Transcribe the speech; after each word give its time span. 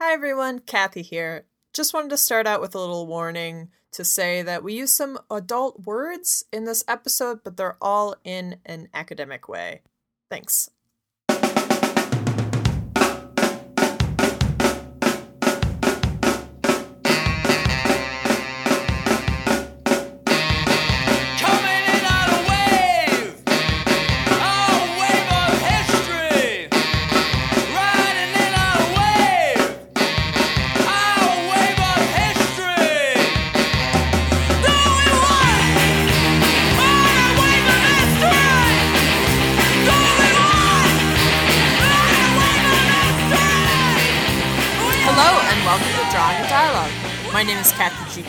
Hi 0.00 0.12
everyone, 0.12 0.58
Kathy 0.58 1.02
here. 1.02 1.46
Just 1.72 1.94
wanted 1.94 2.10
to 2.10 2.16
start 2.16 2.48
out 2.48 2.60
with 2.60 2.74
a 2.74 2.80
little 2.80 3.06
warning 3.06 3.70
to 3.92 4.04
say 4.04 4.42
that 4.42 4.64
we 4.64 4.74
use 4.74 4.92
some 4.92 5.18
adult 5.30 5.86
words 5.86 6.44
in 6.52 6.64
this 6.64 6.82
episode, 6.88 7.44
but 7.44 7.56
they're 7.56 7.76
all 7.80 8.16
in 8.24 8.56
an 8.66 8.88
academic 8.92 9.48
way. 9.48 9.82
Thanks. 10.28 10.68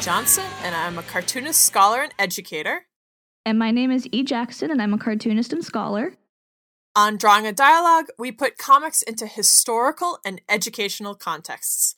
Johnson, 0.06 0.46
and 0.62 0.76
I'm 0.76 1.00
a 1.00 1.02
cartoonist, 1.02 1.60
scholar, 1.60 2.04
and 2.04 2.14
educator. 2.20 2.86
And 3.44 3.58
my 3.58 3.72
name 3.72 3.90
is 3.90 4.08
E. 4.12 4.22
Jackson, 4.22 4.70
and 4.70 4.80
I'm 4.80 4.94
a 4.94 5.00
cartoonist 5.00 5.52
and 5.52 5.66
scholar. 5.66 6.14
On 6.96 7.18
Drawing 7.18 7.48
a 7.48 7.52
Dialogue, 7.52 8.10
we 8.20 8.32
put 8.32 8.60
comics 8.60 9.02
into 9.02 9.26
historical 9.26 10.20
and 10.24 10.42
educational 10.48 11.16
contexts. 11.16 11.96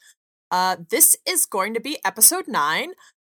Uh, 0.50 0.78
this 0.90 1.18
is 1.28 1.46
going 1.46 1.74
to 1.74 1.82
be 1.82 1.98
episode 2.06 2.48
nine. 2.48 2.94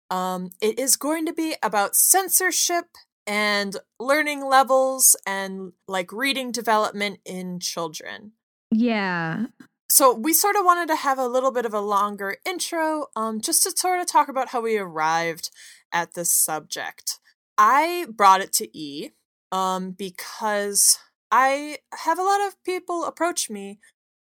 Um, 0.08 0.48
it 0.62 0.78
is 0.78 0.96
going 0.96 1.26
to 1.26 1.34
be 1.34 1.54
about 1.62 1.94
censorship 1.94 2.86
and 3.26 3.76
learning 4.00 4.42
levels 4.42 5.14
and 5.26 5.74
like 5.86 6.10
reading 6.14 6.50
development 6.50 7.18
in 7.26 7.60
children. 7.60 8.32
Yeah. 8.70 9.48
So 9.92 10.14
we 10.14 10.32
sort 10.32 10.56
of 10.56 10.64
wanted 10.64 10.88
to 10.88 10.96
have 10.96 11.18
a 11.18 11.28
little 11.28 11.50
bit 11.50 11.66
of 11.66 11.74
a 11.74 11.80
longer 11.80 12.38
intro, 12.46 13.08
um, 13.14 13.42
just 13.42 13.62
to 13.64 13.72
sort 13.72 14.00
of 14.00 14.06
talk 14.06 14.28
about 14.28 14.48
how 14.48 14.62
we 14.62 14.78
arrived 14.78 15.50
at 15.92 16.14
this 16.14 16.32
subject. 16.32 17.18
I 17.58 18.06
brought 18.08 18.40
it 18.40 18.54
to 18.54 18.74
E, 18.74 19.10
um, 19.52 19.90
because 19.90 20.98
I 21.30 21.76
have 21.92 22.18
a 22.18 22.22
lot 22.22 22.40
of 22.40 22.54
people 22.64 23.04
approach 23.04 23.50
me, 23.50 23.80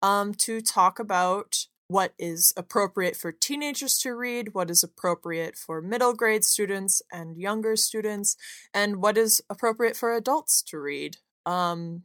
um, 0.02 0.34
to 0.34 0.60
talk 0.60 0.98
about 0.98 1.66
what 1.88 2.12
is 2.18 2.52
appropriate 2.58 3.16
for 3.16 3.32
teenagers 3.32 3.96
to 4.00 4.14
read, 4.14 4.52
what 4.52 4.70
is 4.70 4.82
appropriate 4.82 5.56
for 5.56 5.80
middle 5.80 6.12
grade 6.12 6.44
students 6.44 7.00
and 7.10 7.38
younger 7.38 7.74
students, 7.74 8.36
and 8.74 8.96
what 8.96 9.16
is 9.16 9.40
appropriate 9.48 9.96
for 9.96 10.14
adults 10.14 10.60
to 10.64 10.78
read. 10.78 11.16
Um, 11.46 12.02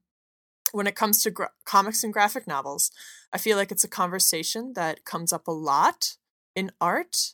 when 0.72 0.88
it 0.88 0.96
comes 0.96 1.22
to 1.24 1.32
gra- 1.32 1.52
comics 1.66 2.04
and 2.04 2.14
graphic 2.14 2.48
novels, 2.48 2.92
I 3.32 3.38
feel 3.38 3.58
like 3.58 3.72
it's 3.72 3.84
a 3.84 3.90
conversation 3.90 4.74
that 4.74 5.06
comes 5.06 5.32
up 5.34 5.48
a 5.48 5.52
lot 5.52 6.18
in 6.56 6.72
art 6.82 7.34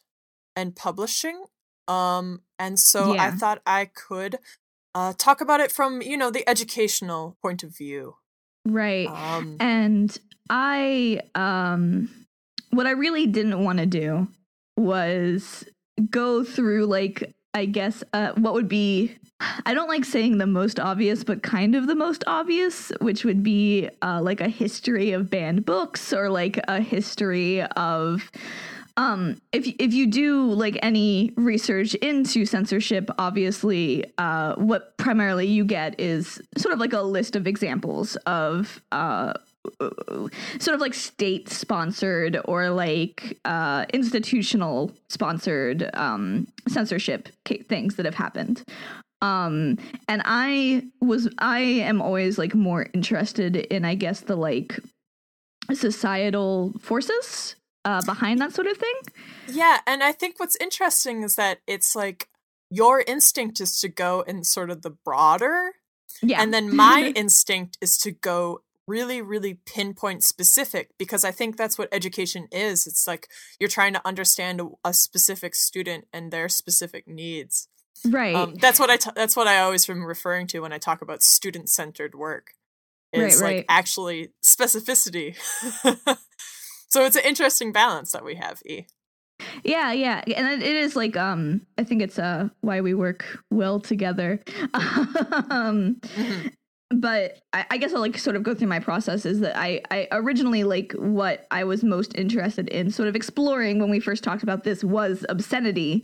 and 0.56 0.76
publishing. 0.76 1.46
Um, 1.88 2.42
and 2.58 2.80
so 2.80 3.18
I 3.18 3.32
thought 3.32 3.62
I 3.66 3.86
could 3.86 4.38
uh, 4.94 5.14
talk 5.18 5.42
about 5.42 5.60
it 5.60 5.72
from, 5.72 6.02
you 6.02 6.18
know, 6.18 6.32
the 6.32 6.48
educational 6.50 7.38
point 7.42 7.64
of 7.64 7.76
view. 7.76 8.16
Right. 8.66 9.08
Um, 9.08 9.58
and 9.60 10.18
I, 10.50 11.22
um, 11.36 12.10
what 12.72 12.88
I 12.88 12.92
really 12.92 13.28
didn't 13.28 13.64
want 13.64 13.80
to 13.80 13.86
do 13.86 14.28
was 14.78 15.64
go 16.10 16.44
through, 16.44 16.86
like, 16.88 17.36
I 17.54 17.66
guess, 17.66 18.04
uh, 18.14 18.34
what 18.34 18.54
would 18.54 18.68
be. 18.68 19.18
I 19.40 19.74
don't 19.74 19.90
like 19.90 20.06
saying 20.06 20.38
the 20.38 20.48
most 20.48 20.80
obvious, 20.80 21.24
but 21.24 21.44
kind 21.44 21.76
of 21.76 21.88
the 21.88 21.96
most 21.96 22.24
obvious, 22.26 22.92
which 23.02 23.26
would 23.26 23.44
be 23.44 23.90
uh, 24.02 24.22
like 24.22 24.40
a 24.40 24.48
history 24.48 25.12
of 25.12 25.30
banned 25.30 25.66
books 25.66 26.14
or 26.14 26.30
like 26.30 26.60
a 26.68 26.80
history 26.82 27.62
of 27.62 28.32
um 28.98 29.36
if 29.52 29.68
if 29.78 29.94
you 29.94 30.08
do 30.08 30.46
like 30.52 30.78
any 30.82 31.34
research 31.36 31.96
into 31.96 32.46
censorship 32.46 33.10
obviously 33.18 34.06
uh 34.18 34.56
what 34.56 34.98
primarily 34.98 35.46
you 35.46 35.66
get 35.66 36.00
is 36.00 36.42
sort 36.58 36.74
of 36.74 36.80
like 36.80 36.94
a 36.94 37.02
list 37.02 37.36
of 37.36 37.46
examples 37.46 38.16
of 38.26 38.82
uh 38.94 39.34
sort 40.60 40.76
of 40.76 40.80
like 40.80 40.94
state 40.94 41.50
sponsored 41.50 42.40
or 42.46 42.70
like 42.70 43.38
uh 43.44 43.86
institutional 43.94 44.92
sponsored 45.10 45.90
um 45.96 46.48
censorship 46.68 47.28
ca- 47.44 47.64
things 47.68 47.96
that 47.96 48.06
have 48.06 48.16
happened 48.16 48.64
um 49.26 49.78
and 50.08 50.22
i 50.26 50.84
was 51.02 51.30
i 51.40 51.60
am 51.60 52.02
always 52.02 52.38
like 52.38 52.54
more 52.54 52.88
interested 52.94 53.56
in 53.56 53.86
i 53.86 53.96
guess 53.96 54.22
the 54.22 54.36
like 54.36 54.80
societal 55.74 56.74
forces 56.80 57.56
uh, 57.86 58.02
behind 58.04 58.42
that 58.42 58.54
sort 58.54 58.68
of 58.68 58.78
thing. 58.78 58.94
yeah, 59.48 59.78
and 59.88 60.04
I 60.04 60.12
think 60.12 60.40
what's 60.40 60.58
interesting 60.60 61.24
is 61.24 61.36
that 61.36 61.60
it's 61.68 61.96
like 61.96 62.28
your 62.72 63.04
instinct 63.08 63.62
is 63.62 63.80
to 63.82 63.88
go 63.88 64.22
in 64.22 64.44
sort 64.44 64.72
of 64.72 64.82
the 64.82 64.90
broader 64.90 65.74
Yeah, 66.22 66.42
And 66.42 66.54
then 66.54 66.76
my 66.76 67.14
instinct 67.16 67.78
is 67.82 67.98
to 68.00 68.12
go 68.12 68.62
really, 68.88 69.22
really 69.22 69.60
pinpoint 69.66 70.24
specific 70.24 70.92
because 70.98 71.24
I 71.24 71.32
think 71.32 71.58
that's 71.58 71.78
what 71.78 71.90
education 71.92 72.48
is. 72.52 72.88
It's 72.88 73.08
like 73.08 73.28
you're 73.60 73.70
trying 73.70 73.94
to 73.94 74.08
understand 74.08 74.62
a, 74.62 74.70
a 74.84 74.94
specific 74.94 75.56
student 75.56 76.06
and 76.14 76.32
their 76.32 76.50
specific 76.50 77.08
needs. 77.08 77.68
Right, 78.04 78.36
Um, 78.36 78.56
that's 78.56 78.80
what 78.80 78.90
I 78.90 78.98
t- 78.98 79.12
that's 79.16 79.36
what 79.36 79.48
I 79.48 79.60
always 79.60 79.90
am 79.90 80.04
referring 80.04 80.48
to 80.48 80.60
when 80.60 80.74
I 80.74 80.78
talk 80.78 81.02
about 81.02 81.24
student 81.24 81.70
centered 81.70 82.16
work. 82.16 82.52
Is 83.14 83.42
Right, 83.42 83.46
like 83.46 83.56
right. 83.58 83.66
actually 83.70 84.30
specificity. 84.44 85.36
so 86.90 87.06
it's 87.06 87.16
an 87.16 87.24
interesting 87.26 87.72
balance 87.72 88.12
that 88.12 88.26
we 88.26 88.36
have. 88.36 88.62
E. 88.66 88.86
yeah, 89.64 89.92
yeah, 89.92 90.22
and 90.36 90.62
it, 90.62 90.76
is 90.76 90.96
like 90.96 91.16
um, 91.16 91.62
I 91.78 91.84
think 91.84 92.02
it's 92.02 92.20
uh 92.20 92.50
why 92.62 92.82
we 92.82 92.94
work 92.94 93.26
well 93.52 93.80
together. 93.80 94.44
um, 95.50 95.98
Mhm. 96.18 96.52
but 96.92 97.40
I, 97.54 97.66
I 97.72 97.78
guess 97.78 97.94
I'll 97.94 98.02
like 98.02 98.18
sort 98.18 98.36
of 98.36 98.44
go 98.44 98.54
through 98.54 98.68
my 98.68 98.80
process. 98.80 99.26
Is 99.26 99.40
that 99.42 99.58
I 99.58 99.82
I 99.92 100.08
originally 100.12 100.64
like 100.64 100.94
what 100.98 101.48
I 101.52 101.64
was 101.64 101.84
most 101.84 102.16
interested 102.16 102.68
in, 102.70 102.92
sort 102.92 103.08
of 103.10 103.16
exploring 103.16 103.80
when 103.80 103.90
we 103.90 104.00
first 104.00 104.24
talked 104.24 104.44
about 104.44 104.64
this 104.64 104.84
was 104.84 105.26
obscenity. 105.30 106.04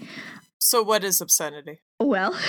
So 0.64 0.84
what 0.84 1.04
is 1.04 1.22
obscenity? 1.22 1.82
Well, 2.00 2.40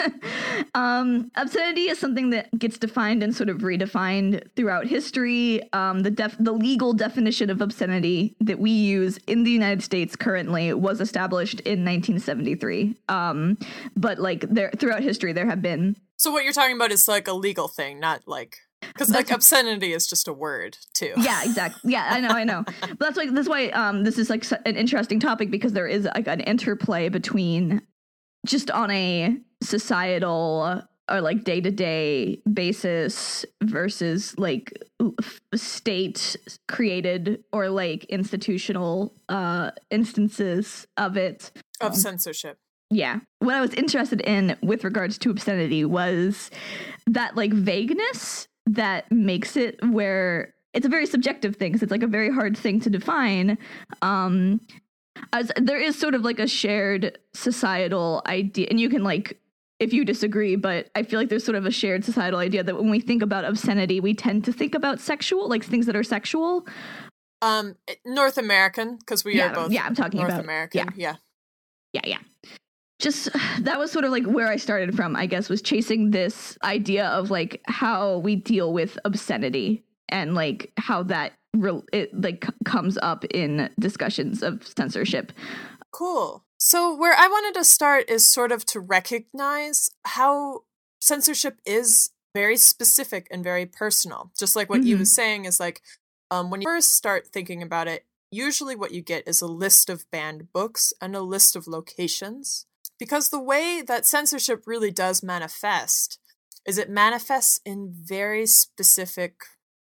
um, 0.74 1.30
obscenity 1.34 1.88
is 1.88 1.98
something 1.98 2.28
that 2.30 2.56
gets 2.58 2.76
defined 2.76 3.22
and 3.22 3.34
sort 3.34 3.48
of 3.48 3.58
redefined 3.58 4.46
throughout 4.54 4.86
history. 4.86 5.62
Um, 5.72 6.00
the 6.00 6.10
def- 6.10 6.36
the 6.38 6.52
legal 6.52 6.92
definition 6.92 7.48
of 7.48 7.62
obscenity 7.62 8.36
that 8.40 8.58
we 8.58 8.70
use 8.70 9.18
in 9.26 9.44
the 9.44 9.50
United 9.50 9.82
States 9.82 10.14
currently 10.14 10.74
was 10.74 11.00
established 11.00 11.60
in 11.60 11.86
1973. 11.86 12.94
Um, 13.08 13.56
but 13.96 14.18
like 14.18 14.42
there 14.42 14.70
throughout 14.78 15.02
history, 15.02 15.32
there 15.32 15.46
have 15.46 15.62
been 15.62 15.96
So 16.18 16.30
what 16.30 16.44
you're 16.44 16.52
talking 16.52 16.76
about 16.76 16.92
is 16.92 17.08
like 17.08 17.28
a 17.28 17.32
legal 17.32 17.68
thing, 17.68 17.98
not 17.98 18.28
like 18.28 18.58
because 18.80 19.10
like 19.10 19.30
obscenity 19.30 19.92
is 19.92 20.06
just 20.06 20.28
a 20.28 20.32
word 20.32 20.76
too. 20.94 21.12
yeah 21.18 21.42
exactly 21.44 21.92
yeah 21.92 22.08
i 22.10 22.20
know 22.20 22.28
i 22.28 22.44
know 22.44 22.64
but 22.80 22.98
that's 23.00 23.16
why 23.16 23.30
that's 23.30 23.48
why 23.48 23.68
um 23.68 24.04
this 24.04 24.18
is 24.18 24.30
like 24.30 24.44
an 24.66 24.76
interesting 24.76 25.20
topic 25.20 25.50
because 25.50 25.72
there 25.72 25.86
is 25.86 26.04
like 26.14 26.26
an 26.26 26.40
interplay 26.40 27.08
between 27.08 27.80
just 28.46 28.70
on 28.70 28.90
a 28.90 29.36
societal 29.62 30.82
or 31.10 31.20
like 31.20 31.42
day-to-day 31.44 32.40
basis 32.52 33.44
versus 33.62 34.34
like 34.38 34.72
state 35.54 36.36
created 36.68 37.42
or 37.52 37.70
like 37.70 38.04
institutional 38.04 39.14
uh 39.28 39.70
instances 39.90 40.86
of 40.96 41.16
it 41.16 41.50
of 41.80 41.96
censorship. 41.96 42.58
yeah 42.90 43.20
what 43.38 43.54
i 43.54 43.60
was 43.60 43.72
interested 43.74 44.20
in 44.22 44.56
with 44.62 44.84
regards 44.84 45.18
to 45.18 45.30
obscenity 45.30 45.84
was 45.84 46.50
that 47.06 47.36
like 47.36 47.52
vagueness 47.52 48.47
that 48.74 49.10
makes 49.10 49.56
it 49.56 49.78
where 49.90 50.54
it's 50.74 50.84
a 50.86 50.88
very 50.88 51.06
subjective 51.06 51.56
thing 51.56 51.72
'cause 51.72 51.82
it's 51.82 51.90
like 51.90 52.02
a 52.02 52.06
very 52.06 52.30
hard 52.30 52.56
thing 52.56 52.78
to 52.80 52.90
define 52.90 53.56
um 54.02 54.60
as 55.32 55.50
there 55.56 55.78
is 55.80 55.98
sort 55.98 56.14
of 56.14 56.22
like 56.22 56.38
a 56.38 56.46
shared 56.46 57.18
societal 57.34 58.22
idea 58.26 58.66
and 58.70 58.78
you 58.78 58.88
can 58.88 59.02
like 59.02 59.40
if 59.80 59.92
you 59.92 60.04
disagree 60.04 60.54
but 60.56 60.90
i 60.94 61.02
feel 61.02 61.18
like 61.18 61.28
there's 61.30 61.44
sort 61.44 61.56
of 61.56 61.64
a 61.66 61.70
shared 61.70 62.04
societal 62.04 62.38
idea 62.38 62.62
that 62.62 62.76
when 62.76 62.90
we 62.90 63.00
think 63.00 63.22
about 63.22 63.44
obscenity 63.44 64.00
we 64.00 64.12
tend 64.14 64.44
to 64.44 64.52
think 64.52 64.74
about 64.74 65.00
sexual 65.00 65.48
like 65.48 65.64
things 65.64 65.86
that 65.86 65.96
are 65.96 66.04
sexual 66.04 66.66
Um, 67.40 67.76
North 68.04 68.36
American 68.36 68.96
because 68.96 69.24
we 69.24 69.36
Yeah, 69.36 69.50
are 69.52 69.54
both 69.54 69.70
yeah, 69.72 69.84
I'm 69.86 69.94
talking 69.94 70.18
North 70.20 70.32
about- 70.32 70.44
American. 70.44 70.88
Yeah. 70.96 71.16
yeah 71.92 72.02
yeah 72.04 72.18
just 72.98 73.28
that 73.60 73.78
was 73.78 73.90
sort 73.90 74.04
of 74.04 74.10
like 74.10 74.24
where 74.24 74.48
i 74.48 74.56
started 74.56 74.94
from 74.94 75.14
i 75.16 75.26
guess 75.26 75.48
was 75.48 75.62
chasing 75.62 76.10
this 76.10 76.58
idea 76.62 77.06
of 77.08 77.30
like 77.30 77.60
how 77.66 78.18
we 78.18 78.36
deal 78.36 78.72
with 78.72 78.98
obscenity 79.04 79.84
and 80.08 80.34
like 80.34 80.72
how 80.76 81.02
that 81.02 81.32
re- 81.54 81.82
it 81.92 82.18
like 82.20 82.46
comes 82.64 82.98
up 83.02 83.24
in 83.26 83.68
discussions 83.78 84.42
of 84.42 84.66
censorship. 84.66 85.32
Cool. 85.90 86.44
So, 86.58 86.94
where 86.96 87.14
I 87.16 87.28
wanted 87.28 87.58
to 87.58 87.64
start 87.64 88.08
is 88.10 88.26
sort 88.26 88.52
of 88.52 88.64
to 88.66 88.80
recognize 88.80 89.90
how 90.04 90.64
censorship 91.00 91.60
is 91.64 92.10
very 92.34 92.56
specific 92.56 93.26
and 93.30 93.42
very 93.44 93.66
personal. 93.66 94.30
Just 94.38 94.56
like 94.56 94.68
what 94.68 94.84
you 94.84 94.96
Mhm. 94.96 95.00
was 95.00 95.14
saying 95.14 95.44
is 95.44 95.60
like, 95.60 95.82
um, 96.30 96.50
when 96.50 96.60
you 96.60 96.66
first 96.66 96.94
start 96.94 97.28
thinking 97.28 97.62
about 97.62 97.88
it, 97.88 98.04
usually 98.30 98.76
what 98.76 98.92
you 98.92 99.00
get 99.02 99.26
is 99.26 99.40
a 99.40 99.46
list 99.46 99.88
of 99.88 100.10
banned 100.10 100.52
books 100.52 100.92
and 101.00 101.14
a 101.16 101.22
list 101.22 101.56
of 101.56 101.66
locations. 101.66 102.66
Because 102.98 103.28
the 103.28 103.40
way 103.42 103.82
that 103.86 104.06
censorship 104.06 104.64
really 104.66 104.90
does 104.90 105.22
manifest 105.22 106.18
is 106.66 106.78
it 106.78 106.90
manifests 106.90 107.60
in 107.64 107.92
very 107.94 108.46
specific 108.46 109.34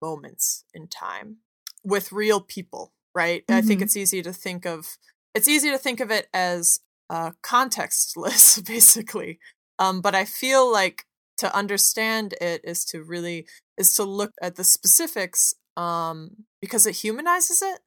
moments 0.02 0.64
in 0.74 0.88
time 0.88 1.38
with 1.84 2.12
real 2.12 2.40
people, 2.42 2.94
right? 3.16 3.44
I 3.50 3.62
think 3.62 3.80
Mhm. 3.80 3.84
it's 3.84 3.98
easy 3.98 4.22
to 4.22 4.34
think 4.34 4.66
of 4.66 4.98
it's 5.36 5.48
easy 5.48 5.70
to 5.70 5.78
think 5.78 6.00
of 6.00 6.10
it 6.12 6.28
as 6.34 6.80
uh, 7.10 7.32
contextless, 7.44 8.64
basically. 8.66 9.40
Um, 9.78 10.02
but 10.02 10.14
I 10.16 10.26
feel 10.26 10.72
like 10.72 11.06
to 11.38 11.54
understand 11.56 12.34
it 12.42 12.62
is 12.64 12.84
to 12.86 13.04
really 13.04 13.48
is 13.78 13.94
to 13.96 14.04
look 14.04 14.34
at 14.42 14.56
the 14.56 14.64
specifics 14.64 15.54
um, 15.78 16.46
because 16.62 16.86
it 16.86 16.96
humanizes 16.98 17.62
it. 17.62 17.80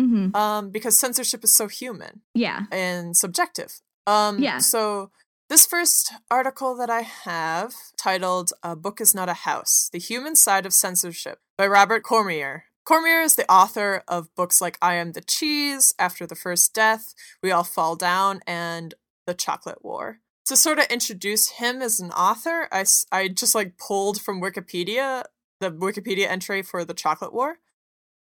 hmm 0.00 0.34
Um, 0.34 0.70
because 0.70 0.98
censorship 0.98 1.44
is 1.44 1.54
so 1.54 1.68
human 1.68 2.22
Yeah. 2.34 2.62
and 2.72 3.16
subjective. 3.16 3.80
Um, 4.06 4.38
Yeah. 4.38 4.58
So 4.58 5.10
this 5.48 5.66
first 5.66 6.12
article 6.30 6.76
that 6.76 6.90
I 6.90 7.02
have 7.02 7.74
titled 7.96 8.52
"A 8.62 8.74
Book 8.76 9.00
Is 9.00 9.14
Not 9.14 9.28
a 9.28 9.34
House: 9.34 9.88
The 9.92 9.98
Human 9.98 10.34
Side 10.36 10.66
of 10.66 10.72
Censorship" 10.72 11.38
by 11.56 11.66
Robert 11.66 12.02
Cormier. 12.02 12.64
Cormier 12.84 13.22
is 13.22 13.34
the 13.34 13.50
author 13.50 14.02
of 14.08 14.34
books 14.34 14.60
like 14.60 14.78
"I 14.82 14.94
Am 14.94 15.12
the 15.12 15.20
Cheese," 15.22 15.94
"After 15.98 16.26
the 16.26 16.34
First 16.34 16.74
Death," 16.74 17.14
"We 17.42 17.50
All 17.50 17.64
Fall 17.64 17.96
Down," 17.96 18.40
and 18.46 18.94
"The 19.26 19.34
Chocolate 19.34 19.84
War." 19.84 20.20
To 20.46 20.56
sort 20.56 20.78
of 20.78 20.86
introduce 20.86 21.50
him 21.50 21.80
as 21.80 22.00
an 22.00 22.10
author, 22.10 22.68
I, 22.70 22.84
I 23.10 23.28
just 23.28 23.54
like 23.54 23.78
pulled 23.78 24.20
from 24.20 24.42
Wikipedia 24.42 25.24
the 25.60 25.70
Wikipedia 25.70 26.26
entry 26.26 26.62
for 26.62 26.84
the 26.84 26.92
Chocolate 26.92 27.32
War. 27.32 27.58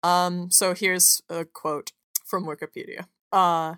Um, 0.04 0.50
so 0.52 0.74
here's 0.74 1.22
a 1.30 1.44
quote 1.46 1.92
from 2.26 2.46
Wikipedia. 2.46 3.08
Uh, 3.32 3.76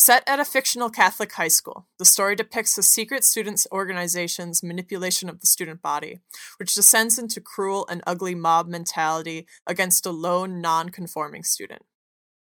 Set 0.00 0.22
at 0.28 0.38
a 0.38 0.44
fictional 0.44 0.90
Catholic 0.90 1.32
high 1.32 1.48
school, 1.48 1.88
the 1.98 2.04
story 2.04 2.36
depicts 2.36 2.78
a 2.78 2.84
secret 2.84 3.24
students' 3.24 3.66
organization's 3.72 4.62
manipulation 4.62 5.28
of 5.28 5.40
the 5.40 5.48
student 5.48 5.82
body, 5.82 6.20
which 6.60 6.72
descends 6.72 7.18
into 7.18 7.40
cruel 7.40 7.84
and 7.90 8.00
ugly 8.06 8.36
mob 8.36 8.68
mentality 8.68 9.44
against 9.66 10.06
a 10.06 10.12
lone, 10.12 10.60
non 10.60 10.90
conforming 10.90 11.42
student. 11.42 11.82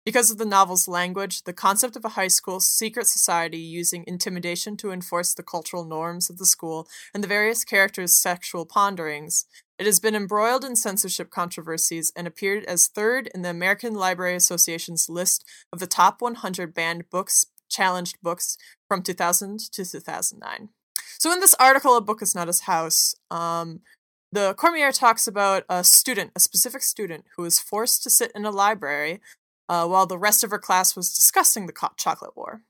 Because 0.04 0.30
of 0.30 0.38
the 0.38 0.44
novel's 0.44 0.86
language, 0.86 1.42
the 1.42 1.52
concept 1.52 1.96
of 1.96 2.04
a 2.04 2.10
high 2.10 2.28
school 2.28 2.60
secret 2.60 3.08
society 3.08 3.58
using 3.58 4.04
intimidation 4.06 4.76
to 4.76 4.92
enforce 4.92 5.34
the 5.34 5.42
cultural 5.42 5.84
norms 5.84 6.30
of 6.30 6.38
the 6.38 6.46
school 6.46 6.86
and 7.12 7.24
the 7.24 7.28
various 7.28 7.64
characters' 7.64 8.14
sexual 8.14 8.64
ponderings, 8.64 9.44
it 9.80 9.86
has 9.86 9.98
been 9.98 10.14
embroiled 10.14 10.62
in 10.62 10.76
censorship 10.76 11.30
controversies 11.30 12.12
and 12.14 12.26
appeared 12.26 12.64
as 12.66 12.86
third 12.86 13.30
in 13.34 13.40
the 13.40 13.48
American 13.48 13.94
Library 13.94 14.36
Association's 14.36 15.08
list 15.08 15.42
of 15.72 15.78
the 15.78 15.86
top 15.86 16.20
100 16.20 16.74
banned 16.74 17.08
books, 17.08 17.46
challenged 17.70 18.18
books 18.22 18.58
from 18.86 19.02
2000 19.02 19.58
to 19.58 19.84
2009. 19.86 20.68
So, 21.18 21.32
in 21.32 21.40
this 21.40 21.54
article, 21.54 21.96
A 21.96 22.02
Book 22.02 22.20
is 22.20 22.34
Not 22.34 22.48
His 22.48 22.60
House, 22.60 23.14
um, 23.30 23.80
the 24.30 24.52
Cormier 24.52 24.92
talks 24.92 25.26
about 25.26 25.64
a 25.70 25.82
student, 25.82 26.32
a 26.36 26.40
specific 26.40 26.82
student, 26.82 27.24
who 27.36 27.42
was 27.42 27.58
forced 27.58 28.02
to 28.02 28.10
sit 28.10 28.30
in 28.34 28.44
a 28.44 28.50
library 28.50 29.20
uh, 29.70 29.86
while 29.86 30.06
the 30.06 30.18
rest 30.18 30.44
of 30.44 30.50
her 30.50 30.58
class 30.58 30.94
was 30.94 31.14
discussing 31.14 31.66
the 31.66 31.72
co- 31.72 31.88
chocolate 31.96 32.36
war. 32.36 32.64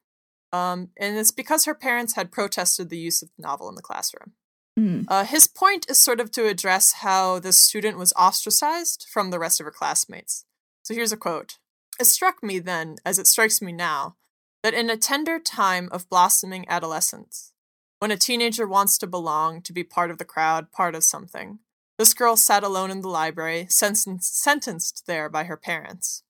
Um, 0.53 0.91
and 0.97 1.19
it's 1.19 1.33
because 1.33 1.65
her 1.65 1.75
parents 1.75 2.15
had 2.15 2.31
protested 2.31 2.89
the 2.89 2.99
use 2.99 3.21
of 3.21 3.31
the 3.37 3.43
novel 3.43 3.69
in 3.69 3.75
the 3.75 3.83
classroom. 3.83 4.33
Mm. 4.78 5.05
Uh, 5.08 5.25
his 5.25 5.46
point 5.46 5.87
is 5.88 5.99
sort 5.99 6.20
of 6.20 6.31
to 6.32 6.46
address 6.46 6.93
how 6.93 7.38
this 7.38 7.58
student 7.58 7.99
was 7.99 8.12
ostracized 8.14 9.06
from 9.11 9.31
the 9.31 9.38
rest 9.38 9.61
of 9.61 9.64
her 9.64 9.72
classmates. 9.72 10.44
So 10.82 10.94
here's 10.94 11.12
a 11.12 11.17
quote 11.17 11.58
It 11.99 12.06
struck 12.06 12.43
me 12.43 12.58
then, 12.58 12.96
as 13.05 13.19
it 13.19 13.26
strikes 13.26 13.61
me 13.61 13.72
now, 13.72 14.17
that 14.62 14.75
in 14.75 14.90
a 14.90 14.96
tender 14.96 15.38
time 15.38 15.88
of 15.93 16.08
blossoming 16.08 16.69
adolescence, 16.69 17.52
when 17.99 18.11
a 18.11 18.17
teenager 18.17 18.67
wants 18.67 18.96
to 18.99 19.06
belong, 19.06 19.61
to 19.62 19.72
be 19.72 19.84
part 19.84 20.11
of 20.11 20.19
the 20.19 20.25
crowd, 20.25 20.73
part 20.73 20.94
of 20.94 21.05
something, 21.05 21.58
this 21.99 22.14
girl 22.14 22.34
sat 22.37 22.64
alone 22.64 22.90
in 22.90 23.02
the 23.02 23.08
library, 23.08 23.66
sen- 23.69 23.94
sentenced 23.94 25.06
there 25.06 25.28
by 25.28 25.44
her 25.44 25.56
parents. 25.56 26.23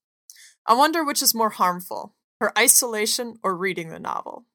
I 0.67 0.75
wonder 0.75 1.05
which 1.05 1.23
is 1.23 1.35
more 1.35 1.51
harmful, 1.51 2.17
her 2.41 2.57
isolation 2.59 3.37
or 3.43 3.57
reading 3.57 3.91
the 3.91 4.01
novel. 4.01 4.47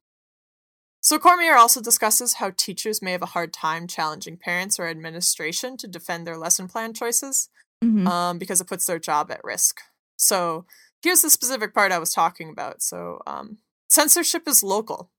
So 1.06 1.20
Cormier 1.20 1.56
also 1.56 1.82
discusses 1.82 2.34
how 2.34 2.50
teachers 2.50 3.00
may 3.00 3.12
have 3.12 3.22
a 3.22 3.28
hard 3.28 3.54
time 3.54 3.86
challenging 3.86 4.38
parents 4.38 4.80
or 4.80 4.88
administration 4.88 5.78
to 5.78 5.88
defend 5.88 6.26
their 6.26 6.36
lesson 6.36 6.68
plan 6.68 6.96
choices 6.96 7.48
hmm 7.80 8.08
um, 8.08 8.40
because 8.40 8.60
it 8.60 8.68
puts 8.68 8.88
their 8.88 8.98
job 8.98 9.30
at 9.30 9.44
risk. 9.44 9.82
So 10.18 10.66
here's 11.04 11.22
the 11.22 11.30
specific 11.30 11.76
part 11.76 11.92
I 11.92 12.00
was 12.00 12.12
talking 12.12 12.50
about. 12.50 12.82
So 12.82 13.20
um, 13.28 13.60
censorship 13.88 14.48
is 14.48 14.64
local, 14.64 15.12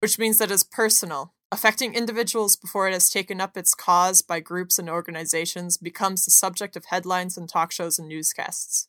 which 0.00 0.18
means 0.18 0.36
that 0.38 0.50
it's 0.50 0.62
personal, 0.62 1.32
affecting 1.50 1.94
individuals 1.94 2.54
before 2.54 2.86
it 2.86 2.92
has 2.92 3.08
taken 3.08 3.40
up 3.40 3.56
its 3.56 3.74
cause 3.74 4.20
by 4.20 4.40
groups 4.40 4.78
and 4.78 4.90
organizations, 4.90 5.78
becomes 5.78 6.26
the 6.26 6.30
subject 6.30 6.76
of 6.76 6.84
headlines 6.86 7.38
and 7.38 7.48
talk 7.48 7.72
shows 7.72 7.98
and 7.98 8.08
newscasts. 8.08 8.88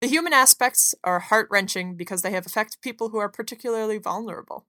The 0.00 0.06
human 0.06 0.32
aspects 0.32 0.94
are 1.02 1.18
heart 1.18 1.48
wrenching 1.50 1.96
because 1.96 2.22
they 2.22 2.30
have 2.30 2.46
affected 2.46 2.80
people 2.80 3.08
who 3.08 3.18
are 3.18 3.28
particularly 3.28 3.98
vulnerable. 3.98 4.66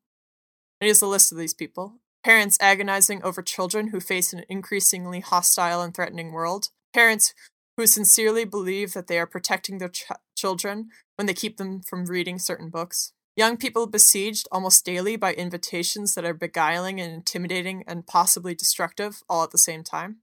Here's 0.81 1.03
a 1.03 1.07
list 1.07 1.31
of 1.31 1.37
these 1.37 1.53
people 1.53 1.99
parents 2.23 2.57
agonizing 2.59 3.21
over 3.23 3.43
children 3.43 3.89
who 3.89 3.99
face 3.99 4.33
an 4.33 4.43
increasingly 4.49 5.19
hostile 5.19 5.81
and 5.83 5.93
threatening 5.93 6.31
world, 6.31 6.69
parents 6.91 7.35
who 7.77 7.85
sincerely 7.85 8.45
believe 8.45 8.93
that 8.93 9.05
they 9.05 9.19
are 9.19 9.27
protecting 9.27 9.77
their 9.77 9.89
ch- 9.89 10.05
children 10.35 10.89
when 11.17 11.27
they 11.27 11.35
keep 11.35 11.57
them 11.57 11.81
from 11.81 12.05
reading 12.05 12.39
certain 12.39 12.69
books. 12.69 13.13
Young 13.35 13.57
people 13.57 13.85
besieged 13.85 14.47
almost 14.51 14.83
daily 14.83 15.15
by 15.15 15.33
invitations 15.33 16.15
that 16.15 16.25
are 16.25 16.33
beguiling 16.33 16.99
and 16.99 17.13
intimidating 17.13 17.83
and 17.87 18.07
possibly 18.07 18.55
destructive 18.55 19.21
all 19.29 19.43
at 19.43 19.51
the 19.51 19.59
same 19.59 19.83
time. 19.83 20.17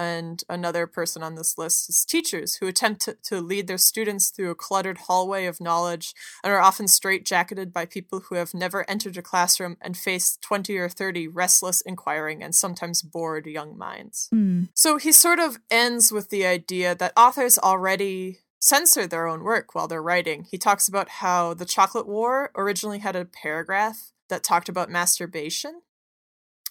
And 0.00 0.42
another 0.48 0.86
person 0.86 1.22
on 1.22 1.34
this 1.34 1.58
list 1.58 1.90
is 1.90 2.06
teachers 2.06 2.54
who 2.54 2.66
attempt 2.66 3.02
to, 3.02 3.18
to 3.24 3.42
lead 3.42 3.66
their 3.66 3.76
students 3.76 4.30
through 4.30 4.50
a 4.50 4.54
cluttered 4.54 4.96
hallway 4.96 5.44
of 5.44 5.60
knowledge 5.60 6.14
and 6.42 6.50
are 6.50 6.62
often 6.62 6.86
straitjacketed 6.86 7.70
by 7.70 7.84
people 7.84 8.20
who 8.20 8.36
have 8.36 8.54
never 8.54 8.88
entered 8.88 9.18
a 9.18 9.22
classroom 9.22 9.76
and 9.78 9.98
face 9.98 10.38
20 10.40 10.78
or 10.78 10.88
30 10.88 11.28
restless, 11.28 11.82
inquiring, 11.82 12.42
and 12.42 12.54
sometimes 12.54 13.02
bored 13.02 13.44
young 13.44 13.76
minds. 13.76 14.30
Mm. 14.34 14.70
So 14.74 14.96
he 14.96 15.12
sort 15.12 15.38
of 15.38 15.58
ends 15.70 16.10
with 16.10 16.30
the 16.30 16.46
idea 16.46 16.94
that 16.94 17.12
authors 17.14 17.58
already 17.58 18.38
censor 18.58 19.06
their 19.06 19.26
own 19.26 19.44
work 19.44 19.74
while 19.74 19.86
they're 19.86 20.02
writing. 20.02 20.46
He 20.50 20.56
talks 20.56 20.88
about 20.88 21.10
how 21.10 21.52
the 21.52 21.66
Chocolate 21.66 22.08
War 22.08 22.52
originally 22.56 23.00
had 23.00 23.16
a 23.16 23.26
paragraph 23.26 24.12
that 24.30 24.42
talked 24.42 24.70
about 24.70 24.88
masturbation, 24.88 25.82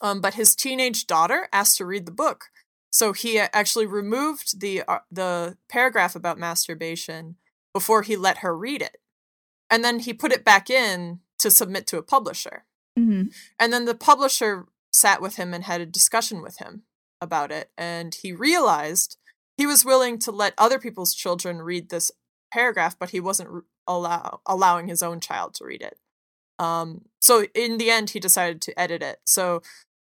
um, 0.02 0.20
but 0.20 0.34
his 0.34 0.56
teenage 0.56 1.06
daughter 1.06 1.48
asked 1.54 1.78
to 1.78 1.86
read 1.86 2.08
the 2.08 2.12
book. 2.12 2.46
So 2.92 3.14
he 3.14 3.40
actually 3.40 3.86
removed 3.86 4.60
the 4.62 4.84
uh, 4.88 5.00
the 5.12 5.58
paragraph 5.70 6.16
about 6.16 6.40
masturbation 6.40 7.36
before 7.74 8.02
he 8.02 8.16
let 8.16 8.40
her 8.40 8.58
read 8.58 8.82
it, 8.82 8.98
and 9.70 9.84
then 9.84 10.00
he 10.00 10.14
put 10.14 10.32
it 10.32 10.44
back 10.44 10.70
in 10.70 11.20
to 11.40 11.52
submit 11.52 11.88
to 11.88 11.98
a 11.98 12.04
publisher. 12.04 12.66
hmm 12.98 13.24
And 13.60 13.72
then 13.72 13.86
the 13.86 13.96
publisher 13.96 14.66
sat 14.92 15.22
with 15.22 15.36
him 15.36 15.54
and 15.54 15.64
had 15.64 15.82
a 15.82 15.86
discussion 15.86 16.42
with 16.42 16.58
him 16.58 16.84
about 17.22 17.52
it. 17.52 17.72
And 17.78 18.16
he 18.16 18.32
realized 18.34 19.18
he 19.58 19.66
was 19.66 19.86
willing 19.86 20.20
to 20.20 20.32
let 20.32 20.54
other 20.58 20.80
people's 20.80 21.14
children 21.14 21.62
read 21.62 21.90
this 21.90 22.12
paragraph, 22.52 22.98
but 22.98 23.12
he 23.12 23.20
wasn't 23.20 23.64
allow- 23.88 24.42
allowing 24.46 24.88
his 24.88 25.04
own 25.04 25.20
child 25.20 25.54
to 25.56 25.66
read 25.66 25.82
it. 25.82 25.98
Um, 26.58 27.06
so 27.22 27.46
in 27.54 27.78
the 27.78 27.90
end, 27.90 28.12
he 28.12 28.20
decided 28.20 28.62
to 28.62 28.80
edit 28.80 29.02
it. 29.02 29.20
So 29.26 29.62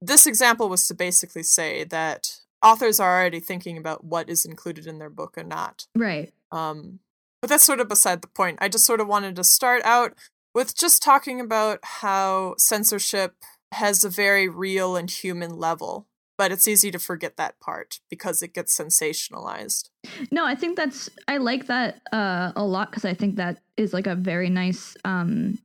this 0.02 0.28
example 0.28 0.70
was 0.70 0.88
to 0.88 0.94
basically 0.94 1.44
say 1.44 1.84
that 1.86 2.42
authors 2.64 3.00
are 3.00 3.20
already 3.20 3.40
thinking 3.40 3.78
about 3.78 4.04
what 4.04 4.30
is 4.30 4.46
included 4.46 4.88
in 4.88 5.00
their 5.00 5.10
book 5.10 5.38
or 5.38 5.44
not. 5.44 5.88
Right. 5.96 6.34
Um, 6.52 7.00
but 7.42 7.50
that's 7.50 7.64
sort 7.64 7.80
of 7.80 7.90
beside 7.90 8.22
the 8.22 8.28
point. 8.28 8.58
I 8.62 8.70
just 8.70 8.86
sort 8.86 9.02
of 9.02 9.08
wanted 9.08 9.36
to 9.36 9.44
start 9.44 9.84
out 9.84 10.14
with 10.54 10.76
just 10.76 11.04
talking 11.04 11.40
about 11.40 11.80
how 11.84 12.56
censorship 12.58 13.36
has 13.74 14.04
a 14.04 14.10
very 14.10 14.48
real 14.48 14.96
and 14.96 15.12
human 15.12 15.58
level, 15.58 16.08
but 16.38 16.52
it's 16.52 16.68
easy 16.68 16.92
to 16.92 16.98
forget 16.98 17.38
that 17.38 17.60
part 17.60 18.00
because 18.10 18.42
it 18.42 18.54
gets 18.54 18.78
sensationalized. 18.78 19.90
No, 20.32 20.46
I 20.46 20.56
think 20.56 20.78
that's 20.78 21.10
I 21.28 21.38
like 21.38 21.68
that 21.68 22.02
uh, 22.12 22.54
a 22.56 22.64
lot 22.64 22.90
because 22.90 23.06
I 23.06 23.14
think 23.14 23.36
that 23.36 23.60
is 23.78 23.94
like 23.94 24.08
a 24.08 24.16
very 24.16 24.50
nice 24.50 24.96
um, 25.04 25.60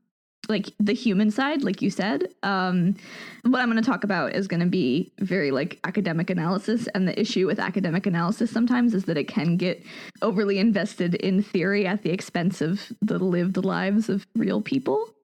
like 0.50 0.70
the 0.78 0.92
human 0.92 1.30
side, 1.30 1.62
like 1.62 1.80
you 1.80 1.88
said. 1.88 2.34
Um, 2.42 2.96
what 3.42 3.60
I'm 3.60 3.70
going 3.70 3.82
to 3.82 3.88
talk 3.88 4.04
about 4.04 4.34
is 4.34 4.46
going 4.46 4.60
to 4.60 4.66
be 4.66 5.12
very 5.20 5.50
like 5.50 5.78
academic 5.84 6.28
analysis, 6.28 6.88
and 6.94 7.08
the 7.08 7.18
issue 7.18 7.46
with 7.46 7.58
academic 7.58 8.06
analysis 8.06 8.50
sometimes 8.50 8.92
is 8.92 9.04
that 9.04 9.16
it 9.16 9.28
can 9.28 9.56
get 9.56 9.82
overly 10.20 10.58
invested 10.58 11.14
in 11.14 11.42
theory 11.42 11.86
at 11.86 12.02
the 12.02 12.10
expense 12.10 12.60
of 12.60 12.92
the 13.00 13.18
lived 13.18 13.56
lives 13.56 14.08
of 14.08 14.26
real 14.34 14.60
people. 14.60 15.08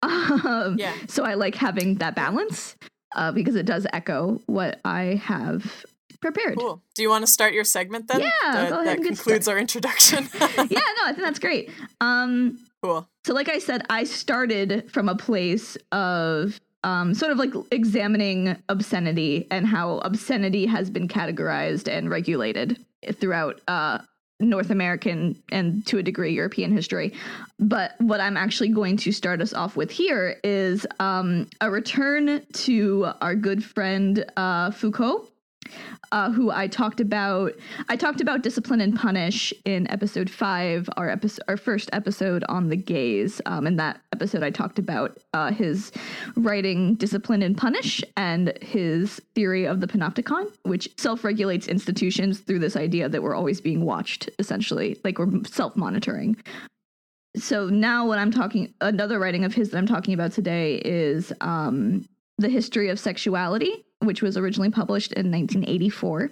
Um, 0.00 0.76
Yeah. 0.78 0.94
So 1.08 1.24
I 1.24 1.34
like 1.34 1.56
having 1.56 1.96
that 1.96 2.14
balance 2.14 2.76
uh, 3.16 3.32
because 3.32 3.56
it 3.56 3.66
does 3.66 3.84
echo 3.92 4.40
what 4.46 4.80
I 4.84 5.20
have 5.24 5.84
prepared. 6.20 6.56
Cool. 6.58 6.82
Do 6.94 7.02
you 7.02 7.08
want 7.08 7.26
to 7.26 7.30
start 7.30 7.52
your 7.52 7.64
segment 7.64 8.06
then? 8.08 8.20
Yeah, 8.20 8.30
That, 8.42 8.68
go 8.70 8.74
ahead 8.76 8.86
that 8.86 8.96
and 8.98 9.04
get 9.04 9.14
concludes 9.16 9.48
our 9.48 9.58
introduction. 9.58 10.28
yeah, 10.40 10.46
no, 10.46 11.02
I 11.04 11.12
think 11.12 11.18
that's 11.18 11.38
great. 11.38 11.70
Um, 12.00 12.58
cool. 12.82 13.08
so, 13.24 13.34
like 13.34 13.48
I 13.48 13.58
said, 13.58 13.84
I 13.90 14.04
started 14.04 14.90
from 14.90 15.08
a 15.08 15.16
place 15.16 15.76
of 15.92 16.60
um, 16.84 17.14
sort 17.14 17.32
of 17.32 17.38
like 17.38 17.52
examining 17.70 18.56
obscenity 18.68 19.46
and 19.50 19.66
how 19.66 19.98
obscenity 19.98 20.66
has 20.66 20.90
been 20.90 21.08
categorized 21.08 21.88
and 21.88 22.08
regulated 22.10 22.84
throughout 23.14 23.60
uh, 23.68 23.98
North 24.40 24.70
American 24.70 25.40
and 25.50 25.84
to 25.86 25.98
a 25.98 26.02
degree 26.02 26.32
European 26.32 26.70
history. 26.72 27.12
But 27.58 27.94
what 28.00 28.20
I'm 28.20 28.36
actually 28.36 28.68
going 28.68 28.96
to 28.98 29.12
start 29.12 29.40
us 29.40 29.52
off 29.52 29.76
with 29.76 29.90
here 29.90 30.38
is 30.44 30.86
um, 31.00 31.48
a 31.60 31.70
return 31.70 32.44
to 32.52 33.08
our 33.20 33.34
good 33.34 33.64
friend 33.64 34.24
uh, 34.36 34.70
Foucault 34.70 35.28
uh, 36.12 36.30
who 36.30 36.50
I 36.50 36.66
talked 36.66 37.00
about. 37.00 37.52
I 37.88 37.96
talked 37.96 38.20
about 38.20 38.42
discipline 38.42 38.80
and 38.80 38.96
punish 38.96 39.52
in 39.64 39.90
episode 39.90 40.30
five, 40.30 40.88
our 40.96 41.08
episode, 41.10 41.42
our 41.48 41.56
first 41.56 41.90
episode 41.92 42.44
on 42.48 42.68
the 42.68 42.76
gays. 42.76 43.40
Um, 43.46 43.66
in 43.66 43.76
that 43.76 44.00
episode, 44.12 44.42
I 44.42 44.50
talked 44.50 44.78
about 44.78 45.18
uh, 45.34 45.52
his 45.52 45.92
writing 46.36 46.94
discipline 46.94 47.42
and 47.42 47.56
punish 47.56 48.02
and 48.16 48.56
his 48.62 49.20
theory 49.34 49.66
of 49.66 49.80
the 49.80 49.86
panopticon, 49.86 50.50
which 50.62 50.88
self-regulates 50.96 51.68
institutions 51.68 52.40
through 52.40 52.60
this 52.60 52.76
idea 52.76 53.08
that 53.08 53.22
we're 53.22 53.34
always 53.34 53.60
being 53.60 53.84
watched, 53.84 54.30
essentially, 54.38 54.98
like 55.04 55.18
we're 55.18 55.44
self-monitoring. 55.44 56.36
So 57.36 57.68
now, 57.68 58.06
what 58.06 58.18
I'm 58.18 58.32
talking, 58.32 58.72
another 58.80 59.18
writing 59.18 59.44
of 59.44 59.54
his 59.54 59.70
that 59.70 59.78
I'm 59.78 59.86
talking 59.86 60.14
about 60.14 60.32
today 60.32 60.76
is 60.84 61.32
um, 61.40 62.08
the 62.38 62.48
history 62.48 62.88
of 62.88 62.98
sexuality 62.98 63.84
which 64.08 64.22
was 64.22 64.38
originally 64.38 64.70
published 64.70 65.12
in 65.12 65.30
1984, 65.30 66.30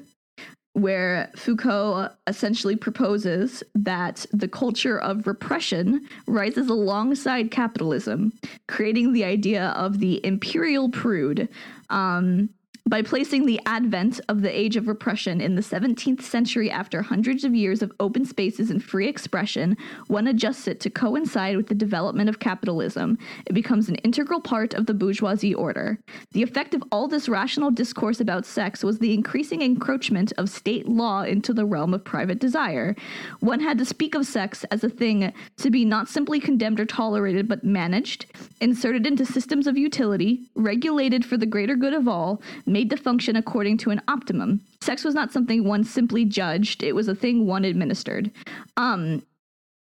where 0.72 1.30
Foucault 1.36 2.08
essentially 2.26 2.74
proposes 2.74 3.62
that 3.74 4.24
the 4.32 4.48
culture 4.48 4.98
of 4.98 5.26
repression 5.26 6.08
rises 6.26 6.70
alongside 6.70 7.50
capitalism, 7.50 8.32
creating 8.66 9.12
the 9.12 9.24
idea 9.24 9.74
of 9.76 9.98
the 9.98 10.24
imperial 10.24 10.88
prude. 10.88 11.50
Um, 11.90 12.48
by 12.88 13.02
placing 13.02 13.46
the 13.46 13.60
advent 13.66 14.20
of 14.28 14.42
the 14.42 14.58
age 14.58 14.76
of 14.76 14.86
repression 14.86 15.40
in 15.40 15.56
the 15.56 15.62
17th 15.62 16.22
century 16.22 16.70
after 16.70 17.02
hundreds 17.02 17.42
of 17.42 17.52
years 17.52 17.82
of 17.82 17.90
open 17.98 18.24
spaces 18.24 18.70
and 18.70 18.82
free 18.82 19.08
expression, 19.08 19.76
one 20.06 20.28
adjusts 20.28 20.68
it 20.68 20.78
to 20.80 20.90
coincide 20.90 21.56
with 21.56 21.66
the 21.66 21.74
development 21.74 22.28
of 22.28 22.38
capitalism. 22.38 23.18
It 23.46 23.54
becomes 23.54 23.88
an 23.88 23.96
integral 23.96 24.40
part 24.40 24.72
of 24.74 24.86
the 24.86 24.94
bourgeoisie 24.94 25.52
order. 25.52 25.98
The 26.30 26.44
effect 26.44 26.74
of 26.74 26.84
all 26.92 27.08
this 27.08 27.28
rational 27.28 27.72
discourse 27.72 28.20
about 28.20 28.46
sex 28.46 28.84
was 28.84 29.00
the 29.00 29.12
increasing 29.12 29.62
encroachment 29.62 30.32
of 30.38 30.48
state 30.48 30.88
law 30.88 31.22
into 31.22 31.52
the 31.52 31.66
realm 31.66 31.92
of 31.92 32.04
private 32.04 32.38
desire. 32.38 32.94
One 33.40 33.58
had 33.58 33.78
to 33.78 33.84
speak 33.84 34.14
of 34.14 34.26
sex 34.26 34.62
as 34.70 34.84
a 34.84 34.88
thing 34.88 35.32
to 35.56 35.70
be 35.70 35.84
not 35.84 36.08
simply 36.08 36.38
condemned 36.38 36.78
or 36.78 36.86
tolerated, 36.86 37.48
but 37.48 37.64
managed, 37.64 38.26
inserted 38.60 39.08
into 39.08 39.26
systems 39.26 39.66
of 39.66 39.76
utility, 39.76 40.48
regulated 40.54 41.24
for 41.24 41.36
the 41.36 41.46
greater 41.46 41.74
good 41.74 41.92
of 41.92 42.06
all, 42.06 42.40
made 42.76 42.90
to 42.90 42.96
function 42.98 43.36
according 43.36 43.78
to 43.78 43.88
an 43.88 44.02
optimum. 44.06 44.60
Sex 44.82 45.02
was 45.02 45.14
not 45.14 45.32
something 45.32 45.64
one 45.64 45.82
simply 45.82 46.26
judged, 46.26 46.82
it 46.82 46.94
was 46.94 47.08
a 47.08 47.14
thing 47.14 47.46
one 47.46 47.64
administered. 47.64 48.30
Um, 48.76 49.24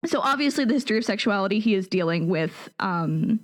so 0.07 0.21
obviously 0.21 0.65
the 0.65 0.75
history 0.75 0.97
of 0.99 1.05
sexuality 1.05 1.59
he 1.59 1.75
is 1.75 1.89
dealing 1.89 2.29
with 2.29 2.69
um, 2.79 3.41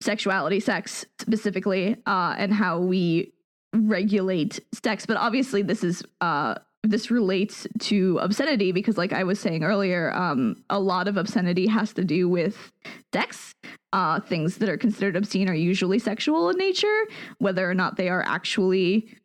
sexuality, 0.00 0.60
sex 0.60 1.04
specifically, 1.18 1.94
uh, 2.06 2.36
and 2.38 2.54
how 2.54 2.80
we 2.80 3.34
regulate 3.74 4.60
sex. 4.72 5.04
But 5.04 5.18
obviously 5.18 5.60
this 5.60 5.84
is 5.84 6.02
uh, 6.22 6.54
this 6.84 7.10
relates 7.10 7.66
to 7.80 8.18
obscenity 8.18 8.72
because 8.72 8.96
like 8.96 9.12
I 9.12 9.24
was 9.24 9.40
saying 9.40 9.64
earlier, 9.64 10.12
um, 10.14 10.62
a 10.70 10.78
lot 10.78 11.08
of 11.08 11.16
obscenity 11.16 11.66
has 11.66 11.92
to 11.94 12.04
do 12.04 12.28
with 12.28 12.72
sex. 13.12 13.54
Uh, 13.92 14.20
things 14.20 14.58
that 14.58 14.68
are 14.68 14.76
considered 14.76 15.16
obscene 15.16 15.48
are 15.48 15.54
usually 15.54 15.98
sexual 15.98 16.50
in 16.50 16.58
nature, 16.58 17.06
whether 17.38 17.68
or 17.68 17.74
not 17.74 17.96
they 17.96 18.08
are 18.08 18.22
actually 18.22 19.16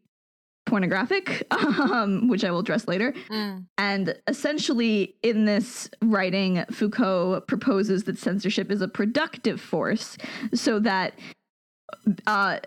pornographic, 0.66 1.46
um, 1.52 2.28
which 2.28 2.44
I 2.44 2.52
will 2.52 2.60
address 2.60 2.88
later. 2.88 3.14
Mm. 3.30 3.66
And 3.78 4.16
essentially, 4.28 5.16
in 5.22 5.46
this 5.46 5.90
writing, 6.02 6.64
Foucault 6.72 7.42
proposes 7.48 8.06
that 8.06 8.18
censorship 8.18 8.72
is 8.72 8.82
a 8.82 8.88
productive 8.88 9.60
force 9.60 10.18
so 10.54 10.80
that 10.80 11.14
uh, 12.26 12.60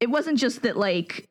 it 0.00 0.10
wasn't 0.10 0.38
just 0.38 0.62
that, 0.62 0.76
like, 0.76 1.28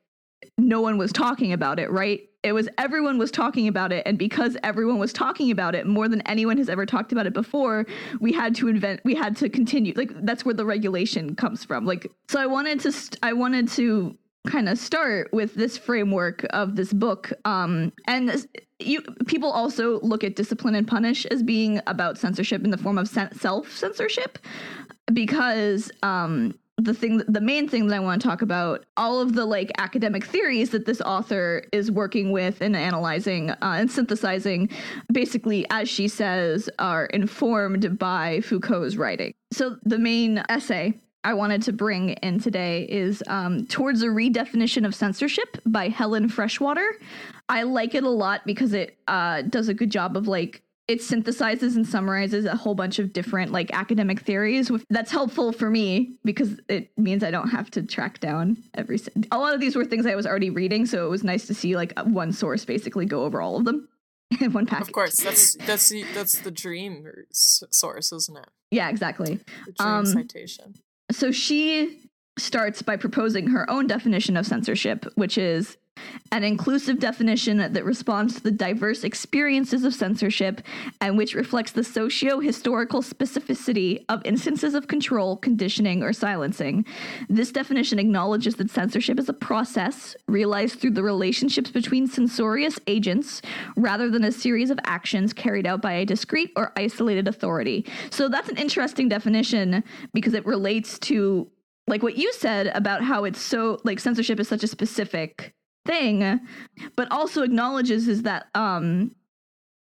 no 0.57 0.81
one 0.81 0.97
was 0.97 1.11
talking 1.11 1.53
about 1.53 1.79
it, 1.79 1.91
right? 1.91 2.21
It 2.43 2.53
was 2.53 2.69
everyone 2.77 3.17
was 3.17 3.31
talking 3.31 3.67
about 3.67 3.91
it. 3.91 4.03
And 4.05 4.17
because 4.17 4.55
everyone 4.63 4.99
was 4.99 5.11
talking 5.11 5.51
about 5.51 5.75
it 5.75 5.87
more 5.87 6.07
than 6.07 6.21
anyone 6.21 6.57
has 6.57 6.69
ever 6.69 6.85
talked 6.85 7.11
about 7.11 7.25
it 7.25 7.33
before, 7.33 7.85
we 8.19 8.31
had 8.31 8.55
to 8.55 8.67
invent, 8.67 9.01
we 9.03 9.15
had 9.15 9.35
to 9.37 9.49
continue. 9.49 9.93
Like, 9.95 10.11
that's 10.25 10.45
where 10.45 10.53
the 10.53 10.65
regulation 10.65 11.35
comes 11.35 11.65
from. 11.65 11.85
Like, 11.85 12.11
so 12.29 12.39
I 12.39 12.45
wanted 12.45 12.79
to, 12.81 12.91
st- 12.91 13.17
I 13.23 13.33
wanted 13.33 13.67
to 13.69 14.17
kind 14.45 14.69
of 14.69 14.77
start 14.77 15.33
with 15.33 15.55
this 15.55 15.75
framework 15.75 16.45
of 16.51 16.75
this 16.75 16.93
book 16.93 17.33
um 17.45 17.91
and 18.07 18.29
this- 18.29 18.47
you 18.77 19.01
people 19.25 19.49
also 19.49 19.99
look 20.01 20.23
at 20.23 20.35
discipline 20.35 20.75
and 20.75 20.87
punish 20.87 21.25
as 21.27 21.41
being 21.41 21.81
about 21.87 22.17
censorship 22.17 22.63
in 22.63 22.69
the 22.69 22.77
form 22.77 22.99
of 22.99 23.07
self 23.07 23.71
censorship 23.71 24.37
because 25.13 25.91
um 26.03 26.53
the 26.77 26.93
thing 26.93 27.17
the 27.27 27.41
main 27.41 27.69
thing 27.69 27.87
that 27.87 27.95
I 27.95 27.99
want 27.99 28.21
to 28.21 28.27
talk 28.27 28.41
about 28.41 28.85
all 28.97 29.21
of 29.21 29.33
the 29.33 29.45
like 29.45 29.71
academic 29.77 30.25
theories 30.25 30.71
that 30.71 30.85
this 30.85 30.99
author 31.01 31.63
is 31.71 31.89
working 31.89 32.31
with 32.31 32.61
and 32.61 32.75
analyzing 32.75 33.51
uh, 33.51 33.57
and 33.61 33.89
synthesizing 33.89 34.69
basically 35.11 35.65
as 35.69 35.87
she 35.87 36.07
says 36.07 36.69
are 36.77 37.05
informed 37.07 37.97
by 37.97 38.41
Foucault's 38.41 38.97
writing. 38.97 39.33
So 39.53 39.77
the 39.83 39.97
main 39.97 40.43
essay 40.49 40.99
I 41.23 41.33
wanted 41.33 41.63
to 41.63 41.73
bring 41.73 42.09
in 42.09 42.39
today 42.39 42.83
is 42.83 43.23
um, 43.27 43.65
Towards 43.65 44.03
a 44.03 44.07
Redefinition 44.07 44.85
of 44.85 44.93
Censorship 44.93 45.57
by 45.65 45.89
Helen 45.89 46.29
Freshwater. 46.29 46.87
I 47.49 47.63
like 47.63 47.95
it 47.95 48.03
a 48.03 48.09
lot 48.09 48.41
because 48.45 48.73
it 48.73 48.99
uh, 49.07 49.41
does 49.41 49.67
a 49.67 49.73
good 49.73 49.89
job 49.89 50.15
of 50.17 50.27
like 50.27 50.61
it 50.87 50.99
synthesizes 50.99 51.75
and 51.75 51.87
summarizes 51.87 52.45
a 52.45 52.55
whole 52.55 52.75
bunch 52.75 52.99
of 52.99 53.11
different 53.11 53.51
like 53.51 53.71
academic 53.73 54.19
theories. 54.21 54.69
With, 54.69 54.85
that's 54.89 55.11
helpful 55.11 55.51
for 55.51 55.69
me 55.69 56.15
because 56.23 56.59
it 56.69 56.91
means 56.97 57.23
I 57.23 57.31
don't 57.31 57.49
have 57.49 57.71
to 57.71 57.81
track 57.83 58.19
down 58.19 58.57
every. 58.75 58.99
a 59.31 59.37
lot 59.37 59.53
of 59.55 59.59
these 59.59 59.75
were 59.75 59.85
things 59.85 60.05
I 60.05 60.15
was 60.15 60.27
already 60.27 60.49
reading, 60.51 60.85
so 60.85 61.05
it 61.05 61.09
was 61.09 61.23
nice 61.23 61.47
to 61.47 61.53
see 61.53 61.75
like 61.75 61.97
one 61.99 62.31
source 62.31 62.65
basically 62.65 63.05
go 63.05 63.23
over 63.23 63.41
all 63.41 63.57
of 63.57 63.65
them 63.65 63.87
in 64.41 64.53
one 64.53 64.65
package. 64.67 64.87
Of 64.89 64.93
course, 64.93 65.15
that's 65.17 65.55
that's 65.65 65.89
the, 65.89 66.03
that's 66.13 66.39
the 66.41 66.51
dream 66.51 67.05
source, 67.31 68.11
isn't 68.11 68.37
it? 68.37 68.49
Yeah, 68.71 68.89
exactly. 68.89 69.39
The 69.65 69.71
dream 69.71 69.89
Um, 69.89 70.05
citation. 70.05 70.75
So 71.11 71.31
she 71.31 72.09
starts 72.37 72.81
by 72.81 72.97
proposing 72.97 73.47
her 73.47 73.69
own 73.69 73.87
definition 73.87 74.35
of 74.37 74.45
censorship, 74.45 75.05
which 75.15 75.37
is 75.37 75.77
an 76.31 76.43
inclusive 76.43 76.99
definition 76.99 77.57
that 77.57 77.85
responds 77.85 78.35
to 78.35 78.43
the 78.43 78.51
diverse 78.51 79.03
experiences 79.03 79.83
of 79.83 79.93
censorship 79.93 80.61
and 80.99 81.17
which 81.17 81.33
reflects 81.33 81.71
the 81.71 81.83
socio 81.83 82.39
historical 82.39 83.01
specificity 83.01 84.03
of 84.09 84.21
instances 84.25 84.73
of 84.73 84.87
control, 84.87 85.37
conditioning, 85.37 86.03
or 86.03 86.11
silencing. 86.11 86.85
This 87.29 87.51
definition 87.51 87.99
acknowledges 87.99 88.55
that 88.55 88.69
censorship 88.69 89.19
is 89.19 89.29
a 89.29 89.33
process 89.33 90.15
realized 90.27 90.79
through 90.79 90.91
the 90.91 91.03
relationships 91.03 91.71
between 91.71 92.07
censorious 92.07 92.79
agents 92.87 93.41
rather 93.77 94.09
than 94.09 94.23
a 94.23 94.31
series 94.31 94.69
of 94.69 94.79
actions 94.85 95.31
carried 95.31 95.65
out 95.65 95.81
by 95.81 95.93
a 95.93 96.05
discrete 96.05 96.51
or 96.55 96.73
isolated 96.75 97.27
authority. 97.27 97.85
So 98.09 98.27
that's 98.27 98.49
an 98.49 98.57
interesting 98.57 99.07
definition 99.07 99.83
because 100.13 100.33
it 100.33 100.45
relates 100.45 100.99
to 100.99 101.49
like 101.87 102.01
what 102.01 102.17
you 102.17 102.33
said 102.33 102.67
about 102.67 103.03
how 103.03 103.25
it's 103.25 103.39
so 103.39 103.79
like 103.83 103.99
censorship 103.99 104.39
is 104.39 104.47
such 104.47 104.63
a 104.63 104.67
specific 104.67 105.53
thing 105.85 106.39
but 106.95 107.11
also 107.11 107.43
acknowledges 107.43 108.07
is 108.07 108.23
that 108.23 108.47
um 108.55 109.11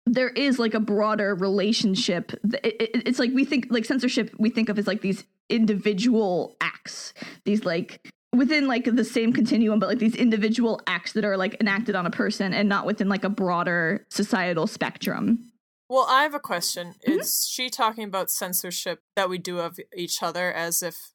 there 0.05 0.29
is 0.29 0.57
like 0.59 0.73
a 0.73 0.79
broader 0.79 1.35
relationship 1.35 2.31
it, 2.63 2.75
it- 2.81 3.07
it's 3.07 3.19
like 3.19 3.31
we 3.33 3.43
think 3.45 3.67
like 3.69 3.83
censorship 3.85 4.33
we 4.37 4.49
think 4.49 4.69
of 4.69 4.77
as 4.79 4.87
like 4.87 5.01
these 5.01 5.25
individual 5.49 6.55
acts 6.61 7.13
these 7.45 7.65
like 7.65 8.11
within 8.35 8.67
like 8.67 8.83
the 8.85 9.03
same 9.03 9.33
continuum 9.33 9.79
but 9.79 9.89
like 9.89 9.99
these 9.99 10.15
individual 10.15 10.79
acts 10.87 11.13
that 11.13 11.25
are 11.25 11.37
like 11.37 11.57
enacted 11.59 11.95
on 11.95 12.05
a 12.05 12.11
person 12.11 12.53
and 12.53 12.69
not 12.69 12.85
within 12.85 13.09
like 13.09 13.23
a 13.23 13.29
broader 13.29 14.05
societal 14.09 14.67
spectrum 14.67 15.51
Well, 15.89 16.05
I 16.09 16.23
have 16.23 16.33
a 16.33 16.39
question. 16.39 16.95
Mhm. 17.07 17.19
Is 17.21 17.47
she 17.49 17.69
talking 17.69 18.03
about 18.03 18.29
censorship 18.29 18.99
that 19.15 19.29
we 19.29 19.37
do 19.37 19.59
of 19.59 19.79
each 19.95 20.21
other 20.21 20.51
as 20.51 20.83
if 20.83 21.13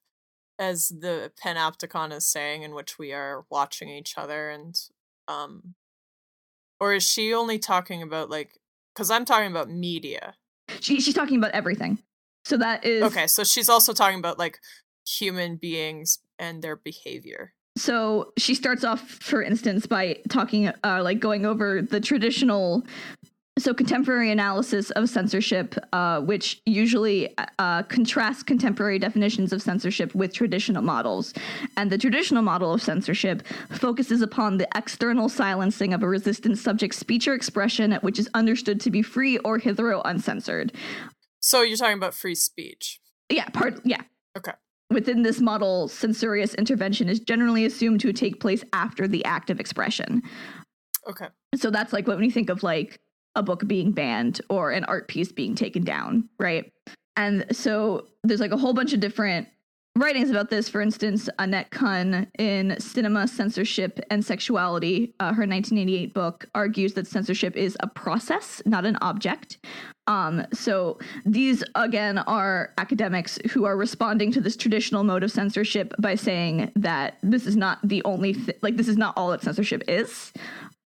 as 0.59 0.89
the 0.89 1.33
panopticon 1.43 2.13
is 2.13 2.27
saying 2.27 2.63
in 2.63 2.75
which 2.75 2.99
we 2.99 3.13
are 3.13 3.45
watching 3.51 3.89
each 3.89 4.17
other 4.17 4.51
and 4.51 4.89
um 5.29 5.75
or 6.79 6.95
is 6.95 7.03
she 7.03 7.33
only 7.33 7.59
talking 7.59 8.03
about 8.03 8.31
like 8.31 8.59
cuz 8.95 9.11
I'm 9.11 9.25
talking 9.25 9.51
about 9.51 9.71
media. 9.71 10.35
She, 10.81 11.01
she's 11.01 11.15
talking 11.15 11.39
about 11.39 11.53
everything. 11.53 11.99
So 12.45 12.57
that 12.57 12.85
is 12.85 13.03
Okay, 13.05 13.27
so 13.27 13.45
she's 13.45 13.69
also 13.69 13.93
talking 13.93 14.19
about 14.19 14.39
like 14.39 14.59
human 15.07 15.57
beings 15.57 16.19
and 16.39 16.63
their 16.63 16.77
behavior. 16.77 17.55
So 17.77 18.33
she 18.37 18.55
starts 18.55 18.85
off, 18.85 19.01
for 19.09 19.43
instance, 19.43 19.87
by 19.87 20.19
talking, 20.29 20.69
uh, 20.85 21.03
like 21.03 21.21
going 21.21 21.47
over 21.47 21.81
the 21.81 22.01
traditional, 22.01 22.83
so 23.59 23.75
contemporary 23.75 24.31
analysis 24.31 24.91
of 24.93 25.09
censorship, 25.11 25.75
uh, 25.93 26.21
which 26.21 26.63
usually 26.65 27.35
uh, 27.59 27.83
contrasts 27.83 28.43
contemporary 28.43 28.99
definitions 28.99 29.53
of 29.53 29.61
censorship 29.61 30.15
with 30.15 30.33
traditional 30.33 30.83
models. 30.83 31.35
And 31.77 31.91
the 31.91 31.99
traditional 31.99 32.43
model 32.43 32.73
of 32.73 32.83
censorship 32.83 33.47
focuses 33.71 34.23
upon 34.23 34.57
the 34.57 34.67
external 34.75 35.29
silencing 35.29 35.93
of 35.93 36.03
a 36.03 36.09
resistant 36.09 36.59
subject's 36.59 36.97
speech 36.97 37.29
or 37.29 37.35
expression, 37.35 37.93
which 38.01 38.19
is 38.19 38.29
understood 38.33 38.81
to 38.81 38.91
be 38.91 39.03
free 39.03 39.37
or 39.39 39.59
hitherto 39.59 40.01
uncensored. 40.07 40.73
So 41.41 41.63
you're 41.63 41.77
talking 41.77 41.99
about 41.99 42.15
free 42.15 42.35
speech. 42.35 43.01
Yeah, 43.29 43.49
part, 43.49 43.81
yeah. 43.85 44.03
Okay. 44.37 44.53
Within 44.91 45.23
this 45.23 45.41
model, 45.41 45.89
censorious 45.89 46.55
intervention 46.55 47.09
is 47.09 47.21
generally 47.21 47.67
assumed 47.67 48.01
to 48.01 48.13
take 48.13 48.41
place 48.41 48.65
after 48.73 49.07
the 49.07 49.25
act 49.25 49.51
of 49.51 49.61
expression. 49.61 50.23
Okay. 51.09 51.27
So 51.57 51.71
that's 51.71 51.93
like 51.93 52.07
when 52.07 52.23
you 52.23 52.31
think 52.31 52.49
of 52.49 52.63
like 52.63 53.01
a 53.35 53.43
book 53.43 53.67
being 53.67 53.93
banned 53.93 54.41
or 54.49 54.71
an 54.71 54.85
art 54.85 55.09
piece 55.09 55.33
being 55.33 55.55
taken 55.55 55.85
down, 55.85 56.29
right? 56.39 56.71
And 57.17 57.45
so 57.53 58.09
there's 58.25 58.41
like 58.41 58.53
a 58.53 58.57
whole 58.57 58.73
bunch 58.73 58.93
of 58.93 59.01
different 59.01 59.49
writings 59.97 60.31
about 60.31 60.49
this. 60.49 60.69
For 60.69 60.81
instance, 60.81 61.29
Annette 61.39 61.71
Kuhn 61.71 62.27
in 62.39 62.79
Cinema, 62.81 63.29
Censorship, 63.29 64.01
and 64.11 64.25
Sexuality, 64.25 65.15
uh, 65.21 65.27
her 65.27 65.47
1988 65.47 66.15
book, 66.15 66.47
argues 66.55 66.95
that 66.95 67.07
censorship 67.07 67.57
is 67.57 67.77
a 67.81 67.87
process, 67.87 68.63
not 68.65 68.87
an 68.87 68.97
object. 69.03 69.59
Um, 70.07 70.47
so 70.53 70.99
these 71.25 71.63
again 71.75 72.19
are 72.19 72.73
academics 72.79 73.39
who 73.51 73.65
are 73.65 73.77
responding 73.77 74.33
to 74.33 74.41
this 74.41 74.57
traditional 74.57 75.05
mode 75.05 75.23
of 75.23 75.31
censorship 75.31 75.95
by 75.99 76.15
saying 76.17 76.73
that 76.75 77.19
this 77.23 77.47
is 77.47 77.57
not 77.57 77.79
the 77.85 78.03
only 78.05 78.35
th- 78.35 78.59
like 78.63 78.77
this 78.77 78.89
is 78.89 78.97
not 78.97 79.15
all 79.17 79.31
that 79.31 79.43
censorship 79.43 79.83
is. 79.87 80.33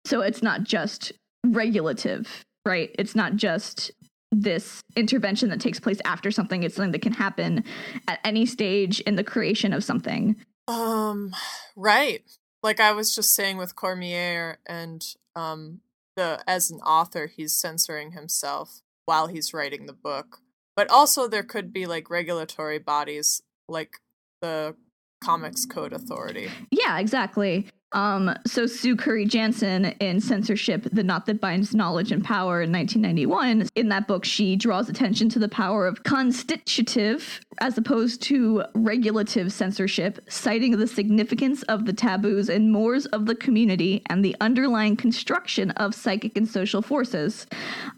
So 0.04 0.22
it's 0.22 0.44
not 0.44 0.64
just 0.64 1.14
regulative, 1.54 2.46
right? 2.66 2.94
It's 2.98 3.16
not 3.16 3.36
just 3.36 3.92
this 4.32 4.82
intervention 4.96 5.50
that 5.50 5.60
takes 5.60 5.80
place 5.80 6.00
after 6.04 6.32
something. 6.32 6.64
It's 6.64 6.76
something 6.76 6.92
that 6.92 7.02
can 7.02 7.14
happen 7.14 7.64
at 8.08 8.20
any 8.24 8.46
stage 8.46 9.00
in 9.02 9.16
the 9.16 9.24
creation 9.24 9.74
of 9.74 9.84
something. 9.84 10.36
Um 10.68 11.34
right. 11.76 12.24
Like 12.64 12.80
I 12.80 12.92
was 12.92 13.14
just 13.14 13.34
saying 13.34 13.58
with 13.58 13.76
Cormier 13.76 14.58
and 14.66 15.06
um 15.36 15.82
the 16.16 16.42
as 16.48 16.72
an 16.72 16.80
author 16.80 17.28
he's 17.28 17.54
censoring 17.54 18.12
himself 18.12 18.82
while 19.06 19.28
he's 19.28 19.54
writing 19.54 19.86
the 19.86 19.94
book. 19.94 20.40
But 20.76 20.90
also 20.90 21.28
there 21.28 21.44
could 21.44 21.72
be 21.72 21.86
like 21.86 22.10
regulatory 22.10 22.80
bodies 22.80 23.42
like 23.70 24.00
the 24.42 24.76
Comics 25.24 25.66
Code 25.66 25.94
Authority. 25.94 26.50
Yeah, 26.72 27.00
exactly. 27.00 27.68
Um, 27.96 28.36
so 28.46 28.68
Sue 28.68 28.98
Curry 28.98 29.26
Jansen 29.26 29.86
in 29.86 30.20
Censorship, 30.20 30.86
The 30.92 31.02
Knot 31.02 31.26
That 31.28 31.40
Binds 31.40 31.74
Knowledge 31.74 32.12
and 32.12 32.22
Power 32.24 32.62
in 32.62 32.72
1991, 32.72 33.70
in 33.76 33.88
that 33.88 34.06
book, 34.06 34.26
she 34.26 34.58
draws 34.58 34.90
attention 34.90 35.30
to 35.30 35.40
the 35.40 35.48
power 35.48 35.88
of 35.88 36.04
constitutive 36.04 37.40
as 37.60 37.78
opposed 37.78 38.22
to 38.24 38.64
regulative 38.74 39.52
censorship, 39.52 40.20
citing 40.28 40.78
the 40.78 40.88
significance 40.88 41.64
of 41.64 41.86
the 41.86 41.94
taboos 41.94 42.50
and 42.50 42.70
mores 42.70 43.06
of 43.08 43.26
the 43.26 43.36
community 43.36 44.02
and 44.10 44.26
the 44.26 44.36
underlying 44.42 44.98
construction 44.98 45.72
of 45.72 45.96
psychic 45.96 46.36
and 46.36 46.50
social 46.50 46.82
forces. 46.82 47.48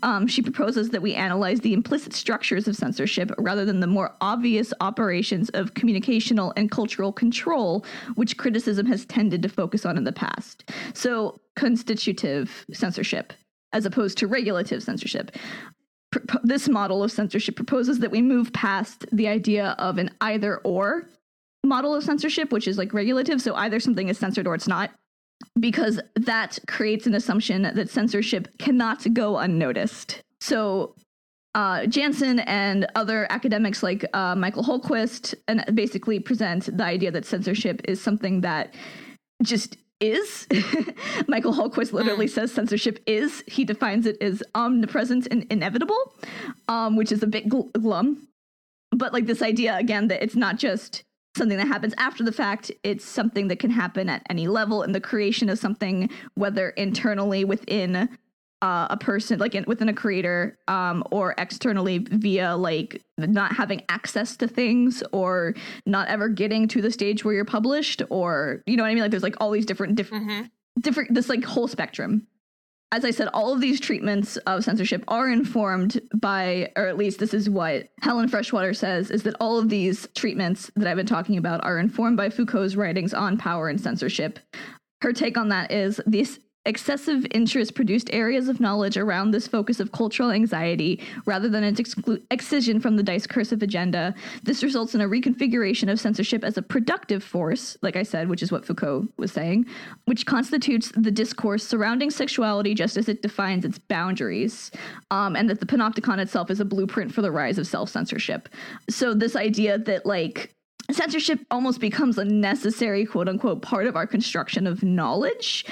Um, 0.03 0.27
she 0.27 0.43
proposes 0.43 0.91
that 0.91 1.01
we 1.01 1.15
analyze 1.15 1.61
the 1.61 1.73
implicit 1.73 2.13
structures 2.13 2.67
of 2.67 2.75
censorship 2.75 3.31
rather 3.39 3.65
than 3.65 3.79
the 3.79 3.87
more 3.87 4.13
obvious 4.21 4.73
operations 4.79 5.49
of 5.49 5.73
communicational 5.73 6.53
and 6.55 6.69
cultural 6.69 7.11
control, 7.11 7.83
which 8.13 8.37
criticism 8.37 8.85
has 8.85 9.03
tended 9.05 9.41
to 9.41 9.49
focus 9.49 9.86
on 9.87 9.97
in 9.97 10.03
the 10.03 10.11
past. 10.11 10.69
So, 10.93 11.39
constitutive 11.55 12.65
censorship 12.71 13.33
as 13.73 13.85
opposed 13.85 14.17
to 14.19 14.27
regulative 14.27 14.81
censorship. 14.81 15.31
This 16.43 16.69
model 16.69 17.03
of 17.03 17.11
censorship 17.11 17.55
proposes 17.55 17.99
that 17.99 18.11
we 18.11 18.21
move 18.21 18.53
past 18.53 19.05
the 19.11 19.27
idea 19.27 19.75
of 19.77 19.97
an 19.97 20.09
either 20.21 20.57
or 20.59 21.09
model 21.65 21.93
of 21.93 22.03
censorship, 22.03 22.51
which 22.51 22.67
is 22.67 22.77
like 22.77 22.93
regulative. 22.93 23.41
So, 23.41 23.55
either 23.55 23.79
something 23.79 24.09
is 24.09 24.17
censored 24.17 24.47
or 24.47 24.55
it's 24.55 24.67
not 24.67 24.91
because 25.59 25.99
that 26.15 26.57
creates 26.67 27.05
an 27.07 27.13
assumption 27.13 27.63
that 27.63 27.89
censorship 27.89 28.57
cannot 28.57 29.05
go 29.13 29.37
unnoticed. 29.37 30.21
So, 30.39 30.95
uh, 31.55 31.87
Jansen 31.87 32.39
and 32.41 32.85
other 32.95 33.25
academics 33.31 33.81
like 33.81 34.05
uh, 34.13 34.35
Michael 34.35 34.63
Holquist 34.63 35.33
and 35.47 35.65
basically 35.73 36.19
present 36.19 36.77
the 36.77 36.83
idea 36.83 37.09
that 37.11 37.25
censorship 37.25 37.81
is 37.85 37.99
something 37.99 38.41
that 38.41 38.75
just 39.43 39.77
is. 39.99 40.47
Michael 41.27 41.53
Holquist 41.53 41.93
literally 41.93 42.27
says 42.27 42.51
censorship 42.51 42.99
is. 43.05 43.43
He 43.47 43.65
defines 43.65 44.05
it 44.05 44.17
as 44.21 44.43
omnipresent 44.55 45.27
and 45.31 45.45
inevitable, 45.49 46.13
um, 46.67 46.95
which 46.95 47.11
is 47.11 47.23
a 47.23 47.27
bit 47.27 47.49
gl- 47.49 47.71
glum. 47.73 48.27
But 48.91 49.13
like 49.13 49.25
this 49.25 49.41
idea 49.41 49.75
again 49.75 50.07
that 50.07 50.23
it's 50.23 50.35
not 50.35 50.57
just 50.57 51.03
something 51.35 51.57
that 51.57 51.67
happens 51.67 51.93
after 51.97 52.23
the 52.23 52.31
fact, 52.31 52.71
it's 52.83 53.05
something 53.05 53.47
that 53.47 53.59
can 53.59 53.69
happen 53.69 54.09
at 54.09 54.23
any 54.29 54.47
level 54.47 54.81
in 54.83 54.91
the 54.91 55.01
creation 55.01 55.49
of 55.49 55.59
something, 55.59 56.09
whether 56.35 56.69
internally 56.69 57.45
within 57.45 58.09
uh, 58.61 58.87
a 58.89 58.97
person, 58.97 59.39
like 59.39 59.55
in, 59.55 59.63
within 59.67 59.89
a 59.89 59.93
creator, 59.93 60.57
um, 60.67 61.03
or 61.11 61.35
externally 61.37 61.99
via 61.99 62.55
like 62.55 63.01
not 63.17 63.55
having 63.55 63.83
access 63.89 64.35
to 64.37 64.47
things 64.47 65.03
or 65.11 65.53
not 65.85 66.07
ever 66.07 66.27
getting 66.29 66.67
to 66.69 66.81
the 66.81 66.91
stage 66.91 67.23
where 67.23 67.33
you're 67.33 67.45
published, 67.45 68.01
or 68.09 68.63
you 68.65 68.75
know 68.77 68.83
what 68.83 68.89
I 68.89 68.93
mean? 68.93 69.03
Like 69.03 69.11
there's 69.11 69.23
like 69.23 69.37
all 69.39 69.51
these 69.51 69.65
different 69.65 69.95
different 69.95 70.23
hmm 70.23 70.41
different 70.79 71.13
this 71.13 71.29
like 71.29 71.43
whole 71.43 71.67
spectrum. 71.67 72.27
As 72.93 73.03
i 73.03 73.11
said 73.11 73.27
all 73.33 73.51
of 73.51 73.59
these 73.59 73.81
treatments 73.81 74.37
of 74.37 74.63
censorship 74.63 75.03
are 75.09 75.29
informed 75.29 75.99
by 76.13 76.71
or 76.77 76.87
at 76.87 76.97
least 76.97 77.19
this 77.19 77.33
is 77.33 77.49
what 77.49 77.89
helen 77.99 78.29
freshwater 78.29 78.73
says 78.73 79.11
is 79.11 79.23
that 79.23 79.35
all 79.41 79.59
of 79.59 79.67
these 79.67 80.07
treatments 80.15 80.71
that 80.77 80.87
i've 80.87 80.95
been 80.95 81.05
talking 81.05 81.37
about 81.37 81.61
are 81.65 81.79
informed 81.79 82.15
by 82.15 82.29
foucault's 82.29 82.77
writings 82.77 83.13
on 83.13 83.37
power 83.37 83.67
and 83.67 83.81
censorship. 83.81 84.39
Her 85.01 85.13
take 85.13 85.37
on 85.37 85.49
that 85.49 85.71
is 85.71 85.99
this 86.05 86.39
excessive 86.67 87.25
interest 87.31 87.73
produced 87.73 88.09
areas 88.11 88.49
of 88.49 88.59
knowledge 88.59 88.97
around 88.97 89.31
this 89.31 89.47
focus 89.47 89.79
of 89.79 89.91
cultural 89.91 90.31
anxiety 90.31 91.01
rather 91.25 91.47
than 91.49 91.63
its 91.63 91.79
exclu- 91.79 92.21
excision 92.29 92.79
from 92.79 92.97
the 92.97 93.03
discursive 93.03 93.63
agenda. 93.63 94.13
This 94.43 94.63
results 94.63 94.93
in 94.93 95.01
a 95.01 95.07
reconfiguration 95.07 95.89
of 95.89 95.99
censorship 95.99 96.43
as 96.43 96.57
a 96.57 96.61
productive 96.61 97.23
force, 97.23 97.77
like 97.81 97.95
I 97.95 98.03
said, 98.03 98.27
which 98.29 98.43
is 98.43 98.51
what 98.51 98.65
Foucault 98.65 99.07
was 99.17 99.31
saying, 99.31 99.65
which 100.05 100.25
constitutes 100.25 100.91
the 100.95 101.11
discourse 101.11 101.65
surrounding 101.65 102.11
sexuality 102.11 102.75
just 102.75 102.97
as 102.97 103.07
it 103.07 103.21
defines 103.21 103.63
its 103.63 103.79
boundaries, 103.79 104.69
um, 105.09 105.35
and 105.35 105.49
that 105.49 105.59
the 105.59 105.65
panopticon 105.65 106.19
itself 106.19 106.51
is 106.51 106.59
a 106.59 106.65
blueprint 106.65 107.13
for 107.13 107.21
the 107.21 107.31
rise 107.31 107.57
of 107.57 107.65
self 107.65 107.89
censorship. 107.89 108.49
So, 108.89 109.13
this 109.13 109.35
idea 109.35 109.77
that, 109.77 110.05
like, 110.05 110.53
censorship 110.91 111.39
almost 111.51 111.79
becomes 111.79 112.17
a 112.17 112.25
necessary 112.25 113.05
quote 113.05 113.27
unquote 113.27 113.61
part 113.61 113.87
of 113.87 113.95
our 113.95 114.07
construction 114.07 114.67
of 114.67 114.83
knowledge 114.83 115.65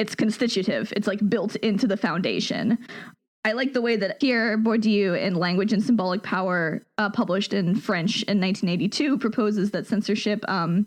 it's 0.00 0.14
constitutive. 0.14 0.92
It's 0.96 1.06
like 1.06 1.28
built 1.28 1.56
into 1.56 1.86
the 1.86 1.96
foundation. 1.96 2.78
I 3.44 3.52
like 3.52 3.72
the 3.72 3.80
way 3.80 3.96
that 3.96 4.20
pierre 4.20 4.58
bourdieu 4.58 5.18
in 5.18 5.34
language 5.34 5.72
and 5.72 5.82
symbolic 5.82 6.22
power 6.22 6.82
uh, 6.98 7.08
published 7.08 7.54
in 7.54 7.74
french 7.74 8.22
in 8.24 8.38
1982 8.38 9.16
proposes 9.16 9.70
that 9.70 9.86
censorship 9.86 10.44
um, 10.46 10.86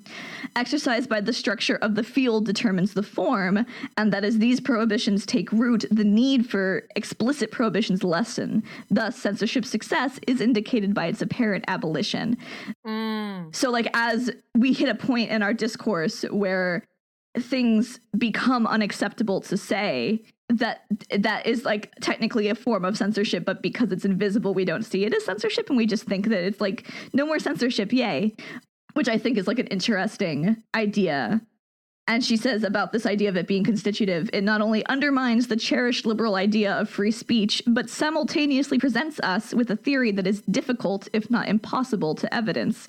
exercised 0.55 1.09
by 1.09 1.19
the 1.19 1.33
structure 1.33 1.77
of 1.77 1.95
the 1.95 2.03
field 2.03 2.45
determines 2.45 2.93
the 2.93 3.01
form 3.01 3.65
and 3.97 4.13
that 4.13 4.23
as 4.23 4.37
these 4.37 4.61
prohibitions 4.61 5.25
take 5.25 5.51
root 5.51 5.85
the 5.89 6.03
need 6.03 6.47
for 6.47 6.87
explicit 6.95 7.49
prohibitions 7.49 8.03
lessen. 8.03 8.63
Thus 8.91 9.15
censorship 9.15 9.65
success 9.65 10.19
is 10.27 10.39
indicated 10.39 10.93
by 10.93 11.07
its 11.07 11.23
apparent 11.23 11.65
abolition. 11.67 12.37
Mm. 12.85 13.55
so, 13.55 13.71
like, 13.71 13.87
as 13.95 14.29
we 14.55 14.73
hit 14.73 14.89
a 14.89 14.95
point 14.95 15.31
in 15.31 15.41
our 15.41 15.53
discourse 15.53 16.23
where 16.29 16.83
things 17.37 17.99
become 18.17 18.67
unacceptable 18.67 19.41
to 19.41 19.57
say, 19.57 20.23
that 20.49 20.81
that 21.17 21.47
is 21.47 21.65
like 21.65 21.93
technically 22.01 22.47
a 22.47 22.55
form 22.55 22.85
of 22.85 22.97
censorship, 22.97 23.45
but 23.45 23.61
because 23.61 23.91
it's 23.91 24.05
invisible, 24.05 24.53
we 24.53 24.65
don't 24.65 24.83
see 24.83 25.05
it 25.05 25.13
as 25.13 25.25
censorship, 25.25 25.69
and 25.69 25.77
we 25.77 25.85
just 25.85 26.03
think 26.03 26.27
that 26.27 26.43
it's 26.43 26.61
like 26.61 26.87
no 27.13 27.25
more 27.25 27.39
censorship, 27.39 27.91
yay! 27.91 28.35
Which 28.93 29.07
I 29.07 29.17
think 29.17 29.37
is 29.37 29.47
like 29.47 29.59
an 29.59 29.67
interesting 29.67 30.57
idea 30.75 31.41
And 32.05 32.23
she 32.23 32.35
says 32.35 32.63
about 32.63 32.91
this 32.91 33.05
idea 33.05 33.29
of 33.29 33.37
it 33.37 33.47
being 33.47 33.63
constitutive, 33.63 34.29
it 34.33 34.43
not 34.43 34.59
only 34.59 34.85
undermines 34.87 35.47
the 35.47 35.55
cherished 35.55 36.05
liberal 36.05 36.35
idea 36.35 36.73
of 36.73 36.89
free 36.89 37.11
speech, 37.11 37.61
but 37.65 37.89
simultaneously 37.89 38.77
presents 38.77 39.21
us 39.21 39.53
with 39.53 39.71
a 39.71 39.77
theory 39.77 40.11
that 40.11 40.27
is 40.27 40.41
difficult, 40.41 41.07
if 41.13 41.31
not 41.31 41.47
impossible, 41.47 42.13
to 42.15 42.33
evidence. 42.33 42.87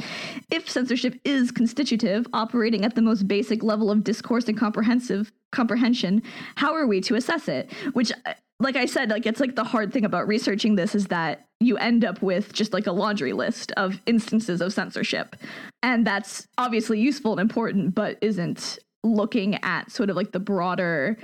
If 0.51 0.69
censorship 0.69 1.21
is 1.25 1.53
constitutive, 1.53 2.27
operating 2.33 2.85
at 2.85 2.97
the 2.97 3.03
most 3.03 3.29
basic 3.29 3.63
level 3.63 3.89
of 3.89 4.03
discourse 4.03 4.49
and 4.49 4.59
comprehensive 4.59 5.31
comprehension, 5.53 6.21
how 6.57 6.75
are 6.75 6.87
we 6.87 7.01
to 7.03 7.15
assess 7.15 7.47
it? 7.47 7.73
Which 7.93 8.11
uh, 8.27 8.35
like 8.61 8.77
I 8.77 8.87
said, 8.87 9.11
like 9.11 9.27
it's 9.27 9.41
like 9.41 9.57
the 9.57 9.65
hard 9.65 9.93
thing 9.93 10.05
about 10.05 10.27
researching 10.27 10.75
this 10.75 10.95
is 10.95 11.09
that 11.09 11.47
you 11.61 11.77
end 11.77 12.05
up 12.05 12.23
with 12.23 12.53
just 12.53 12.73
like 12.73 12.87
a 12.87 12.93
laundry 12.93 13.33
list 13.33 13.73
of 13.77 14.01
instances 14.07 14.61
of 14.61 14.73
censorship. 14.73 15.37
And 15.83 16.07
that's 16.07 16.47
obviously 16.59 17.01
useful 17.01 17.33
and 17.33 17.41
important, 17.41 17.95
but 17.95 18.19
isn't 18.21 18.79
looking 19.05 19.57
at 19.63 19.91
sort 19.91 20.11
of 20.11 20.17
like 20.17 20.33
the 20.33 20.41
broader 20.41 21.17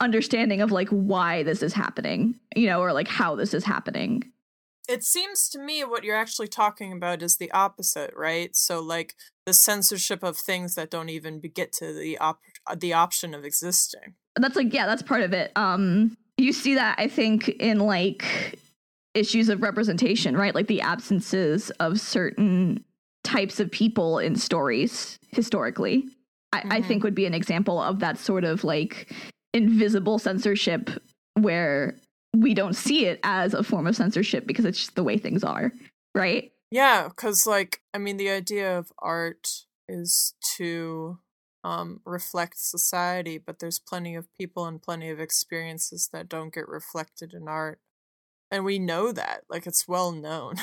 understanding 0.00 0.60
of 0.60 0.70
like 0.70 0.88
why 0.88 1.42
this 1.42 1.62
is 1.62 1.72
happening, 1.72 2.34
you 2.54 2.66
know, 2.66 2.80
or 2.80 2.92
like 2.92 3.08
how 3.08 3.34
this 3.34 3.52
is 3.52 3.64
happening. 3.64 4.22
It 4.88 5.02
seems 5.02 5.48
to 5.48 5.58
me 5.58 5.82
what 5.82 6.04
you're 6.04 6.16
actually 6.16 6.46
talking 6.48 6.92
about 6.92 7.22
is 7.22 7.38
the 7.38 7.50
opposite, 7.50 8.12
right? 8.14 8.54
So 8.54 8.80
like 8.80 9.16
the 9.44 9.52
censorship 9.52 10.22
of 10.22 10.36
things 10.36 10.76
that 10.76 10.90
don't 10.90 11.08
even 11.08 11.40
get 11.40 11.72
to 11.74 11.92
the 11.92 12.18
op- 12.18 12.40
the 12.76 12.92
option 12.92 13.34
of 13.34 13.44
existing. 13.44 14.14
That's 14.36 14.54
like 14.54 14.72
yeah, 14.72 14.86
that's 14.86 15.02
part 15.02 15.22
of 15.22 15.32
it. 15.32 15.50
Um 15.56 16.16
you 16.36 16.52
see 16.52 16.74
that 16.74 16.96
I 16.98 17.08
think 17.08 17.48
in 17.48 17.80
like 17.80 18.60
issues 19.14 19.48
of 19.48 19.62
representation, 19.62 20.36
right? 20.36 20.54
Like 20.54 20.68
the 20.68 20.82
absences 20.82 21.70
of 21.80 21.98
certain 21.98 22.84
types 23.24 23.58
of 23.58 23.70
people 23.70 24.18
in 24.18 24.36
stories 24.36 25.18
historically. 25.30 26.06
I, 26.52 26.62
I 26.70 26.80
Mhm. 26.80 26.86
think 26.86 27.04
would 27.04 27.14
be 27.14 27.26
an 27.26 27.34
example 27.34 27.80
of 27.80 27.98
that 28.00 28.18
sort 28.18 28.44
of 28.44 28.64
like 28.64 29.12
invisible 29.52 30.18
censorship 30.18 30.90
where 31.34 31.96
we 32.34 32.54
don't 32.54 32.74
see 32.74 33.06
it 33.06 33.20
as 33.22 33.54
a 33.54 33.62
form 33.62 33.86
of 33.86 33.96
censorship 33.96 34.46
because 34.46 34.64
it's 34.64 34.78
just 34.78 34.94
the 34.94 35.04
way 35.04 35.16
things 35.18 35.42
are, 35.42 35.72
right? 36.14 36.52
Yeah, 36.70 37.08
because 37.08 37.46
like 37.46 37.80
I 37.94 37.98
mean, 37.98 38.16
the 38.16 38.30
idea 38.30 38.78
of 38.78 38.92
art 38.98 39.48
is 39.88 40.34
to 40.56 41.18
um, 41.64 42.00
reflect 42.04 42.58
society, 42.58 43.38
but 43.38 43.58
there's 43.58 43.78
plenty 43.78 44.14
of 44.14 44.32
people 44.34 44.66
and 44.66 44.82
plenty 44.82 45.08
of 45.10 45.20
experiences 45.20 46.08
that 46.12 46.28
don't 46.28 46.52
get 46.52 46.68
reflected 46.68 47.32
in 47.32 47.48
art, 47.48 47.80
and 48.50 48.64
we 48.64 48.78
know 48.78 49.12
that. 49.12 49.42
Like 49.48 49.66
it's 49.66 49.88
well 49.88 50.12
known. 50.12 50.56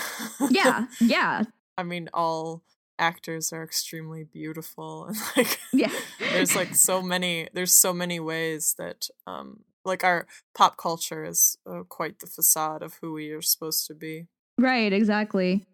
Yeah, 0.49 0.85
yeah, 1.01 1.43
I 1.77 1.83
mean, 1.83 2.09
all 2.13 2.63
actors 2.99 3.51
are 3.51 3.63
extremely 3.63 4.23
beautiful, 4.23 5.05
and 5.05 5.17
like 5.37 5.59
yeah. 5.71 5.91
there's 6.19 6.55
like 6.55 6.75
so 6.75 7.01
many. 7.01 7.49
There's 7.53 7.73
so 7.73 7.93
many 7.93 8.19
ways 8.19 8.75
that 8.77 9.07
um, 9.27 9.61
like 9.85 10.03
our 10.03 10.27
pop 10.53 10.77
culture 10.77 11.23
is 11.25 11.57
uh, 11.69 11.83
quite 11.87 12.19
the 12.19 12.27
facade 12.27 12.81
of 12.81 12.95
who 13.01 13.13
we 13.13 13.31
are 13.31 13.41
supposed 13.41 13.87
to 13.87 13.93
be. 13.93 14.27
Right, 14.57 14.93
exactly. 14.93 15.65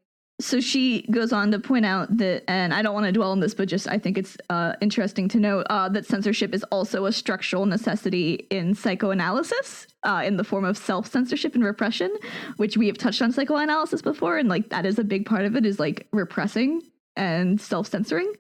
So 0.41 0.62
she 0.62 1.01
goes 1.12 1.34
on 1.34 1.51
to 1.51 1.60
point 1.60 1.86
out 1.86 2.15
that, 2.17 2.49
and 2.49 2.73
I 2.73 2.82
don't 2.82 2.93
want 2.93 3.05
to 3.08 3.12
dwell 3.12 3.32
on 3.32 3.41
this, 3.41 3.53
but 3.53 3.67
just 3.67 3.89
I 3.89 3.97
think 3.97 4.17
it's 4.17 4.38
uh, 4.49 4.73
interesting 4.79 5.27
to 5.29 5.39
note 5.39 5.67
uh, 5.69 5.89
that 5.89 6.05
censorship 6.05 6.53
is 6.53 6.63
also 6.71 7.05
a 7.05 7.12
structural 7.12 7.65
necessity 7.65 8.47
in 8.49 8.73
psychoanalysis, 8.73 9.88
uh, 10.03 10.23
in 10.25 10.38
the 10.38 10.45
form 10.45 10.63
of 10.63 10.77
self 10.77 11.08
censorship 11.08 11.55
and 11.55 11.63
repression, 11.63 12.15
which 12.55 12.77
we 12.77 12.88
have 12.88 12.97
touched 12.97 13.21
on 13.21 13.34
psychoanalysis 13.34 14.01
before, 14.01 14.38
and 14.38 14.47
like 14.47 14.69
that 14.69 14.86
is 14.86 14.97
a 14.97 15.03
big 15.03 15.25
part 15.25 15.43
of 15.43 15.58
it 15.58 15.65
is 15.65 15.77
like 15.77 16.08
repressing 16.13 16.84
and 17.19 17.62
self 17.62 17.88
censoring. 17.88 18.34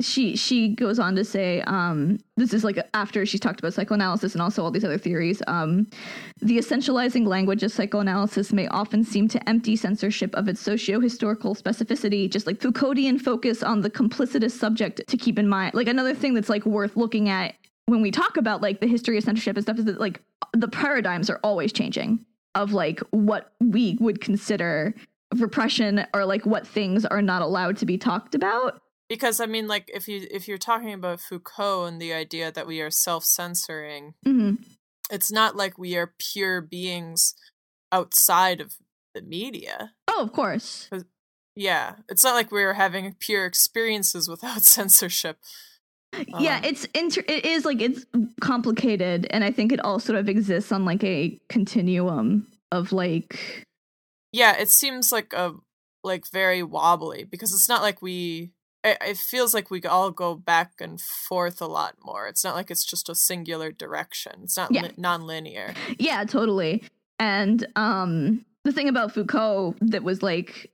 She 0.00 0.34
she 0.34 0.74
goes 0.74 0.98
on 0.98 1.14
to 1.16 1.24
say, 1.24 1.60
um, 1.62 2.18
this 2.36 2.54
is 2.54 2.64
like 2.64 2.78
after 2.94 3.26
she's 3.26 3.40
talked 3.40 3.60
about 3.60 3.74
psychoanalysis 3.74 4.32
and 4.32 4.40
also 4.40 4.62
all 4.62 4.70
these 4.70 4.84
other 4.84 4.96
theories. 4.96 5.42
Um, 5.46 5.88
the 6.40 6.56
essentializing 6.56 7.26
language 7.26 7.62
of 7.62 7.70
psychoanalysis 7.70 8.50
may 8.52 8.66
often 8.68 9.04
seem 9.04 9.28
to 9.28 9.48
empty 9.48 9.76
censorship 9.76 10.34
of 10.34 10.48
its 10.48 10.60
socio-historical 10.60 11.54
specificity, 11.54 12.30
just 12.30 12.46
like 12.46 12.60
Foucauldian 12.60 13.20
focus 13.20 13.62
on 13.62 13.82
the 13.82 13.90
complicitous 13.90 14.58
subject 14.58 15.06
to 15.06 15.16
keep 15.18 15.38
in 15.38 15.48
mind. 15.48 15.74
Like 15.74 15.88
another 15.88 16.14
thing 16.14 16.32
that's 16.32 16.48
like 16.48 16.64
worth 16.64 16.96
looking 16.96 17.28
at 17.28 17.56
when 17.84 18.00
we 18.00 18.10
talk 18.10 18.38
about 18.38 18.62
like 18.62 18.80
the 18.80 18.86
history 18.86 19.18
of 19.18 19.24
censorship 19.24 19.56
and 19.56 19.64
stuff 19.64 19.78
is 19.78 19.84
that 19.84 20.00
like 20.00 20.22
the 20.54 20.68
paradigms 20.68 21.28
are 21.28 21.40
always 21.42 21.74
changing 21.74 22.24
of 22.54 22.72
like 22.72 23.00
what 23.10 23.52
we 23.60 23.96
would 24.00 24.20
consider 24.20 24.94
repression 25.36 26.06
or 26.14 26.24
like 26.24 26.44
what 26.46 26.66
things 26.66 27.04
are 27.04 27.22
not 27.22 27.42
allowed 27.42 27.76
to 27.78 27.86
be 27.86 27.96
talked 27.98 28.34
about. 28.34 28.80
because 29.08 29.40
i 29.40 29.46
mean 29.46 29.66
like 29.68 29.88
if 29.94 30.08
you 30.08 30.26
if 30.30 30.48
you're 30.48 30.58
talking 30.58 30.92
about 30.92 31.20
foucault 31.20 31.84
and 31.86 32.00
the 32.00 32.12
idea 32.12 32.50
that 32.52 32.66
we 32.66 32.80
are 32.80 32.90
self-censoring 32.90 34.14
hmm 34.24 34.54
it's 35.12 35.32
not 35.32 35.56
like 35.56 35.76
we 35.78 35.96
are 35.96 36.14
pure 36.18 36.60
beings 36.60 37.34
outside 37.90 38.60
of 38.60 38.76
the 39.14 39.22
media 39.22 39.92
Oh, 40.08 40.22
of 40.22 40.32
course. 40.32 40.88
yeah 41.56 41.94
it's 42.08 42.22
not 42.24 42.34
like 42.34 42.50
we're 42.52 42.74
having 42.74 43.14
pure 43.18 43.44
experiences 43.46 44.28
without 44.28 44.62
censorship 44.76 45.38
yeah 46.40 46.56
Um, 46.58 46.64
it's 46.64 46.84
inter- 46.94 47.24
it 47.28 47.44
is 47.44 47.64
like 47.64 47.80
it's 47.80 48.04
complicated 48.40 49.26
and 49.30 49.44
i 49.44 49.50
think 49.52 49.72
it 49.72 49.80
all 49.80 49.98
sort 50.00 50.18
of 50.18 50.28
exists 50.28 50.72
on 50.72 50.84
like 50.84 51.02
a 51.04 51.40
continuum 51.48 52.46
of 52.72 52.92
like 52.92 53.64
yeah 54.32 54.56
it 54.56 54.70
seems 54.70 55.12
like 55.12 55.32
a 55.32 55.54
like 56.02 56.24
very 56.32 56.62
wobbly 56.62 57.24
because 57.24 57.52
it's 57.52 57.68
not 57.68 57.82
like 57.82 58.00
we 58.02 58.52
it, 58.82 58.96
it 59.02 59.16
feels 59.18 59.52
like 59.52 59.70
we 59.70 59.82
all 59.82 60.10
go 60.10 60.34
back 60.34 60.72
and 60.80 60.98
forth 61.00 61.60
a 61.60 61.66
lot 61.66 61.96
more. 62.02 62.26
It's 62.28 62.42
not 62.42 62.54
like 62.54 62.70
it's 62.70 62.82
just 62.84 63.10
a 63.10 63.14
singular 63.14 63.70
direction. 63.70 64.32
It's 64.44 64.56
not 64.56 64.72
Yeah. 64.72 64.82
li- 64.84 64.92
non-linear. 64.96 65.74
Yeah 65.98 66.24
totally. 66.24 66.82
And 67.18 67.66
um 67.76 68.44
the 68.64 68.72
thing 68.72 68.88
about 68.88 69.12
foucault 69.12 69.74
that 69.82 70.02
was 70.02 70.22
like 70.22 70.70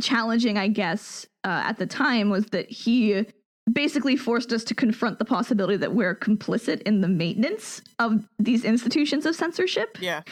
challenging 0.00 0.56
i 0.56 0.68
guess 0.68 1.26
uh, 1.44 1.62
at 1.64 1.78
the 1.78 1.86
time 1.86 2.30
was 2.30 2.46
that 2.46 2.70
he 2.70 3.26
basically 3.72 4.16
forced 4.16 4.52
us 4.52 4.62
to 4.64 4.74
confront 4.74 5.18
the 5.18 5.24
possibility 5.24 5.76
that 5.76 5.92
we're 5.94 6.14
complicit 6.14 6.80
in 6.82 7.00
the 7.00 7.08
maintenance 7.08 7.82
of 7.98 8.26
these 8.38 8.64
institutions 8.64 9.26
of 9.26 9.34
censorship. 9.34 9.98
Yeah 10.00 10.22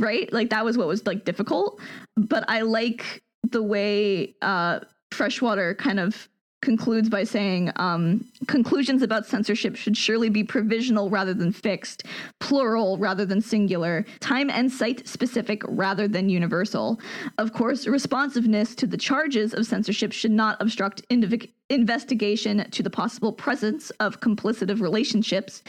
right? 0.00 0.32
Like 0.32 0.50
that 0.50 0.64
was 0.64 0.76
what 0.76 0.86
was 0.86 1.06
like 1.06 1.24
difficult. 1.24 1.80
But 2.16 2.44
I 2.48 2.62
like 2.62 3.22
the 3.50 3.62
way 3.62 4.34
uh 4.42 4.80
Freshwater 5.12 5.74
kind 5.74 6.00
of 6.00 6.28
concludes 6.64 7.08
by 7.08 7.22
saying 7.22 7.70
um, 7.76 8.24
conclusions 8.48 9.02
about 9.02 9.26
censorship 9.26 9.76
should 9.76 9.96
surely 9.96 10.28
be 10.28 10.42
provisional 10.42 11.10
rather 11.10 11.34
than 11.34 11.52
fixed, 11.52 12.04
plural 12.40 12.96
rather 12.98 13.24
than 13.24 13.40
singular, 13.40 14.04
time 14.20 14.50
and 14.50 14.72
site 14.72 15.06
specific 15.06 15.62
rather 15.68 16.08
than 16.08 16.28
universal. 16.28 16.98
Of 17.38 17.52
course, 17.52 17.86
responsiveness 17.86 18.74
to 18.76 18.86
the 18.86 18.96
charges 18.96 19.54
of 19.54 19.66
censorship 19.66 20.12
should 20.12 20.32
not 20.32 20.56
obstruct 20.60 21.06
indiv- 21.10 21.50
investigation 21.70 22.68
to 22.70 22.82
the 22.82 22.90
possible 22.90 23.32
presence 23.32 23.88
of 23.92 24.20
complicitive 24.20 24.82
relationships 24.82 25.62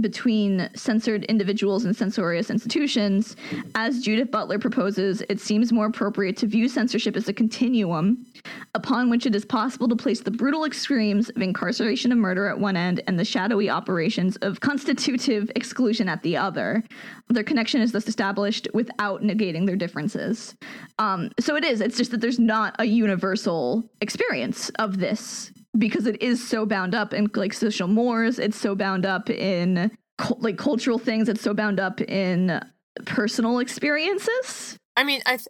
between 0.00 0.68
censored 0.74 1.24
individuals 1.26 1.84
and 1.84 1.96
censorious 1.96 2.50
institutions. 2.50 3.36
As 3.76 4.02
Judith 4.02 4.32
Butler 4.32 4.58
proposes, 4.58 5.22
it 5.28 5.40
seems 5.40 5.72
more 5.72 5.86
appropriate 5.86 6.36
to 6.38 6.48
view 6.48 6.68
censorship 6.68 7.16
as 7.16 7.28
a 7.28 7.32
continuum 7.32 8.26
upon 8.74 9.08
which 9.08 9.24
it 9.24 9.36
is 9.36 9.44
possible 9.44 9.88
to 9.88 9.94
place 9.94 10.20
the 10.20 10.32
brutal 10.32 10.64
extremes 10.64 11.30
of 11.30 11.40
incarceration 11.40 12.10
and 12.10 12.20
murder 12.20 12.48
at 12.48 12.58
one 12.58 12.76
end 12.76 13.00
and 13.06 13.16
the 13.16 13.24
shadowy 13.24 13.70
operations 13.70 14.36
of 14.38 14.60
constitutive 14.60 15.50
exclusion 15.54 16.08
at 16.08 16.22
the 16.22 16.36
other. 16.36 16.82
Their 17.28 17.44
connection 17.44 17.80
is 17.80 17.92
thus 17.92 18.08
established 18.08 18.66
without 18.74 19.22
negating 19.22 19.64
their 19.64 19.76
differences. 19.76 20.56
Um, 20.98 21.30
so 21.38 21.54
it 21.54 21.64
is, 21.64 21.80
it's 21.80 21.96
just 21.96 22.10
that 22.10 22.20
there's 22.20 22.38
not 22.38 22.74
a 22.78 22.84
universal 22.84 23.88
experience 24.00 24.70
of 24.78 24.98
this 24.98 25.45
because 25.78 26.06
it 26.06 26.20
is 26.22 26.46
so 26.46 26.66
bound 26.66 26.94
up 26.94 27.12
in 27.14 27.30
like 27.34 27.52
social 27.52 27.88
mores, 27.88 28.38
it's 28.38 28.56
so 28.58 28.74
bound 28.74 29.04
up 29.06 29.28
in 29.30 29.90
like 30.38 30.56
cultural 30.58 30.98
things, 30.98 31.28
it's 31.28 31.42
so 31.42 31.54
bound 31.54 31.78
up 31.80 32.00
in 32.00 32.60
personal 33.04 33.58
experiences. 33.58 34.78
I 34.96 35.04
mean, 35.04 35.20
I 35.26 35.36
th- 35.36 35.48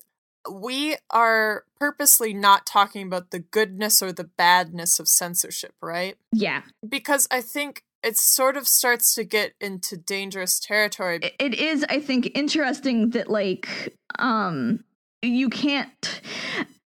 we 0.53 0.97
are 1.11 1.65
purposely 1.79 2.33
not 2.33 2.67
talking 2.67 3.07
about 3.07 3.31
the 3.31 3.41
goodness 3.41 4.01
or 4.03 4.13
the 4.13 4.25
badness 4.25 4.99
of 5.01 5.09
censorship, 5.09 5.75
right? 5.83 6.17
Yeah. 6.33 6.63
Because 6.89 7.27
I 7.31 7.41
think 7.41 7.83
it 8.03 8.17
sort 8.17 8.57
of 8.57 8.69
starts 8.69 9.15
to 9.17 9.25
get 9.25 9.55
into 9.61 9.97
dangerous 9.97 10.61
territory. 10.61 11.19
it- 11.23 11.35
it 11.41 11.55
is 11.55 11.85
i 11.89 11.99
think 11.99 12.31
interesting 12.37 13.11
that 13.11 13.29
like 13.29 13.97
um 14.21 14.85
you 15.23 15.49
can't 15.49 16.21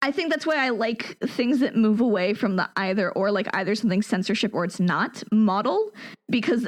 i 0.01 0.11
think 0.11 0.29
that's 0.29 0.45
why 0.45 0.55
i 0.55 0.69
like 0.69 1.17
things 1.27 1.59
that 1.59 1.75
move 1.75 2.01
away 2.01 2.33
from 2.33 2.55
the 2.55 2.69
either 2.77 3.11
or 3.11 3.31
like 3.31 3.47
either 3.55 3.75
something 3.75 4.01
censorship 4.01 4.53
or 4.53 4.63
it's 4.63 4.79
not 4.79 5.23
model 5.31 5.91
because 6.29 6.67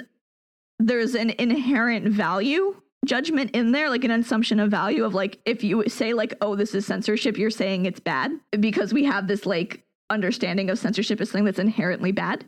there's 0.79 1.15
an 1.15 1.31
inherent 1.31 2.07
value 2.07 2.75
judgment 3.05 3.51
in 3.51 3.71
there 3.71 3.89
like 3.89 4.03
an 4.03 4.11
assumption 4.11 4.59
of 4.59 4.69
value 4.69 5.03
of 5.03 5.13
like 5.13 5.39
if 5.45 5.63
you 5.63 5.87
say 5.87 6.13
like 6.13 6.33
oh 6.41 6.55
this 6.55 6.75
is 6.75 6.85
censorship 6.85 7.37
you're 7.37 7.49
saying 7.49 7.85
it's 7.85 7.99
bad 7.99 8.31
because 8.59 8.93
we 8.93 9.05
have 9.05 9.27
this 9.27 9.45
like 9.45 9.83
understanding 10.09 10.69
of 10.69 10.77
censorship 10.77 11.21
as 11.21 11.29
something 11.29 11.45
that's 11.45 11.59
inherently 11.59 12.11
bad 12.11 12.45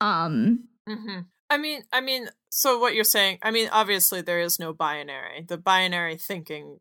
um 0.00 0.64
hmm 0.88 1.20
I 1.48 1.58
mean, 1.58 1.82
I 1.92 2.00
mean, 2.00 2.28
so 2.50 2.78
what 2.78 2.94
you're 2.94 3.04
saying? 3.04 3.38
I 3.42 3.50
mean, 3.50 3.68
obviously 3.70 4.20
there 4.20 4.40
is 4.40 4.58
no 4.58 4.72
binary. 4.72 5.44
The 5.46 5.58
binary 5.58 6.16
thinking 6.16 6.78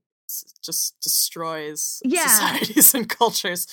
just 0.61 0.99
destroys 1.01 2.01
Yeah. 2.05 2.27
societies 2.27 2.93
and 2.95 3.07
cultures. 3.09 3.67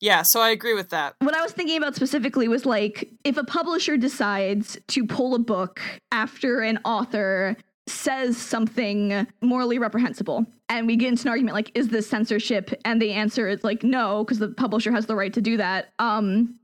Yeah, 0.00 0.22
so 0.22 0.40
I 0.40 0.50
agree 0.50 0.74
with 0.74 0.90
that. 0.90 1.14
what 1.20 1.34
I 1.34 1.42
was 1.42 1.52
thinking 1.52 1.76
about 1.78 1.94
specifically 1.94 2.48
was 2.48 2.66
like 2.66 3.08
if 3.24 3.36
a 3.36 3.44
publisher 3.44 3.96
decides 3.96 4.76
to 4.88 5.06
pull 5.06 5.34
a 5.34 5.38
book 5.38 5.80
after 6.10 6.60
an 6.60 6.78
author 6.84 7.56
says 7.86 8.36
something 8.36 9.26
morally 9.40 9.78
reprehensible 9.78 10.46
and 10.68 10.86
we 10.86 10.94
get 10.96 11.08
into 11.08 11.24
an 11.24 11.28
argument 11.30 11.54
like 11.54 11.70
is 11.76 11.88
this 11.88 12.08
censorship 12.08 12.70
and 12.84 13.02
the 13.02 13.12
answer 13.12 13.48
is 13.48 13.64
like 13.64 13.82
no 13.82 14.22
because 14.24 14.38
the 14.38 14.48
publisher 14.50 14.92
has 14.92 15.06
the 15.06 15.16
right 15.16 15.32
to 15.34 15.40
do 15.42 15.56
that 15.56 15.92
um 15.98 16.54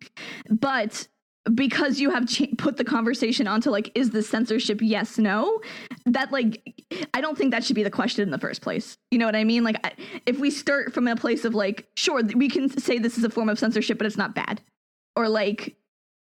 but 0.48 1.09
because 1.55 2.01
you 2.01 2.11
have 2.11 2.27
ch- 2.27 2.57
put 2.59 2.77
the 2.77 2.85
conversation 2.85 3.47
onto 3.47 3.71
like 3.71 3.91
is 3.95 4.11
this 4.11 4.29
censorship 4.29 4.81
yes 4.83 5.19
no? 5.19 5.61
That 6.07 6.33
like 6.33 6.63
i 7.15 7.21
don't 7.21 7.37
think 7.37 7.51
that 7.53 7.65
should 7.65 7.77
be 7.77 7.83
the 7.83 7.91
question 7.91 8.23
in 8.23 8.31
the 8.31 8.39
first 8.39 8.63
place. 8.63 8.97
You 9.11 9.19
know 9.19 9.27
what 9.27 9.37
i 9.37 9.45
mean? 9.45 9.65
Like 9.65 9.77
I, 9.85 9.93
if 10.27 10.39
we 10.39 10.51
start 10.51 10.93
from 10.93 11.07
a 11.09 11.17
place 11.17 11.45
of 11.45 11.55
like 11.55 11.89
sure 11.97 12.23
we 12.35 12.49
can 12.49 12.69
say 12.69 12.99
this 12.99 13.19
is 13.19 13.25
a 13.25 13.31
form 13.31 13.49
of 13.49 13.59
censorship 13.59 13.99
but 13.99 14.07
it's 14.07 14.17
not 14.17 14.35
bad. 14.35 14.61
Or 15.17 15.29
like 15.29 15.77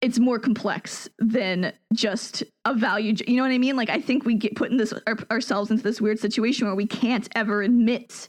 it's 0.00 0.18
more 0.18 0.38
complex 0.38 1.08
than 1.18 1.72
just 1.92 2.42
a 2.64 2.74
value 2.74 3.14
you 3.26 3.36
know 3.36 3.42
what 3.42 3.52
i 3.52 3.58
mean? 3.58 3.76
Like 3.76 3.90
i 3.90 4.00
think 4.00 4.24
we 4.24 4.34
get 4.34 4.56
put 4.56 4.70
in 4.70 4.76
this 4.76 4.92
our, 5.06 5.16
ourselves 5.30 5.70
into 5.70 5.82
this 5.82 6.00
weird 6.00 6.18
situation 6.18 6.66
where 6.66 6.76
we 6.76 6.86
can't 6.86 7.28
ever 7.34 7.62
admit 7.62 8.28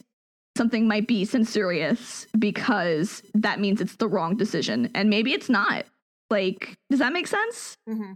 something 0.56 0.88
might 0.88 1.08
be 1.08 1.25
censorious 1.25 2.27
because 2.38 3.23
that 3.34 3.60
means 3.60 3.82
it's 3.82 3.95
the 3.95 4.08
wrong 4.08 4.38
decision. 4.38 4.89
And 4.93 5.10
maybe 5.10 5.34
it's 5.34 5.49
not 5.49 5.86
like 6.33 6.59
does 6.89 6.99
that 6.99 7.13
make 7.13 7.27
sense? 7.27 7.77
Hmm 7.87 8.13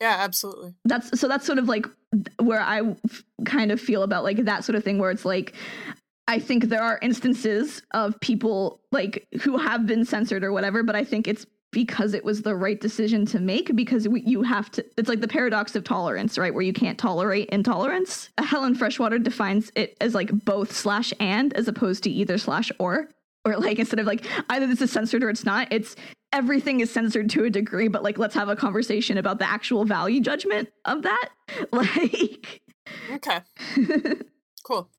Yeah, 0.00 0.16
absolutely. 0.18 0.74
that's 0.84 1.18
so 1.20 1.28
that's 1.28 1.46
sort 1.46 1.58
of 1.58 1.68
like 1.68 1.86
where 2.40 2.60
I 2.60 2.80
f- 2.82 3.22
kind 3.44 3.72
of 3.72 3.80
feel 3.80 4.02
about 4.02 4.24
like 4.24 4.44
that 4.44 4.64
sort 4.64 4.76
of 4.76 4.84
thing 4.84 4.98
where 4.98 5.10
it's 5.10 5.24
like 5.24 5.54
I 6.26 6.38
think 6.38 6.64
there 6.64 6.82
are 6.82 6.98
instances 7.02 7.82
of 7.92 8.18
people 8.20 8.80
like 8.92 9.26
who 9.42 9.58
have 9.58 9.86
been 9.86 10.04
censored 10.04 10.42
or 10.42 10.52
whatever, 10.52 10.82
but 10.82 10.96
I 10.96 11.04
think 11.04 11.28
it's 11.28 11.44
because 11.70 12.14
it 12.14 12.24
was 12.24 12.42
the 12.42 12.54
right 12.54 12.80
decision 12.80 13.26
to 13.26 13.40
make 13.40 13.74
because 13.74 14.06
we, 14.08 14.20
you 14.22 14.42
have 14.42 14.70
to 14.70 14.84
it's 14.96 15.08
like 15.08 15.20
the 15.20 15.28
paradox 15.28 15.74
of 15.74 15.82
tolerance 15.84 16.38
right 16.38 16.54
where 16.54 16.62
you 16.62 16.72
can't 16.72 16.98
tolerate 16.98 17.48
intolerance. 17.50 18.30
Helen 18.38 18.74
freshwater 18.76 19.18
defines 19.18 19.70
it 19.74 19.96
as 20.00 20.14
like 20.14 20.30
both 20.44 20.70
slash 20.72 21.12
and 21.20 21.52
as 21.54 21.66
opposed 21.68 22.04
to 22.04 22.10
either 22.10 22.38
slash 22.38 22.70
or 22.78 23.08
or 23.44 23.56
like 23.58 23.78
instead 23.78 23.98
of 23.98 24.06
like 24.06 24.24
either 24.50 24.66
this 24.66 24.80
is 24.80 24.90
censored 24.92 25.22
or 25.24 25.30
it's 25.30 25.44
not 25.44 25.66
it's 25.72 25.96
everything 26.34 26.80
is 26.80 26.90
censored 26.90 27.30
to 27.30 27.44
a 27.44 27.50
degree 27.50 27.88
but 27.88 28.02
like 28.02 28.18
let's 28.18 28.34
have 28.34 28.48
a 28.48 28.56
conversation 28.56 29.16
about 29.16 29.38
the 29.38 29.48
actual 29.48 29.84
value 29.84 30.20
judgment 30.20 30.68
of 30.84 31.02
that. 31.02 31.28
Like 31.72 32.60
Okay, 33.14 33.38
cool. 34.64 34.90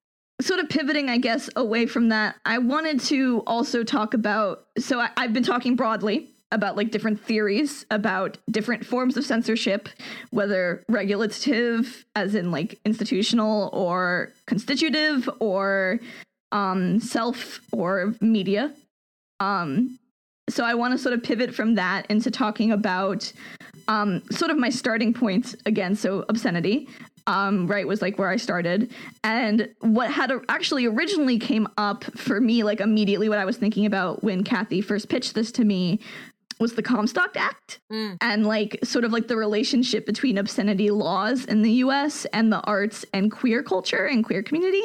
sort 0.42 0.60
of 0.60 0.70
pivoting 0.70 1.10
i 1.10 1.18
guess 1.18 1.50
away 1.56 1.86
from 1.86 2.10
that 2.10 2.36
i 2.46 2.58
wanted 2.58 3.00
to 3.00 3.44
also 3.46 3.84
talk 3.84 4.14
about 4.14 4.66
so 4.78 5.00
I, 5.00 5.10
i've 5.18 5.34
been 5.34 5.44
talking 5.44 5.76
broadly 5.76 6.30
about 6.52 6.76
like 6.78 6.90
different 6.92 7.20
theories 7.24 7.86
about 7.92 8.38
different 8.50 8.86
forms 8.86 9.18
of 9.18 9.26
censorship 9.26 9.90
whether 10.32 10.84
regulative 10.90 12.06
as 12.16 12.34
in 12.36 12.50
like 12.52 12.80
institutional 12.86 13.70
or 13.74 14.32
constitutive 14.48 15.30
or 15.40 16.00
um 16.52 17.00
self 17.00 17.60
or 17.72 18.14
media. 18.22 18.74
Um 19.40 20.00
so 20.50 20.64
i 20.64 20.74
want 20.74 20.92
to 20.92 20.98
sort 20.98 21.14
of 21.14 21.24
pivot 21.24 21.54
from 21.54 21.76
that 21.76 22.06
into 22.10 22.30
talking 22.32 22.72
about 22.72 23.32
um 23.88 24.22
sort 24.32 24.52
of 24.52 24.58
my 24.58 24.70
starting 24.70 25.14
point 25.14 25.56
again 25.66 25.96
so 25.96 26.26
obscenity 26.30 26.88
um, 27.28 27.68
right 27.68 27.88
was 27.88 28.02
like 28.02 28.20
where 28.20 28.30
I 28.30 28.36
started. 28.38 28.92
And 29.24 29.70
what 29.80 30.12
had 30.12 30.32
actually 30.50 30.86
originally 30.86 31.40
came 31.40 31.68
up 31.78 32.04
for 32.16 32.40
me, 32.40 32.64
like 32.64 32.80
immediately, 32.80 33.30
what 33.30 33.40
I 33.40 33.46
was 33.46 33.58
thinking 33.58 33.86
about 33.86 34.24
when 34.24 34.44
Kathy 34.44 34.82
first 34.82 35.10
pitched 35.10 35.34
this 35.34 35.52
to 35.54 35.64
me 35.64 36.00
was 36.60 36.76
the 36.76 36.84
Comstock 36.84 37.36
Act 37.36 37.80
Mm. 37.92 38.18
and 38.22 38.46
like 38.46 38.80
sort 38.84 39.04
of 39.06 39.12
like 39.12 39.28
the 39.28 39.36
relationship 39.36 40.06
between 40.06 40.38
obscenity 40.38 40.90
laws 40.92 41.46
in 41.46 41.64
the 41.64 41.72
US 41.72 42.26
and 42.26 42.52
the 42.52 42.62
arts 42.62 43.06
and 43.14 43.32
queer 43.32 43.62
culture 43.64 44.06
and 44.06 44.24
queer 44.24 44.44
community. 44.44 44.84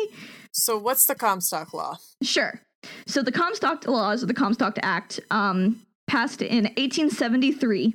So, 0.52 0.78
what's 0.78 1.06
the 1.06 1.14
Comstock 1.14 1.72
law? 1.72 1.98
Sure. 2.22 2.60
So 3.06 3.22
the 3.22 3.32
Comstock 3.32 3.86
laws, 3.86 4.22
or 4.22 4.26
the 4.26 4.34
Comstock 4.34 4.78
Act, 4.82 5.20
um, 5.30 5.80
passed 6.06 6.42
in 6.42 6.64
1873 6.64 7.94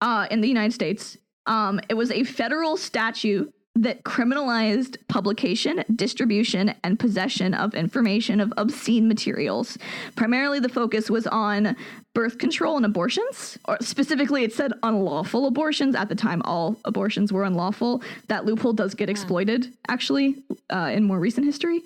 uh, 0.00 0.26
in 0.30 0.40
the 0.40 0.48
United 0.48 0.72
States. 0.72 1.16
Um, 1.46 1.80
it 1.88 1.94
was 1.94 2.10
a 2.10 2.24
federal 2.24 2.76
statute 2.76 3.52
that 3.74 4.02
criminalized 4.04 4.96
publication, 5.08 5.82
distribution, 5.96 6.74
and 6.84 6.98
possession 6.98 7.54
of 7.54 7.74
information 7.74 8.38
of 8.38 8.52
obscene 8.58 9.08
materials. 9.08 9.78
Primarily, 10.14 10.60
the 10.60 10.68
focus 10.68 11.08
was 11.08 11.26
on 11.26 11.74
birth 12.14 12.36
control 12.36 12.76
and 12.76 12.84
abortions, 12.84 13.58
or 13.64 13.78
specifically, 13.80 14.44
it 14.44 14.52
said 14.52 14.72
unlawful 14.82 15.46
abortions. 15.46 15.94
At 15.94 16.10
the 16.10 16.14
time, 16.14 16.42
all 16.44 16.76
abortions 16.84 17.32
were 17.32 17.44
unlawful. 17.44 18.02
That 18.28 18.44
loophole 18.44 18.74
does 18.74 18.94
get 18.94 19.08
exploited, 19.08 19.72
actually, 19.88 20.42
uh, 20.68 20.90
in 20.92 21.04
more 21.04 21.18
recent 21.18 21.46
history. 21.46 21.82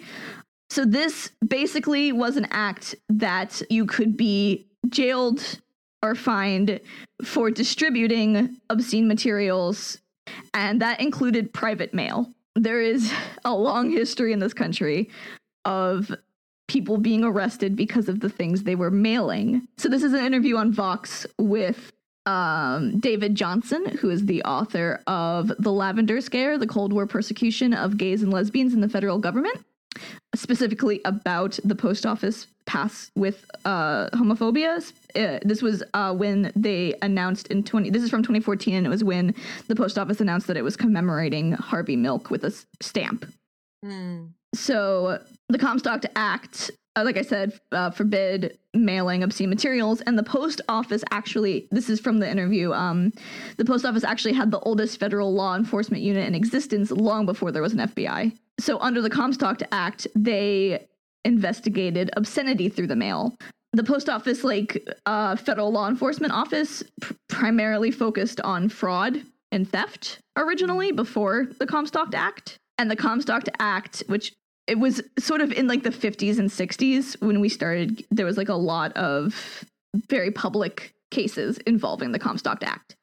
So 0.70 0.84
this 0.84 1.30
basically 1.46 2.12
was 2.12 2.36
an 2.36 2.48
act 2.50 2.94
that 3.08 3.62
you 3.70 3.86
could 3.86 4.16
be 4.16 4.66
jailed 4.88 5.60
or 6.02 6.14
fined 6.14 6.80
for 7.24 7.50
distributing 7.50 8.56
obscene 8.70 9.08
materials, 9.08 9.98
and 10.54 10.80
that 10.82 11.00
included 11.00 11.52
private 11.52 11.94
mail. 11.94 12.32
There 12.54 12.80
is 12.80 13.12
a 13.44 13.54
long 13.54 13.90
history 13.90 14.32
in 14.32 14.38
this 14.38 14.54
country 14.54 15.10
of 15.64 16.14
people 16.68 16.98
being 16.98 17.22
arrested 17.22 17.76
because 17.76 18.08
of 18.08 18.20
the 18.20 18.28
things 18.28 18.62
they 18.62 18.74
were 18.74 18.90
mailing. 18.90 19.66
So 19.78 19.88
this 19.88 20.02
is 20.02 20.12
an 20.12 20.24
interview 20.24 20.56
on 20.56 20.72
Vox 20.72 21.26
with 21.38 21.92
um, 22.26 22.98
David 22.98 23.36
Johnson, 23.36 23.86
who 23.98 24.10
is 24.10 24.26
the 24.26 24.42
author 24.42 25.00
of 25.06 25.52
The 25.60 25.72
Lavender 25.72 26.20
Scare, 26.20 26.58
the 26.58 26.66
Cold 26.66 26.92
War 26.92 27.06
persecution 27.06 27.72
of 27.72 27.96
gays 27.96 28.22
and 28.22 28.32
lesbians 28.32 28.74
in 28.74 28.80
the 28.80 28.88
federal 28.88 29.18
government 29.18 29.64
specifically 30.34 31.00
about 31.04 31.58
the 31.64 31.74
post 31.74 32.06
office 32.06 32.46
pass 32.66 33.10
with 33.14 33.48
uh, 33.64 34.10
homophobia. 34.10 34.92
Uh, 35.14 35.38
this 35.42 35.62
was 35.62 35.82
uh, 35.94 36.12
when 36.14 36.52
they 36.56 36.94
announced 37.02 37.46
in 37.48 37.62
20 37.62 37.90
this 37.90 38.02
is 38.02 38.10
from 38.10 38.22
2014 38.22 38.74
and 38.74 38.86
it 38.86 38.90
was 38.90 39.04
when 39.04 39.34
the 39.68 39.76
post 39.76 39.98
office 39.98 40.20
announced 40.20 40.46
that 40.48 40.56
it 40.56 40.64
was 40.64 40.76
commemorating 40.76 41.52
Harvey 41.52 41.96
Milk 41.96 42.30
with 42.30 42.44
a 42.44 42.48
s- 42.48 42.66
stamp. 42.80 43.24
Mm. 43.84 44.30
So 44.54 45.22
the 45.48 45.58
Comstock 45.58 46.04
Act, 46.16 46.70
uh, 46.96 47.04
like 47.04 47.16
I 47.16 47.22
said, 47.22 47.58
uh, 47.72 47.90
forbid 47.90 48.58
mailing 48.74 49.22
obscene 49.22 49.50
materials, 49.50 50.00
and 50.02 50.18
the 50.18 50.22
post 50.22 50.60
office 50.68 51.04
actually, 51.10 51.68
this 51.70 51.88
is 51.90 52.00
from 52.00 52.18
the 52.18 52.30
interview, 52.30 52.72
um, 52.72 53.12
the 53.58 53.64
post 53.64 53.84
office 53.84 54.04
actually 54.04 54.32
had 54.32 54.50
the 54.50 54.60
oldest 54.60 54.98
federal 54.98 55.32
law 55.34 55.56
enforcement 55.56 56.02
unit 56.02 56.26
in 56.26 56.34
existence 56.34 56.90
long 56.90 57.26
before 57.26 57.52
there 57.52 57.62
was 57.62 57.74
an 57.74 57.80
FBI. 57.80 58.36
So 58.58 58.78
under 58.80 59.02
the 59.02 59.10
Comstock 59.10 59.60
Act, 59.72 60.06
they 60.14 60.86
investigated 61.24 62.10
obscenity 62.16 62.68
through 62.68 62.86
the 62.86 62.96
mail. 62.96 63.36
The 63.72 63.84
post 63.84 64.08
office, 64.08 64.44
like 64.44 64.88
uh, 65.04 65.36
federal 65.36 65.70
law 65.70 65.88
enforcement 65.88 66.32
office, 66.32 66.82
pr- 67.00 67.14
primarily 67.28 67.90
focused 67.90 68.40
on 68.40 68.68
fraud 68.68 69.22
and 69.52 69.68
theft 69.68 70.20
originally 70.36 70.92
before 70.92 71.46
the 71.58 71.66
Comstock 71.66 72.14
Act. 72.14 72.58
And 72.78 72.90
the 72.90 72.96
Comstock 72.96 73.44
Act, 73.58 74.02
which 74.06 74.32
it 74.66 74.78
was 74.78 75.02
sort 75.18 75.40
of 75.40 75.52
in 75.52 75.66
like 75.66 75.82
the 75.82 75.90
50s 75.90 76.38
and 76.38 76.50
60s 76.50 77.20
when 77.20 77.40
we 77.40 77.48
started, 77.48 78.04
there 78.10 78.26
was 78.26 78.36
like 78.36 78.48
a 78.48 78.54
lot 78.54 78.92
of 78.96 79.64
very 80.08 80.30
public 80.30 80.94
cases 81.10 81.58
involving 81.58 82.12
the 82.12 82.18
Comstock 82.18 82.62
Act. 82.62 82.96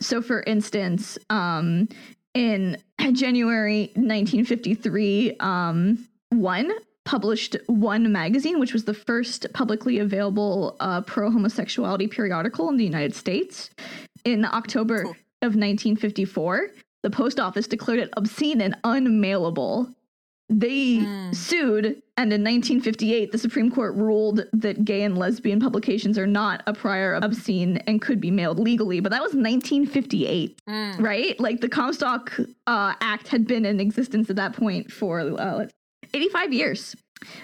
So, 0.00 0.22
for 0.22 0.42
instance, 0.42 1.18
um, 1.30 1.88
in 2.34 2.76
January 3.12 3.90
1953, 3.94 5.36
um, 5.40 6.08
One 6.30 6.72
published 7.04 7.56
One 7.66 8.12
magazine, 8.12 8.60
which 8.60 8.72
was 8.72 8.84
the 8.84 8.94
first 8.94 9.46
publicly 9.52 9.98
available 9.98 10.76
uh, 10.80 11.00
pro 11.02 11.30
homosexuality 11.30 12.06
periodical 12.06 12.68
in 12.68 12.76
the 12.76 12.84
United 12.84 13.14
States. 13.14 13.70
In 14.24 14.44
October 14.44 15.02
Cool. 15.02 15.10
of 15.42 15.56
1954, 15.56 16.70
the 17.02 17.10
post 17.10 17.40
office 17.40 17.66
declared 17.66 17.98
it 17.98 18.10
obscene 18.16 18.60
and 18.60 18.76
unmailable. 18.84 19.92
They 20.54 20.98
Mm. 20.98 21.34
sued, 21.34 22.02
and 22.18 22.30
in 22.30 22.42
1958, 22.44 23.32
the 23.32 23.38
Supreme 23.38 23.70
Court 23.70 23.94
ruled 23.96 24.44
that 24.52 24.84
gay 24.84 25.02
and 25.02 25.16
lesbian 25.16 25.60
publications 25.60 26.18
are 26.18 26.26
not 26.26 26.62
a 26.66 26.74
prior 26.74 27.14
obscene 27.22 27.78
and 27.86 28.02
could 28.02 28.20
be 28.20 28.30
mailed 28.30 28.58
legally. 28.58 29.00
But 29.00 29.12
that 29.12 29.22
was 29.22 29.32
1958 29.34 30.58
Mm. 30.68 31.00
right? 31.00 31.40
Like 31.40 31.62
the 31.62 31.70
Comstock 31.70 32.38
uh, 32.66 32.92
Act 33.00 33.28
had 33.28 33.46
been 33.46 33.64
in 33.64 33.80
existence 33.80 34.28
at 34.28 34.36
that 34.36 34.52
point 34.52 34.92
for 34.92 35.20
uh, 35.20 35.66
85 36.12 36.52
years. 36.52 36.94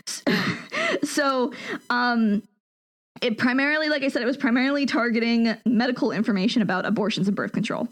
so, 1.02 1.52
um, 1.88 2.42
it 3.22 3.38
primarily, 3.38 3.88
like 3.88 4.02
I 4.02 4.08
said, 4.08 4.22
it 4.22 4.26
was 4.26 4.36
primarily 4.36 4.84
targeting 4.86 5.56
medical 5.64 6.12
information 6.12 6.60
about 6.62 6.84
abortions 6.84 7.26
and 7.26 7.36
birth 7.36 7.52
control. 7.52 7.88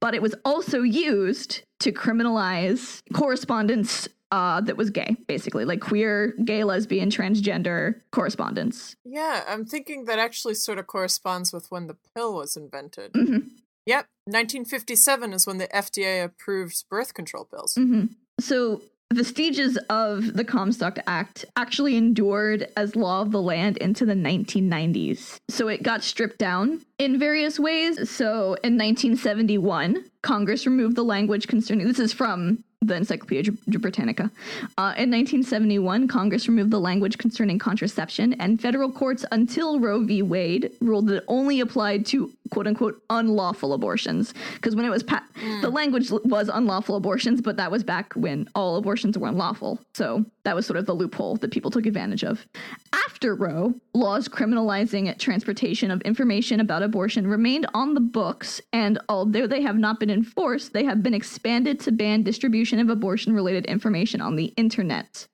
but 0.00 0.14
it 0.14 0.22
was 0.22 0.34
also 0.44 0.82
used 0.82 1.62
to 1.80 1.92
criminalize 1.92 3.02
correspondence 3.12 4.08
uh, 4.30 4.60
that 4.62 4.76
was 4.76 4.90
gay, 4.90 5.16
basically, 5.26 5.64
like 5.64 5.80
queer, 5.80 6.34
gay, 6.44 6.64
lesbian, 6.64 7.10
transgender 7.10 8.00
correspondence. 8.12 8.94
Yeah, 9.04 9.44
I'm 9.48 9.64
thinking 9.64 10.04
that 10.04 10.18
actually 10.18 10.54
sort 10.54 10.78
of 10.78 10.86
corresponds 10.86 11.52
with 11.52 11.70
when 11.70 11.86
the 11.86 11.96
pill 12.14 12.34
was 12.34 12.56
invented. 12.56 13.12
Mhm. 13.12 13.50
Yep, 13.86 14.06
1957 14.26 15.32
is 15.32 15.46
when 15.46 15.56
the 15.56 15.74
FDA 15.74 16.22
approved 16.22 16.84
birth 16.90 17.14
control 17.14 17.44
pills. 17.46 17.74
hmm 17.74 18.06
So 18.38 18.82
vestiges 19.12 19.78
of 19.88 20.34
the 20.34 20.44
Comstock 20.44 20.98
Act 21.06 21.46
actually 21.56 21.96
endured 21.96 22.68
as 22.76 22.94
law 22.94 23.22
of 23.22 23.32
the 23.32 23.40
land 23.40 23.78
into 23.78 24.04
the 24.04 24.14
1990s. 24.14 25.38
So 25.48 25.68
it 25.68 25.82
got 25.82 26.04
stripped 26.04 26.36
down 26.38 26.82
in 26.98 27.18
various 27.18 27.58
ways. 27.58 28.10
So 28.10 28.58
in 28.62 28.76
1971, 28.76 30.04
Congress 30.22 30.66
removed 30.66 30.96
the 30.96 31.04
language 31.04 31.46
concerning 31.46 31.86
this 31.86 31.98
is 31.98 32.12
from 32.12 32.64
the 32.80 32.94
Encyclopedia 32.94 33.52
Br- 33.66 33.78
Britannica. 33.78 34.30
Uh, 34.76 34.94
in 34.96 35.10
1971, 35.10 36.06
Congress 36.08 36.48
removed 36.48 36.70
the 36.70 36.80
language 36.80 37.18
concerning 37.18 37.58
contraception, 37.58 38.34
and 38.34 38.60
federal 38.60 38.90
courts 38.90 39.24
until 39.32 39.80
Roe 39.80 40.02
v. 40.04 40.22
Wade 40.22 40.72
ruled 40.80 41.08
that 41.08 41.16
it 41.16 41.24
only 41.28 41.60
applied 41.60 42.06
to 42.06 42.30
quote 42.50 42.66
unquote 42.66 43.02
unlawful 43.10 43.72
abortions. 43.72 44.32
Because 44.54 44.76
when 44.76 44.84
it 44.84 44.90
was 44.90 45.02
pa- 45.02 45.24
the 45.60 45.70
language 45.70 46.10
was 46.10 46.48
unlawful 46.48 46.96
abortions, 46.96 47.40
but 47.40 47.56
that 47.56 47.70
was 47.70 47.82
back 47.82 48.12
when 48.14 48.48
all 48.54 48.76
abortions 48.76 49.18
were 49.18 49.28
unlawful. 49.28 49.80
So 49.94 50.24
that 50.48 50.56
was 50.56 50.64
sort 50.64 50.78
of 50.78 50.86
the 50.86 50.94
loophole 50.94 51.36
that 51.36 51.50
people 51.50 51.70
took 51.70 51.84
advantage 51.84 52.24
of. 52.24 52.46
After 52.94 53.34
Roe, 53.34 53.74
laws 53.92 54.28
criminalizing 54.28 55.16
transportation 55.18 55.90
of 55.90 56.00
information 56.02 56.58
about 56.58 56.82
abortion 56.82 57.26
remained 57.26 57.66
on 57.74 57.92
the 57.92 58.00
books, 58.00 58.58
and 58.72 58.98
although 59.10 59.46
they 59.46 59.60
have 59.60 59.76
not 59.76 60.00
been 60.00 60.08
enforced, 60.08 60.72
they 60.72 60.84
have 60.84 61.02
been 61.02 61.12
expanded 61.12 61.78
to 61.80 61.92
ban 61.92 62.22
distribution 62.22 62.78
of 62.78 62.88
abortion 62.88 63.34
related 63.34 63.66
information 63.66 64.22
on 64.22 64.36
the 64.36 64.46
internet. 64.56 65.28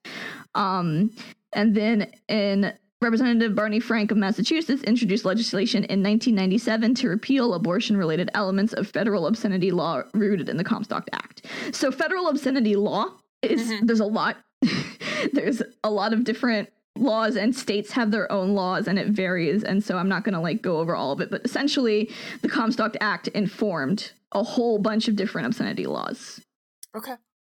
Um, 0.56 1.12
and 1.52 1.76
then 1.76 2.10
in 2.26 2.72
Representative 3.00 3.54
Barney 3.54 3.78
Frank 3.78 4.10
of 4.10 4.16
Massachusetts 4.16 4.82
introduced 4.82 5.24
legislation 5.24 5.84
in 5.84 6.02
1997 6.02 6.96
to 6.96 7.08
repeal 7.08 7.54
abortion 7.54 7.96
related 7.96 8.30
elements 8.34 8.72
of 8.72 8.88
federal 8.88 9.28
obscenity 9.28 9.70
law 9.70 10.02
rooted 10.12 10.48
in 10.48 10.56
the 10.56 10.64
Comstock 10.64 11.06
Act. 11.12 11.46
So, 11.70 11.92
federal 11.92 12.26
obscenity 12.26 12.74
law 12.74 13.12
is 13.44 13.72
there's 13.82 14.00
a 14.00 14.06
lot. 14.06 14.38
there's 15.32 15.62
a 15.82 15.90
lot 15.90 16.12
of 16.12 16.24
different 16.24 16.70
laws 16.96 17.36
and 17.36 17.56
states 17.56 17.90
have 17.92 18.10
their 18.12 18.30
own 18.30 18.54
laws 18.54 18.86
and 18.86 18.98
it 18.98 19.08
varies 19.08 19.64
and 19.64 19.82
so 19.82 19.98
i'm 19.98 20.08
not 20.08 20.22
going 20.22 20.34
to 20.34 20.40
like 20.40 20.62
go 20.62 20.78
over 20.78 20.94
all 20.94 21.10
of 21.10 21.20
it 21.20 21.30
but 21.30 21.44
essentially 21.44 22.08
the 22.42 22.48
comstock 22.48 22.94
act 23.00 23.26
informed 23.28 24.12
a 24.32 24.42
whole 24.42 24.78
bunch 24.78 25.08
of 25.08 25.16
different 25.16 25.46
obscenity 25.46 25.86
laws 25.86 26.40
Okay. 26.96 27.14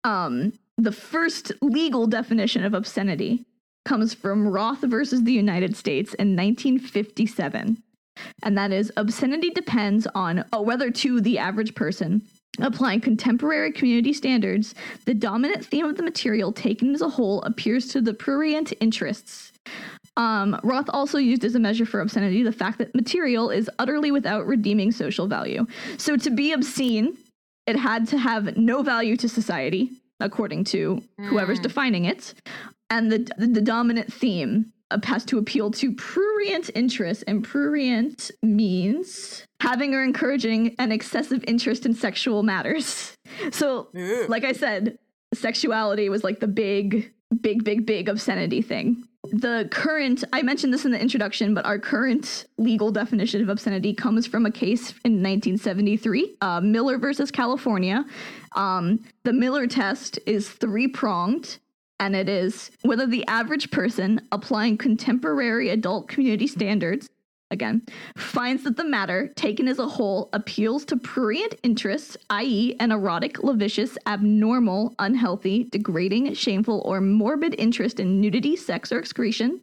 um, 0.05 0.53
the 0.77 0.91
first 0.91 1.51
legal 1.61 2.07
definition 2.07 2.63
of 2.63 2.73
obscenity 2.73 3.45
comes 3.85 4.13
from 4.13 4.47
Roth 4.47 4.81
versus 4.81 5.23
the 5.23 5.31
United 5.31 5.75
States 5.75 6.13
in 6.15 6.35
1957. 6.35 7.81
And 8.43 8.57
that 8.57 8.71
is 8.71 8.91
obscenity 8.97 9.51
depends 9.51 10.07
on 10.15 10.45
oh, 10.51 10.61
whether 10.61 10.89
to 10.89 11.21
the 11.21 11.37
average 11.37 11.75
person 11.75 12.23
applying 12.59 13.01
contemporary 13.01 13.71
community 13.71 14.13
standards, 14.13 14.75
the 15.05 15.13
dominant 15.13 15.65
theme 15.65 15.85
of 15.85 15.97
the 15.97 16.03
material 16.03 16.51
taken 16.51 16.93
as 16.93 17.01
a 17.01 17.09
whole 17.09 17.41
appears 17.43 17.87
to 17.89 18.01
the 18.01 18.13
prurient 18.13 18.73
interests. 18.79 19.51
Um, 20.17 20.57
Roth 20.63 20.89
also 20.89 21.17
used 21.17 21.43
as 21.43 21.55
a 21.55 21.59
measure 21.59 21.85
for 21.85 21.99
obscenity 21.99 22.41
the 22.43 22.51
fact 22.51 22.77
that 22.77 22.95
material 22.95 23.49
is 23.49 23.69
utterly 23.79 24.11
without 24.11 24.45
redeeming 24.47 24.91
social 24.91 25.27
value. 25.27 25.65
So 25.97 26.15
to 26.17 26.29
be 26.29 26.53
obscene, 26.53 27.17
it 27.67 27.75
had 27.75 28.07
to 28.09 28.17
have 28.17 28.55
no 28.55 28.83
value 28.83 29.17
to 29.17 29.27
society, 29.27 29.89
according 30.19 30.63
to 30.65 31.01
whoever's 31.19 31.59
Mm. 31.59 31.63
defining 31.63 32.05
it. 32.05 32.33
And 32.89 33.11
the, 33.11 33.27
the, 33.37 33.47
the 33.47 33.61
dominant 33.61 34.13
theme 34.13 34.71
has 35.03 35.25
to 35.25 35.37
appeal 35.37 35.71
to 35.71 35.91
prurient 35.93 36.69
interest, 36.75 37.23
and 37.27 37.43
prurient 37.43 38.31
means 38.41 39.45
having 39.59 39.93
or 39.93 40.03
encouraging 40.03 40.75
an 40.79 40.91
excessive 40.91 41.43
interest 41.47 41.85
in 41.85 41.93
sexual 41.93 42.43
matters. 42.43 43.13
So, 43.51 43.89
Ooh. 43.97 44.27
like 44.27 44.45
I 44.45 44.53
said, 44.53 44.97
sexuality 45.33 46.07
was 46.09 46.23
like 46.23 46.39
the 46.39 46.47
big, 46.47 47.11
big, 47.41 47.63
big, 47.63 47.85
big 47.85 48.07
obscenity 48.07 48.61
thing. 48.61 49.03
The 49.31 49.67
current, 49.71 50.23
I 50.31 50.41
mentioned 50.41 50.73
this 50.73 50.85
in 50.85 50.91
the 50.91 51.01
introduction, 51.01 51.53
but 51.53 51.65
our 51.65 51.79
current 51.79 52.45
legal 52.57 52.91
definition 52.91 53.41
of 53.41 53.49
obscenity 53.49 53.93
comes 53.93 54.27
from 54.27 54.45
a 54.45 54.51
case 54.51 54.91
in 55.03 55.23
1973, 55.23 56.37
uh, 56.41 56.61
Miller 56.61 56.97
versus 56.97 57.31
California. 57.31 58.05
Um, 58.55 59.03
the 59.23 59.33
Miller 59.33 59.67
test 59.67 60.19
is 60.25 60.49
three 60.49 60.87
pronged, 60.87 61.57
and 61.99 62.15
it 62.15 62.29
is 62.29 62.71
whether 62.81 63.07
the 63.07 63.25
average 63.27 63.71
person 63.71 64.21
applying 64.31 64.77
contemporary 64.77 65.69
adult 65.69 66.07
community 66.07 66.47
standards 66.47 67.09
again, 67.51 67.81
finds 68.17 68.63
that 68.63 68.75
the 68.75 68.83
matter, 68.83 69.31
taken 69.35 69.67
as 69.67 69.79
a 69.79 69.87
whole, 69.87 70.29
appeals 70.33 70.83
to 70.85 70.97
prurient 70.97 71.55
interests, 71.63 72.17
i.e., 72.29 72.75
an 72.79 72.91
erotic, 72.91 73.43
lascivious, 73.43 73.97
abnormal, 74.07 74.95
unhealthy, 74.99 75.65
degrading, 75.65 76.33
shameful, 76.33 76.81
or 76.85 76.99
morbid 77.01 77.55
interest 77.57 77.99
in 77.99 78.19
nudity, 78.19 78.55
sex, 78.55 78.91
or 78.91 78.99
excretion. 78.99 79.61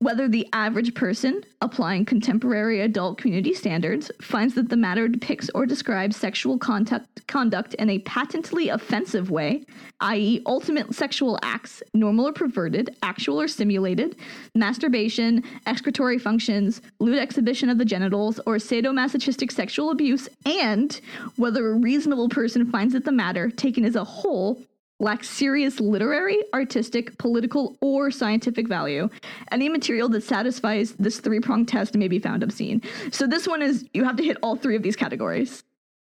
Whether 0.00 0.28
the 0.28 0.46
average 0.52 0.94
person, 0.94 1.42
applying 1.60 2.04
contemporary 2.04 2.80
adult 2.80 3.16
community 3.18 3.54
standards, 3.54 4.10
finds 4.20 4.54
that 4.54 4.68
the 4.68 4.76
matter 4.76 5.08
depicts 5.08 5.48
or 5.54 5.66
describes 5.66 6.16
sexual 6.16 6.58
conduct, 6.58 7.26
conduct 7.26 7.74
in 7.74 7.88
a 7.88 8.00
patently 8.00 8.68
offensive 8.68 9.30
way, 9.30 9.64
i.e., 10.00 10.42
ultimate 10.46 10.94
sexual 10.94 11.38
acts, 11.42 11.82
normal 11.94 12.28
or 12.28 12.32
perverted, 12.32 12.96
actual 13.02 13.40
or 13.40 13.48
simulated, 13.48 14.16
masturbation, 14.54 15.42
excretory 15.66 16.18
functions, 16.18 16.82
lewd 16.98 17.18
exhibition 17.18 17.68
of 17.70 17.78
the 17.78 17.84
genitals, 17.84 18.40
or 18.46 18.56
sadomasochistic 18.56 19.52
sexual 19.52 19.90
abuse, 19.90 20.28
and 20.44 21.00
whether 21.36 21.70
a 21.70 21.74
reasonable 21.74 22.28
person 22.28 22.70
finds 22.70 22.94
that 22.94 23.04
the 23.04 23.12
matter, 23.12 23.48
taken 23.48 23.84
as 23.84 23.96
a 23.96 24.04
whole, 24.04 24.60
lacks 25.00 25.28
serious 25.28 25.80
literary, 25.80 26.38
artistic, 26.52 27.16
political, 27.18 27.76
or 27.80 28.10
scientific 28.10 28.68
value. 28.68 29.08
Any 29.50 29.68
material 29.68 30.08
that 30.10 30.22
satisfies 30.22 30.92
this 30.92 31.20
three 31.20 31.40
pronged 31.40 31.68
test 31.68 31.96
may 31.96 32.08
be 32.08 32.18
found 32.18 32.42
obscene. 32.42 32.82
So 33.10 33.26
this 33.26 33.46
one 33.46 33.62
is 33.62 33.84
you 33.92 34.04
have 34.04 34.16
to 34.16 34.24
hit 34.24 34.36
all 34.42 34.56
three 34.56 34.76
of 34.76 34.82
these 34.82 34.96
categories 34.96 35.64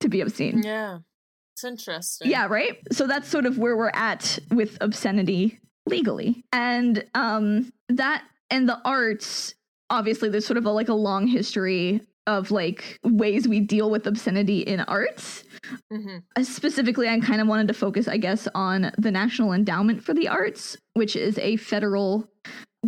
to 0.02 0.10
be 0.10 0.22
obscene. 0.22 0.62
Yeah. 0.64 1.00
It's 1.54 1.64
interesting. 1.64 2.30
Yeah, 2.30 2.48
right? 2.48 2.78
So 2.92 3.08
that's 3.08 3.30
sort 3.30 3.46
of 3.46 3.58
where 3.58 3.78
we're 3.78 3.92
at 3.94 4.40
with 4.52 4.78
obscenity 4.82 5.60
legally. 5.86 6.44
And 6.52 7.06
um 7.16 7.72
that 7.88 8.24
and 8.50 8.68
the 8.68 8.80
arts, 8.84 9.56
obviously 9.90 10.28
there's 10.30 10.46
sort 10.46 10.58
of 10.58 10.66
a, 10.66 10.72
like 10.72 10.90
a 10.90 10.94
long 10.94 11.28
history 11.28 12.02
of 12.28 12.52
like 12.52 13.00
ways 13.04 13.48
we 13.48 13.60
deal 13.60 13.90
with 13.90 14.08
obscenity 14.08 14.60
in 14.60 14.80
arts. 14.82 15.44
hmm 15.92 16.18
Uh, 16.36 16.44
Specifically, 16.44 17.08
I 17.08 17.20
kind 17.20 17.42
of 17.42 17.48
wanted 17.48 17.68
to 17.68 17.74
focus, 17.74 18.08
I 18.08 18.18
guess, 18.18 18.48
on 18.56 18.92
the 18.98 19.12
National 19.12 19.54
Endowment 19.54 20.04
for 20.04 20.14
the 20.14 20.28
Arts, 20.28 20.78
which 20.94 21.16
is 21.16 21.38
a 21.40 21.58
federal 21.58 22.28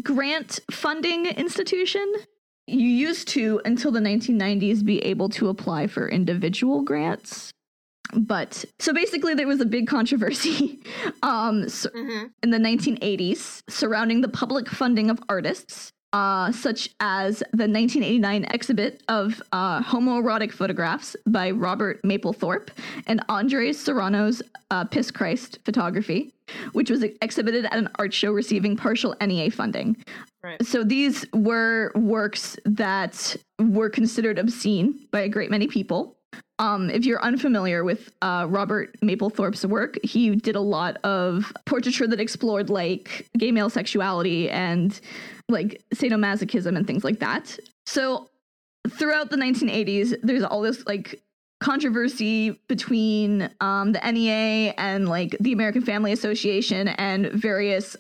grant 0.01 0.59
funding 0.71 1.25
institution. 1.27 2.05
You 2.67 2.87
used 2.87 3.27
to, 3.29 3.61
until 3.65 3.91
the 3.91 3.99
1990s, 4.01 4.83
be 4.83 4.99
able 4.99 5.29
to 5.29 5.49
apply 5.49 5.87
for 5.87 6.07
individual 6.09 6.81
grants. 6.81 7.51
But 8.13 8.63
so 8.79 8.93
basically, 8.93 9.33
there 9.33 9.47
was 9.47 9.59
a 9.61 9.65
big 9.65 9.87
controversy 9.87 10.79
um, 11.23 11.67
so 11.69 11.89
hmm 11.93 12.25
in 12.43 12.51
the 12.51 12.57
1980s 12.57 13.61
surrounding 13.69 14.21
the 14.21 14.29
public 14.29 14.69
funding 14.69 15.09
of 15.09 15.19
artists, 15.27 15.91
uh, 16.13 16.51
such 16.51 16.89
as 16.99 17.39
the 17.51 17.67
1989 17.67 18.45
exhibit 18.51 19.03
of 19.07 19.41
uh, 19.51 19.81
homoerotic 19.81 20.51
photographs 20.51 21.15
by 21.25 21.51
Robert 21.51 22.01
Mapplethorpe 22.03 22.69
and 23.07 23.21
Andres 23.29 23.79
Serrano's 23.79 24.41
uh, 24.71 24.85
Piss 24.85 25.11
Christ 25.11 25.59
photography, 25.65 26.33
which 26.73 26.89
was 26.89 27.03
exhibited 27.21 27.65
at 27.65 27.75
an 27.75 27.89
art 27.95 28.13
show 28.13 28.31
receiving 28.31 28.75
partial 28.75 29.15
NEA 29.21 29.51
funding. 29.51 29.97
Right. 30.43 30.65
So 30.65 30.83
these 30.83 31.25
were 31.33 31.91
works 31.95 32.57
that 32.65 33.35
were 33.59 33.89
considered 33.89 34.39
obscene 34.39 35.07
by 35.11 35.21
a 35.21 35.29
great 35.29 35.51
many 35.51 35.67
people. 35.67 36.16
Um, 36.59 36.89
if 36.89 37.05
you're 37.05 37.21
unfamiliar 37.21 37.83
with 37.83 38.11
uh, 38.21 38.47
Robert 38.49 38.99
Mapplethorpe's 39.01 39.65
work, 39.65 39.99
he 40.03 40.35
did 40.35 40.55
a 40.55 40.61
lot 40.61 40.97
of 41.03 41.53
portraiture 41.65 42.07
that 42.07 42.19
explored 42.19 42.69
like 42.69 43.29
gay 43.37 43.51
male 43.51 43.69
sexuality 43.69 44.49
and 44.49 44.99
like 45.49 45.83
sadomasochism 45.93 46.75
and 46.75 46.87
things 46.87 47.03
like 47.03 47.19
that. 47.19 47.59
So 47.85 48.29
throughout 48.89 49.29
the 49.29 49.37
1980s, 49.37 50.15
there's 50.23 50.43
all 50.43 50.61
this 50.61 50.85
like 50.87 51.21
controversy 51.59 52.59
between 52.67 53.49
um, 53.61 53.91
the 53.91 54.11
NEA 54.11 54.73
and 54.77 55.07
like 55.07 55.35
the 55.39 55.53
American 55.53 55.81
Family 55.83 56.11
Association 56.11 56.87
and 56.89 57.31
various 57.31 57.95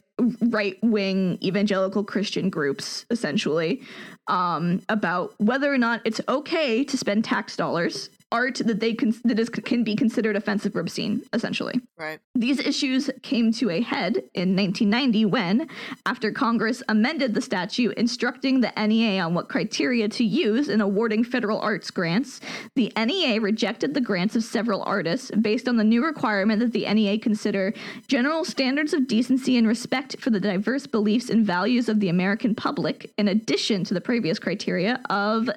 right 0.49 0.77
wing 0.81 1.37
evangelical 1.43 2.03
Christian 2.03 2.49
groups, 2.49 3.05
essentially, 3.09 3.81
um, 4.27 4.81
about 4.89 5.33
whether 5.39 5.71
or 5.71 5.77
not 5.77 6.01
it's 6.05 6.21
okay 6.27 6.83
to 6.83 6.97
spend 6.97 7.23
tax 7.23 7.55
dollars 7.55 8.09
art 8.31 8.55
that 8.65 8.79
they 8.79 8.93
can 8.93 9.13
that 9.23 9.39
is 9.39 9.49
can 9.49 9.83
be 9.83 9.95
considered 9.95 10.35
offensive 10.35 10.75
or 10.75 10.81
obscene 10.81 11.21
essentially 11.33 11.79
Right. 11.97 12.19
these 12.35 12.59
issues 12.59 13.09
came 13.23 13.51
to 13.53 13.69
a 13.69 13.81
head 13.81 14.17
in 14.33 14.55
1990 14.55 15.25
when, 15.25 15.67
after 16.05 16.31
Congress 16.31 16.83
amended 16.89 17.33
the 17.33 17.41
statute 17.41 17.97
instructing 17.97 18.61
the 18.61 18.71
NEA 18.77 19.21
on 19.21 19.33
what 19.33 19.49
criteria 19.49 20.07
to 20.09 20.23
use 20.23 20.69
in 20.69 20.79
awarding 20.81 21.23
federal 21.23 21.59
arts 21.59 21.89
grants, 21.89 22.39
the 22.75 22.91
NEA 22.95 23.39
rejected 23.41 23.93
the 23.93 24.01
grants 24.01 24.35
of 24.35 24.43
several 24.43 24.83
artists 24.83 25.31
based 25.41 25.67
on 25.67 25.77
the 25.77 25.83
new 25.83 26.05
requirement 26.05 26.59
that 26.59 26.71
the 26.71 26.85
NEA 26.93 27.17
consider 27.19 27.73
general 28.07 28.45
standards 28.45 28.93
of 28.93 29.07
decency 29.07 29.57
and 29.57 29.67
respect 29.67 30.19
for 30.19 30.29
the 30.29 30.39
diverse 30.39 30.85
beliefs 30.85 31.29
and 31.29 31.45
values 31.45 31.89
of 31.89 31.99
the 31.99 32.09
American 32.09 32.53
public, 32.53 33.11
in 33.17 33.27
addition 33.27 33.83
to 33.85 33.93
the 33.93 34.01
previous 34.01 34.37
criteria 34.37 35.01
of 35.09 35.49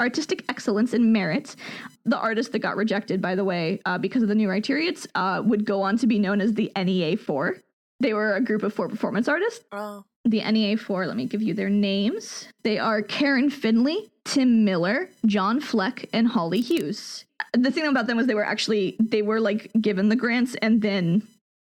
artistic 0.00 0.44
excellence 0.48 0.92
and 0.92 1.12
merit. 1.12 1.56
The 2.04 2.18
artist 2.18 2.52
that 2.52 2.60
got 2.60 2.76
rejected, 2.76 3.20
by 3.20 3.34
the 3.34 3.44
way, 3.44 3.80
uh, 3.84 3.98
because 3.98 4.22
of 4.22 4.28
the 4.28 4.34
new 4.34 4.48
criteria, 4.48 4.92
uh, 5.14 5.42
would 5.44 5.64
go 5.64 5.82
on 5.82 5.98
to 5.98 6.06
be 6.06 6.18
known 6.18 6.40
as 6.40 6.54
the 6.54 6.70
NEA 6.76 7.16
4. 7.16 7.56
They 8.00 8.12
were 8.12 8.34
a 8.34 8.40
group 8.40 8.62
of 8.62 8.74
four 8.74 8.88
performance 8.88 9.28
artists. 9.28 9.64
Oh. 9.72 10.04
The 10.24 10.42
NEA 10.42 10.76
4, 10.76 11.06
let 11.06 11.16
me 11.16 11.24
give 11.26 11.40
you 11.40 11.54
their 11.54 11.70
names. 11.70 12.48
They 12.64 12.78
are 12.78 13.00
Karen 13.00 13.48
Finley, 13.48 14.10
Tim 14.24 14.64
Miller, 14.64 15.08
John 15.24 15.60
Fleck, 15.60 16.08
and 16.12 16.26
Holly 16.26 16.60
Hughes. 16.60 17.24
The 17.52 17.70
thing 17.70 17.86
about 17.86 18.06
them 18.06 18.16
was 18.16 18.26
they 18.26 18.34
were 18.34 18.44
actually, 18.44 18.96
they 18.98 19.22
were 19.22 19.40
like 19.40 19.70
given 19.80 20.08
the 20.08 20.16
grants 20.16 20.56
and 20.56 20.82
then 20.82 21.26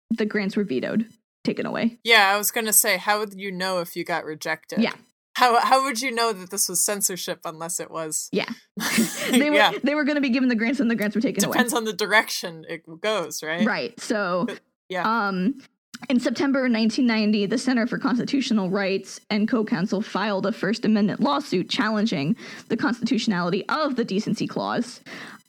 the 0.09 0.25
grants 0.25 0.57
were 0.57 0.65
vetoed, 0.65 1.07
taken 1.43 1.65
away. 1.65 1.97
Yeah, 2.03 2.31
I 2.33 2.37
was 2.37 2.51
gonna 2.51 2.73
say, 2.73 2.97
how 2.97 3.19
would 3.19 3.33
you 3.39 3.51
know 3.51 3.79
if 3.79 3.95
you 3.95 4.03
got 4.03 4.25
rejected? 4.25 4.81
Yeah. 4.81 4.93
How 5.33 5.59
how 5.59 5.83
would 5.83 6.01
you 6.01 6.11
know 6.11 6.33
that 6.33 6.49
this 6.49 6.67
was 6.67 6.83
censorship 6.83 7.39
unless 7.45 7.79
it 7.79 7.89
was? 7.89 8.29
Yeah. 8.31 8.49
They 9.31 9.49
were, 9.49 9.55
yeah. 9.55 9.71
they 9.83 9.95
were 9.95 10.03
going 10.03 10.15
to 10.15 10.21
be 10.21 10.29
given 10.29 10.49
the 10.49 10.55
grants 10.55 10.79
and 10.81 10.91
the 10.91 10.95
grants 10.95 11.15
were 11.15 11.21
taken 11.21 11.43
away. 11.45 11.51
It 11.51 11.53
depends 11.53 11.73
on 11.73 11.85
the 11.85 11.93
direction 11.93 12.65
it 12.67 12.83
goes, 12.99 13.41
right? 13.41 13.65
Right. 13.65 13.97
So, 13.99 14.47
Yeah. 14.89 15.03
um, 15.03 15.61
in 16.09 16.19
September 16.19 16.61
1990, 16.61 17.45
the 17.45 17.57
Center 17.57 17.87
for 17.87 17.97
Constitutional 17.97 18.69
Rights 18.69 19.21
and 19.29 19.47
co-counsel 19.47 20.01
filed 20.01 20.45
a 20.45 20.51
First 20.51 20.83
Amendment 20.83 21.21
lawsuit 21.21 21.69
challenging 21.69 22.35
the 22.67 22.75
constitutionality 22.77 23.67
of 23.69 23.95
the 23.95 24.03
Decency 24.03 24.47
Clause. 24.47 24.99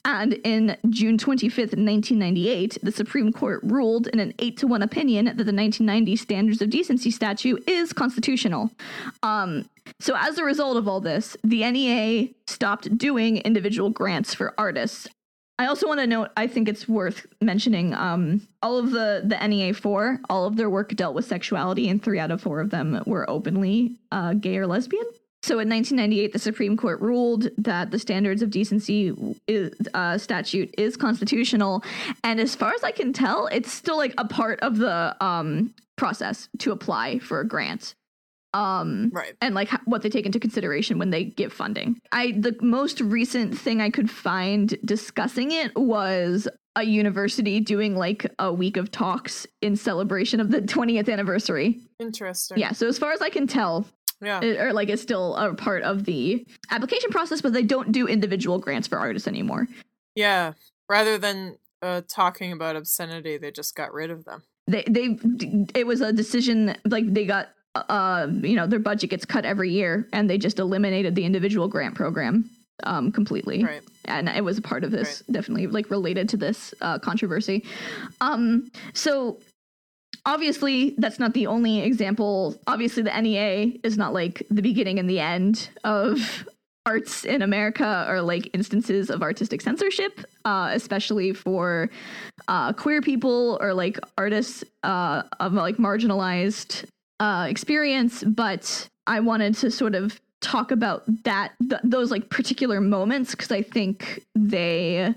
And 0.05 0.35
in 0.45 0.77
June 0.91 1.17
25th, 1.17 1.77
1998, 1.79 2.79
the 2.83 2.91
Supreme 2.91 3.33
Court 3.33 3.61
ruled 3.63 4.09
in 4.09 4.19
an 4.19 4.35
8 4.39 4.57
to 4.59 4.67
1 4.67 4.83
opinion 4.83 5.27
that 5.27 5.37
the 5.37 5.55
1990 5.55 6.17
Standards 6.17 6.61
of 6.61 6.71
Decency 6.71 7.11
statute 7.11 7.63
is 7.69 7.93
constitutional. 7.93 8.71
Um, 9.23 9.69
so, 10.01 10.17
as 10.17 10.39
a 10.39 10.45
result 10.45 10.77
of 10.77 10.89
all 10.89 11.01
this, 11.01 11.37
the 11.45 11.71
NEA 11.71 12.31
stopped 12.47 12.97
doing 12.99 13.39
individual 13.39 13.91
grants 13.91 14.35
for 14.35 14.55
artists. 14.59 15.09
I 15.59 15.67
also 15.67 15.87
want 15.87 16.01
to 16.01 16.07
note, 16.07 16.31
I 16.37 16.49
think 16.49 16.69
it's 16.69 16.89
worth 16.89 17.27
mentioning 17.41 17.95
um, 17.95 18.47
all 18.63 18.79
of 18.79 18.91
the, 18.91 19.23
the 19.25 19.47
NEA 19.47 19.75
4, 19.75 20.21
all 20.29 20.47
of 20.47 20.57
their 20.57 20.71
work 20.71 20.95
dealt 20.97 21.15
with 21.15 21.27
sexuality, 21.27 21.89
and 21.89 22.03
three 22.03 22.19
out 22.19 22.33
of 22.33 22.41
four 22.41 22.61
of 22.61 22.71
them 22.71 23.01
were 23.07 23.29
openly 23.31 23.97
uh, 24.11 24.35
gay 24.35 24.57
or 24.57 24.67
lesbian. 24.67 25.05
So 25.43 25.59
in 25.59 25.68
1998, 25.68 26.32
the 26.32 26.38
Supreme 26.38 26.76
Court 26.76 27.01
ruled 27.01 27.49
that 27.59 27.90
the 27.90 27.99
Standards 27.99 28.43
of 28.43 28.51
Decency 28.51 29.12
is, 29.49 29.72
uh, 29.93 30.16
statute 30.16 30.72
is 30.78 30.97
constitutional. 30.97 31.82
And 32.22 32.38
as 32.38 32.55
far 32.55 32.72
as 32.74 32.84
I 32.84 32.93
can 32.93 33.12
tell, 33.12 33.49
it's 33.49 33.72
still 33.72 33.97
like 33.97 34.14
a 34.18 34.24
part 34.24 34.61
of 34.61 34.76
the 34.78 35.16
um, 35.20 35.74
process 35.97 36.49
to 36.59 36.70
apply 36.70 37.18
for 37.18 37.40
a 37.40 37.47
grant. 37.47 37.97
Um, 38.55 39.11
Right. 39.12 39.32
and 39.40 39.55
like 39.55 39.70
what 39.86 40.03
they 40.03 40.11
take 40.11 40.26
into 40.26 40.38
consideration 40.38 40.99
when 40.99 41.09
they 41.11 41.24
give 41.24 41.53
funding. 41.55 41.99
I 42.12 42.32
the 42.32 42.55
most 42.61 43.01
recent 43.01 43.59
thing 43.59 43.80
I 43.80 43.88
could 43.88 44.11
find 44.11 44.76
discussing 44.84 45.53
it 45.53 45.74
was 45.74 46.47
a 46.76 46.82
university 46.84 47.61
doing 47.61 47.97
like 47.97 48.30
a 48.38 48.53
week 48.53 48.76
of 48.76 48.90
talks 48.90 49.47
in 49.62 49.74
celebration 49.74 50.38
of 50.38 50.51
the 50.51 50.61
20th 50.61 51.11
anniversary. 51.11 51.80
Interesting. 51.99 52.59
Yeah, 52.59 52.72
so 52.72 52.86
as 52.86 52.99
far 52.99 53.12
as 53.12 53.22
I 53.22 53.30
can 53.30 53.47
tell, 53.47 53.86
Yeah. 54.23 54.41
it, 54.41 54.61
or 54.61 54.73
like 54.73 54.89
it's 54.89 55.03
still 55.03 55.35
a 55.37 55.55
part 55.55 55.83
of 55.83 56.05
the 56.05 56.47
application 56.70 57.11
process, 57.11 57.41
but 57.43 57.53
they 57.53 57.62
don't 57.64 57.91
do 57.93 58.07
individual 58.07 58.59
grants 58.59 58.87
for 58.89 58.99
artists 58.99 59.29
anymore. 59.29 59.66
yeah. 60.14 60.53
Rather 60.89 61.16
than 61.16 61.57
uh, 61.81 62.03
talking 62.07 62.53
about 62.53 62.77
obscenity, 62.77 63.39
they 63.39 63.51
just 63.51 63.75
got 63.75 63.93
rid 63.95 64.11
of 64.11 64.25
them. 64.25 64.43
They 64.66 64.85
they 64.87 65.18
it 65.75 65.87
was 65.87 66.01
a 66.01 66.12
decision 66.12 66.77
like 66.85 67.12
they 67.12 67.25
got 67.25 67.49
uh 67.75 68.29
you 68.43 68.55
know 68.55 68.66
their 68.66 68.79
budget 68.79 69.11
gets 69.11 69.25
cut 69.25 69.45
every 69.45 69.70
year 69.70 70.07
and 70.12 70.29
they 70.29 70.39
just 70.39 70.59
eliminated 70.59 71.14
the 71.14 71.25
individual 71.25 71.66
grant 71.68 71.95
program 71.95 72.49
um 72.85 73.11
completely. 73.11 73.64
Right. 73.64 73.83
and 74.05 74.29
it 74.29 74.45
was 74.45 74.59
a 74.59 74.62
part 74.62 74.85
of 74.85 74.91
this 74.91 75.23
definitely 75.31 75.66
like 75.66 75.91
related 75.91 76.29
to 76.31 76.37
this 76.37 76.75
uh, 76.81 76.99
controversy 76.99 77.64
um 78.20 78.70
so 78.93 79.39
obviously 80.27 80.95
that's 80.99 81.18
not 81.18 81.35
the 81.35 81.47
only 81.47 81.81
example. 81.81 82.61
Obviously 82.66 83.03
the 83.03 83.20
nea 83.20 83.73
is 83.83 83.97
not 83.97 84.12
like 84.12 84.47
the 84.51 84.62
beginning 84.62 84.99
and 84.99 85.09
the 85.09 85.20
end 85.20 85.70
of 85.85 86.47
arts 86.85 87.25
in 87.25 87.43
america 87.43 88.05
or 88.09 88.20
like 88.20 88.51
instances 88.55 89.09
of 89.09 89.23
artistic 89.23 89.61
censorship 89.61 90.25
uh, 90.45 90.70
especially 90.73 91.33
for 91.33 91.89
uh, 92.49 92.73
queer 92.73 93.01
people 93.01 93.57
or 93.61 93.73
like 93.73 94.01
artists 94.18 94.64
uh, 94.83 95.23
of 95.39 95.53
like 95.53 95.77
marginalized 95.77 96.85
uh, 97.20 97.47
experience. 97.49 98.25
But 98.25 98.89
i 99.07 99.20
wanted 99.20 99.55
to 99.57 99.70
sort 99.70 99.95
of 99.95 100.20
talk 100.41 100.73
about 100.73 101.05
that 101.23 101.53
th- 101.61 101.81
those 101.85 102.11
like 102.11 102.29
particular 102.31 102.81
moments 102.81 103.31
because 103.31 103.53
i 103.53 103.62
think 103.62 104.25
they 104.35 105.14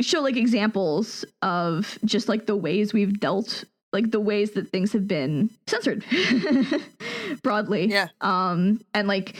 show 0.00 0.20
like 0.20 0.36
examples 0.36 1.24
of 1.42 1.98
just 2.04 2.28
like 2.28 2.46
the 2.46 2.56
ways 2.56 2.94
we've 2.94 3.20
dealt 3.20 3.64
like 3.92 4.10
the 4.10 4.20
ways 4.20 4.52
that 4.52 4.68
things 4.70 4.92
have 4.92 5.06
been 5.08 5.50
censored 5.66 6.04
broadly 7.42 7.86
Yeah. 7.86 8.08
um 8.20 8.80
and 8.94 9.08
like 9.08 9.36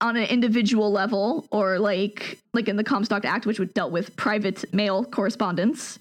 on 0.00 0.16
an 0.16 0.24
individual 0.24 0.90
level 0.90 1.46
or 1.50 1.78
like 1.78 2.38
like 2.52 2.68
in 2.68 2.76
the 2.76 2.84
comstock 2.84 3.24
act 3.24 3.46
which 3.46 3.58
would 3.58 3.72
dealt 3.74 3.92
with 3.92 4.14
private 4.16 4.72
mail 4.74 5.04
correspondence 5.04 5.98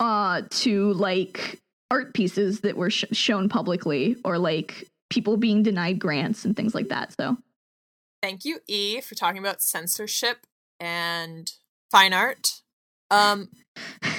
uh 0.00 0.42
to 0.50 0.92
like 0.94 1.60
art 1.90 2.14
pieces 2.14 2.60
that 2.60 2.76
were 2.76 2.90
sh- 2.90 3.04
shown 3.12 3.48
publicly 3.48 4.16
or 4.24 4.38
like 4.38 4.88
people 5.10 5.36
being 5.36 5.62
denied 5.62 5.98
grants 5.98 6.44
and 6.44 6.56
things 6.56 6.74
like 6.74 6.88
that 6.88 7.14
so 7.18 7.36
Thank 8.22 8.46
you, 8.46 8.60
E, 8.66 9.02
for 9.02 9.14
talking 9.14 9.38
about 9.38 9.60
censorship 9.60 10.46
and 10.80 11.52
fine 11.90 12.14
art. 12.14 12.62
Um, 13.10 13.50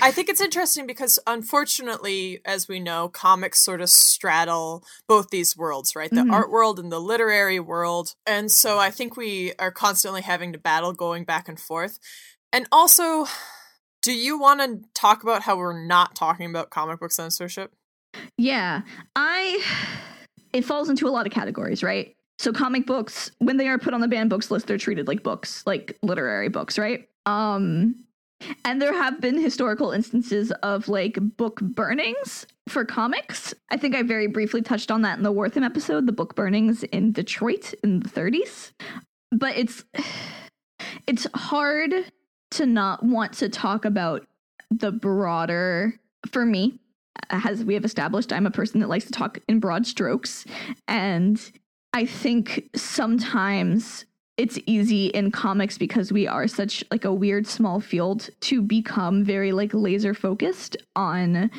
I 0.01 0.12
think 0.12 0.30
it's 0.30 0.41
interesting 0.41 0.86
because, 0.86 1.18
unfortunately, 1.26 2.39
as 2.45 2.68
we 2.68 2.80
know, 2.80 3.08
comics 3.08 3.60
sort 3.60 3.82
of 3.82 3.89
straddle 3.89 4.84
both 5.08 5.30
these 5.30 5.56
worlds, 5.56 5.95
right? 5.95 6.10
The 6.10 6.22
Mhm. 6.22 6.32
art 6.34 6.51
world 6.51 6.80
and 6.80 6.91
the 6.91 6.99
literary 6.99 7.60
world. 7.60 8.16
And 8.26 8.51
so 8.51 8.78
I 8.78 8.91
think 8.91 9.16
we 9.18 9.53
are 9.58 9.72
constantly 9.72 10.22
having 10.22 10.51
to 10.53 10.60
battle 10.60 10.93
going 10.93 11.24
back 11.24 11.47
and 11.47 11.60
forth. 11.60 11.99
And 12.51 12.68
also, 12.72 13.28
do 14.01 14.14
you 14.14 14.38
want 14.38 14.62
to 14.62 14.88
talk 14.93 15.24
about 15.24 15.43
how 15.43 15.56
we're 15.58 15.86
not 15.86 16.16
talking 16.16 16.49
about 16.49 16.70
comic 16.70 16.99
book 16.99 17.12
censorship? 17.12 17.74
Yeah, 18.38 18.82
I. 19.16 19.64
It 20.53 20.64
falls 20.64 20.89
into 20.89 21.08
a 21.08 21.10
lot 21.10 21.26
of 21.26 21.34
categories, 21.34 21.84
right? 21.84 22.16
So 22.38 22.53
comic 22.53 22.86
books, 22.86 23.32
when 23.39 23.58
they 23.58 23.68
are 23.68 23.78
put 23.80 23.93
on 23.93 24.01
the 24.01 24.08
banned 24.08 24.30
books 24.30 24.51
list, 24.51 24.68
they're 24.68 24.78
treated 24.78 25.08
like 25.08 25.24
books, 25.24 25.64
like 25.66 25.97
literary 26.01 26.49
books, 26.49 26.78
right? 26.78 27.08
Um, 27.26 28.05
and 28.64 28.82
there 28.82 28.94
have 28.94 29.22
been 29.22 29.40
historical 29.40 29.92
instances 29.92 30.52
of 30.64 30.88
like 30.88 31.18
book 31.38 31.60
burnings 31.62 32.46
for 32.68 32.86
comics. 32.86 33.54
I 33.70 33.78
think 33.78 33.96
I 33.96 34.04
very 34.04 34.28
briefly 34.28 34.62
touched 34.62 34.92
on 34.92 35.02
that 35.04 35.18
in 35.18 35.24
the 35.24 35.34
Wertham 35.34 35.64
episode, 35.64 36.06
the 36.06 36.12
book 36.12 36.36
burnings 36.36 36.84
in 36.84 37.12
Detroit 37.12 37.74
in 37.84 38.00
the 38.00 38.10
30s. 38.10 38.72
But 39.32 39.58
it's 39.58 39.84
it's 41.08 41.28
hard 41.34 41.94
to 42.52 42.66
not 42.66 43.04
want 43.04 43.34
to 43.34 43.50
talk 43.50 43.86
about 43.86 44.26
the 44.70 44.92
broader 44.92 46.00
for 46.30 46.46
me 46.46 46.80
as 47.30 47.64
we 47.64 47.74
have 47.74 47.86
established, 47.86 48.32
I'm 48.32 48.46
a 48.46 48.52
person 48.52 48.80
that 48.80 48.90
likes 48.90 49.06
to 49.06 49.12
talk 49.12 49.40
in 49.48 49.60
broad 49.60 49.86
strokes. 49.86 50.46
And 50.88 51.40
I 51.94 52.06
think 52.06 52.70
sometimes 52.76 54.06
it's 54.38 54.60
easy 54.66 55.08
in 55.08 55.32
comics 55.32 55.78
because 55.78 56.12
we 56.12 56.28
are 56.28 56.48
such 56.48 56.84
like 56.92 57.06
a 57.06 57.14
weird 57.14 57.48
small 57.48 57.80
field 57.80 58.30
to 58.42 58.62
become 58.62 59.24
very 59.24 59.52
like 59.52 59.74
laser 59.74 60.14
focused 60.14 60.76
on 60.96 61.50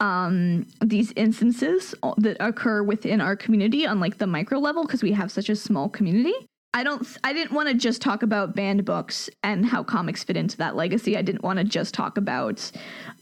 um 0.00 0.66
these 0.80 1.12
instances 1.16 1.94
that 2.16 2.36
occur 2.40 2.82
within 2.82 3.20
our 3.20 3.36
community 3.36 3.86
on 3.86 4.00
like 4.00 4.18
the 4.18 4.26
micro 4.26 4.58
level 4.58 4.84
because 4.84 5.02
we 5.02 5.12
have 5.12 5.30
such 5.30 5.48
a 5.48 5.56
small 5.56 5.88
community 5.88 6.34
I 6.74 6.82
don't 6.82 7.06
I 7.22 7.32
didn't 7.32 7.52
want 7.52 7.68
to 7.68 7.74
just 7.74 8.02
talk 8.02 8.24
about 8.24 8.56
banned 8.56 8.84
books 8.84 9.30
and 9.44 9.64
how 9.64 9.84
comics 9.84 10.24
fit 10.24 10.36
into 10.36 10.56
that 10.56 10.74
legacy. 10.74 11.16
I 11.16 11.22
didn't 11.22 11.44
want 11.44 11.60
to 11.60 11.64
just 11.64 11.94
talk 11.94 12.18
about 12.18 12.68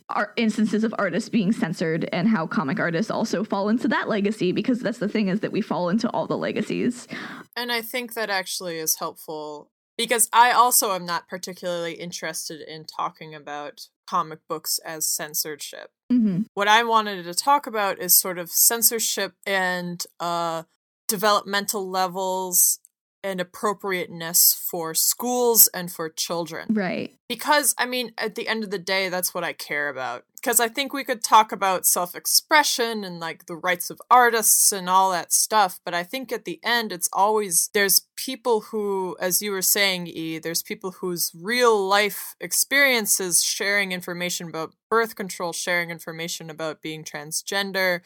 art 0.08 0.32
instances 0.36 0.84
of 0.84 0.94
artists 0.98 1.28
being 1.28 1.52
censored 1.52 2.08
and 2.12 2.28
how 2.28 2.46
comic 2.46 2.78
artists 2.78 3.10
also 3.10 3.44
fall 3.44 3.68
into 3.68 3.88
that 3.88 4.08
legacy 4.08 4.52
because 4.52 4.80
that's 4.80 4.98
the 4.98 5.08
thing 5.08 5.28
is 5.28 5.40
that 5.40 5.52
we 5.52 5.60
fall 5.60 5.88
into 5.88 6.08
all 6.10 6.26
the 6.26 6.36
legacies. 6.36 7.08
And 7.56 7.70
I 7.72 7.82
think 7.82 8.14
that 8.14 8.30
actually 8.30 8.78
is 8.78 8.96
helpful 8.96 9.70
because 9.96 10.28
I 10.32 10.52
also 10.52 10.92
am 10.92 11.04
not 11.04 11.28
particularly 11.28 11.94
interested 11.94 12.60
in 12.60 12.84
talking 12.84 13.34
about 13.34 13.88
comic 14.06 14.40
books 14.48 14.78
as 14.84 15.06
censorship. 15.06 15.90
hmm 16.10 16.42
What 16.54 16.68
I 16.68 16.82
wanted 16.82 17.24
to 17.24 17.34
talk 17.34 17.66
about 17.66 17.98
is 18.00 18.16
sort 18.16 18.38
of 18.38 18.50
censorship 18.50 19.34
and 19.46 20.04
uh, 20.18 20.64
developmental 21.08 21.88
levels 21.88 22.78
and 23.24 23.40
appropriateness 23.40 24.54
for 24.54 24.94
schools 24.94 25.68
and 25.68 25.92
for 25.92 26.08
children. 26.08 26.66
Right. 26.70 27.16
Because, 27.28 27.74
I 27.78 27.86
mean, 27.86 28.12
at 28.18 28.34
the 28.34 28.48
end 28.48 28.64
of 28.64 28.70
the 28.70 28.78
day, 28.78 29.08
that's 29.08 29.32
what 29.32 29.44
I 29.44 29.52
care 29.52 29.88
about. 29.88 30.24
Because 30.34 30.58
I 30.58 30.66
think 30.66 30.92
we 30.92 31.04
could 31.04 31.22
talk 31.22 31.52
about 31.52 31.86
self 31.86 32.16
expression 32.16 33.04
and 33.04 33.20
like 33.20 33.46
the 33.46 33.54
rights 33.54 33.90
of 33.90 34.02
artists 34.10 34.72
and 34.72 34.90
all 34.90 35.12
that 35.12 35.32
stuff. 35.32 35.78
But 35.84 35.94
I 35.94 36.02
think 36.02 36.32
at 36.32 36.44
the 36.44 36.58
end, 36.64 36.90
it's 36.92 37.08
always 37.12 37.70
there's 37.72 38.02
people 38.16 38.62
who, 38.62 39.16
as 39.20 39.40
you 39.40 39.52
were 39.52 39.62
saying, 39.62 40.08
E, 40.08 40.38
there's 40.38 40.62
people 40.62 40.90
whose 40.90 41.30
real 41.34 41.86
life 41.86 42.34
experiences 42.40 43.44
sharing 43.44 43.92
information 43.92 44.48
about 44.48 44.74
birth 44.90 45.14
control, 45.14 45.52
sharing 45.52 45.90
information 45.90 46.50
about 46.50 46.82
being 46.82 47.04
transgender, 47.04 48.00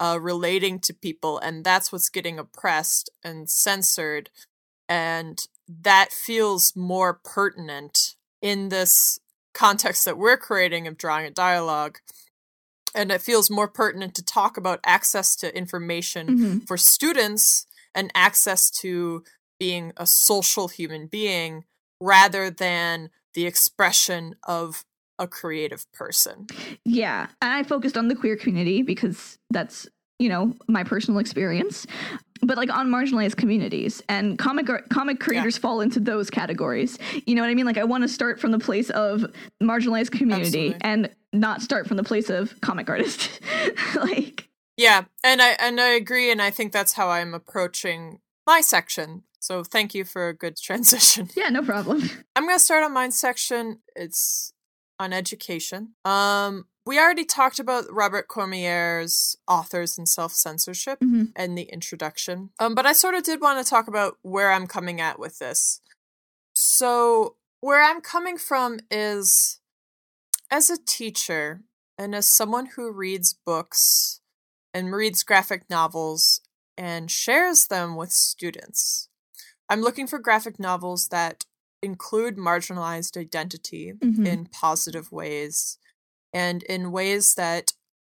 uh, 0.00 0.18
relating 0.20 0.80
to 0.80 0.94
people. 0.94 1.38
And 1.38 1.62
that's 1.62 1.92
what's 1.92 2.08
getting 2.08 2.38
oppressed 2.38 3.10
and 3.22 3.48
censored 3.48 4.30
and 4.90 5.46
that 5.82 6.12
feels 6.12 6.74
more 6.74 7.20
pertinent 7.24 8.16
in 8.42 8.68
this 8.68 9.20
context 9.54 10.04
that 10.04 10.18
we're 10.18 10.36
creating 10.36 10.86
of 10.86 10.98
drawing 10.98 11.24
a 11.24 11.30
dialogue 11.30 11.98
and 12.94 13.12
it 13.12 13.22
feels 13.22 13.50
more 13.50 13.68
pertinent 13.68 14.14
to 14.16 14.24
talk 14.24 14.56
about 14.56 14.80
access 14.84 15.36
to 15.36 15.56
information 15.56 16.26
hmm 16.28 16.58
for 16.66 16.76
students 16.76 17.66
and 17.94 18.10
access 18.14 18.70
to 18.70 19.24
being 19.58 19.92
a 19.96 20.06
social 20.06 20.68
human 20.68 21.06
being 21.06 21.64
rather 22.00 22.50
than 22.50 23.10
the 23.34 23.46
expression 23.46 24.34
of 24.44 24.84
a 25.18 25.26
creative 25.26 25.90
person. 25.92 26.46
Yeah. 26.84 27.26
And 27.42 27.52
I 27.52 27.62
focused 27.62 27.96
on 27.96 28.08
the 28.08 28.14
queer 28.14 28.36
community 28.36 28.82
because 28.82 29.38
that's, 29.50 29.86
you 30.18 30.28
know, 30.28 30.54
my 30.66 30.82
personal 30.82 31.20
experience. 31.20 31.86
But 32.42 32.56
like 32.56 32.70
on 32.70 32.88
marginalized 32.88 33.36
communities 33.36 34.02
and 34.08 34.38
comic 34.38 34.68
comic 34.90 35.20
creators 35.20 35.58
fall 35.58 35.80
into 35.80 36.00
those 36.00 36.30
categories. 36.30 36.98
You 37.26 37.34
know 37.34 37.42
what 37.42 37.50
I 37.50 37.54
mean? 37.54 37.66
Like 37.66 37.78
I 37.78 37.84
want 37.84 38.02
to 38.02 38.08
start 38.08 38.40
from 38.40 38.50
the 38.50 38.58
place 38.58 38.90
of 38.90 39.26
marginalized 39.62 40.10
community 40.12 40.74
Absolutely. 40.74 40.78
and 40.80 41.10
not 41.32 41.62
start 41.62 41.86
from 41.86 41.96
the 41.96 42.04
place 42.04 42.30
of 42.30 42.60
comic 42.60 42.88
artist. 42.88 43.30
like 43.94 44.48
Yeah, 44.76 45.04
and 45.22 45.42
I 45.42 45.50
and 45.60 45.80
I 45.80 45.90
agree 45.90 46.30
and 46.30 46.40
I 46.40 46.50
think 46.50 46.72
that's 46.72 46.94
how 46.94 47.10
I'm 47.10 47.34
approaching 47.34 48.20
my 48.46 48.60
section. 48.60 49.24
So 49.38 49.64
thank 49.64 49.94
you 49.94 50.04
for 50.04 50.28
a 50.28 50.34
good 50.34 50.56
transition. 50.62 51.30
yeah, 51.34 51.48
no 51.48 51.62
problem. 51.62 52.02
I'm 52.36 52.44
going 52.44 52.56
to 52.56 52.64
start 52.64 52.84
on 52.84 52.92
mine 52.92 53.10
section. 53.12 53.80
It's 53.96 54.52
on 54.98 55.12
education. 55.12 55.94
Um, 56.04 56.66
we 56.90 56.98
already 56.98 57.24
talked 57.24 57.60
about 57.60 57.84
Robert 57.88 58.26
Cormier's 58.26 59.36
authors 59.46 59.96
and 59.96 60.08
self 60.08 60.32
censorship 60.32 60.98
hmm 60.98 61.26
and 61.36 61.56
the 61.56 61.62
introduction. 61.62 62.50
Um, 62.58 62.74
but 62.74 62.84
I 62.84 62.92
sort 62.94 63.14
of 63.14 63.22
did 63.22 63.40
want 63.40 63.64
to 63.64 63.70
talk 63.70 63.86
about 63.86 64.18
where 64.22 64.50
I'm 64.50 64.66
coming 64.66 65.00
at 65.00 65.16
with 65.16 65.38
this. 65.38 65.80
So, 66.52 67.36
where 67.60 67.80
I'm 67.80 68.00
coming 68.00 68.36
from 68.38 68.80
is 68.90 69.60
as 70.50 70.68
a 70.68 70.78
teacher 70.84 71.60
and 71.96 72.12
as 72.12 72.26
someone 72.26 72.66
who 72.74 72.90
reads 72.90 73.34
books 73.46 74.20
and 74.74 74.92
reads 74.92 75.22
graphic 75.22 75.70
novels 75.70 76.40
and 76.76 77.08
shares 77.08 77.68
them 77.68 77.94
with 77.94 78.10
students. 78.10 79.08
I'm 79.68 79.80
looking 79.80 80.08
for 80.08 80.18
graphic 80.18 80.58
novels 80.58 81.06
that 81.08 81.44
include 81.82 82.36
marginalized 82.36 83.16
identity 83.16 83.92
Mhm. 83.92 84.26
in 84.26 84.46
positive 84.46 85.12
ways 85.12 85.78
and 86.32 86.62
in 86.64 86.92
ways 86.92 87.34
that 87.34 87.72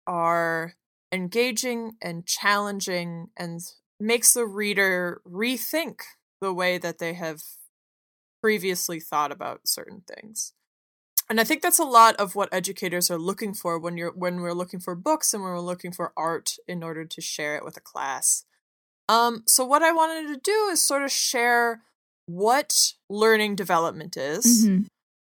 are 0.07 0.75
engaging 1.11 1.93
and 2.01 2.25
challenging 2.25 3.29
and 3.37 3.61
makes 3.99 4.33
the 4.33 4.45
reader 4.45 5.21
rethink 5.27 6.01
the 6.41 6.53
way 6.53 6.77
that 6.77 6.99
they 6.99 7.13
have 7.13 7.41
previously 8.41 8.99
thought 8.99 9.31
about 9.31 9.67
certain 9.67 10.03
things. 10.07 10.53
And 11.27 11.41
I 11.41 11.43
think 11.43 11.63
that's 11.63 11.79
a 11.79 11.83
lot 11.83 12.15
of 12.17 12.35
what 12.35 12.49
educators 12.51 13.09
are 13.09 13.17
looking 13.17 13.53
for 13.53 13.79
when 13.79 13.97
you're 13.97 14.11
when 14.11 14.41
we're 14.41 14.53
looking 14.53 14.79
for 14.79 14.93
books 14.93 15.33
and 15.33 15.41
when 15.41 15.53
we're 15.53 15.59
looking 15.59 15.91
for 15.91 16.13
art 16.15 16.51
in 16.67 16.83
order 16.83 17.03
to 17.05 17.21
share 17.21 17.55
it 17.55 17.65
with 17.65 17.77
a 17.77 17.81
class. 17.81 18.45
Um, 19.09 19.43
so 19.47 19.65
what 19.65 19.81
I 19.81 19.91
wanted 19.91 20.27
to 20.33 20.39
do 20.39 20.69
is 20.71 20.83
sort 20.83 21.03
of 21.03 21.11
share 21.11 21.81
what 22.27 22.93
learning 23.09 23.55
development 23.55 24.17
is 24.17 24.65
hmm 24.65 24.83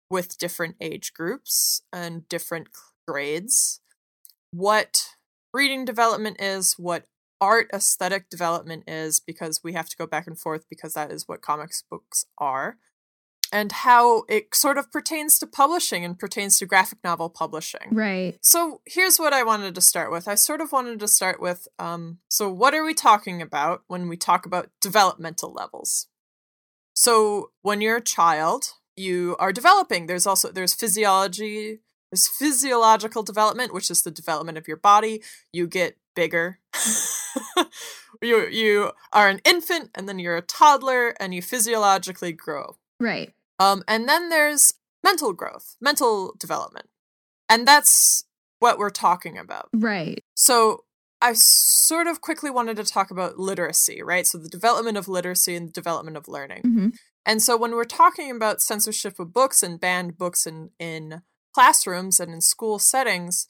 with 0.09 0.37
different 0.37 0.75
age 0.79 1.13
groups 1.13 1.81
and 1.91 2.27
different 2.29 2.69
grades, 3.07 3.81
what 4.51 5.09
reading 5.53 5.85
development 5.85 6.41
is, 6.41 6.75
what 6.77 7.05
art 7.39 7.69
aesthetic 7.73 8.29
development 8.29 8.83
is, 8.87 9.19
because 9.19 9.63
we 9.63 9.73
have 9.73 9.89
to 9.89 9.97
go 9.97 10.07
back 10.07 10.27
and 10.27 10.39
forth 10.39 10.65
because 10.69 10.93
that 10.93 11.11
is 11.11 11.27
what 11.27 11.41
comics 11.41 11.83
books 11.89 12.25
are, 12.37 12.77
and 13.51 13.71
how 13.71 14.23
it 14.27 14.53
sort 14.53 14.77
of 14.77 14.91
pertains 14.91 15.39
to 15.39 15.47
publishing 15.47 16.03
and 16.03 16.19
pertains 16.19 16.59
to 16.59 16.65
graphic 16.65 16.99
novel 17.03 17.29
publishing. 17.29 17.87
Right. 17.91 18.37
So 18.41 18.81
here's 18.85 19.17
what 19.17 19.33
I 19.33 19.43
wanted 19.43 19.75
to 19.75 19.81
start 19.81 20.11
with. 20.11 20.27
I 20.27 20.35
sort 20.35 20.61
of 20.61 20.71
wanted 20.71 20.99
to 20.99 21.07
start 21.07 21.39
with 21.39 21.67
um, 21.79 22.19
so, 22.29 22.51
what 22.51 22.73
are 22.73 22.83
we 22.83 22.93
talking 22.93 23.41
about 23.41 23.83
when 23.87 24.07
we 24.07 24.17
talk 24.17 24.45
about 24.45 24.69
developmental 24.81 25.53
levels? 25.53 26.07
So, 26.93 27.51
when 27.61 27.81
you're 27.81 27.97
a 27.97 28.01
child, 28.01 28.73
you 28.97 29.35
are 29.39 29.53
developing. 29.53 30.07
There's 30.07 30.27
also 30.27 30.51
there's 30.51 30.73
physiology, 30.73 31.79
there's 32.11 32.27
physiological 32.27 33.23
development, 33.23 33.73
which 33.73 33.91
is 33.91 34.01
the 34.01 34.11
development 34.11 34.57
of 34.57 34.67
your 34.67 34.77
body. 34.77 35.21
You 35.53 35.67
get 35.67 35.97
bigger. 36.15 36.59
you 38.21 38.47
you 38.47 38.91
are 39.13 39.29
an 39.29 39.39
infant, 39.45 39.91
and 39.95 40.09
then 40.09 40.19
you're 40.19 40.37
a 40.37 40.41
toddler, 40.41 41.13
and 41.19 41.33
you 41.33 41.41
physiologically 41.41 42.33
grow. 42.33 42.77
Right. 42.99 43.33
Um, 43.59 43.83
and 43.87 44.07
then 44.07 44.29
there's 44.29 44.73
mental 45.03 45.33
growth, 45.33 45.75
mental 45.79 46.35
development. 46.37 46.89
And 47.49 47.67
that's 47.67 48.25
what 48.59 48.77
we're 48.77 48.89
talking 48.89 49.37
about. 49.37 49.69
Right. 49.73 50.23
So 50.35 50.83
I 51.21 51.33
sort 51.33 52.07
of 52.07 52.21
quickly 52.21 52.51
wanted 52.51 52.77
to 52.77 52.83
talk 52.83 53.09
about 53.09 53.39
literacy, 53.39 54.01
right? 54.03 54.27
So 54.27 54.37
the 54.37 54.49
development 54.49 54.97
of 54.97 55.07
literacy 55.07 55.55
and 55.55 55.69
the 55.69 55.73
development 55.73 56.17
of 56.17 56.27
learning. 56.27 56.61
hmm 56.61 56.87
And 57.27 57.41
so 57.41 57.57
when 57.57 57.71
we're 57.71 57.83
talking 57.83 58.31
about 58.31 58.61
censorship 58.61 59.19
of 59.19 59.33
books 59.33 59.61
and 59.61 59.81
banned 59.81 60.17
books 60.17 60.47
in, 60.47 60.69
in 60.79 61.23
classrooms 61.53 62.21
and 62.21 62.33
in 62.33 62.39
school 62.39 62.79
settings, 62.79 63.47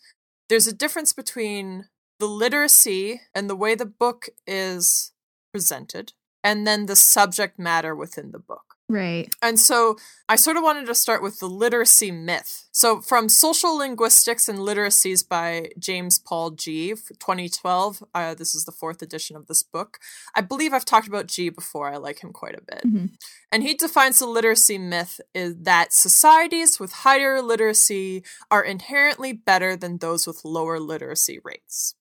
there's 0.49 0.65
a 0.65 0.73
difference 0.73 1.13
between 1.13 1.85
the 2.19 2.25
literacy 2.25 3.21
and 3.35 3.47
the 3.47 3.55
way 3.55 3.75
the 3.75 3.85
book 3.85 4.29
is 4.47 5.11
presented, 5.51 6.13
and 6.43 6.65
then 6.65 6.87
the 6.87 6.95
subject 6.95 7.59
matter 7.59 7.95
within 7.95 8.31
the 8.31 8.39
book. 8.39 8.66
Right. 8.89 9.29
And 9.41 9.59
so 9.59 9.97
I 10.29 10.37
sort 10.37 10.55
of 10.55 10.63
wanted 10.63 10.85
to 10.87 10.95
start 10.95 11.21
with 11.21 11.39
the 11.39 11.47
literacy 11.47 12.09
myth. 12.09 12.67
So 12.71 13.01
from 13.01 13.27
Social 13.27 13.75
Linguistics 13.77 14.47
and 14.47 14.59
Literacies 14.59 15.27
by 15.27 15.71
James 15.77 16.19
Paul 16.19 16.51
Gee. 16.51 16.93
for 16.93 17.13
2012. 17.15 18.01
Uh, 18.15 18.33
this 18.33 18.55
is 18.55 18.63
the 18.63 18.71
fourth 18.71 19.01
edition 19.01 19.35
of 19.35 19.47
this 19.47 19.61
book. 19.61 19.99
I 20.35 20.41
believe 20.41 20.73
I've 20.73 20.85
talked 20.85 21.07
about 21.07 21.27
Gee 21.27 21.49
before. 21.49 21.89
I 21.91 21.97
like 21.97 22.23
him 22.23 22.31
quite 22.31 22.55
a 22.57 22.61
bit. 22.61 22.83
Mhm. 22.85 23.11
And 23.51 23.63
he 23.63 23.73
defines 23.73 24.19
the 24.19 24.25
literacy 24.25 24.77
myth 24.77 25.19
is 25.33 25.55
that 25.63 25.91
societies 25.91 26.79
with 26.79 26.91
higher 26.91 27.41
literacy 27.41 28.23
are 28.49 28.63
inherently 28.63 29.33
better 29.33 29.75
than 29.75 29.97
those 29.97 30.25
with 30.25 30.45
lower 30.45 30.79
literacy 30.79 31.39
rates. 31.43 31.95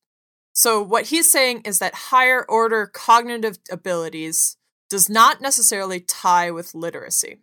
So 0.52 0.80
what 0.82 1.06
he's 1.06 1.30
saying 1.30 1.62
is 1.62 1.80
that 1.80 1.94
higher 1.94 2.44
order 2.48 2.86
cognitive 2.86 3.58
abilities 3.70 4.55
does 4.88 5.08
not 5.08 5.40
necessarily 5.40 6.00
tie 6.00 6.50
with 6.50 6.74
literacy. 6.74 7.38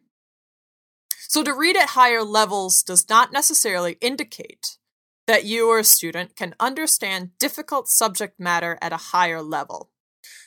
So 1.28 1.44
to 1.44 1.54
read 1.54 1.76
at 1.76 1.90
higher 1.90 2.24
levels 2.24 2.84
does 2.84 3.10
not 3.10 3.34
necessarily 3.34 3.98
indicate 4.02 4.78
that 5.26 5.46
you 5.46 5.70
or 5.70 5.80
a 5.80 5.84
student 5.84 6.36
can 6.36 6.54
understand 6.60 7.32
difficult 7.40 7.88
subject 7.88 8.40
matter 8.40 8.78
at 8.82 8.94
a 8.94 8.98
higher 8.98 9.42
level. 9.42 9.90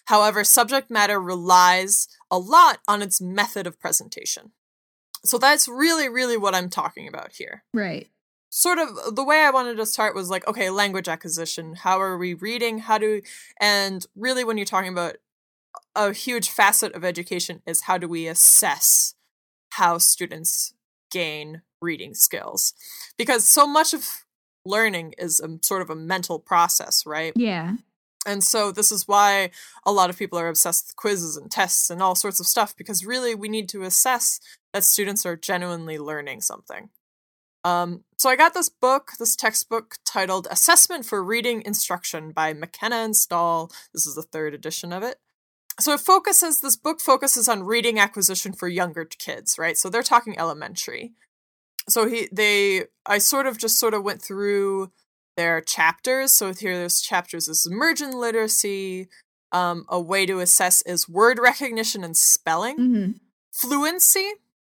However, 0.07 0.45
subject 0.45 0.91
matter 0.91 1.21
relies 1.21 2.09
a 2.31 2.39
lot 2.39 2.79
on 2.87 3.03
its 3.03 3.21
method 3.21 3.67
of 3.67 3.81
presentation. 3.81 4.53
So 5.25 5.39
that's 5.39 5.67
really, 5.67 6.09
really 6.09 6.37
what 6.37 6.55
I'm 6.55 6.71
talking 6.71 7.09
about 7.09 7.33
here 7.33 7.65
Right. 7.75 8.09
sort 8.49 8.79
of 8.79 9.17
the 9.17 9.25
way 9.25 9.41
I 9.41 9.51
wanted 9.51 9.77
to 9.79 9.87
start 9.87 10.15
was 10.15 10.31
like, 10.31 10.47
okay, 10.47 10.71
language 10.71 11.09
acquisition. 11.09 11.75
How 11.75 12.01
are 12.01 12.17
we 12.17 12.35
reading? 12.35 12.79
How 12.79 12.99
do 12.99 13.23
and 13.61 14.07
really 14.15 14.45
when 14.45 14.57
you're 14.57 14.67
talking 14.67 14.93
about 14.93 15.17
a 15.95 16.13
huge 16.13 16.51
facet 16.51 16.95
of 16.95 17.05
education 17.05 17.63
is 17.67 17.83
how 17.83 17.99
do 17.99 18.09
we 18.09 18.27
assess 18.27 19.15
how 19.71 19.99
students 19.99 20.75
gain 21.11 21.63
reading 21.81 22.15
skills? 22.15 22.75
Because 23.17 23.47
so 23.47 23.67
much 23.67 23.95
of 23.95 24.25
learning 24.65 25.15
is 25.19 25.41
a, 25.41 25.59
sort 25.63 25.83
of 25.83 25.91
a 25.91 25.97
mental 25.97 26.39
process, 26.39 27.07
right? 27.07 27.33
Yeah. 27.37 27.77
And 28.27 28.43
so 28.43 28.73
this 28.73 28.91
is 28.91 29.07
why 29.07 29.51
a 29.85 29.93
lot 29.93 30.11
of 30.11 30.19
people 30.19 30.39
are 30.39 30.49
obsessed 30.49 30.89
with 30.89 30.97
quizzes 30.97 31.37
and 31.37 31.51
tests 31.51 31.91
and 31.91 32.03
all 32.03 32.17
sorts 32.17 32.41
of 32.41 32.47
stuff 32.47 32.77
because 32.77 33.07
really 33.07 33.35
we 33.35 33.49
need 33.49 33.69
to 33.71 33.85
assess 33.85 34.41
that 34.73 34.85
students 34.85 35.25
are 35.25 35.37
genuinely 35.37 35.97
learning 35.97 36.41
something. 36.41 36.91
Um, 37.65 38.05
so 38.17 38.29
I 38.29 38.37
got 38.37 38.55
this 38.55 38.69
book, 38.69 39.13
this 39.19 39.35
textbook 39.35 39.97
titled 40.05 40.47
Assessment 40.51 41.05
for 41.05 41.23
Reading 41.23 41.63
Instruction 41.65 42.31
by 42.33 42.53
McKenna 42.53 42.97
and 42.97 43.17
Stahl. 43.17 43.73
This 43.93 44.07
is 44.07 44.15
the 44.15 44.23
third 44.23 44.55
edition 44.55 44.93
of 44.93 45.03
it. 45.03 45.19
So 45.79 45.93
it 45.93 46.01
focuses, 46.01 46.61
this 46.61 46.77
book 46.77 47.01
focuses 47.01 47.49
on 47.49 47.63
reading 47.65 47.99
acquisition 47.99 48.53
for 48.53 48.67
younger 48.69 49.05
kids, 49.05 49.59
right? 49.59 49.77
So 49.77 49.89
they're 49.91 50.03
talking 50.03 50.39
elementary. 50.39 51.13
So 51.89 52.09
he, 52.09 52.29
they, 52.33 52.85
I 53.05 53.19
sort 53.19 53.47
of 53.47 53.59
just 53.59 53.79
sort 53.79 53.95
of 53.95 54.03
went 54.03 54.23
through 54.23 54.91
their 55.37 55.61
chapters. 55.61 56.33
So 56.33 56.53
here 56.55 56.77
there's 56.79 57.01
chapters 57.01 57.47
is 57.47 57.67
emergent 57.67 58.15
literacy. 58.15 59.09
Um, 59.53 59.85
a 59.89 60.01
way 60.01 60.27
to 60.27 60.41
assess 60.41 60.83
is 60.83 61.09
word 61.09 61.39
recognition 61.39 62.03
and 62.05 62.17
spelling, 62.17 62.77
hmm 62.77 63.11
fluency 63.53 64.33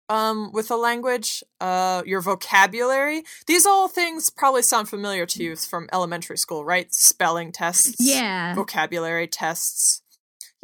um, 0.10 0.52
with 0.54 0.70
a 0.70 0.76
language, 0.76 1.44
uh, 1.60 2.04
your 2.06 2.22
vocabulary. 2.22 3.24
These 3.48 3.66
all 3.66 3.88
things 3.88 4.30
probably 4.30 4.62
sound 4.62 4.88
familiar 4.88 5.26
to 5.26 5.44
you 5.44 5.56
from 5.56 5.90
elementary 5.92 6.38
school, 6.38 6.64
right? 6.64 6.94
Spelling 6.94 7.52
tests, 7.52 7.96
Yeah. 8.00 8.54
vocabulary 8.54 9.28
tests. 9.28 10.02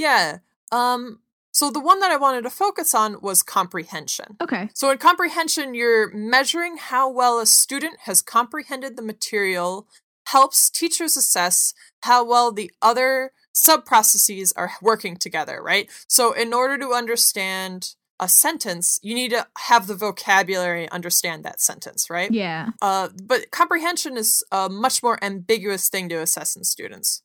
Yeah. 0.04 0.40
Um, 0.72 1.20
so 1.52 1.70
the 1.70 1.80
one 1.80 2.00
that 2.02 2.12
I 2.12 2.18
wanted 2.18 2.42
to 2.44 2.50
focus 2.50 2.94
on 2.94 3.22
was 3.22 3.44
comprehension. 3.44 4.38
Okay. 4.42 4.70
So 4.74 4.90
in 4.92 4.98
comprehension, 4.98 5.76
you're 5.76 6.12
measuring 6.12 6.78
how 6.78 7.10
well 7.10 7.40
a 7.40 7.46
student 7.46 8.00
has 8.02 8.22
comprehended 8.22 8.98
the 8.98 9.04
material, 9.04 9.88
helps 10.26 10.70
teachers 10.70 11.16
assess 11.16 11.74
how 12.02 12.26
well 12.26 12.52
the 12.52 12.72
other 12.82 13.32
sub 13.54 13.86
processes 13.86 14.52
are 14.54 14.72
working 14.82 15.16
together, 15.16 15.62
right? 15.62 15.90
So 16.10 16.34
in 16.34 16.54
order 16.54 16.78
to 16.80 16.92
understand 16.92 17.94
a 18.20 18.28
sentence, 18.28 19.00
you 19.04 19.14
need 19.14 19.30
to 19.30 19.46
have 19.60 19.86
the 19.86 19.96
vocabulary 19.96 20.90
understand 20.90 21.44
that 21.44 21.62
sentence, 21.62 22.10
right? 22.10 22.32
Yeah. 22.32 22.70
Uh, 22.82 23.10
but 23.24 23.52
comprehension 23.52 24.18
is 24.18 24.44
a 24.52 24.70
much 24.70 25.04
more 25.04 25.24
ambiguous 25.24 25.88
thing 25.88 26.10
to 26.10 26.16
assess 26.16 26.56
in 26.56 26.64
students. 26.64 27.22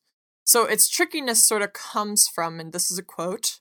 So 0.49 0.64
its 0.64 0.88
trickiness 0.88 1.46
sort 1.46 1.61
of 1.61 1.74
comes 1.74 2.26
from, 2.26 2.59
and 2.59 2.72
this 2.72 2.90
is 2.90 2.99
a 2.99 3.03
quote 3.03 3.61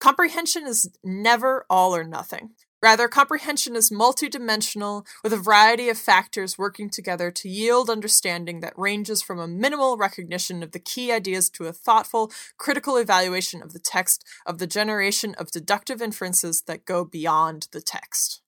comprehension 0.00 0.66
is 0.66 0.90
never 1.04 1.64
all 1.70 1.94
or 1.94 2.02
nothing. 2.02 2.50
Rather, 2.82 3.06
comprehension 3.06 3.76
is 3.76 3.88
multidimensional 3.88 5.06
with 5.22 5.32
a 5.32 5.38
variety 5.38 5.88
of 5.88 5.96
factors 5.96 6.58
working 6.58 6.90
together 6.90 7.30
to 7.30 7.48
yield 7.48 7.88
understanding 7.88 8.60
that 8.60 8.76
ranges 8.76 9.22
from 9.22 9.38
a 9.38 9.46
minimal 9.46 9.96
recognition 9.96 10.64
of 10.64 10.72
the 10.72 10.80
key 10.80 11.12
ideas 11.12 11.48
to 11.50 11.66
a 11.66 11.72
thoughtful, 11.72 12.32
critical 12.58 12.96
evaluation 12.96 13.62
of 13.62 13.72
the 13.72 13.78
text, 13.78 14.24
of 14.44 14.58
the 14.58 14.66
generation 14.66 15.36
of 15.38 15.52
deductive 15.52 16.02
inferences 16.02 16.64
that 16.66 16.84
go 16.84 17.04
beyond 17.04 17.68
the 17.70 17.80
text 17.80 18.42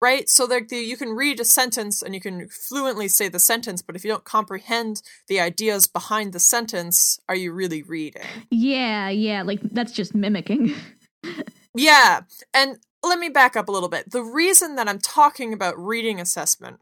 right? 0.00 0.28
So 0.28 0.44
like 0.44 0.68
the, 0.68 0.76
you 0.76 0.96
can 0.96 1.10
read 1.10 1.40
a 1.40 1.44
sentence 1.44 2.02
and 2.02 2.14
you 2.14 2.20
can 2.20 2.48
fluently 2.48 3.08
say 3.08 3.28
the 3.28 3.38
sentence, 3.38 3.82
but 3.82 3.96
if 3.96 4.04
you 4.04 4.10
don't 4.10 4.24
comprehend 4.24 5.02
the 5.28 5.40
ideas 5.40 5.86
behind 5.86 6.32
the 6.32 6.40
sentence, 6.40 7.18
are 7.28 7.34
you 7.34 7.52
really 7.52 7.82
reading? 7.82 8.22
Yeah. 8.50 9.10
Yeah. 9.10 9.42
Like 9.42 9.60
that's 9.62 9.92
just 9.92 10.14
mimicking. 10.14 10.74
Yeah, 11.74 12.22
and 12.52 12.78
let 13.02 13.18
me 13.18 13.28
back 13.28 13.56
up 13.56 13.68
a 13.68 13.72
little 13.72 13.88
bit. 13.88 14.10
The 14.10 14.22
reason 14.22 14.76
that 14.76 14.88
I'm 14.88 14.98
talking 14.98 15.52
about 15.52 15.78
reading 15.78 16.20
assessment 16.20 16.80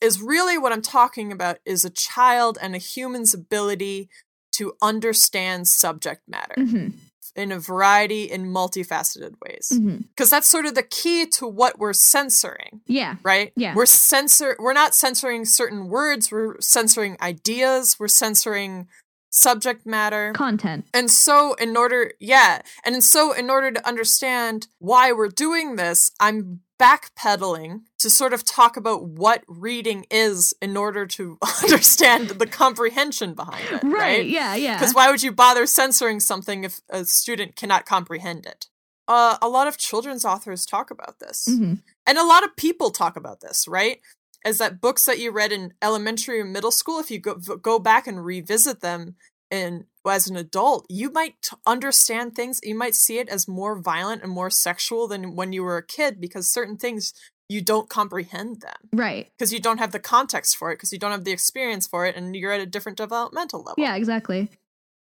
is 0.00 0.20
really 0.20 0.58
what 0.58 0.72
I'm 0.72 0.82
talking 0.82 1.32
about 1.32 1.58
is 1.64 1.84
a 1.84 1.90
child 1.90 2.58
and 2.60 2.74
a 2.74 2.78
human's 2.78 3.32
ability 3.32 4.08
to 4.52 4.74
understand 4.82 5.68
subject 5.68 6.22
matter 6.28 6.54
hmm 6.56 6.88
in 7.34 7.52
a 7.52 7.58
variety 7.58 8.24
in 8.24 8.46
multifaceted 8.46 9.34
ways. 9.44 9.70
Mm-hmm. 9.72 9.98
Because 10.08 10.30
that's 10.30 10.48
sort 10.48 10.66
of 10.66 10.74
the 10.74 10.82
key 10.82 11.26
to 11.26 11.46
what 11.46 11.78
we're 11.78 11.92
censoring. 11.92 12.80
Yeah. 12.86 13.16
right? 13.22 13.52
Yeah. 13.56 13.74
We're 13.74 13.86
censor 13.86 14.56
we're 14.58 14.72
not 14.72 14.94
censoring 14.94 15.44
certain 15.44 15.88
words, 15.88 16.30
we're 16.30 16.60
censoring 16.60 17.16
ideas, 17.20 17.96
we're 17.98 18.08
censoring 18.08 18.88
subject 19.30 19.86
matter. 19.86 20.32
Content. 20.32 20.86
And 20.94 21.10
so 21.10 21.54
in 21.54 21.76
order 21.76 22.12
yeah, 22.20 22.62
and 22.84 23.02
so 23.02 23.32
in 23.32 23.50
order 23.50 23.70
to 23.70 23.86
understand 23.86 24.68
why 24.78 25.12
we're 25.12 25.28
doing 25.28 25.76
this, 25.76 26.10
I'm 26.20 26.60
backpedaling 26.78 27.82
to 27.98 28.10
sort 28.10 28.32
of 28.32 28.44
talk 28.44 28.76
about 28.76 29.04
what 29.04 29.42
reading 29.48 30.06
is 30.10 30.54
in 30.60 30.76
order 30.76 31.06
to 31.06 31.38
understand 31.62 32.28
the 32.30 32.46
comprehension 32.46 33.34
behind 33.34 33.64
it, 33.66 33.82
Right. 33.84 33.92
right? 33.92 34.26
Yeah. 34.26 34.54
Yeah. 34.54 34.78
Because 34.78 34.94
why 34.94 35.10
would 35.10 35.22
you 35.22 35.32
bother 35.32 35.66
censoring 35.66 36.20
something 36.20 36.64
if 36.64 36.80
a 36.90 37.04
student 37.04 37.56
cannot 37.56 37.86
comprehend 37.86 38.46
it? 38.46 38.66
Uh, 39.08 39.36
a 39.40 39.48
lot 39.48 39.68
of 39.68 39.78
children's 39.78 40.24
authors 40.24 40.66
talk 40.66 40.90
about 40.90 41.20
this 41.20 41.44
hmm 41.46 41.74
and 42.08 42.18
a 42.18 42.24
lot 42.26 42.42
of 42.44 42.56
people 42.56 42.90
talk 42.90 43.16
about 43.16 43.40
this 43.40 43.68
right 43.68 44.00
is 44.44 44.58
that 44.58 44.80
books 44.80 45.04
that 45.04 45.20
you 45.20 45.30
read 45.30 45.52
in 45.52 45.72
elementary 45.80 46.40
or 46.40 46.44
middle 46.44 46.72
school 46.72 46.98
if 46.98 47.08
you 47.08 47.18
go 47.20 47.34
go 47.36 47.78
back 47.78 48.08
and 48.08 48.24
revisit 48.24 48.80
them 48.80 49.14
in 49.50 49.84
as 50.06 50.28
an 50.28 50.36
adult 50.36 50.86
you 50.88 51.10
might 51.12 51.50
understand 51.66 52.34
things 52.34 52.60
you 52.62 52.74
might 52.74 52.94
see 52.94 53.18
it 53.18 53.28
as 53.28 53.46
more 53.48 53.78
violent 53.78 54.22
and 54.22 54.30
more 54.32 54.50
sexual 54.50 55.06
than 55.08 55.34
when 55.36 55.52
you 55.52 55.62
were 55.62 55.76
a 55.76 55.86
kid 55.86 56.20
because 56.20 56.50
certain 56.52 56.76
things 56.76 57.12
you 57.48 57.60
don't 57.60 57.88
comprehend 57.88 58.60
them 58.60 58.74
Right. 58.92 59.28
because 59.36 59.52
you 59.52 59.60
don't 59.60 59.78
have 59.78 59.92
the 59.92 60.00
context 60.00 60.56
for 60.56 60.70
it 60.72 60.76
because 60.76 60.92
you 60.92 60.98
don't 60.98 61.12
have 61.12 61.24
the 61.24 61.32
experience 61.32 61.86
for 61.86 62.06
it 62.06 62.16
and 62.16 62.34
you're 62.34 62.52
at 62.52 62.60
a 62.60 62.66
different 62.66 62.98
developmental 62.98 63.60
level 63.60 63.74
Yeah. 63.78 63.94
Exactly. 63.96 64.48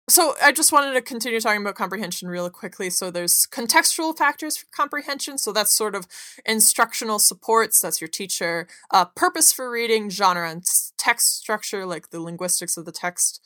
so 0.09 0.35
I 0.43 0.53
just 0.53 0.73
wanted 0.73 0.95
to 0.95 1.03
continue 1.03 1.39
talking 1.41 1.61
about 1.61 1.75
comprehension 1.75 2.29
real 2.29 2.49
quickly. 2.49 2.89
So 2.91 3.11
there's 3.11 3.47
contextual 3.51 4.17
factors 4.17 4.57
for 4.57 4.67
comprehension. 4.75 5.37
So 5.37 5.53
that's 5.53 5.71
sort 5.73 5.95
of 5.95 6.07
instructional 6.47 7.19
supports. 7.19 7.81
That's 7.81 8.01
your 8.01 8.09
teacher. 8.09 8.67
Uh, 8.91 9.05
purpose 9.05 9.53
for 9.53 9.71
reading, 9.71 10.09
genre 10.09 10.51
and 10.51 10.65
text 10.97 11.37
structure, 11.37 11.85
like 11.85 12.09
the 12.11 12.21
linguistics 12.21 12.77
of 12.79 12.87
the 12.87 12.93
text. 12.93 13.41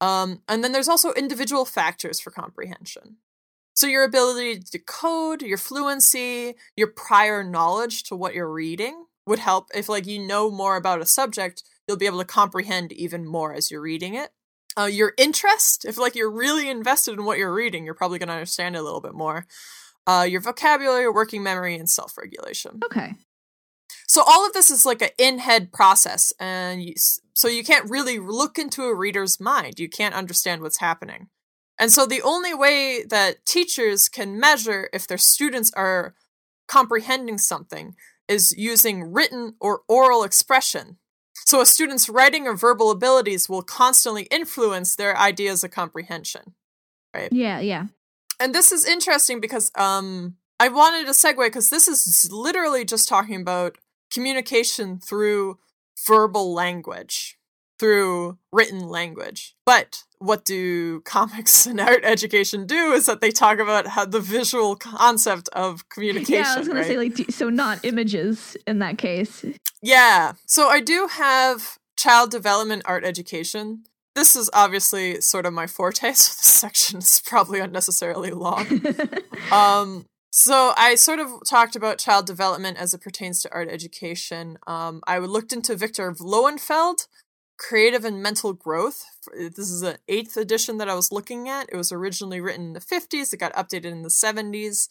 Um, 0.00 0.42
and 0.48 0.64
then 0.64 0.72
there's 0.72 0.88
also 0.88 1.12
individual 1.12 1.64
factors 1.64 2.20
for 2.20 2.30
comprehension. 2.30 3.16
So 3.74 3.86
your 3.86 4.04
ability 4.04 4.58
to 4.58 4.70
decode, 4.70 5.42
your 5.42 5.58
fluency, 5.58 6.54
your 6.76 6.88
prior 6.88 7.44
knowledge 7.44 8.02
to 8.04 8.16
what 8.16 8.34
you're 8.34 8.52
reading 8.52 9.06
would 9.26 9.38
help. 9.38 9.68
If 9.74 9.88
like 9.88 10.06
you 10.06 10.18
know 10.18 10.50
more 10.50 10.76
about 10.76 11.00
a 11.00 11.06
subject, 11.06 11.62
you'll 11.86 11.96
be 11.96 12.06
able 12.06 12.18
to 12.18 12.24
comprehend 12.24 12.92
even 12.92 13.26
more 13.26 13.52
as 13.52 13.70
you're 13.70 13.80
reading 13.80 14.14
it 14.14 14.30
uh, 14.78 14.84
your 14.84 15.12
interest 15.18 15.84
if 15.84 15.98
like 15.98 16.14
you're 16.14 16.30
really 16.30 16.68
invested 16.68 17.14
in 17.14 17.24
what 17.24 17.38
you're 17.38 17.52
reading 17.52 17.84
you're 17.84 17.94
probably 17.94 18.18
going 18.18 18.28
to 18.28 18.34
understand 18.34 18.76
a 18.76 18.82
little 18.82 19.00
bit 19.00 19.14
more 19.14 19.46
uh, 20.06 20.26
your 20.28 20.40
vocabulary 20.40 21.08
working 21.08 21.42
memory 21.42 21.74
and 21.74 21.90
self-regulation 21.90 22.80
Okay. 22.84 23.14
So 24.10 24.24
all 24.26 24.44
of 24.44 24.52
this 24.54 24.72
is 24.72 24.84
like 24.84 25.02
an 25.02 25.10
in-head 25.18 25.72
process 25.72 26.32
and 26.40 26.82
you, 26.82 26.94
so 27.32 27.46
you 27.46 27.62
can't 27.62 27.88
really 27.88 28.18
look 28.18 28.58
into 28.58 28.82
a 28.82 28.94
reader's 28.94 29.38
mind 29.38 29.78
you 29.78 29.88
can't 29.88 30.16
understand 30.16 30.62
what's 30.62 30.80
happening 30.80 31.28
and 31.78 31.92
so 31.92 32.04
the 32.04 32.20
only 32.22 32.52
way 32.52 33.04
that 33.08 33.46
teachers 33.46 34.08
can 34.08 34.38
measure 34.38 34.90
if 34.92 35.06
their 35.06 35.16
students 35.16 35.70
are 35.74 36.14
comprehending 36.66 37.38
something 37.38 37.94
is 38.26 38.52
using 38.58 39.12
written 39.12 39.54
or 39.60 39.82
oral 39.88 40.24
expression 40.24 40.98
so 41.46 41.60
a 41.60 41.66
student's 41.66 42.08
writing 42.08 42.48
or 42.48 42.56
verbal 42.56 42.90
abilities 42.90 43.48
will 43.48 43.62
constantly 43.62 44.24
influence 44.24 44.96
their 44.96 45.16
ideas 45.16 45.62
of 45.62 45.70
comprehension 45.70 46.54
Right? 47.14 47.32
Yeah. 47.32 47.60
Yeah. 47.60 47.86
and 48.40 48.52
this 48.54 48.72
is 48.72 48.84
interesting 48.84 49.40
because 49.40 49.70
um 49.76 50.34
I 50.62 50.68
wanted 50.68 51.06
to 51.06 51.12
segue 51.12 51.38
because 51.46 51.70
this 51.70 51.88
is 51.88 52.28
literally 52.30 52.84
just 52.84 53.08
talking 53.08 53.40
about 53.40 53.78
communication 54.12 54.98
through 54.98 55.58
verbal 56.06 56.52
language, 56.52 57.38
through 57.78 58.38
written 58.52 58.88
language. 58.88 59.54
But 59.64 60.04
what 60.18 60.44
do 60.44 61.00
comics 61.04 61.66
and 61.66 61.80
art 61.80 62.04
education 62.04 62.66
do 62.66 62.92
is 62.92 63.06
that 63.06 63.20
they 63.20 63.30
talk 63.30 63.58
about 63.58 63.88
how 63.88 64.04
the 64.04 64.20
visual 64.20 64.76
concept 64.76 65.48
of 65.52 65.88
communication. 65.88 66.44
Yeah. 66.44 66.54
I 66.54 66.58
was 66.58 66.68
gonna 66.68 66.84
say 66.84 66.96
like 66.96 67.30
so 67.30 67.48
not 67.48 67.84
images 67.84 68.56
in 68.66 68.78
that 68.80 68.98
case. 68.98 69.44
Yeah. 69.82 70.32
So 70.46 70.68
I 70.68 70.80
do 70.80 71.08
have 71.10 71.78
child 71.96 72.30
development 72.30 72.82
art 72.84 73.04
education. 73.04 73.84
This 74.14 74.34
is 74.34 74.50
obviously 74.52 75.20
sort 75.20 75.46
of 75.46 75.52
my 75.52 75.66
forte, 75.66 76.00
so 76.14 76.32
this 76.32 76.50
section 76.50 76.98
is 76.98 77.22
probably 77.24 77.60
unnecessarily 77.60 78.30
long. 78.30 78.66
Um, 79.50 80.04
so 80.30 80.72
I 80.76 80.94
sort 80.94 81.18
of 81.18 81.30
talked 81.48 81.76
about 81.76 81.98
child 81.98 82.26
development 82.26 82.78
as 82.78 82.94
it 82.94 83.00
pertains 83.00 83.42
to 83.42 83.52
art 83.52 83.68
education. 83.68 84.58
Um, 84.66 85.02
I 85.06 85.18
looked 85.18 85.52
into 85.52 85.74
Victor 85.76 86.12
Lowenfeld, 86.20 87.06
Creative 87.58 88.04
and 88.04 88.22
Mental 88.22 88.52
Growth. 88.52 89.04
This 89.36 89.58
is 89.70 89.82
an 89.82 89.98
eighth 90.08 90.36
edition 90.36 90.78
that 90.78 90.88
I 90.88 90.94
was 90.94 91.12
looking 91.12 91.48
at. 91.48 91.68
It 91.70 91.76
was 91.76 91.92
originally 91.92 92.40
written 92.40 92.66
in 92.68 92.72
the 92.72 92.80
50s, 92.80 93.32
it 93.32 93.38
got 93.38 93.52
updated 93.54 93.86
in 93.92 94.02
the 94.02 94.08
70s. 94.08 94.88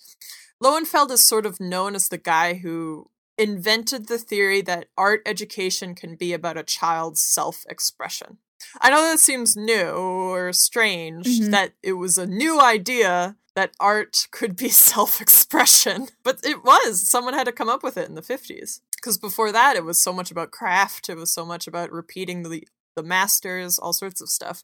Lowenfeld 0.62 1.10
is 1.12 1.26
sort 1.26 1.46
of 1.46 1.60
known 1.60 1.96
as 1.96 2.10
the 2.10 2.18
guy 2.18 2.56
who 2.56 3.10
invented 3.38 4.08
the 4.08 4.18
theory 4.18 4.62
that 4.62 4.90
art 4.98 5.22
education 5.26 5.96
can 5.96 6.16
be 6.16 6.34
about 6.34 6.58
a 6.58 6.64
child's 6.64 7.22
self 7.22 7.64
expression. 7.70 8.38
I 8.82 8.90
know 8.90 9.02
that 9.04 9.20
seems 9.20 9.56
new 9.56 9.88
or 9.88 10.52
strange 10.52 11.26
Mhm. 11.26 11.52
that 11.52 11.72
it 11.82 11.94
was 11.94 12.18
a 12.18 12.28
new 12.28 12.60
idea 12.60 13.38
that 13.56 13.72
art 13.80 14.28
could 14.32 14.56
be 14.56 14.70
self 14.70 15.22
expression, 15.22 16.08
but 16.24 16.40
it 16.44 16.64
was. 16.64 17.08
Someone 17.10 17.34
had 17.34 17.46
to 17.46 17.52
come 17.52 17.70
up 17.70 17.84
with 17.84 17.98
it 17.98 18.08
in 18.10 18.16
the 18.16 18.22
50s. 18.22 18.82
Because 18.96 19.18
before 19.18 19.52
that, 19.54 19.76
it 19.78 19.86
was 19.86 19.98
so 20.00 20.12
much 20.12 20.30
about 20.30 20.52
craft, 20.52 21.08
it 21.10 21.16
was 21.16 21.32
so 21.32 21.46
much 21.46 21.68
about 21.68 21.92
repeating 21.92 22.44
the, 22.44 22.68
the 22.98 23.04
masters, 23.04 23.80
all 23.80 23.94
sorts 23.94 24.20
of 24.22 24.28
stuff. 24.30 24.62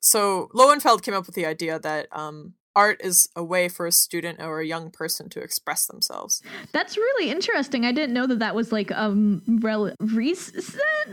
So 0.00 0.50
Lowenfeld 0.54 1.02
came 1.02 1.14
up 1.14 1.26
with 1.26 1.34
the 1.34 1.46
idea 1.46 1.78
that 1.78 2.08
um, 2.12 2.54
art 2.76 3.00
is 3.02 3.28
a 3.36 3.42
way 3.44 3.68
for 3.68 3.86
a 3.86 3.92
student 3.92 4.40
or 4.42 4.60
a 4.60 4.66
young 4.66 4.90
person 4.90 5.28
to 5.30 5.40
express 5.40 5.86
themselves. 5.86 6.42
That's 6.72 6.96
really 6.96 7.30
interesting. 7.30 7.84
I 7.84 7.92
didn't 7.92 8.12
know 8.14 8.26
that 8.26 8.40
that 8.40 8.54
was 8.54 8.72
like 8.72 8.90
a 8.90 9.00
um, 9.04 9.42
rel- 9.62 9.94
recent 10.00 10.66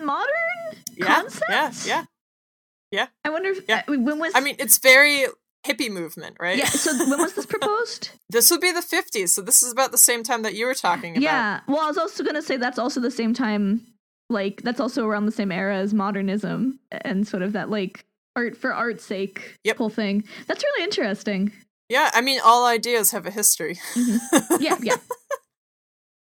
modern 0.04 0.28
Yeah, 0.98 1.06
concept. 1.22 1.44
yeah, 1.50 1.72
yeah. 1.86 2.06
yeah. 2.92 3.08
I 3.24 3.30
wonder 3.30 3.50
if 3.52 3.60
Yeah. 3.70 3.84
uh, 3.88 3.94
when 3.94 4.20
was 4.20 4.34
I 4.36 4.42
mean, 4.42 4.56
it's 4.60 4.80
very 4.80 5.26
hippie 5.66 5.92
movement, 5.92 6.38
right? 6.40 6.58
yeah. 6.58 6.66
So 6.66 6.98
when 6.98 7.20
was 7.20 7.34
this 7.34 7.46
proposed? 7.56 8.10
this 8.30 8.50
would 8.52 8.62
be 8.62 8.72
the 8.72 8.80
50s, 8.82 9.30
so 9.30 9.42
this 9.42 9.62
is 9.64 9.72
about 9.72 9.92
the 9.92 9.98
same 9.98 10.24
time 10.24 10.42
that 10.44 10.56
you 10.56 10.66
were 10.66 10.74
talking 10.74 11.12
about. 11.14 11.24
yeah. 11.24 11.60
Well, 11.68 11.82
I 11.82 11.88
was 11.88 11.98
also 11.98 12.24
gonna 12.24 12.42
say 12.42 12.58
that's 12.58 12.80
also 12.80 13.00
the 13.00 13.12
same 13.12 13.34
time. 13.34 13.86
Like 14.30 14.62
that's 14.62 14.80
also 14.80 15.06
around 15.06 15.26
the 15.26 15.32
same 15.32 15.52
era 15.52 15.78
as 15.78 15.94
modernism 15.94 16.80
and 16.92 17.28
sort 17.28 17.44
of 17.44 17.54
that 17.54 17.70
like 17.70 18.06
art 18.36 18.56
for 18.56 18.74
art's 18.74 19.04
sake 19.04 19.60
Yep. 19.66 19.78
whole 19.78 19.90
thing. 19.90 20.24
That's 20.48 20.64
really 20.64 20.84
interesting. 20.86 21.52
Yeah, 21.90 22.10
I 22.14 22.22
mean, 22.22 22.40
all 22.44 22.66
ideas 22.66 23.12
have 23.12 23.26
a 23.26 23.32
history. 23.32 23.78
Mm-hmm. 23.94 24.56
Yeah, 24.64 24.78
yeah. 24.82 24.96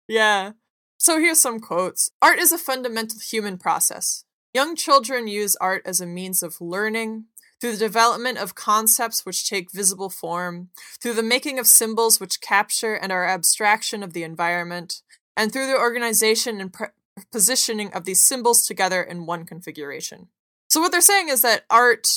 Yeah. 0.08 0.52
So 0.98 1.20
here's 1.20 1.40
some 1.40 1.60
quotes 1.60 2.12
Art 2.22 2.38
is 2.40 2.52
a 2.52 2.58
fundamental 2.58 3.20
human 3.20 3.58
process. 3.58 4.24
Young 4.54 4.76
children 4.76 5.28
use 5.28 5.56
art 5.56 5.82
as 5.86 6.02
a 6.02 6.06
means 6.06 6.44
of 6.44 6.60
learning, 6.60 7.26
through 7.62 7.74
the 7.74 7.78
development 7.78 8.40
of 8.40 8.56
concepts 8.56 9.26
which 9.26 9.48
take 9.48 9.72
visible 9.72 10.10
form, 10.10 10.70
through 11.02 11.14
the 11.14 11.24
making 11.24 11.60
of 11.60 11.68
symbols 11.68 12.20
which 12.20 12.42
capture 12.42 12.96
and 12.96 13.12
are 13.12 13.28
abstraction 13.28 14.02
of 14.04 14.14
the 14.14 14.24
environment, 14.24 15.02
and 15.38 15.54
through 15.54 15.68
the 15.68 15.78
organization 15.78 16.60
and 16.60 16.74
pre- 16.74 16.88
positioning 17.32 17.94
of 17.94 18.06
these 18.06 18.20
symbols 18.20 18.66
together 18.66 19.02
in 19.02 19.26
one 19.26 19.46
configuration. 19.46 20.28
So, 20.70 20.82
what 20.82 20.92
they're 20.92 21.02
saying 21.02 21.30
is 21.30 21.42
that 21.44 21.64
art 21.70 22.08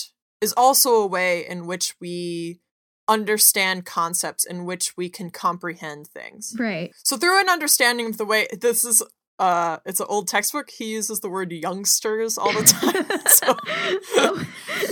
is 0.40 0.54
also 0.56 0.94
a 0.94 1.06
way 1.06 1.46
in 1.46 1.66
which 1.66 1.94
we 2.00 2.60
understand 3.08 3.84
concepts, 3.84 4.44
in 4.44 4.64
which 4.64 4.96
we 4.96 5.08
can 5.08 5.30
comprehend 5.30 6.06
things. 6.06 6.54
Right. 6.58 6.92
So 7.02 7.16
through 7.16 7.40
an 7.40 7.48
understanding 7.48 8.06
of 8.06 8.16
the 8.16 8.24
way 8.24 8.48
this 8.58 8.84
is 8.84 9.02
uh 9.38 9.78
it's 9.84 10.00
an 10.00 10.06
old 10.08 10.28
textbook, 10.28 10.70
he 10.70 10.92
uses 10.92 11.20
the 11.20 11.28
word 11.28 11.52
youngsters 11.52 12.38
all 12.38 12.52
the 12.52 12.62
time. 12.62 13.04
so 13.26 13.56
So- 14.14 14.36
through 14.36 14.40
an 14.40 14.83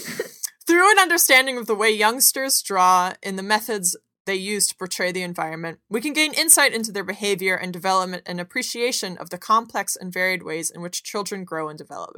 understanding 1.03 1.59
of 1.59 1.67
the 1.67 1.75
way 1.75 1.91
youngsters 1.91 2.63
draw 2.63 3.13
in 3.23 3.37
the 3.37 3.43
methods 3.43 3.97
they 4.25 4.37
use 4.37 4.69
to 4.69 4.77
portray 4.77 5.11
the 5.11 5.23
environment, 5.23 5.81
we 5.91 6.01
can 6.01 6.13
gain 6.13 6.33
insight 6.33 6.73
into 6.73 6.93
their 6.93 7.03
behavior 7.03 7.57
and 7.57 7.73
development 7.73 8.23
and 8.25 8.41
appreciation 8.41 9.17
of 9.19 9.31
the 9.31 9.37
complex 9.37 9.97
and 9.97 10.13
varied 10.13 10.45
ways 10.45 10.71
in 10.71 10.81
which 10.81 11.03
children 11.03 11.45
grow 11.45 11.69
and 11.69 11.77
develop. 11.77 12.15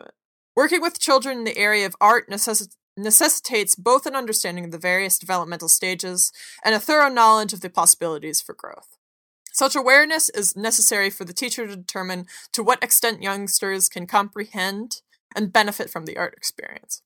Working 0.54 0.82
with 0.82 1.00
children 1.00 1.38
in 1.38 1.44
the 1.44 1.56
area 1.56 1.86
of 1.86 1.96
art 2.00 2.28
necessi- 2.28 2.76
necessitates 2.96 3.74
both 3.74 4.04
an 4.04 4.14
understanding 4.14 4.66
of 4.66 4.70
the 4.70 4.78
various 4.78 5.18
developmental 5.18 5.68
stages 5.68 6.30
and 6.62 6.74
a 6.74 6.80
thorough 6.80 7.08
knowledge 7.08 7.54
of 7.54 7.62
the 7.62 7.70
possibilities 7.70 8.42
for 8.42 8.54
growth. 8.54 8.98
Such 9.52 9.74
awareness 9.74 10.28
is 10.28 10.56
necessary 10.56 11.08
for 11.08 11.24
the 11.24 11.32
teacher 11.32 11.66
to 11.66 11.76
determine 11.76 12.26
to 12.52 12.62
what 12.62 12.84
extent 12.84 13.22
youngsters 13.22 13.88
can 13.88 14.06
comprehend 14.06 15.00
and 15.34 15.52
benefit 15.52 15.88
from 15.88 16.04
the 16.04 16.16
art 16.16 16.34
experience. 16.36 17.02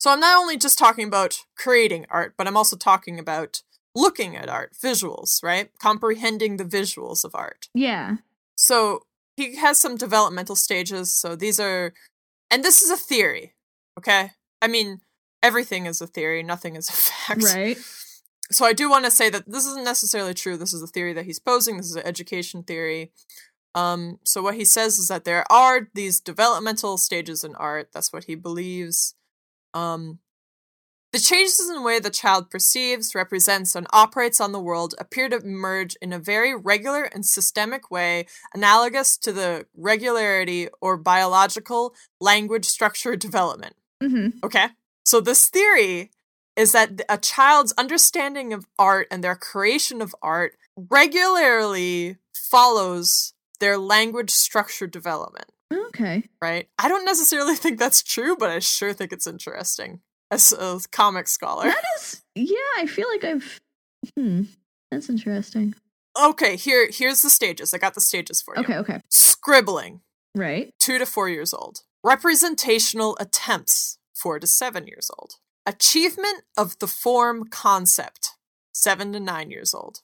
So 0.00 0.10
I'm 0.10 0.20
not 0.20 0.38
only 0.38 0.56
just 0.56 0.78
talking 0.78 1.06
about 1.06 1.44
creating 1.56 2.06
art, 2.10 2.34
but 2.36 2.46
I'm 2.46 2.56
also 2.56 2.74
talking 2.74 3.18
about 3.18 3.62
looking 3.94 4.34
at 4.34 4.48
art, 4.48 4.72
visuals, 4.82 5.42
right? 5.42 5.70
Comprehending 5.78 6.56
the 6.56 6.64
visuals 6.64 7.22
of 7.22 7.34
art. 7.34 7.68
yeah. 7.74 8.16
So 8.56 9.02
he 9.36 9.56
has 9.56 9.78
some 9.78 9.96
developmental 9.96 10.54
stages. 10.56 11.10
So 11.12 11.34
these 11.34 11.58
are, 11.58 11.94
and 12.50 12.62
this 12.62 12.82
is 12.82 12.90
a 12.90 12.96
theory, 12.96 13.54
okay? 13.98 14.32
I 14.60 14.68
mean, 14.68 15.00
everything 15.42 15.86
is 15.86 16.00
a 16.02 16.06
theory, 16.06 16.42
nothing 16.42 16.76
is 16.76 16.88
a 16.88 16.92
fact. 17.26 17.42
Right. 17.44 17.78
So 18.50 18.64
I 18.66 18.72
do 18.72 18.90
want 18.90 19.04
to 19.04 19.10
say 19.10 19.30
that 19.30 19.50
this 19.50 19.64
isn't 19.66 19.84
necessarily 19.84 20.34
true. 20.34 20.56
This 20.56 20.72
is 20.74 20.82
a 20.82 20.86
theory 20.86 21.12
that 21.12 21.24
he's 21.24 21.38
posing. 21.38 21.76
This 21.76 21.86
is 21.90 21.96
an 21.96 22.06
education 22.06 22.62
theory. 22.62 23.12
Um, 23.74 24.18
so 24.24 24.42
what 24.42 24.56
he 24.56 24.64
says 24.64 24.98
is 24.98 25.08
that 25.08 25.24
there 25.24 25.50
are 25.50 25.88
these 25.94 26.20
developmental 26.20 26.98
stages 26.98 27.44
in 27.44 27.54
art. 27.54 27.90
That's 27.92 28.12
what 28.12 28.24
he 28.24 28.34
believes. 28.34 29.14
Um, 29.74 30.18
the 31.12 31.18
changes 31.18 31.68
in 31.68 31.74
the 31.74 31.82
way 31.82 31.98
the 31.98 32.10
child 32.10 32.50
perceives, 32.50 33.16
represents, 33.16 33.74
and 33.74 33.86
operates 33.90 34.40
on 34.40 34.52
the 34.52 34.60
world 34.60 34.94
appear 34.98 35.28
to 35.28 35.38
emerge 35.38 35.96
in 36.00 36.12
a 36.12 36.20
very 36.20 36.54
regular 36.54 37.04
and 37.04 37.26
systemic 37.26 37.90
way, 37.90 38.26
analogous 38.54 39.16
to 39.18 39.32
the 39.32 39.66
regularity 39.76 40.68
or 40.80 40.96
biological 40.96 41.94
language 42.20 42.64
structure 42.64 43.16
development. 43.16 43.74
hmm 44.00 44.28
Okay. 44.44 44.66
So 45.04 45.20
this 45.20 45.48
theory 45.48 46.10
is 46.54 46.72
that 46.72 47.00
a 47.08 47.18
child's 47.18 47.72
understanding 47.76 48.52
of 48.52 48.66
art 48.78 49.08
and 49.10 49.24
their 49.24 49.34
creation 49.34 50.00
of 50.02 50.14
art 50.22 50.56
regularly 50.76 52.18
follows 52.32 53.32
their 53.58 53.78
language 53.78 54.30
structure 54.30 54.86
development, 54.86 55.50
Okay. 55.72 56.24
right? 56.42 56.68
I 56.78 56.88
don't 56.88 57.04
necessarily 57.04 57.54
think 57.62 57.78
that's 57.78 58.02
true, 58.02 58.36
but 58.36 58.50
I 58.50 58.58
sure 58.58 58.92
think 58.92 59.12
it's 59.12 59.26
interesting 59.26 60.00
as 60.30 60.52
a 60.52 60.80
comic 60.92 61.28
scholar. 61.28 61.64
That 61.64 61.82
is. 61.98 62.22
Yeah, 62.34 62.56
I 62.76 62.86
feel 62.86 63.08
like 63.08 63.24
I've. 63.24 63.60
Hmm. 64.16 64.42
That's 64.90 65.08
interesting. 65.08 65.74
Okay, 66.20 66.56
here 66.56 66.88
here's 66.92 67.22
the 67.22 67.30
stages. 67.30 67.72
I 67.72 67.78
got 67.78 67.94
the 67.94 68.00
stages 68.00 68.42
for 68.42 68.54
you. 68.56 68.62
Okay. 68.62 68.76
Okay. 68.78 69.00
Scribbling, 69.10 70.00
Right. 70.34 70.74
2 70.80 70.98
to 70.98 71.06
4 71.06 71.28
years 71.28 71.54
old. 71.54 71.82
Representational 72.02 73.16
attempts, 73.20 73.98
4 74.14 74.40
to 74.40 74.46
7 74.46 74.86
years 74.86 75.10
old. 75.18 75.34
Achievement 75.66 76.42
of 76.56 76.78
the 76.78 76.86
form 76.86 77.44
concept, 77.48 78.30
7 78.72 79.12
to 79.12 79.20
9 79.20 79.50
years 79.50 79.74
old. 79.74 80.00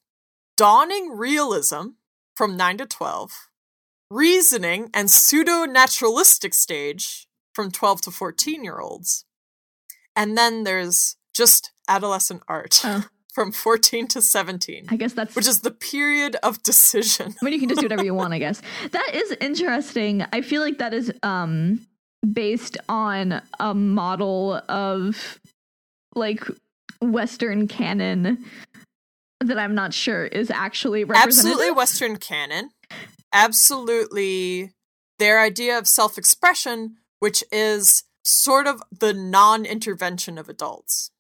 Dawning 0.56 1.10
realism, 1.16 1.90
from 2.36 2.56
9 2.56 2.78
to 2.78 2.86
12. 2.86 3.48
Reasoning 4.10 4.90
and 4.94 5.10
pseudo 5.10 5.64
naturalistic 5.64 6.54
stage, 6.54 7.26
from 7.54 7.70
12 7.70 8.02
to 8.02 8.10
14 8.10 8.62
year 8.64 8.78
olds. 8.78 9.24
And 10.14 10.36
then 10.36 10.64
there's 10.64 11.16
just 11.34 11.72
adolescent 11.88 12.42
art, 12.48 12.80
Oh. 12.84 13.04
from 13.34 13.52
14 13.52 14.06
to 14.08 14.22
17, 14.22 14.86
I 14.88 14.96
guess 14.96 15.12
that's. 15.12 15.34
which 15.36 15.46
is 15.46 15.60
the 15.60 15.70
period 15.70 16.36
of 16.42 16.62
decision. 16.62 17.34
I 17.40 17.44
mean, 17.44 17.52
you 17.52 17.60
can 17.60 17.68
just 17.68 17.80
do 17.80 17.84
whatever 17.86 18.04
you 18.04 18.14
want, 18.14 18.32
I 18.32 18.38
guess. 18.46 18.62
That 18.92 19.10
is 19.14 19.32
interesting. 19.40 20.24
I 20.32 20.40
feel 20.40 20.62
like 20.62 20.78
that 20.78 20.94
is 20.94 21.12
um 21.22 21.80
based 22.32 22.78
on 22.88 23.42
a 23.60 23.74
model 23.74 24.54
of 24.68 25.38
like 26.14 26.44
Western 27.02 27.68
canon 27.68 28.44
that 29.40 29.58
I'm 29.58 29.74
not 29.74 29.92
sure 29.92 30.24
is 30.24 30.50
actually 30.50 31.04
representative. 31.04 31.38
absolutely 31.50 31.70
Western 31.72 32.16
canon, 32.16 32.70
absolutely 33.36 34.72
their 35.18 35.40
idea 35.40 35.78
of 35.78 35.86
self 35.86 36.18
expression, 36.18 36.96
which 37.20 37.44
is 37.52 38.04
sort 38.24 38.66
of 38.66 38.82
the 38.90 39.12
non 39.12 39.64
intervention 39.66 40.38
of 40.38 40.48
adults. 40.48 41.10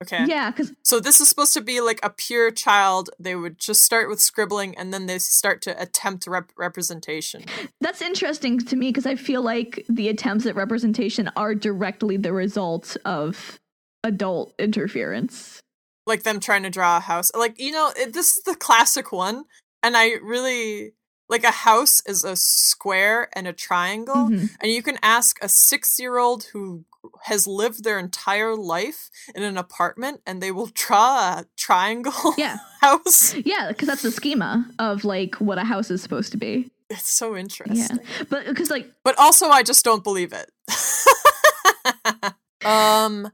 Okay. 0.00 0.26
Yeah, 0.28 0.52
because 0.52 0.72
So 0.84 1.00
this 1.00 1.20
is 1.20 1.28
supposed 1.28 1.54
to 1.54 1.60
be 1.60 1.80
like 1.80 1.98
a 2.04 2.10
pure 2.10 2.52
child. 2.52 3.10
They 3.18 3.34
would 3.34 3.58
just 3.58 3.82
start 3.82 4.08
with 4.08 4.20
scribbling 4.20 4.78
and 4.78 4.94
then 4.94 5.06
they 5.06 5.18
start 5.18 5.60
to 5.62 5.82
attempt 5.82 6.28
rep- 6.28 6.52
representation. 6.56 7.42
that's 7.80 8.00
interesting 8.00 8.60
to 8.60 8.76
me 8.76 8.90
because 8.90 9.06
I 9.06 9.16
feel 9.16 9.42
like 9.42 9.84
the 9.88 10.08
attempts 10.08 10.46
at 10.46 10.54
representation 10.54 11.28
are 11.36 11.52
directly 11.52 12.16
the 12.16 12.32
result 12.32 12.96
of 13.04 13.58
adult 14.04 14.54
interference. 14.56 15.60
Like 16.06 16.22
them 16.22 16.38
trying 16.38 16.62
to 16.62 16.70
draw 16.70 16.98
a 16.98 17.00
house. 17.00 17.32
Like, 17.34 17.58
you 17.58 17.72
know, 17.72 17.90
it, 17.96 18.12
this 18.12 18.36
is 18.36 18.44
the 18.44 18.54
classic 18.54 19.10
one. 19.10 19.44
And 19.82 19.96
I 19.96 20.12
really 20.22 20.92
like 21.28 21.44
a 21.44 21.50
house 21.50 22.02
is 22.06 22.24
a 22.24 22.36
square 22.36 23.28
and 23.34 23.46
a 23.46 23.52
triangle. 23.52 24.28
Mhm. 24.28 24.50
And 24.60 24.72
you 24.72 24.82
can 24.82 24.98
ask 25.02 25.38
a 25.42 25.48
six 25.48 25.98
year 26.00 26.18
old 26.18 26.44
who 26.52 26.84
has 27.24 27.46
lived 27.46 27.84
their 27.84 27.98
entire 27.98 28.56
life 28.56 29.10
in 29.34 29.42
an 29.42 29.56
apartment 29.56 30.20
and 30.26 30.42
they 30.42 30.50
will 30.50 30.70
draw 30.74 31.38
a 31.40 31.46
triangle 31.56 32.12
Yeah, 32.38 32.58
house. 32.80 33.34
yeah, 33.34 33.68
because 33.68 33.88
that's 33.88 34.02
the 34.02 34.10
schema 34.10 34.66
of 34.78 35.04
like 35.04 35.36
what 35.36 35.58
a 35.58 35.64
house 35.64 35.90
is 35.90 36.02
supposed 36.02 36.32
to 36.32 36.38
be. 36.38 36.70
It's 36.90 37.08
so 37.10 37.36
interesting 37.36 37.98
Yeah, 38.00 38.24
but 38.30 38.46
because 38.46 38.70
like 38.70 38.90
But 39.04 39.18
also 39.18 39.48
I 39.48 39.62
just 39.62 39.84
don't 39.84 40.02
believe 40.04 40.32
it. 40.32 40.50
um 42.64 43.30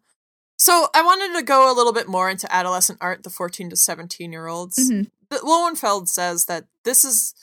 so 0.57 0.89
I 0.95 1.03
wanted 1.03 1.37
to 1.39 1.45
go 1.45 1.71
a 1.71 1.75
little 1.75 1.93
bit 1.93 2.09
more 2.09 2.31
into 2.31 2.53
adolescent 2.55 2.99
art, 3.01 3.23
the 3.23 3.31
14 3.31 3.71
to 3.71 3.77
17 3.77 4.33
year 4.33 4.47
olds. 4.47 4.79
Mhm. 4.91 5.11
But 5.29 5.43
Lowenfeld 5.45 6.09
says 6.09 6.45
that 6.47 6.67
this 6.85 7.05
is 7.05 7.35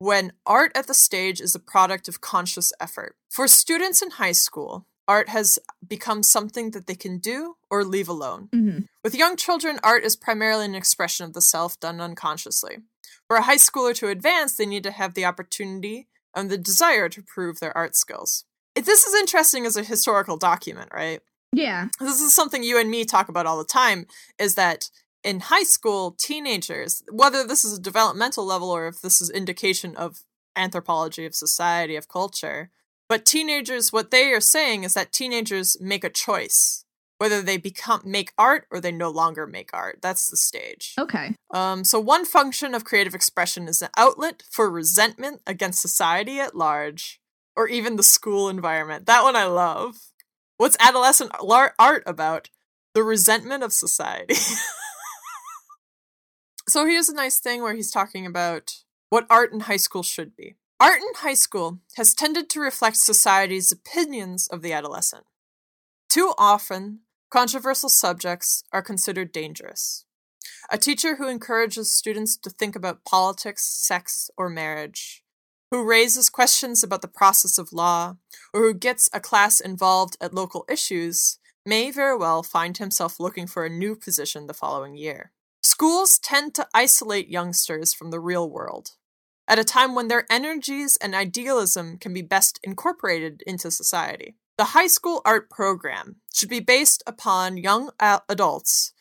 when 0.00 0.32
art 0.46 0.72
at 0.74 0.86
the 0.86 0.94
stage 0.94 1.40
is 1.40 1.54
a 1.54 1.60
product 1.60 2.08
of 2.08 2.22
conscious 2.22 2.72
effort. 2.80 3.14
For 3.28 3.46
students 3.46 4.00
in 4.00 4.12
high 4.12 4.32
school, 4.32 4.86
art 5.06 5.28
has 5.28 5.58
become 5.86 6.22
something 6.22 6.70
that 6.70 6.86
they 6.86 6.94
can 6.94 7.18
do 7.18 7.56
or 7.70 7.84
leave 7.84 8.08
alone. 8.08 8.48
Mhm. 8.52 8.88
With 9.04 9.14
young 9.14 9.36
children, 9.36 9.78
art 9.82 10.02
is 10.02 10.16
primarily 10.16 10.64
an 10.64 10.74
expression 10.74 11.26
of 11.26 11.34
the 11.34 11.42
self 11.42 11.78
done 11.78 12.00
unconsciously. 12.00 12.78
For 13.28 13.36
a 13.36 13.42
high 13.42 13.58
schooler 13.58 13.94
to 13.96 14.08
advance, 14.08 14.56
they 14.56 14.66
need 14.66 14.82
to 14.84 14.90
have 14.90 15.12
the 15.12 15.26
opportunity 15.26 16.08
and 16.34 16.50
the 16.50 16.58
desire 16.58 17.10
to 17.10 17.22
prove 17.22 17.60
their 17.60 17.76
art 17.76 17.94
skills. 17.94 18.44
This 18.74 19.04
is 19.04 19.14
interesting 19.14 19.66
as 19.66 19.76
a 19.76 19.82
historical 19.82 20.38
document, 20.38 20.90
right? 20.94 21.20
Yeah. 21.52 21.88
This 21.98 22.22
is 22.22 22.32
something 22.32 22.62
you 22.62 22.78
and 22.78 22.90
me 22.90 23.04
talk 23.04 23.28
about 23.28 23.44
all 23.44 23.58
the 23.58 23.64
time 23.64 24.06
is 24.38 24.54
that 24.54 24.88
in 25.22 25.40
high 25.40 25.62
school, 25.62 26.12
teenagers, 26.12 27.02
whether 27.10 27.46
this 27.46 27.64
is 27.64 27.78
a 27.78 27.80
developmental 27.80 28.44
level 28.44 28.70
or 28.70 28.88
if 28.88 29.00
this 29.00 29.20
is 29.20 29.30
indication 29.30 29.96
of 29.96 30.20
anthropology 30.56 31.26
of 31.26 31.34
society, 31.34 31.96
of 31.96 32.08
culture, 32.08 32.70
but 33.08 33.24
teenagers, 33.24 33.92
what 33.92 34.10
they 34.10 34.32
are 34.32 34.40
saying 34.40 34.84
is 34.84 34.94
that 34.94 35.12
teenagers 35.12 35.76
make 35.80 36.04
a 36.04 36.10
choice 36.10 36.84
whether 37.20 37.42
they 37.42 37.58
become 37.58 38.00
make 38.02 38.32
art 38.38 38.66
or 38.70 38.80
they 38.80 38.90
no 38.90 39.10
longer 39.10 39.46
make 39.46 39.68
art. 39.74 39.98
That's 40.00 40.30
the 40.30 40.38
stage. 40.38 40.94
Okay. 40.98 41.34
Um, 41.52 41.84
so 41.84 42.00
one 42.00 42.24
function 42.24 42.74
of 42.74 42.86
creative 42.86 43.14
expression 43.14 43.68
is 43.68 43.82
an 43.82 43.90
outlet 43.94 44.42
for 44.50 44.70
resentment 44.70 45.42
against 45.46 45.82
society 45.82 46.40
at 46.40 46.56
large, 46.56 47.20
or 47.54 47.68
even 47.68 47.96
the 47.96 48.02
school 48.02 48.48
environment. 48.48 49.04
That 49.04 49.22
one 49.22 49.36
I 49.36 49.44
love. 49.44 49.96
What's 50.56 50.78
adolescent 50.80 51.30
art 51.78 52.02
about? 52.06 52.48
The 52.94 53.02
resentment 53.02 53.62
of 53.62 53.74
society. 53.74 54.36
so 56.70 56.86
here's 56.86 57.08
a 57.08 57.14
nice 57.14 57.40
thing 57.40 57.62
where 57.62 57.74
he's 57.74 57.90
talking 57.90 58.26
about 58.26 58.84
what 59.08 59.26
art 59.28 59.52
in 59.52 59.60
high 59.60 59.76
school 59.76 60.02
should 60.02 60.36
be. 60.36 60.56
Art 60.78 61.00
in 61.00 61.14
high 61.16 61.34
school 61.34 61.80
has 61.96 62.14
tended 62.14 62.48
to 62.50 62.60
reflect 62.60 62.96
society's 62.96 63.72
opinions 63.72 64.48
of 64.48 64.62
the 64.62 64.72
adolescent. 64.72 65.24
Too 66.08 66.32
often, 66.38 67.00
controversial 67.30 67.88
subjects 67.88 68.64
are 68.72 68.82
considered 68.82 69.32
dangerous. 69.32 70.06
A 70.70 70.78
teacher 70.78 71.16
who 71.16 71.28
encourages 71.28 71.90
students 71.90 72.36
to 72.38 72.50
think 72.50 72.76
about 72.76 73.04
politics, 73.04 73.64
sex, 73.64 74.30
or 74.36 74.48
marriage, 74.48 75.22
who 75.70 75.84
raises 75.84 76.28
questions 76.28 76.82
about 76.82 77.02
the 77.02 77.08
process 77.08 77.58
of 77.58 77.72
law, 77.72 78.16
or 78.52 78.62
who 78.62 78.74
gets 78.74 79.10
a 79.12 79.20
class 79.20 79.60
involved 79.60 80.16
at 80.20 80.34
local 80.34 80.64
issues, 80.68 81.38
may 81.66 81.90
very 81.90 82.16
well 82.16 82.42
find 82.42 82.78
himself 82.78 83.20
looking 83.20 83.46
for 83.46 83.64
a 83.64 83.70
new 83.70 83.94
position 83.94 84.46
the 84.46 84.54
following 84.54 84.96
year. 84.96 85.32
Schools 85.62 86.18
tend 86.18 86.54
to 86.54 86.68
isolate 86.72 87.28
youngsters 87.28 87.92
from 87.92 88.10
the 88.10 88.20
real 88.20 88.48
world 88.48 88.92
at 89.46 89.58
a 89.58 89.64
time 89.64 89.94
when 89.94 90.08
their 90.08 90.26
energies 90.30 90.96
and 90.98 91.14
idealism 91.14 91.98
can 91.98 92.14
be 92.14 92.22
best 92.22 92.60
incorporated 92.62 93.42
into 93.46 93.70
society. 93.70 94.36
The 94.56 94.66
high 94.66 94.86
school 94.86 95.22
art 95.24 95.50
program 95.50 96.16
should 96.32 96.48
be 96.48 96.60
based 96.60 97.02
upon 97.06 97.56
young 97.56 97.90
adults 97.98 98.92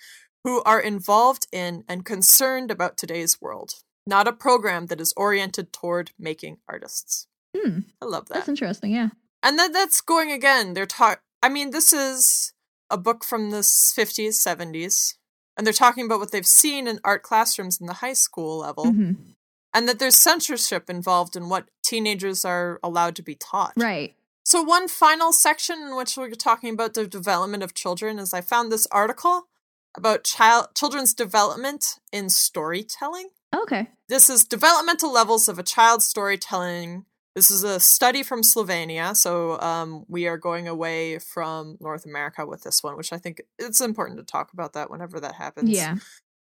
who 0.43 0.63
are 0.63 0.79
involved 0.79 1.47
in 1.51 1.83
and 1.87 2.05
concerned 2.05 2.71
about 2.71 2.97
today's 2.97 3.41
world, 3.41 3.73
not 4.07 4.27
a 4.27 4.33
program 4.33 4.87
that 4.87 5.01
is 5.01 5.13
oriented 5.15 5.71
toward 5.71 6.11
making 6.17 6.57
artists. 6.67 7.27
Hmm. 7.55 7.79
I 8.01 8.05
love 8.05 8.27
that. 8.27 8.35
That's 8.35 8.49
interesting. 8.49 8.91
Yeah. 8.91 9.09
And 9.43 9.59
then 9.59 9.71
that's 9.71 10.01
going 10.01 10.31
again. 10.31 10.73
They're 10.73 10.85
taught. 10.85 11.19
I 11.43 11.49
mean, 11.49 11.71
this 11.71 11.93
is 11.93 12.53
a 12.89 12.97
book 12.97 13.23
from 13.23 13.51
the 13.51 13.63
fifties, 13.63 14.39
seventies, 14.39 15.18
and 15.59 15.67
they're 15.67 15.73
talking 15.73 16.05
about 16.05 16.19
what 16.19 16.31
they've 16.31 16.47
seen 16.47 16.87
in 16.87 17.01
art 17.03 17.21
classrooms 17.21 17.81
in 17.81 17.85
the 17.85 17.95
high 17.95 18.13
school 18.13 18.59
level, 18.59 18.85
Mhm. 18.85 19.35
and 19.73 19.89
that 19.89 19.99
there's 19.99 20.15
censorship 20.15 20.89
involved 20.89 21.35
in 21.35 21.49
what 21.49 21.67
teenagers 21.83 22.45
are 22.45 22.79
allowed 22.81 23.13
to 23.17 23.21
be 23.21 23.35
taught. 23.35 23.73
Right. 23.75 24.15
So 24.45 24.61
one 24.63 24.87
final 24.87 25.33
section 25.33 25.81
in 25.81 25.97
which 25.97 26.15
we're 26.15 26.31
talking 26.31 26.73
about 26.73 26.93
the 26.93 27.05
development 27.05 27.61
of 27.61 27.73
children 27.73 28.19
is 28.19 28.33
I 28.33 28.39
found 28.39 28.71
this 28.71 28.87
article 28.87 29.47
about 29.95 30.23
child 30.23 30.69
children's 30.75 31.13
development 31.13 31.99
in 32.13 32.29
storytelling. 32.29 33.31
Okay. 33.53 33.89
This 34.07 34.29
is 34.29 34.45
developmental 34.45 35.11
levels 35.11 35.49
of 35.49 35.59
a 35.59 35.63
child's 35.63 36.05
storytelling. 36.05 37.05
This 37.35 37.51
is 37.51 37.63
a 37.63 37.79
study 37.79 38.23
from 38.23 38.41
Slovenia, 38.41 39.15
so 39.15 39.59
um, 39.61 40.05
we 40.07 40.27
are 40.27 40.37
going 40.37 40.67
away 40.67 41.19
from 41.19 41.77
North 41.79 42.05
America 42.05 42.45
with 42.45 42.63
this 42.63 42.83
one, 42.83 42.97
which 42.97 43.13
I 43.13 43.17
think 43.17 43.41
it's 43.57 43.81
important 43.81 44.17
to 44.17 44.25
talk 44.25 44.51
about 44.51 44.73
that 44.73 44.89
whenever 44.89 45.19
that 45.19 45.35
happens. 45.35 45.69
Yeah. 45.69 45.95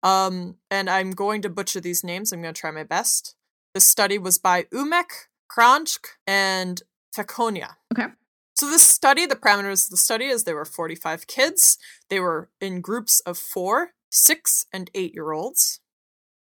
Um, 0.02 0.56
and 0.70 0.88
I'm 0.88 1.10
going 1.10 1.42
to 1.42 1.48
butcher 1.48 1.80
these 1.80 2.04
names. 2.04 2.32
I'm 2.32 2.40
going 2.40 2.54
to 2.54 2.60
try 2.60 2.70
my 2.70 2.84
best. 2.84 3.34
This 3.74 3.86
study 3.86 4.16
was 4.18 4.38
by 4.38 4.64
Umek, 4.64 5.28
Kranjc, 5.50 5.98
and 6.26 6.82
Fekonja. 7.14 7.74
Okay. 7.92 8.12
So 8.54 8.70
this 8.70 8.82
study, 8.82 9.26
the 9.26 9.36
parameters 9.36 9.86
of 9.86 9.90
the 9.90 9.96
study 9.98 10.26
is 10.26 10.44
there 10.44 10.54
were 10.54 10.64
45 10.64 11.26
kids. 11.26 11.76
They 12.08 12.20
were 12.20 12.48
in 12.60 12.80
groups 12.80 13.20
of 13.20 13.36
four, 13.36 13.92
six, 14.10 14.66
and 14.72 14.90
eight 14.94 15.12
year 15.12 15.32
olds. 15.32 15.80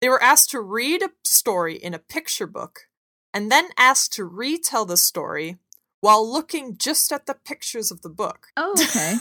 They 0.01 0.09
were 0.09 0.21
asked 0.21 0.51
to 0.51 0.61
read 0.61 1.01
a 1.01 1.09
story 1.23 1.75
in 1.75 1.93
a 1.95 1.99
picture 1.99 2.45
book 2.45 2.81
and 3.35 3.51
then 3.51 3.67
asked 3.77 4.13
to 4.13 4.23
retell 4.23 4.85
the 4.85 4.95
story 4.97 5.57
while 5.99 6.27
looking 6.27 6.77
just 6.77 7.11
at 7.11 7.25
the 7.25 7.35
pictures 7.35 7.91
of 7.91 8.01
the 8.01 8.09
book. 8.09 8.47
Oh, 8.55 8.73
okay. 8.79 9.15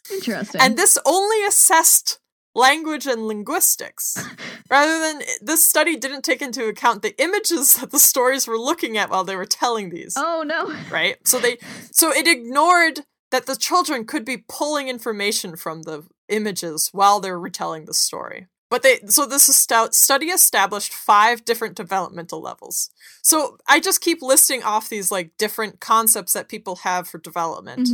Interesting. 0.12 0.60
And 0.60 0.78
this 0.78 0.96
only 1.04 1.44
assessed 1.44 2.18
language 2.54 3.06
and 3.06 3.28
linguistics. 3.28 4.16
Rather 4.70 4.98
than 4.98 5.22
this 5.42 5.68
study 5.68 5.96
didn't 5.96 6.22
take 6.22 6.40
into 6.40 6.66
account 6.66 7.02
the 7.02 7.20
images 7.22 7.76
that 7.76 7.90
the 7.90 7.98
stories 7.98 8.48
were 8.48 8.58
looking 8.58 8.96
at 8.96 9.10
while 9.10 9.24
they 9.24 9.36
were 9.36 9.44
telling 9.44 9.90
these. 9.90 10.14
oh 10.16 10.42
no. 10.46 10.74
Right? 10.90 11.16
So 11.26 11.38
they 11.38 11.58
so 11.90 12.10
it 12.10 12.26
ignored 12.26 13.04
that 13.30 13.44
the 13.44 13.56
children 13.56 14.06
could 14.06 14.24
be 14.24 14.44
pulling 14.48 14.88
information 14.88 15.56
from 15.56 15.82
the 15.82 16.04
images 16.30 16.88
while 16.92 17.20
they're 17.20 17.38
retelling 17.38 17.84
the 17.84 17.94
story. 17.94 18.46
But 18.70 18.82
they 18.82 18.98
so 19.06 19.24
this 19.24 19.44
study 19.44 20.26
established 20.26 20.92
five 20.92 21.44
different 21.44 21.74
developmental 21.74 22.40
levels. 22.40 22.90
So 23.22 23.56
I 23.66 23.80
just 23.80 24.02
keep 24.02 24.20
listing 24.20 24.62
off 24.62 24.88
these 24.90 25.10
like 25.10 25.36
different 25.38 25.80
concepts 25.80 26.34
that 26.34 26.48
people 26.48 26.76
have 26.76 27.08
for 27.08 27.18
development 27.18 27.88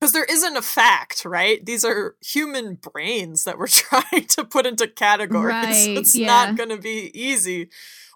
because 0.00 0.12
there 0.12 0.24
isn't 0.24 0.56
a 0.56 0.62
fact, 0.62 1.24
right? 1.24 1.64
These 1.64 1.84
are 1.84 2.16
human 2.24 2.74
brains 2.74 3.44
that 3.44 3.58
we're 3.58 3.66
trying 3.66 4.26
to 4.28 4.44
put 4.44 4.66
into 4.66 4.86
categories. 4.86 5.54
Right, 5.54 5.96
it's 5.96 6.14
yeah. 6.14 6.26
not 6.26 6.56
going 6.56 6.70
to 6.70 6.78
be 6.78 7.10
easy 7.12 7.68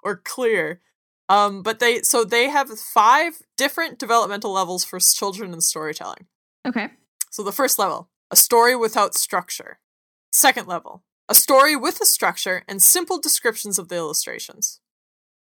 or 0.03 0.17
clear. 0.17 0.81
Um, 1.29 1.62
but 1.62 1.79
they 1.79 2.03
so 2.03 2.25
they 2.25 2.49
have 2.49 2.69
five 2.79 3.43
different 3.57 3.99
developmental 3.99 4.53
levels 4.53 4.85
for 4.85 5.01
children 5.01 5.53
in 5.53 5.61
storytelling. 5.61 6.27
Okay. 6.67 6.91
So 7.31 7.43
the 7.43 7.53
first 7.53 7.79
level, 7.79 8.09
a 8.31 8.37
story 8.37 8.77
without 8.77 9.15
structure. 9.15 9.79
Second 10.31 10.67
level, 10.67 11.03
a 11.29 11.35
story 11.35 11.75
with 11.77 12.01
a 12.01 12.07
structure 12.07 12.64
and 12.68 12.83
simple 12.83 13.18
descriptions 13.18 13.79
of 13.79 13.89
the 13.89 13.97
illustrations. 13.97 14.81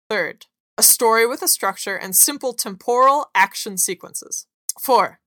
Third, 0.09 0.47
a 0.77 0.83
story 0.83 1.27
with 1.27 1.43
a 1.43 1.49
structure 1.49 1.97
and 1.97 2.15
simple 2.17 2.53
temporal 2.53 3.31
action 3.35 3.77
sequences. 3.79 4.47
Four, 4.81 5.21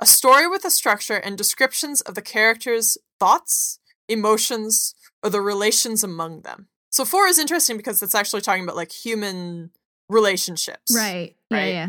a 0.00 0.06
story 0.06 0.46
with 0.48 0.64
a 0.64 0.70
structure 0.70 1.16
and 1.16 1.38
descriptions 1.38 2.00
of 2.00 2.14
the 2.14 2.22
characters' 2.22 2.98
thoughts, 3.20 3.78
emotions, 4.08 4.94
or 5.22 5.30
the 5.30 5.40
relations 5.40 6.02
among 6.04 6.42
them. 6.42 6.68
So 6.90 7.04
four 7.04 7.26
is 7.26 7.38
interesting 7.38 7.76
because 7.76 8.02
it's 8.02 8.14
actually 8.14 8.40
talking 8.42 8.62
about 8.64 8.76
like 8.76 8.92
human 8.92 9.70
relationships 10.08 10.94
Right. 10.94 11.34
Right. 11.50 11.72
Yeah. 11.72 11.88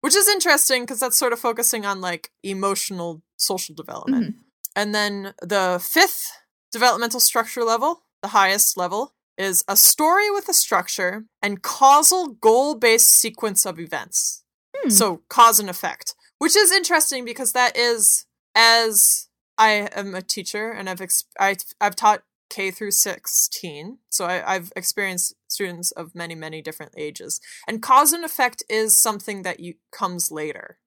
which 0.00 0.14
is 0.14 0.28
interesting 0.28 0.82
because 0.84 1.00
that's 1.00 1.18
sort 1.18 1.32
of 1.32 1.38
focusing 1.40 1.84
on 1.84 2.00
like 2.00 2.30
emotional 2.42 3.22
social 3.36 3.74
development. 3.74 4.24
Mm-hmm. 4.26 4.40
And 4.76 4.94
then 4.94 5.34
the 5.42 5.80
fifth 5.82 6.30
developmental 6.72 7.20
structure 7.20 7.64
level, 7.64 8.02
the 8.22 8.28
highest 8.28 8.76
level, 8.76 9.14
is 9.36 9.64
a 9.68 9.76
story 9.76 10.30
with 10.30 10.48
a 10.48 10.54
structure 10.54 11.24
and 11.42 11.62
causal 11.62 12.28
goal 12.40 12.74
based 12.74 13.10
sequence 13.10 13.64
of 13.64 13.78
events. 13.78 14.44
Hmm. 14.76 14.90
So, 14.90 15.22
cause 15.28 15.60
and 15.60 15.70
effect, 15.70 16.14
which 16.38 16.56
is 16.56 16.72
interesting 16.72 17.24
because 17.24 17.52
that 17.52 17.76
is, 17.76 18.26
as 18.54 19.28
I 19.56 19.88
am 19.94 20.14
a 20.14 20.22
teacher 20.22 20.70
and 20.70 20.90
I've, 20.90 21.00
ex- 21.00 21.24
I, 21.38 21.56
I've 21.80 21.96
taught 21.96 22.22
K 22.50 22.70
through 22.70 22.92
16. 22.92 23.98
So 24.08 24.24
I, 24.24 24.54
I've 24.54 24.72
experienced 24.74 25.34
students 25.48 25.90
of 25.92 26.14
many, 26.14 26.34
many 26.34 26.62
different 26.62 26.92
ages. 26.96 27.40
And 27.66 27.82
cause 27.82 28.12
and 28.12 28.24
effect 28.24 28.62
is 28.68 28.96
something 28.96 29.42
that 29.42 29.60
you 29.60 29.74
comes 29.92 30.30
later 30.30 30.78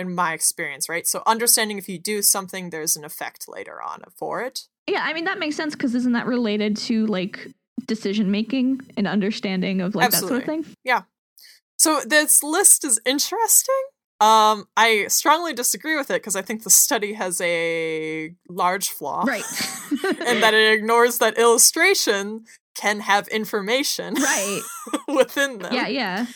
in 0.00 0.14
my 0.14 0.32
experience, 0.32 0.88
right? 0.88 1.06
So 1.06 1.22
understanding 1.26 1.78
if 1.78 1.88
you 1.88 1.98
do 1.98 2.22
something, 2.22 2.70
there's 2.70 2.96
an 2.96 3.04
effect 3.04 3.46
later 3.48 3.80
on 3.82 4.02
for 4.16 4.42
it. 4.42 4.66
Yeah, 4.86 5.02
I 5.04 5.12
mean 5.12 5.24
that 5.24 5.38
makes 5.38 5.56
sense 5.56 5.74
because 5.74 5.94
isn't 5.94 6.12
that 6.12 6.26
related 6.26 6.76
to 6.78 7.06
like 7.06 7.46
decision 7.86 8.30
making 8.30 8.80
and 8.96 9.06
understanding 9.06 9.80
of 9.80 9.94
like 9.94 10.10
that 10.10 10.18
sort 10.18 10.32
of 10.32 10.44
thing? 10.44 10.64
Yeah. 10.84 11.02
So 11.78 12.00
this 12.04 12.42
list 12.42 12.84
is 12.84 13.00
interesting. 13.06 13.82
Um, 14.20 14.66
I 14.76 15.06
strongly 15.08 15.54
disagree 15.54 15.96
with 15.96 16.10
it 16.10 16.20
because 16.20 16.36
I 16.36 16.42
think 16.42 16.62
the 16.62 16.70
study 16.70 17.14
has 17.14 17.40
a 17.40 18.34
large 18.48 18.90
flaw. 18.90 19.22
Right. 19.22 19.44
and 20.26 20.42
that 20.42 20.52
it 20.52 20.74
ignores 20.74 21.18
that 21.18 21.38
illustration 21.38 22.44
can 22.74 23.00
have 23.00 23.28
information 23.28 24.14
right. 24.14 24.60
within 25.08 25.58
them. 25.60 25.72
Yeah, 25.72 25.88
yeah. 25.88 26.26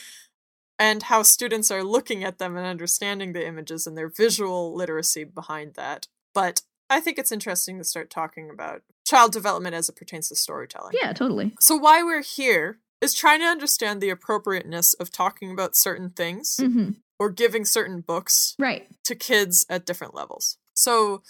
And 0.79 1.05
how 1.05 1.23
students 1.23 1.71
are 1.71 1.85
looking 1.85 2.25
at 2.25 2.39
them 2.39 2.57
and 2.57 2.67
understanding 2.67 3.33
the 3.33 3.47
images 3.47 3.87
and 3.87 3.97
their 3.97 4.09
visual 4.09 4.75
literacy 4.75 5.25
behind 5.25 5.75
that. 5.75 6.09
But 6.35 6.63
I 6.91 7.01
think 7.01 7.19
it's 7.19 7.33
interesting 7.33 7.79
to 7.79 7.85
start 7.85 8.11
talking 8.11 8.51
about 8.51 8.83
child 9.07 9.33
development 9.33 9.75
as 9.75 9.89
it 9.89 9.97
pertains 9.97 10.29
to 10.29 10.37
storytelling. 10.37 10.95
Yeah, 11.01 11.13
totally. 11.13 11.55
So, 11.61 11.77
why 11.77 12.03
we're 12.03 12.23
here 12.23 12.79
is 13.01 13.15
trying 13.15 13.41
to 13.41 13.47
understand 13.47 14.01
the 14.01 14.11
appropriateness 14.11 14.95
of 14.95 15.11
talking 15.13 15.51
about 15.53 15.77
certain 15.77 16.11
things 16.11 16.57
hmm 16.59 16.91
or 17.17 17.31
giving 17.31 17.65
certain 17.65 18.01
books 18.01 18.57
Right. 18.59 18.89
to 19.05 19.15
kids 19.15 19.65
at 19.71 19.87
different 19.87 20.17
levels. 20.17 20.59
So, 20.75 21.23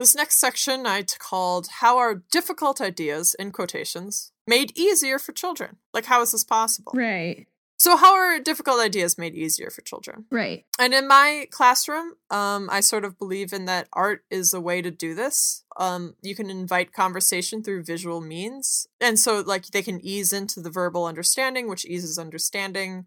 this 0.00 0.16
next 0.16 0.40
section 0.40 0.86
I 0.86 1.04
called 1.04 1.68
How 1.80 1.98
Are 1.98 2.16
Difficult 2.32 2.80
Ideas, 2.80 3.34
in 3.38 3.52
quotations, 3.52 4.32
Made 4.46 4.76
Easier 4.76 5.20
for 5.20 5.32
Children? 5.32 5.76
Like, 5.94 6.06
how 6.06 6.20
is 6.22 6.32
this 6.32 6.42
possible? 6.42 6.92
Right. 6.96 7.46
So, 7.80 7.96
how 7.96 8.14
are 8.14 8.38
difficult 8.38 8.78
ideas 8.78 9.16
made 9.16 9.34
easier 9.34 9.70
for 9.70 9.80
children? 9.80 10.26
Right. 10.30 10.66
And 10.78 10.92
in 10.92 11.08
my 11.08 11.46
classroom, 11.50 12.12
um, 12.28 12.68
I 12.70 12.80
sort 12.80 13.06
of 13.06 13.18
believe 13.18 13.54
in 13.54 13.64
that 13.64 13.88
art 13.94 14.22
is 14.30 14.52
a 14.52 14.60
way 14.60 14.82
to 14.82 14.90
do 14.90 15.14
this. 15.14 15.64
Um, 15.78 16.14
you 16.20 16.34
can 16.34 16.50
invite 16.50 16.92
conversation 16.92 17.62
through 17.62 17.84
visual 17.84 18.20
means. 18.20 18.86
And 19.00 19.18
so, 19.18 19.40
like, 19.40 19.68
they 19.68 19.80
can 19.80 19.98
ease 20.04 20.30
into 20.30 20.60
the 20.60 20.68
verbal 20.68 21.06
understanding, 21.06 21.70
which 21.70 21.86
eases 21.86 22.18
understanding. 22.18 23.06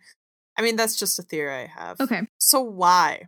I 0.57 0.63
mean, 0.63 0.75
that's 0.75 0.97
just 0.97 1.19
a 1.19 1.21
theory 1.21 1.53
I 1.53 1.67
have. 1.67 2.01
Okay. 2.01 2.21
So, 2.39 2.59
why? 2.59 3.27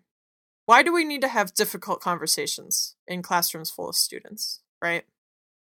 Why 0.66 0.82
do 0.82 0.91
we 0.91 1.06
need 1.06 1.22
to 1.22 1.28
have 1.28 1.54
difficult 1.54 2.02
conversations 2.02 2.96
in 3.08 3.22
classrooms 3.22 3.70
full 3.70 3.88
of 3.88 3.96
students, 3.96 4.62
right? 4.82 5.04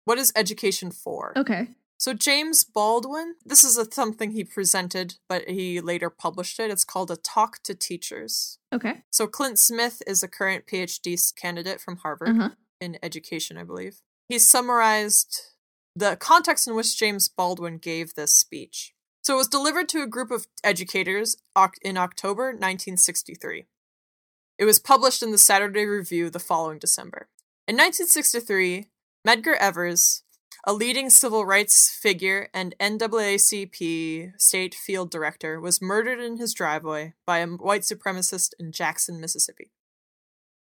What 0.06 0.18
is 0.18 0.32
education 0.34 0.92
for? 0.92 1.34
Okay. 1.38 1.72
So 2.04 2.14
James 2.14 2.66
Baldwin, 2.66 3.36
this 3.46 3.64
is 3.64 3.78
a, 3.78 3.90
something 3.90 4.32
he 4.32 4.44
presented, 4.44 5.16
but 5.30 5.48
he 5.48 5.80
later 5.80 6.10
published 6.10 6.60
it. 6.60 6.70
It's 6.70 6.84
called 6.84 7.10
a 7.10 7.16
talk 7.16 7.64
to 7.64 7.74
teachers. 7.74 8.60
Okay. 8.74 9.04
So 9.10 9.26
Clint 9.26 9.58
Smith 9.58 10.02
is 10.06 10.22
a 10.22 10.28
current 10.28 10.68
PhD 10.68 11.18
candidate 11.38 11.80
from 11.80 11.96
Harvard 11.96 12.28
Uh 12.28 12.34
huh. 12.34 12.50
in 12.82 12.98
education, 13.02 13.58
I 13.58 13.64
believe. 13.64 14.02
He 14.28 14.38
summarized 14.38 15.44
the 15.96 16.18
context 16.18 16.68
in 16.68 16.76
which 16.76 17.00
James 17.00 17.30
Baldwin 17.30 17.78
gave 17.78 18.16
this 18.16 18.34
speech. 18.34 18.94
So 19.24 19.36
it 19.36 19.38
was 19.38 19.48
delivered 19.48 19.88
to 19.88 20.04
a 20.04 20.08
group 20.08 20.30
of 20.30 20.48
educators 20.62 21.38
in 21.84 21.96
October 21.96 22.48
1963. 22.48 23.64
It 24.60 24.66
was 24.66 24.78
published 24.78 25.24
in 25.24 25.32
the 25.32 25.38
Saturday 25.38 25.86
Review 25.86 26.30
the 26.30 26.40
following 26.40 26.80
December. 26.80 27.30
In 27.66 27.78
1963, 27.78 28.90
Medgar 29.26 29.56
Evers, 29.58 30.24
a 30.66 30.74
leading 30.74 31.10
civil 31.10 31.46
rights 31.46 31.90
figure 31.90 32.48
and 32.54 32.76
NAACP 32.80 34.40
state 34.40 34.74
field 34.74 35.12
director, 35.12 35.60
was 35.60 35.82
murdered 35.82 36.20
in 36.20 36.38
his 36.38 36.54
driveway 36.54 37.14
by 37.26 37.40
a 37.40 37.48
white 37.48 37.82
supremacist 37.82 38.54
in 38.60 38.72
Jackson, 38.72 39.20
Mississippi. 39.20 39.72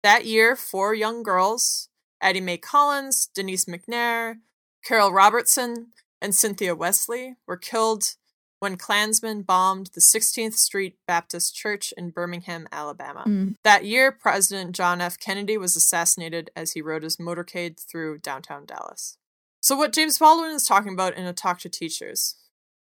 That 0.01 0.25
year, 0.25 0.55
four 0.55 0.95
young 0.95 1.21
girls, 1.21 1.89
Addie 2.19 2.41
Mae 2.41 2.57
Collins, 2.57 3.27
Denise 3.27 3.65
McNair, 3.65 4.37
Carol 4.83 5.11
Robertson, 5.11 5.87
and 6.19 6.33
Cynthia 6.33 6.75
Wesley, 6.75 7.35
were 7.45 7.57
killed 7.57 8.15
when 8.59 8.77
Klansmen 8.77 9.41
bombed 9.41 9.89
the 9.93 10.01
16th 10.01 10.53
Street 10.53 10.95
Baptist 11.07 11.55
Church 11.55 11.93
in 11.97 12.11
Birmingham, 12.11 12.67
Alabama. 12.71 13.23
Mm. 13.27 13.55
That 13.63 13.85
year, 13.85 14.11
President 14.11 14.75
John 14.75 15.01
F. 15.01 15.19
Kennedy 15.19 15.57
was 15.57 15.75
assassinated 15.75 16.51
as 16.55 16.73
he 16.73 16.81
rode 16.81 17.01
his 17.01 17.17
motorcade 17.17 17.79
through 17.79 18.19
downtown 18.19 18.65
Dallas. 18.65 19.17
So, 19.62 19.76
what 19.76 19.93
James 19.93 20.18
Baldwin 20.18 20.51
is 20.51 20.66
talking 20.66 20.93
about 20.93 21.16
in 21.16 21.26
A 21.26 21.34
Talk 21.34 21.59
to 21.59 21.70
Teachers 21.70 22.36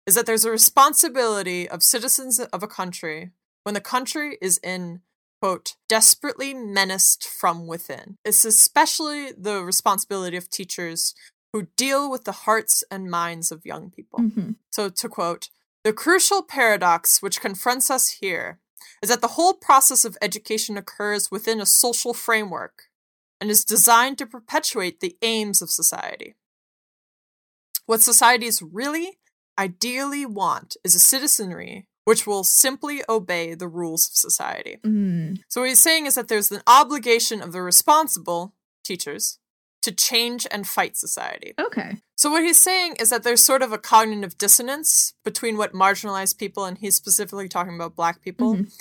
is 0.06 0.14
that 0.14 0.26
there's 0.26 0.44
a 0.44 0.50
responsibility 0.50 1.68
of 1.68 1.82
citizens 1.82 2.38
of 2.38 2.62
a 2.62 2.68
country 2.68 3.32
when 3.64 3.74
the 3.74 3.80
country 3.80 4.38
is 4.40 4.58
in, 4.62 5.00
quote, 5.42 5.74
desperately 5.88 6.54
menaced 6.54 7.26
from 7.28 7.66
within. 7.66 8.16
It's 8.24 8.44
especially 8.44 9.32
the 9.32 9.62
responsibility 9.64 10.36
of 10.36 10.48
teachers 10.48 11.14
who 11.52 11.66
deal 11.76 12.10
with 12.10 12.24
the 12.24 12.32
hearts 12.32 12.84
and 12.90 13.10
minds 13.10 13.50
of 13.50 13.66
young 13.66 13.90
people. 13.90 14.20
hmm 14.20 14.52
So, 14.70 14.88
to 14.88 15.08
quote, 15.08 15.50
the 15.82 15.92
crucial 15.92 16.42
paradox 16.42 17.20
which 17.20 17.40
confronts 17.40 17.90
us 17.90 18.18
here 18.20 18.60
is 19.02 19.08
that 19.08 19.20
the 19.20 19.34
whole 19.36 19.54
process 19.54 20.04
of 20.04 20.16
education 20.22 20.76
occurs 20.76 21.30
within 21.30 21.60
a 21.60 21.66
social 21.66 22.14
framework 22.14 22.84
and 23.40 23.50
is 23.50 23.64
designed 23.64 24.18
to 24.18 24.26
perpetuate 24.26 25.00
the 25.00 25.16
aims 25.22 25.60
of 25.62 25.70
society. 25.70 26.34
What 27.88 28.02
societies 28.02 28.60
really, 28.62 29.18
ideally 29.58 30.26
want 30.26 30.76
is 30.84 30.94
a 30.94 30.98
citizenry 31.00 31.86
which 32.04 32.26
will 32.26 32.44
simply 32.44 33.02
obey 33.08 33.54
the 33.54 33.66
rules 33.68 34.06
of 34.06 34.14
society. 34.14 34.76
Mm. 34.84 35.40
So, 35.48 35.62
what 35.62 35.70
he's 35.70 35.78
saying 35.82 36.04
is 36.06 36.14
that 36.14 36.28
there's 36.28 36.50
an 36.52 36.62
obligation 36.66 37.40
of 37.42 37.52
the 37.52 37.62
responsible 37.62 38.54
teachers 38.84 39.38
to 39.82 39.90
change 39.92 40.46
and 40.50 40.66
fight 40.66 40.96
society. 40.98 41.54
Okay. 41.58 41.96
So 42.16 42.30
what 42.30 42.42
he's 42.42 42.60
saying 42.60 42.96
is 43.00 43.08
that 43.10 43.22
there's 43.22 43.40
sort 43.42 43.62
of 43.62 43.72
a 43.72 43.78
cognitive 43.78 44.36
dissonance 44.36 45.14
between 45.24 45.56
what 45.56 45.72
marginalized 45.72 46.36
people 46.36 46.64
and 46.64 46.76
he's 46.76 46.96
specifically 46.96 47.48
talking 47.48 47.74
about 47.76 47.94
black 47.96 48.20
people 48.20 48.56
Mhm. 48.56 48.72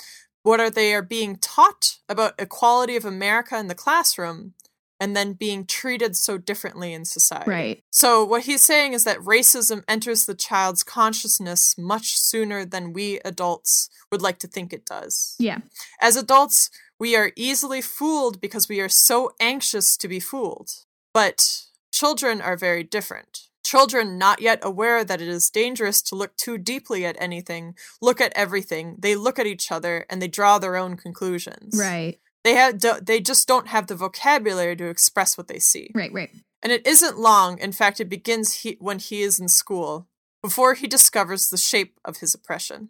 what 0.42 0.60
are 0.60 0.70
they 0.72 0.94
are 0.94 1.02
being 1.04 1.36
taught 1.38 1.98
about 2.10 2.34
equality 2.40 2.96
of 2.96 3.06
America 3.06 3.58
in 3.58 3.68
the 3.68 3.76
classroom 3.76 4.54
and 5.00 5.16
then 5.16 5.34
being 5.34 5.66
treated 5.66 6.16
so 6.16 6.38
differently 6.38 6.94
in 6.94 7.06
society. 7.06 7.50
Right. 7.50 7.84
So 7.92 8.24
what 8.24 8.44
he's 8.44 8.64
saying 8.64 8.94
is 8.94 9.04
that 9.04 9.20
racism 9.20 9.84
enters 9.88 10.26
the 10.26 10.36
child's 10.36 10.84
consciousness 10.84 11.76
much 11.78 12.18
sooner 12.18 12.66
than 12.66 12.94
we 12.94 13.20
adults 13.24 13.90
would 14.12 14.22
like 14.22 14.40
to 14.40 14.48
think 14.48 14.74
it 14.74 14.86
does. 14.86 15.36
Yeah. 15.40 15.60
As 16.02 16.16
adults, 16.16 16.70
we 17.00 17.16
are 17.16 17.32
easily 17.36 17.82
fooled 17.82 18.42
because 18.42 18.68
we 18.68 18.80
are 18.80 18.90
so 18.90 19.32
anxious 19.40 19.98
to 19.98 20.08
be 20.08 20.20
fooled. 20.20 20.72
But 21.14 21.64
children 21.92 22.42
are 22.42 22.58
very 22.58 22.84
different. 22.84 23.48
Children, 23.64 24.18
not 24.18 24.42
yet 24.42 24.60
aware 24.64 25.04
that 25.04 25.22
it 25.22 25.28
is 25.28 25.50
dangerous 25.50 26.02
to 26.04 26.16
look 26.16 26.38
too 26.38 26.58
deeply 26.58 27.06
at 27.06 27.18
anything, 27.20 27.76
look 28.02 28.22
at 28.22 28.32
everything. 28.34 28.96
They 28.98 29.14
look 29.14 29.38
at 29.38 29.46
each 29.46 29.72
other 29.72 30.06
and 30.10 30.22
they 30.22 30.30
draw 30.30 30.58
their 30.58 30.78
own 30.78 30.96
conclusions. 30.96 31.78
Right. 31.78 32.18
They 32.48 32.56
have 32.56 32.78
do- 32.80 33.00
they 33.02 33.20
just 33.20 33.46
don't 33.48 33.68
have 33.68 33.88
the 33.88 33.96
vocabulary 33.96 34.76
to 34.78 34.88
express 34.88 35.38
what 35.38 35.48
they 35.50 35.60
see. 35.60 35.92
Right. 35.94 36.14
Right. 36.14 36.32
And 36.64 36.72
it 36.72 36.88
isn't 36.88 37.20
long, 37.20 37.60
in 37.60 37.72
fact, 37.74 38.00
it 38.00 38.08
begins 38.10 38.62
he- 38.62 38.78
when 38.80 39.00
he 39.00 39.22
is 39.22 39.38
in 39.40 39.50
school, 39.50 40.08
before 40.42 40.74
he 40.74 40.88
discovers 40.88 41.50
the 41.50 41.58
shape 41.58 42.00
of 42.06 42.18
his 42.18 42.34
oppression. 42.34 42.90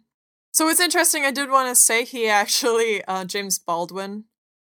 So 0.52 0.68
it's 0.68 0.80
interesting, 0.80 1.24
I 1.24 1.30
did 1.32 1.50
want 1.50 1.68
to 1.68 1.74
say 1.74 2.04
he 2.04 2.28
actually, 2.28 3.04
uh, 3.04 3.24
James 3.24 3.58
Baldwin, 3.58 4.24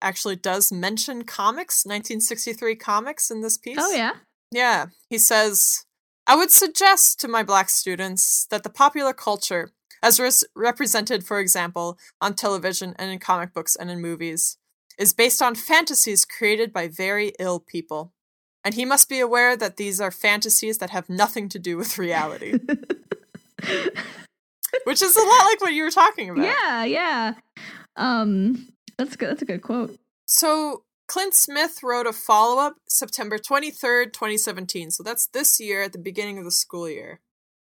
actually 0.01 0.37
does 0.37 0.71
mention 0.71 1.23
comics, 1.23 1.85
1963 1.85 2.75
comics 2.77 3.29
in 3.29 3.41
this 3.41 3.57
piece. 3.57 3.77
Oh 3.79 3.91
yeah. 3.91 4.13
Yeah, 4.51 4.87
he 5.09 5.17
says, 5.17 5.85
I 6.25 6.35
would 6.37 6.51
suggest 6.51 7.19
to 7.19 7.27
my 7.27 7.43
black 7.43 7.69
students 7.69 8.45
that 8.49 8.63
the 8.63 8.69
popular 8.69 9.13
culture, 9.13 9.71
as 10.01 10.19
res- 10.19 10.45
represented, 10.55 11.25
for 11.25 11.39
example, 11.39 11.97
on 12.21 12.33
television 12.33 12.95
and 12.97 13.11
in 13.11 13.19
comic 13.19 13.53
books 13.53 13.75
and 13.75 13.91
in 13.91 14.01
movies, 14.01 14.57
is 14.99 15.13
based 15.13 15.41
on 15.41 15.55
fantasies 15.55 16.25
created 16.25 16.71
by 16.71 16.87
very 16.87 17.33
ill 17.39 17.59
people. 17.59 18.13
And 18.63 18.75
he 18.75 18.83
must 18.85 19.07
be 19.07 19.19
aware 19.19 19.55
that 19.55 19.77
these 19.77 20.01
are 20.01 20.11
fantasies 20.11 20.77
that 20.79 20.89
have 20.89 21.09
nothing 21.09 21.47
to 21.49 21.57
do 21.57 21.77
with 21.77 21.97
reality, 21.97 22.51
which 24.83 25.01
is 25.01 25.15
a 25.15 25.21
lot 25.21 25.45
like 25.45 25.61
what 25.61 25.73
you 25.73 25.83
were 25.83 25.91
talking 25.91 26.29
about. 26.29 26.43
yeah. 26.43 26.83
Yeah. 26.83 27.33
Um. 27.95 28.67
That's 28.97 29.15
good. 29.15 29.29
That's 29.29 29.41
a 29.41 29.45
good 29.45 29.61
quote. 29.61 29.97
So 30.25 30.83
Clint 31.07 31.33
Smith 31.33 31.81
wrote 31.81 32.05
a 32.05 32.11
follow 32.11 32.61
up 32.61 32.75
September 32.87 33.37
23rd, 33.37 34.11
2017. 34.11 34.91
So 34.91 35.01
that's 35.01 35.27
this 35.27 35.59
year 35.59 35.83
at 35.83 35.93
the 35.93 35.97
beginning 35.97 36.37
of 36.37 36.43
the 36.43 36.51
school 36.51 36.89
year. 36.89 37.21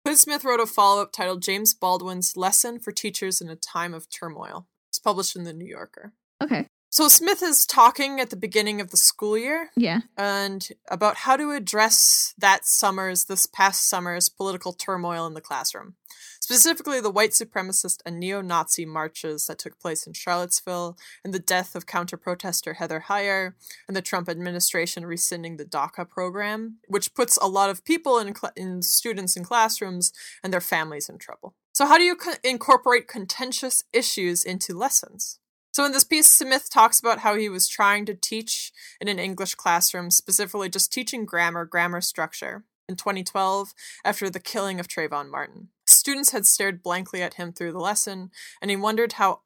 Clint 0.04 0.18
Smith 0.18 0.44
wrote 0.44 0.60
a 0.60 0.66
follow 0.66 1.00
up 1.00 1.10
titled 1.10 1.42
James 1.42 1.72
Baldwin's 1.72 2.36
Lesson 2.36 2.78
for 2.78 2.92
Teachers 2.92 3.40
in 3.40 3.48
a 3.48 3.56
Time 3.56 3.94
of 3.94 4.10
Turmoil. 4.10 4.66
It's 4.90 4.98
published 4.98 5.34
in 5.36 5.44
the 5.44 5.54
New 5.54 5.66
Yorker. 5.66 6.12
Okay. 6.42 6.66
So 6.92 7.08
Smith 7.08 7.42
is 7.42 7.64
talking 7.64 8.20
at 8.20 8.28
the 8.28 8.36
beginning 8.36 8.78
of 8.82 8.90
the 8.90 8.98
school 8.98 9.38
year 9.38 9.70
Yeah. 9.74 10.00
and 10.18 10.68
about 10.90 11.16
how 11.16 11.38
to 11.38 11.52
address 11.52 12.34
that 12.36 12.66
summer's, 12.66 13.24
this 13.24 13.46
past 13.46 13.88
summer's 13.88 14.28
political 14.28 14.74
turmoil 14.74 15.26
in 15.26 15.32
the 15.32 15.40
classroom. 15.40 15.94
Specifically, 16.38 17.00
the 17.00 17.08
white 17.10 17.30
supremacist 17.30 18.00
and 18.04 18.20
neo 18.20 18.42
Nazi 18.42 18.84
marches 18.84 19.46
that 19.46 19.58
took 19.58 19.80
place 19.80 20.06
in 20.06 20.12
Charlottesville, 20.12 20.98
and 21.24 21.32
the 21.32 21.38
death 21.38 21.74
of 21.74 21.86
counter 21.86 22.18
protester 22.18 22.74
Heather 22.74 23.04
Heyer, 23.08 23.54
and 23.88 23.96
the 23.96 24.02
Trump 24.02 24.28
administration 24.28 25.06
rescinding 25.06 25.56
the 25.56 25.64
DACA 25.64 26.06
program, 26.06 26.76
which 26.88 27.14
puts 27.14 27.38
a 27.38 27.46
lot 27.48 27.70
of 27.70 27.86
people 27.86 28.18
in, 28.18 28.34
cl- 28.34 28.52
in 28.54 28.82
students 28.82 29.34
in 29.34 29.44
classrooms 29.44 30.12
and 30.44 30.52
their 30.52 30.60
families 30.60 31.08
in 31.08 31.16
trouble. 31.16 31.54
So, 31.72 31.86
how 31.86 31.96
do 31.96 32.04
you 32.04 32.16
co- 32.16 32.34
incorporate 32.44 33.08
contentious 33.08 33.82
issues 33.94 34.44
into 34.44 34.76
lessons? 34.76 35.38
So 35.72 35.84
in 35.84 35.92
this 35.92 36.04
piece, 36.04 36.30
Smith 36.30 36.68
talks 36.70 37.00
about 37.00 37.20
how 37.20 37.34
he 37.34 37.48
was 37.48 37.66
trying 37.66 38.04
to 38.06 38.14
teach 38.14 38.72
in 39.00 39.08
an 39.08 39.18
English 39.18 39.54
classroom, 39.54 40.10
specifically 40.10 40.68
just 40.68 40.92
teaching 40.92 41.24
grammar, 41.24 41.64
grammar 41.64 42.02
structure, 42.02 42.64
in 42.88 42.96
2012 42.96 43.74
after 44.04 44.28
the 44.30 44.40
killing 44.40 44.78
of 44.78 44.88
Trayvon 44.88 45.30
Martin. 45.30 45.68
students 45.86 46.30
had 46.30 46.46
stared 46.46 46.82
blankly 46.82 47.22
at 47.22 47.34
him 47.34 47.52
through 47.52 47.72
the 47.72 47.78
lesson, 47.78 48.30
and 48.60 48.70
he 48.70 48.76
wondered 48.76 49.14
how 49.14 49.40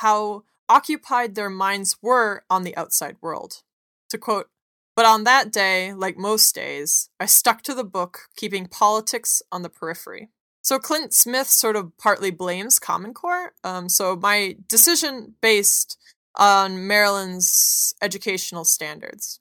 how 0.00 0.44
occupied 0.68 1.34
their 1.34 1.50
minds 1.50 1.98
were 2.02 2.44
on 2.50 2.62
the 2.64 2.76
outside 2.76 3.16
world. 3.20 3.62
To 4.10 4.18
quote, 4.18 4.48
but 4.96 5.06
on 5.06 5.24
that 5.24 5.52
day, 5.52 5.92
like 5.92 6.16
most 6.16 6.54
days, 6.54 7.10
I 7.20 7.26
stuck 7.26 7.62
to 7.62 7.74
the 7.74 7.84
book, 7.84 8.28
keeping 8.36 8.66
politics 8.66 9.42
on 9.52 9.62
the 9.62 9.68
periphery. 9.68 10.30
So 10.62 10.78
Clint 10.78 11.14
Smith 11.14 11.48
sort 11.48 11.76
of 11.76 11.96
partly 11.98 12.30
blames 12.30 12.78
Common 12.78 13.14
Core. 13.14 13.52
Um, 13.64 13.88
so 13.88 14.16
my 14.16 14.56
decision 14.68 15.34
based 15.40 15.98
on 16.38 16.86
Maryland's 16.86 17.94
educational 18.00 18.64
standards. 18.64 19.40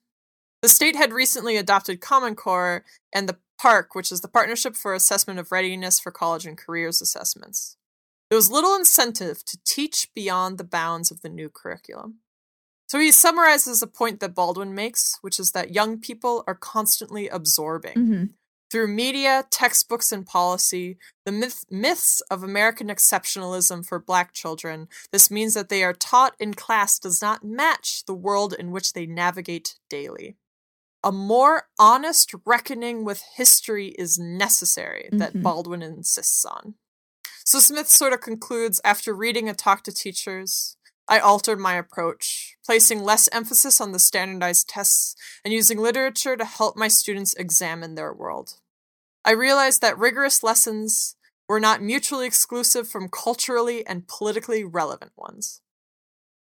The 0.62 0.70
state 0.70 0.96
had 0.96 1.14
recently 1.14 1.56
adopted 1.56 2.02
Common 2.02 2.36
Core 2.36 2.84
and 3.14 3.30
the 3.30 3.38
PARCC, 3.62 3.88
which 3.94 4.12
is 4.12 4.22
the 4.22 4.28
Partnership 4.28 4.76
for 4.76 4.94
Assessment 4.94 5.40
of 5.40 5.52
Readiness 5.52 6.00
for 6.00 6.12
College 6.12 6.46
and 6.46 6.58
Careers 6.58 7.02
Assessments. 7.02 7.78
There 8.30 8.38
was 8.38 8.52
little 8.52 8.76
incentive 8.76 9.46
to 9.46 9.58
teach 9.64 10.10
beyond 10.14 10.58
the 10.58 10.64
bounds 10.64 11.12
of 11.12 11.22
the 11.22 11.30
new 11.30 11.50
curriculum. 11.50 12.16
So 12.88 13.00
he 13.00 13.12
summarizes 13.12 13.82
a 13.82 13.88
point 13.88 14.20
that 14.20 14.36
Baldwin 14.36 14.74
makes, 14.74 15.18
which 15.22 15.40
is 15.40 15.52
that 15.52 15.74
young 15.74 16.00
people 16.00 16.44
are 16.48 16.56
constantly 16.56 17.28
absorbing. 17.28 17.94
hmm 17.94 18.24
Through 18.70 18.88
media, 18.90 19.46
textbooks, 19.50 20.12
and 20.12 20.26
policy, 20.26 20.98
the 21.26 21.32
myth- 21.32 21.66
myths 21.70 22.22
of 22.30 22.44
American 22.44 22.88
exceptionalism 22.88 23.86
for 23.86 23.98
black 23.98 24.34
children, 24.34 24.90
this 25.12 25.32
means 25.32 25.54
that 25.54 25.70
they 25.70 25.84
are 25.84 25.94
taught 25.94 26.36
in 26.40 26.54
class 26.54 27.00
does 27.00 27.22
not 27.22 27.44
match 27.46 28.04
the 28.06 28.14
world 28.14 28.54
in 28.54 28.72
which 28.72 28.94
they 28.94 29.06
navigate 29.06 29.76
daily. 29.90 30.36
A 31.04 31.12
more 31.12 31.70
honest 31.80 32.34
reckoning 32.46 33.06
with 33.06 33.22
history 33.36 33.90
is 33.98 34.18
necessary, 34.20 35.10
that 35.14 35.34
Mhm. 35.34 35.44
Baldwin 35.44 35.82
insists 35.82 36.44
on. 36.44 36.76
So 37.46 37.60
Smith 37.60 37.90
sort 37.90 38.12
of 38.14 38.20
concludes 38.22 38.82
after 38.84 39.14
reading 39.14 39.48
a 39.48 39.54
talk 39.54 39.84
to 39.84 39.94
teachers, 39.94 40.76
I 41.08 41.20
altered 41.20 41.60
my 41.60 41.76
approach, 41.76 42.47
placing 42.68 43.02
less 43.02 43.30
emphasis 43.32 43.80
on 43.80 43.94
the 43.94 44.00
standardized 44.00 44.68
tests 44.68 45.16
and 45.46 45.54
using 45.54 45.80
literature 45.80 46.36
to 46.36 46.44
help 46.44 46.76
my 46.76 46.90
students 46.90 47.34
examine 47.36 47.96
their 47.96 48.14
world. 48.14 48.56
I 49.24 49.32
realized 49.32 49.80
that 49.82 49.98
rigorous 49.98 50.44
lessons 50.44 51.16
were 51.48 51.62
not 51.62 51.82
mutually 51.82 52.28
exclusive 52.28 52.86
from 52.86 53.08
culturally 53.08 53.88
and 53.88 54.06
politically 54.06 54.66
relevant 54.66 55.14
ones. 55.16 55.62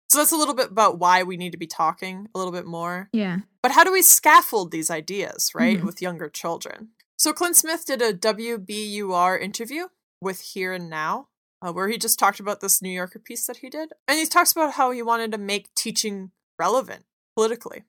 So 0.09 0.19
that's 0.19 0.33
a 0.33 0.37
little 0.37 0.55
bit 0.55 0.73
about 0.73 0.99
why 0.99 1.23
we 1.23 1.37
need 1.37 1.53
to 1.53 1.59
be 1.59 1.69
talking 1.69 2.27
a 2.35 2.39
little 2.39 2.53
bit 2.53 2.67
more. 2.67 3.09
Yeah. 3.13 3.39
But 3.63 3.71
how 3.73 3.85
do 3.85 3.93
we 3.93 4.03
scaffold 4.03 4.73
these 4.73 4.91
ideas, 4.91 5.53
right, 5.55 5.79
Mhm. 5.79 5.85
with 5.85 6.03
younger 6.03 6.29
children? 6.29 6.89
So 7.17 7.33
Clint 7.33 7.55
Smith 7.55 7.87
did 7.87 8.03
a 8.03 8.13
WBUR 8.13 9.39
interview 9.39 9.89
with 10.21 10.41
Here 10.41 10.73
and 10.73 10.91
Now, 10.91 11.29
uh, 11.63 11.73
where 11.73 11.89
he 11.89 11.99
just 11.99 12.19
talked 12.19 12.41
about 12.41 12.61
this 12.61 12.83
New 12.83 12.91
Yorker 12.91 13.19
piece 13.19 13.47
that 13.47 13.59
he 13.59 13.69
did. 13.69 13.93
And 14.07 14.19
he 14.19 14.27
talks 14.27 14.53
about 14.53 14.75
how 14.75 14.91
he 14.91 15.03
wanted 15.03 15.33
to 15.33 15.39
make 15.39 15.75
teaching 15.75 16.31
relevant 16.59 17.05
politically. 17.35 17.85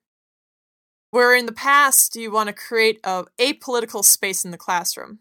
Where 1.12 1.34
in 1.36 1.46
the 1.46 1.54
past, 1.54 2.16
you 2.16 2.32
want 2.32 2.48
to 2.48 2.54
create 2.54 3.00
a 3.04 3.26
apolitical 3.40 4.04
space 4.04 4.44
in 4.44 4.52
the 4.52 4.58
classroom. 4.58 5.20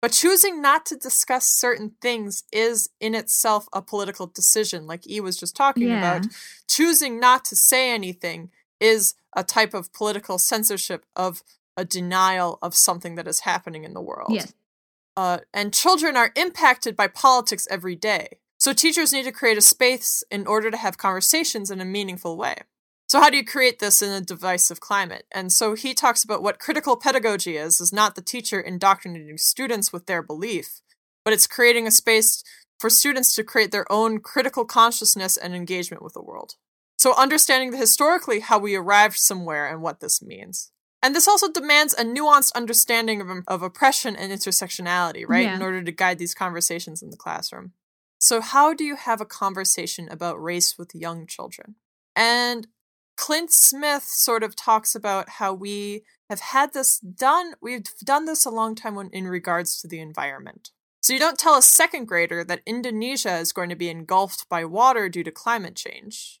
But 0.00 0.10
choosing 0.10 0.60
not 0.60 0.84
to 0.86 0.96
discuss 0.96 1.46
certain 1.46 1.92
things 2.00 2.42
is 2.52 2.90
in 3.00 3.14
itself 3.14 3.68
a 3.72 3.80
political 3.80 4.26
decision, 4.26 4.86
like 4.88 5.08
E 5.08 5.20
was 5.20 5.36
just 5.36 5.54
talking 5.54 5.88
Yeah. 5.88 5.98
about. 5.98 6.26
Choosing 6.68 7.20
not 7.20 7.44
to 7.46 7.56
say 7.56 7.92
anything 7.92 8.50
is 8.80 9.14
a 9.34 9.44
type 9.44 9.74
of 9.74 9.92
political 9.92 10.38
censorship 10.38 11.06
of 11.14 11.44
a 11.76 11.84
denial 11.84 12.58
of 12.60 12.74
something 12.74 13.14
that 13.14 13.28
is 13.28 13.40
happening 13.40 13.84
in 13.84 13.94
the 13.94 14.00
world. 14.00 14.32
Yes. 14.32 14.52
Uh, 15.16 15.38
and 15.52 15.74
children 15.74 16.16
are 16.16 16.32
impacted 16.36 16.96
by 16.96 17.06
politics 17.06 17.68
every 17.70 17.94
day. 17.94 18.38
So 18.58 18.72
teachers 18.72 19.12
need 19.12 19.24
to 19.24 19.32
create 19.32 19.58
a 19.58 19.62
space 19.62 20.22
in 20.30 20.46
order 20.46 20.70
to 20.70 20.76
have 20.76 20.96
conversations 20.96 21.70
in 21.70 21.80
a 21.80 21.84
meaningful 21.84 22.36
way. 22.36 22.58
So 23.08 23.20
how 23.20 23.28
do 23.28 23.36
you 23.36 23.44
create 23.44 23.78
this 23.78 24.00
in 24.00 24.10
a 24.10 24.20
divisive 24.22 24.80
climate? 24.80 25.26
And 25.30 25.52
so 25.52 25.74
he 25.74 25.92
talks 25.92 26.24
about 26.24 26.42
what 26.42 26.58
critical 26.58 26.96
pedagogy 26.96 27.56
is, 27.56 27.80
is 27.80 27.92
not 27.92 28.14
the 28.14 28.22
teacher 28.22 28.58
indoctrinating 28.58 29.36
students 29.36 29.92
with 29.92 30.06
their 30.06 30.22
belief, 30.22 30.80
but 31.24 31.34
it's 31.34 31.46
creating 31.46 31.86
a 31.86 31.90
space 31.90 32.42
for 32.78 32.88
students 32.88 33.34
to 33.34 33.44
create 33.44 33.70
their 33.70 33.90
own 33.92 34.20
critical 34.20 34.64
consciousness 34.64 35.36
and 35.36 35.54
engagement 35.54 36.02
with 36.02 36.14
the 36.14 36.22
world. 36.22 36.54
So 36.96 37.14
understanding 37.18 37.70
the 37.70 37.76
historically 37.76 38.40
how 38.40 38.58
we 38.58 38.76
arrived 38.76 39.16
somewhere 39.16 39.68
and 39.68 39.82
what 39.82 40.00
this 40.00 40.22
means. 40.22 40.70
And 41.02 41.16
this 41.16 41.26
also 41.26 41.50
demands 41.50 41.94
a 41.94 42.04
nuanced 42.04 42.54
understanding 42.54 43.20
of, 43.20 43.28
of 43.48 43.62
oppression 43.62 44.14
and 44.14 44.32
intersectionality, 44.32 45.24
right? 45.26 45.44
Yeah. 45.44 45.56
In 45.56 45.62
order 45.62 45.82
to 45.82 45.92
guide 45.92 46.18
these 46.18 46.34
conversations 46.34 47.02
in 47.02 47.10
the 47.10 47.16
classroom. 47.16 47.72
So, 48.18 48.40
how 48.40 48.72
do 48.72 48.84
you 48.84 48.94
have 48.94 49.20
a 49.20 49.26
conversation 49.26 50.08
about 50.08 50.40
race 50.40 50.78
with 50.78 50.94
young 50.94 51.26
children? 51.26 51.74
And 52.14 52.68
Clint 53.16 53.50
Smith 53.50 54.04
sort 54.04 54.44
of 54.44 54.54
talks 54.54 54.94
about 54.94 55.28
how 55.28 55.52
we 55.52 56.04
have 56.30 56.38
had 56.38 56.72
this 56.72 57.00
done, 57.00 57.54
we've 57.60 57.82
done 58.04 58.26
this 58.26 58.46
a 58.46 58.50
long 58.50 58.76
time 58.76 58.94
when, 58.94 59.10
in 59.10 59.26
regards 59.26 59.80
to 59.80 59.88
the 59.88 59.98
environment. 59.98 60.70
So, 61.00 61.12
you 61.12 61.18
don't 61.18 61.36
tell 61.36 61.56
a 61.56 61.62
second 61.62 62.06
grader 62.06 62.44
that 62.44 62.62
Indonesia 62.64 63.38
is 63.38 63.50
going 63.50 63.70
to 63.70 63.74
be 63.74 63.88
engulfed 63.88 64.48
by 64.48 64.64
water 64.64 65.08
due 65.08 65.24
to 65.24 65.32
climate 65.32 65.74
change. 65.74 66.40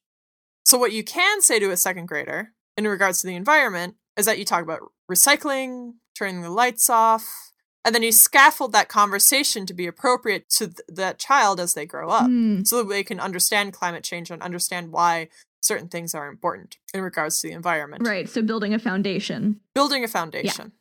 So, 0.64 0.78
what 0.78 0.92
you 0.92 1.02
can 1.02 1.40
say 1.40 1.58
to 1.58 1.72
a 1.72 1.76
second 1.76 2.06
grader 2.06 2.52
in 2.76 2.86
regards 2.86 3.20
to 3.22 3.26
the 3.26 3.34
environment 3.34 3.96
is 4.16 4.26
that 4.26 4.38
you 4.38 4.44
talk 4.44 4.62
about 4.62 4.80
recycling, 5.10 5.94
turning 6.16 6.42
the 6.42 6.50
lights 6.50 6.90
off, 6.90 7.52
and 7.84 7.94
then 7.94 8.02
you 8.02 8.12
scaffold 8.12 8.72
that 8.72 8.88
conversation 8.88 9.66
to 9.66 9.74
be 9.74 9.86
appropriate 9.86 10.48
to 10.50 10.66
th- 10.68 10.78
that 10.88 11.18
child 11.18 11.58
as 11.58 11.74
they 11.74 11.86
grow 11.86 12.08
up 12.10 12.28
Mm, 12.28 12.66
so 12.66 12.78
that 12.78 12.88
they 12.88 13.02
can 13.02 13.18
understand 13.20 13.72
climate 13.72 14.04
change 14.04 14.30
and 14.30 14.40
understand 14.42 14.92
why 14.92 15.28
certain 15.60 15.88
things 15.88 16.14
are 16.14 16.28
important 16.28 16.76
in 16.94 17.00
regards 17.00 17.40
to 17.40 17.48
the 17.48 17.54
environment. 17.54 18.06
right. 18.06 18.28
So 18.28 18.42
building 18.42 18.74
a 18.74 18.78
foundation. 18.78 19.60
Building 19.74 20.04
a 20.04 20.08
foundation. 20.08 20.72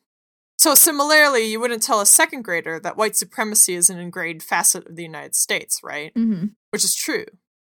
So, 0.59 0.75
similarly, 0.75 1.45
you 1.51 1.59
wouldn't 1.59 1.81
tell 1.81 2.01
a 2.01 2.05
second 2.05 2.43
grader 2.43 2.79
that 2.79 2.95
white 2.95 3.15
supremacy 3.15 3.73
is 3.73 3.89
an 3.89 3.97
ingrained 3.97 4.43
facet 4.43 4.85
of 4.87 4.95
the 4.95 5.01
United 5.01 5.35
States, 5.35 5.79
right? 5.83 6.11
hmm 6.15 6.45
which 6.69 6.83
is 6.85 6.93
true. 6.95 7.25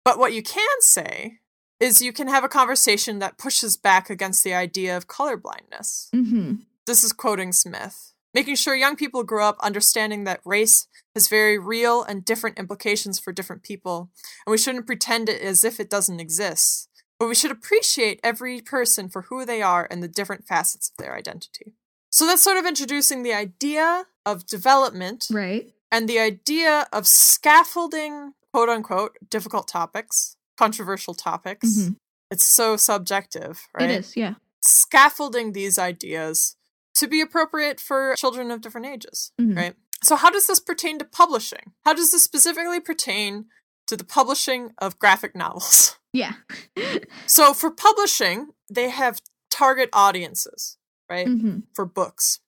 But 0.04 0.18
what 0.20 0.34
you 0.34 0.42
can 0.44 0.68
say 0.82 1.38
is 1.80 2.02
you 2.02 2.12
can 2.14 2.28
have 2.28 2.44
a 2.44 2.50
conversation 2.50 3.20
that 3.20 3.38
pushes 3.38 3.78
back 3.78 4.10
against 4.10 4.44
the 4.44 4.54
idea 4.54 4.96
of 4.98 5.08
colorblindness. 5.08 6.10
hmm 6.12 6.56
This 6.86 7.04
is 7.04 7.14
quoting 7.14 7.52
Smith. 7.54 8.14
Making 8.34 8.56
sure 8.56 8.76
young 8.76 8.96
people 8.96 9.24
grow 9.24 9.48
up 9.48 9.58
understanding 9.62 10.24
that 10.26 10.42
race 10.46 10.88
has 11.16 11.28
very 11.28 11.58
real 11.58 12.04
and 12.04 12.24
different 12.24 12.60
implications 12.60 13.20
for 13.20 13.32
different 13.34 13.64
people, 13.64 14.12
and 14.46 14.52
we 14.52 14.58
shouldn't 14.58 14.86
pretend 14.86 15.30
it 15.30 15.42
as 15.42 15.64
if 15.64 15.80
it 15.80 15.90
doesn't 15.90 16.20
exist. 16.20 16.90
But 17.20 17.28
we 17.28 17.36
should 17.36 17.52
appreciate 17.52 18.20
every 18.24 18.62
person 18.62 19.10
for 19.10 19.24
who 19.24 19.46
they 19.46 19.62
are 19.62 19.88
and 19.90 20.02
the 20.04 20.08
different 20.08 20.48
facets 20.48 20.90
of 20.90 20.98
their 21.04 21.16
identity. 21.16 21.74
So 22.12 22.26
that's 22.26 22.42
sort 22.44 22.58
of 22.58 22.66
introducing 22.66 23.24
the 23.24 23.34
idea 23.34 24.06
of 24.26 24.46
development 24.46 25.26
Right. 25.32 25.74
and 25.92 26.08
the 26.08 26.20
idea 26.20 26.88
of 26.94 27.08
scaffolding 27.08 28.34
quote 28.54 28.70
unquote 28.70 29.18
difficult 29.30 29.68
topics, 29.68 30.36
controversial 30.64 31.14
topics. 31.14 31.68
Mhm. 31.78 31.96
It's 32.32 32.46
so 32.46 32.78
subjective, 32.78 33.54
right? 33.74 33.90
It 33.90 34.00
is. 34.00 34.18
Yeah. 34.18 34.34
Scaffolding 34.62 35.54
these 35.54 35.78
ideas 35.80 36.56
to 36.96 37.08
be 37.08 37.22
appropriate 37.22 37.80
for 37.80 38.16
children 38.16 38.52
of 38.52 38.62
different 38.62 38.88
ages, 38.88 39.32
Mhm. 39.40 39.56
right? 39.56 39.76
So, 40.04 40.16
how 40.16 40.30
does 40.30 40.48
this 40.48 40.60
pertain 40.60 41.00
to 41.00 41.06
publishing? 41.06 41.66
How 41.86 41.94
does 41.94 42.12
this 42.12 42.24
specifically 42.24 42.80
pertain 42.80 43.46
to 43.88 43.96
the 43.98 44.04
publishing 44.18 44.72
of 44.78 45.00
graphic 45.00 45.34
novels? 45.36 45.96
Yeah. 46.12 46.34
So, 47.28 47.54
for 47.54 47.70
publishing, 47.70 48.38
they 48.78 48.90
have 48.90 49.22
target 49.52 49.90
audiences, 49.94 50.78
right? 51.10 51.28
hmm 51.28 51.60
for 51.76 51.86
books. 51.86 52.40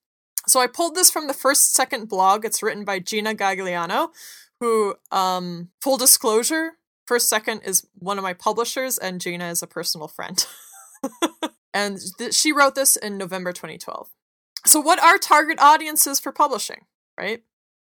So 0.48 0.58
I 0.60 0.66
pulled 0.66 0.94
this 0.96 1.10
from 1.12 1.28
the 1.28 1.34
first 1.44 1.72
second 1.72 2.08
blog. 2.08 2.44
It's 2.44 2.62
written 2.64 2.84
by 2.84 2.98
Gina 2.98 3.34
Gagliano, 3.34 4.10
who, 4.58 4.96
um, 5.12 5.70
full 5.80 5.96
disclosure, 5.96 6.72
First 7.06 7.28
Second 7.28 7.62
is 7.64 7.86
one 7.94 8.18
of 8.18 8.22
my 8.22 8.32
publishers, 8.32 8.98
and 8.98 9.20
Gina 9.20 9.48
is 9.48 9.62
a 9.62 9.66
personal 9.66 10.08
friend. 10.08 10.44
and 11.74 11.98
th- 12.18 12.34
she 12.34 12.52
wrote 12.52 12.74
this 12.74 12.96
in 12.96 13.18
November 13.18 13.52
2012. 13.52 14.08
So, 14.64 14.80
what 14.80 15.02
are 15.02 15.18
target 15.18 15.58
audiences 15.60 16.20
for 16.20 16.32
publishing, 16.32 16.86
right? 17.18 17.42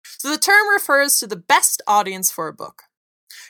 So, 0.04 0.30
the 0.30 0.38
term 0.38 0.68
refers 0.68 1.18
to 1.18 1.26
the 1.26 1.36
best 1.36 1.80
audience 1.86 2.30
for 2.30 2.48
a 2.48 2.52
book. 2.52 2.84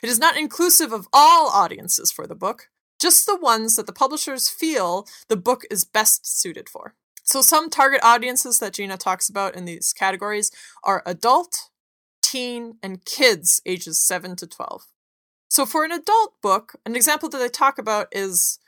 It 0.03 0.09
is 0.09 0.19
not 0.19 0.37
inclusive 0.37 0.91
of 0.91 1.07
all 1.11 1.49
audiences 1.49 2.11
for 2.11 2.27
the 2.27 2.35
book, 2.35 2.69
just 2.99 3.25
the 3.25 3.37
ones 3.37 3.75
that 3.75 3.87
the 3.87 3.93
publishers 3.93 4.49
feel 4.49 5.07
the 5.27 5.37
book 5.37 5.63
is 5.71 5.83
best 5.83 6.39
suited 6.39 6.69
for. 6.69 6.93
So, 7.23 7.41
some 7.41 7.71
target 7.71 8.01
audiences 8.03 8.59
that 8.59 8.73
Gina 8.73 8.97
talks 8.97 9.27
about 9.27 9.55
in 9.55 9.65
these 9.65 9.93
categories 9.93 10.51
are 10.83 11.01
adult, 11.07 11.69
teen, 12.21 12.77
and 12.83 13.03
kids 13.03 13.61
ages 13.65 13.99
7 13.99 14.35
to 14.35 14.45
12. 14.47 14.85
So, 15.55 15.65
for 15.65 15.85
an 15.85 15.93
adult 15.93 16.33
book, 16.41 16.75
an 16.85 16.97
example 16.97 17.29
that 17.29 17.37
they 17.37 17.47
talk 17.47 17.77
about 17.77 18.09
is 18.11 18.59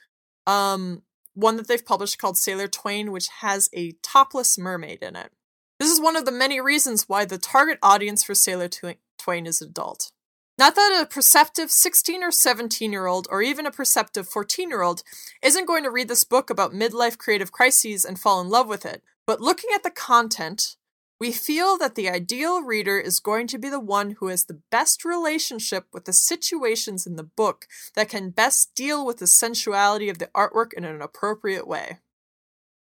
um, 0.46 1.02
one 1.34 1.58
that 1.58 1.68
they've 1.68 1.86
published 1.86 2.18
called 2.18 2.38
Sailor 2.38 2.70
Twain, 2.70 3.12
which 3.12 3.28
has 3.42 3.70
a 3.74 3.92
topless 4.02 4.58
mermaid 4.58 5.00
in 5.04 5.18
it. 5.18 5.34
This 5.82 5.92
is 5.92 6.00
one 6.00 6.16
of 6.16 6.24
the 6.24 6.32
many 6.32 6.62
reasons 6.62 7.10
why 7.10 7.26
the 7.26 7.38
target 7.38 7.78
audience 7.84 8.24
for 8.24 8.34
Sailor 8.34 8.70
Twain 9.18 9.46
is 9.46 9.62
adult. 9.62 10.14
Not 10.58 10.76
that 10.76 11.02
a 11.02 11.06
perceptive 11.06 11.72
16 11.72 12.24
or 12.24 12.32
17 12.32 12.94
year 12.94 13.06
old, 13.06 13.28
or 13.30 13.42
even 13.42 13.66
a 13.66 13.72
perceptive 13.72 14.30
14 14.30 14.70
year 14.70 14.82
old, 14.82 15.04
isn't 15.44 15.68
going 15.68 15.84
to 15.84 15.92
read 15.92 16.08
this 16.08 16.24
book 16.24 16.50
about 16.50 16.72
midlife 16.72 17.18
creative 17.18 17.52
crises 17.52 18.06
and 18.06 18.18
fall 18.18 18.40
in 18.40 18.48
love 18.48 18.70
with 18.70 18.86
it, 18.86 19.04
but 19.26 19.42
looking 19.42 19.72
at 19.76 19.84
the 19.84 19.92
content, 19.92 20.78
we 21.20 21.32
feel 21.32 21.78
that 21.78 21.96
the 21.96 22.10
ideal 22.10 22.62
reader 22.62 23.00
is 23.00 23.20
going 23.20 23.48
to 23.48 23.58
be 23.58 23.70
the 23.70 23.80
one 23.80 24.12
who 24.20 24.28
has 24.28 24.46
the 24.46 24.62
best 24.70 25.04
relationship 25.04 25.88
with 25.92 26.06
the 26.06 26.14
situations 26.14 27.08
in 27.08 27.16
the 27.16 27.24
book 27.24 27.68
that 27.96 28.10
can 28.10 28.30
best 28.30 28.76
deal 28.76 29.06
with 29.06 29.18
the 29.18 29.28
sensuality 29.28 30.10
of 30.10 30.20
the 30.20 30.28
artwork 30.28 30.74
in 30.74 30.86
an 30.86 31.02
appropriate 31.02 31.68
way. 31.68 31.98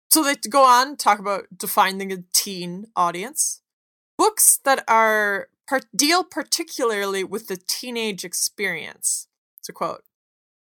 So 0.10 0.24
they 0.24 0.36
go 0.36 0.64
on 0.64 0.96
talk 0.96 1.20
about 1.20 1.46
defining 1.58 2.12
a 2.14 2.24
teen 2.34 2.86
audience. 2.96 3.62
Books 4.18 4.60
that 4.64 4.84
are 4.88 5.50
par- 5.68 5.82
deal 5.96 6.24
particularly 6.24 7.24
with 7.24 7.48
the 7.48 7.58
teenage 7.58 8.24
experience. 8.24 9.28
A 9.68 9.72
quote. 9.72 10.04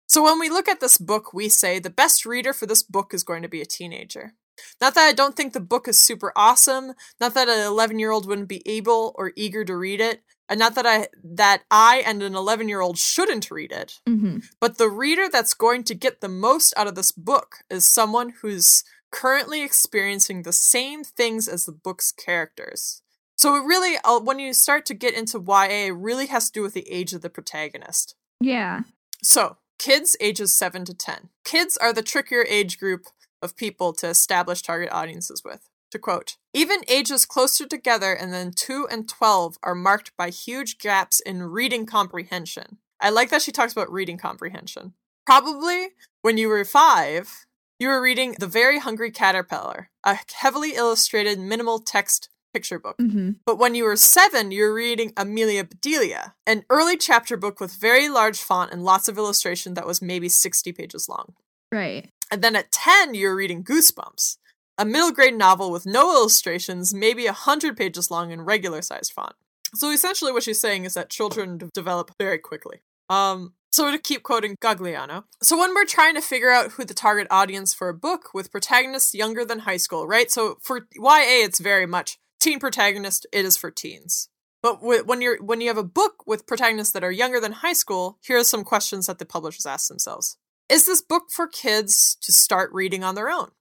So 0.07 0.23
when 0.23 0.39
we 0.39 0.49
look 0.49 0.67
at 0.67 0.79
this 0.79 0.99
book, 0.99 1.33
we 1.33 1.49
say 1.49 1.79
the 1.79 1.89
best 1.89 2.25
reader 2.25 2.53
for 2.53 2.67
this 2.67 2.83
book 2.83 3.13
is 3.13 3.23
going 3.23 3.41
to 3.41 3.49
be 3.49 3.61
a 3.61 3.65
teenager. 3.65 4.35
Not 4.81 4.95
that 4.95 5.07
I 5.07 5.13
don't 5.13 5.35
think 5.35 5.53
the 5.53 5.59
book 5.59 5.87
is 5.87 5.99
super 5.99 6.31
awesome, 6.35 6.93
not 7.19 7.33
that 7.33 7.49
an 7.49 7.57
11-year-old 7.57 8.27
wouldn't 8.27 8.49
be 8.49 8.61
able 8.67 9.13
or 9.15 9.33
eager 9.35 9.63
to 9.65 9.75
read 9.75 10.01
it, 10.01 10.23
and 10.49 10.59
not 10.59 10.75
that 10.75 10.85
I 10.85 11.07
that 11.23 11.63
I 11.71 12.03
and 12.05 12.21
an 12.21 12.33
11-year-old 12.33 12.97
shouldn't 12.97 13.51
read 13.51 13.71
it, 13.71 13.99
hmm 14.07 14.37
but 14.59 14.77
the 14.77 14.89
reader 14.89 15.29
that's 15.29 15.53
going 15.53 15.83
to 15.85 15.95
get 15.95 16.21
the 16.21 16.29
most 16.29 16.73
out 16.77 16.87
of 16.87 16.95
this 16.95 17.11
book 17.11 17.57
is 17.69 17.87
someone 17.87 18.33
who's 18.41 18.83
currently 19.11 19.61
experiencing 19.61 20.41
the 20.41 20.51
same 20.51 21.03
things 21.03 21.47
as 21.47 21.65
the 21.65 21.71
book's 21.71 22.11
characters. 22.11 23.03
So 23.35 23.55
it 23.55 23.65
really, 23.65 23.97
uh, 24.03 24.19
when 24.19 24.39
you 24.39 24.53
start 24.53 24.85
to 24.87 24.93
get 24.93 25.13
into 25.13 25.43
YA, 25.45 25.87
it 25.87 25.95
really 25.95 26.27
has 26.27 26.49
to 26.49 26.59
do 26.59 26.61
with 26.61 26.73
the 26.73 26.89
age 26.89 27.13
of 27.13 27.21
the 27.21 27.29
protagonist. 27.29 28.15
Yeah. 28.39 28.81
So, 29.21 29.57
kids 29.79 30.15
ages 30.19 30.53
7 30.53 30.85
to 30.85 30.93
10. 30.93 31.29
Kids 31.43 31.77
are 31.77 31.93
the 31.93 32.01
trickier 32.01 32.45
age 32.47 32.79
group 32.79 33.05
of 33.43 33.55
people 33.55 33.93
to 33.93 34.07
establish 34.07 34.61
target 34.61 34.91
audiences 34.91 35.43
with. 35.43 35.69
To 35.91 35.99
quote, 35.99 36.37
even 36.53 36.79
ages 36.87 37.25
closer 37.25 37.67
together 37.67 38.13
and 38.13 38.33
then 38.33 38.51
2 38.51 38.87
and 38.89 39.07
12 39.07 39.57
are 39.61 39.75
marked 39.75 40.11
by 40.17 40.29
huge 40.29 40.79
gaps 40.79 41.19
in 41.19 41.43
reading 41.43 41.85
comprehension. 41.85 42.79
I 42.99 43.11
like 43.11 43.29
that 43.29 43.43
she 43.43 43.51
talks 43.51 43.73
about 43.73 43.91
reading 43.91 44.17
comprehension. 44.17 44.93
Probably 45.27 45.89
when 46.23 46.39
you 46.39 46.47
were 46.47 46.65
5, 46.65 47.45
you 47.79 47.89
were 47.89 48.01
reading 48.01 48.35
The 48.39 48.47
Very 48.47 48.79
Hungry 48.79 49.11
Caterpillar, 49.11 49.89
a 50.03 50.17
heavily 50.33 50.73
illustrated 50.73 51.39
minimal 51.39 51.79
text 51.79 52.29
picture 52.53 52.79
book. 52.79 52.95
hmm 52.99 53.31
But 53.45 53.57
when 53.57 53.75
you 53.75 53.83
were 53.83 53.95
seven, 53.95 54.51
you 54.51 54.63
were 54.63 54.73
reading 54.73 55.11
Amelia 55.17 55.63
Bedelia, 55.63 56.35
an 56.47 56.63
early 56.69 56.97
chapter 56.97 57.35
book 57.35 57.59
with 57.59 57.75
very 57.75 58.09
large 58.09 58.41
font 58.41 58.71
and 58.71 58.83
lots 58.83 59.07
of 59.07 59.17
illustration 59.17 59.73
that 59.73 59.87
was 59.87 60.01
maybe 60.01 60.29
60 60.29 60.71
pages 60.71 61.09
long. 61.09 61.33
Right. 61.71 62.09
And 62.31 62.41
then 62.41 62.55
at 62.55 62.71
10, 62.71 63.13
you're 63.13 63.35
reading 63.35 63.63
Goosebumps, 63.63 64.37
a 64.77 64.85
middle 64.85 65.11
grade 65.11 65.35
novel 65.35 65.71
with 65.71 65.85
no 65.85 66.15
illustrations, 66.15 66.93
maybe 66.93 67.25
100 67.25 67.77
pages 67.77 68.09
long 68.09 68.31
in 68.31 68.41
regular 68.41 68.81
sized 68.81 69.13
font. 69.13 69.35
So 69.75 69.91
essentially, 69.91 70.31
what 70.31 70.43
she's 70.43 70.61
saying 70.61 70.85
is 70.85 70.93
that 70.93 71.09
children 71.09 71.57
d- 71.57 71.69
develop 71.73 72.11
very 72.19 72.37
quickly. 72.37 72.81
Um, 73.09 73.53
so 73.71 73.91
to 73.91 73.97
keep 73.97 74.21
quoting 74.21 74.55
Gagliano, 74.61 75.23
so 75.41 75.57
when 75.57 75.73
we're 75.73 75.85
trying 75.85 76.13
to 76.13 76.21
figure 76.21 76.51
out 76.51 76.73
who 76.73 76.85
the 76.85 76.93
target 76.93 77.25
audience 77.31 77.73
for 77.73 77.89
a 77.89 77.93
book 77.93 78.29
with 78.33 78.51
protagonists 78.51 79.15
younger 79.15 79.43
than 79.43 79.59
high 79.59 79.77
school, 79.77 80.07
right? 80.07 80.31
So 80.31 80.59
for 80.61 80.87
YA, 80.93 81.43
it's 81.43 81.59
very 81.59 81.87
much 81.87 82.19
teen 82.39 82.59
protagonist. 82.59 83.25
It 83.31 83.45
is 83.45 83.57
for 83.57 83.71
teens. 83.71 84.29
But 84.61 84.75
wh- 84.75 85.07
when 85.07 85.21
you're 85.21 85.41
when 85.43 85.59
you 85.59 85.69
have 85.69 85.77
a 85.77 85.83
book 85.83 86.23
with 86.27 86.45
protagonists 86.45 86.93
that 86.93 87.03
are 87.03 87.11
younger 87.11 87.39
than 87.39 87.51
high 87.51 87.73
school, 87.73 88.19
here 88.21 88.37
are 88.37 88.43
some 88.43 88.63
questions 88.63 89.07
that 89.07 89.17
the 89.17 89.25
publishers 89.25 89.65
ask 89.65 89.87
themselves: 89.87 90.37
Is 90.73 90.87
this 90.87 91.03
book 91.03 91.29
for 91.29 91.45
kids 91.45 92.17
to 92.21 92.33
start 92.33 92.73
reading 92.73 93.03
on 93.03 93.13
their 93.13 93.29
own? 93.29 93.51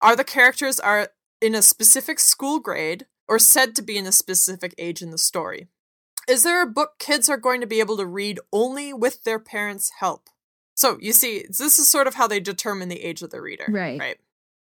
Are 0.00 0.14
the 0.14 0.22
characters 0.22 0.78
are 0.78 1.08
in 1.40 1.52
a 1.52 1.62
specific 1.62 2.20
school 2.20 2.60
grade 2.60 3.06
or 3.26 3.40
said 3.40 3.74
to 3.74 3.82
be 3.82 3.98
in 3.98 4.06
a 4.06 4.12
specific 4.12 4.72
age 4.78 5.02
in 5.02 5.10
the 5.10 5.18
story? 5.18 5.66
Is 6.28 6.44
there 6.44 6.62
a 6.62 6.66
book 6.66 7.00
kids 7.00 7.28
are 7.28 7.36
going 7.36 7.60
to 7.60 7.66
be 7.66 7.80
able 7.80 7.96
to 7.96 8.06
read 8.06 8.38
only 8.52 8.92
with 8.92 9.24
their 9.24 9.40
parents' 9.40 9.90
help? 9.98 10.28
So, 10.76 10.96
you 11.00 11.12
see, 11.12 11.44
this 11.48 11.80
is 11.80 11.88
sort 11.88 12.06
of 12.06 12.14
how 12.14 12.28
they 12.28 12.38
determine 12.38 12.88
the 12.88 13.02
age 13.02 13.22
of 13.22 13.30
the 13.30 13.42
reader. 13.42 13.66
Right. 13.68 13.98
Right. 13.98 14.18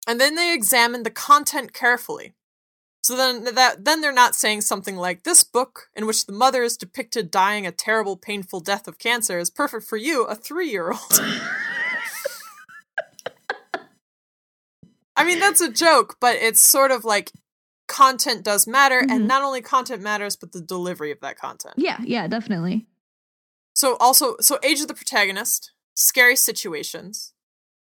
And 0.07 0.19
then 0.19 0.37
they 0.37 0.55
examine 0.55 1.03
the 1.03 1.11
content 1.11 1.75
carefully. 1.75 2.33
So 3.05 3.17
then 3.17 3.45
that 3.57 3.85
then 3.85 4.01
they're 4.01 4.13
not 4.13 4.37
saying 4.37 4.61
something 4.61 4.97
like 4.97 5.25
this 5.25 5.43
book 5.43 5.89
in 5.97 6.07
which 6.07 6.27
the 6.27 6.33
mother 6.33 6.63
is 6.63 6.77
depicted 6.77 7.31
dying 7.33 7.67
a 7.67 7.73
terrible 7.73 8.17
painful 8.17 8.61
death 8.61 8.87
of 8.87 8.99
cancer 8.99 9.39
is 9.41 9.51
perfect 9.51 9.85
for 9.87 9.97
you, 9.97 10.23
a 10.25 10.37
3-year-old. 10.37 11.01
I 15.17 15.25
mean, 15.25 15.41
that's 15.41 15.61
a 15.61 15.71
joke, 15.71 16.17
but 16.21 16.37
it's 16.37 16.61
sort 16.61 16.91
of 16.91 17.05
like 17.05 17.33
content 17.87 18.45
does 18.45 18.67
matter, 18.67 19.03
Mhm. 19.03 19.11
and 19.11 19.29
not 19.29 19.43
only 19.43 19.61
content 19.61 20.01
matters, 20.03 20.37
but 20.37 20.53
the 20.53 20.61
delivery 20.61 21.11
of 21.11 21.21
that 21.21 21.37
content. 21.39 21.75
Yeah. 21.77 21.99
Yeah. 22.03 22.27
Definitely. 22.29 22.87
So 23.75 23.97
also, 23.97 24.37
so 24.41 24.59
age 24.63 24.81
of 24.81 24.89
the 24.89 24.95
protagonist, 24.95 25.73
scary 25.95 26.37
situations, 26.37 27.32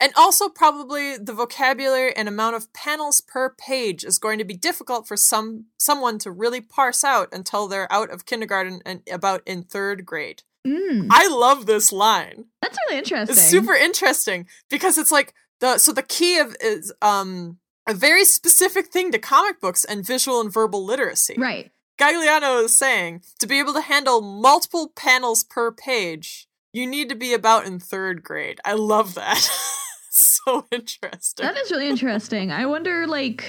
and 0.01 0.13
also 0.17 0.49
probably 0.49 1.17
the 1.17 1.33
vocabulary 1.33 2.15
and 2.15 2.29
amount 2.29 2.57
of 2.57 2.73
panels 2.73 3.21
per 3.21 3.51
page 3.51 4.05
is 4.05 4.19
going 4.19 4.39
to 4.39 4.45
be 4.45 4.57
difficult 4.57 5.09
for 5.09 5.17
some 5.17 5.67
someone 5.77 6.19
to 6.19 6.31
really 6.31 6.61
parse 6.61 7.03
out 7.05 7.29
until 7.33 7.67
they're 7.67 7.93
out 7.93 8.11
of 8.11 8.27
kindergarten 8.27 8.81
and 8.85 9.03
about 9.11 9.43
in 9.47 9.63
third 9.63 10.05
grade. 10.05 10.43
Mm. 10.67 11.09
I 11.11 11.29
love 11.29 11.67
this 11.67 11.93
line. 11.93 12.47
That's 12.61 12.77
really 12.87 12.99
interesting. 12.99 13.33
It's 13.33 13.43
super 13.43 13.75
interesting 13.75 14.47
because 14.69 14.99
it's 14.99 15.13
like 15.13 15.33
the 15.61 15.79
so 15.79 15.93
the 15.93 16.03
key 16.03 16.39
of 16.39 16.57
is 16.61 16.93
um 17.01 17.59
a 17.87 17.95
very 17.95 18.25
specific 18.25 18.89
thing 18.89 19.13
to 19.13 19.19
comic 19.19 19.61
books 19.61 19.85
and 19.85 20.05
visual 20.05 20.41
and 20.41 20.53
verbal 20.53 20.85
literacy. 20.85 21.37
Right. 21.39 21.71
Gagliano 21.99 22.65
is 22.65 22.77
saying 22.77 23.23
to 23.39 23.47
be 23.47 23.59
able 23.59 23.73
to 23.73 23.81
handle 23.81 24.21
multiple 24.21 24.93
panels 24.95 25.45
per 25.45 25.73
page, 25.73 26.47
you 26.73 26.87
need 26.87 27.09
to 27.09 27.15
be 27.15 27.33
about 27.33 27.65
in 27.65 27.79
third 27.79 28.23
grade. 28.23 28.61
I 28.65 28.75
love 28.75 29.15
that. 29.15 29.49
so 30.47 30.67
interesting. 30.71 31.45
That 31.45 31.57
is 31.57 31.71
really 31.71 31.89
interesting. 31.89 32.51
I 32.53 32.67
wonder, 32.67 33.07
like, 33.07 33.45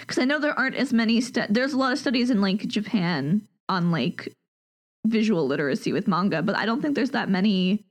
because 0.00 0.18
I 0.18 0.24
know 0.24 0.38
there 0.38 0.58
aren't 0.58 0.76
as 0.76 0.92
many. 0.92 1.20
Stu- 1.20 1.46
There's 1.48 1.72
a 1.72 1.78
lot 1.78 1.92
of 1.92 1.98
studies 1.98 2.30
in 2.30 2.40
like 2.40 2.66
Japan 2.66 3.46
on 3.68 3.90
like 3.90 4.32
visual 5.06 5.46
literacy 5.46 5.92
with 5.92 6.08
manga, 6.08 6.42
but 6.42 6.56
I 6.56 6.64
don't 6.66 6.80
think 6.80 6.94
there's 6.94 7.10
that 7.10 7.28
many 7.28 7.84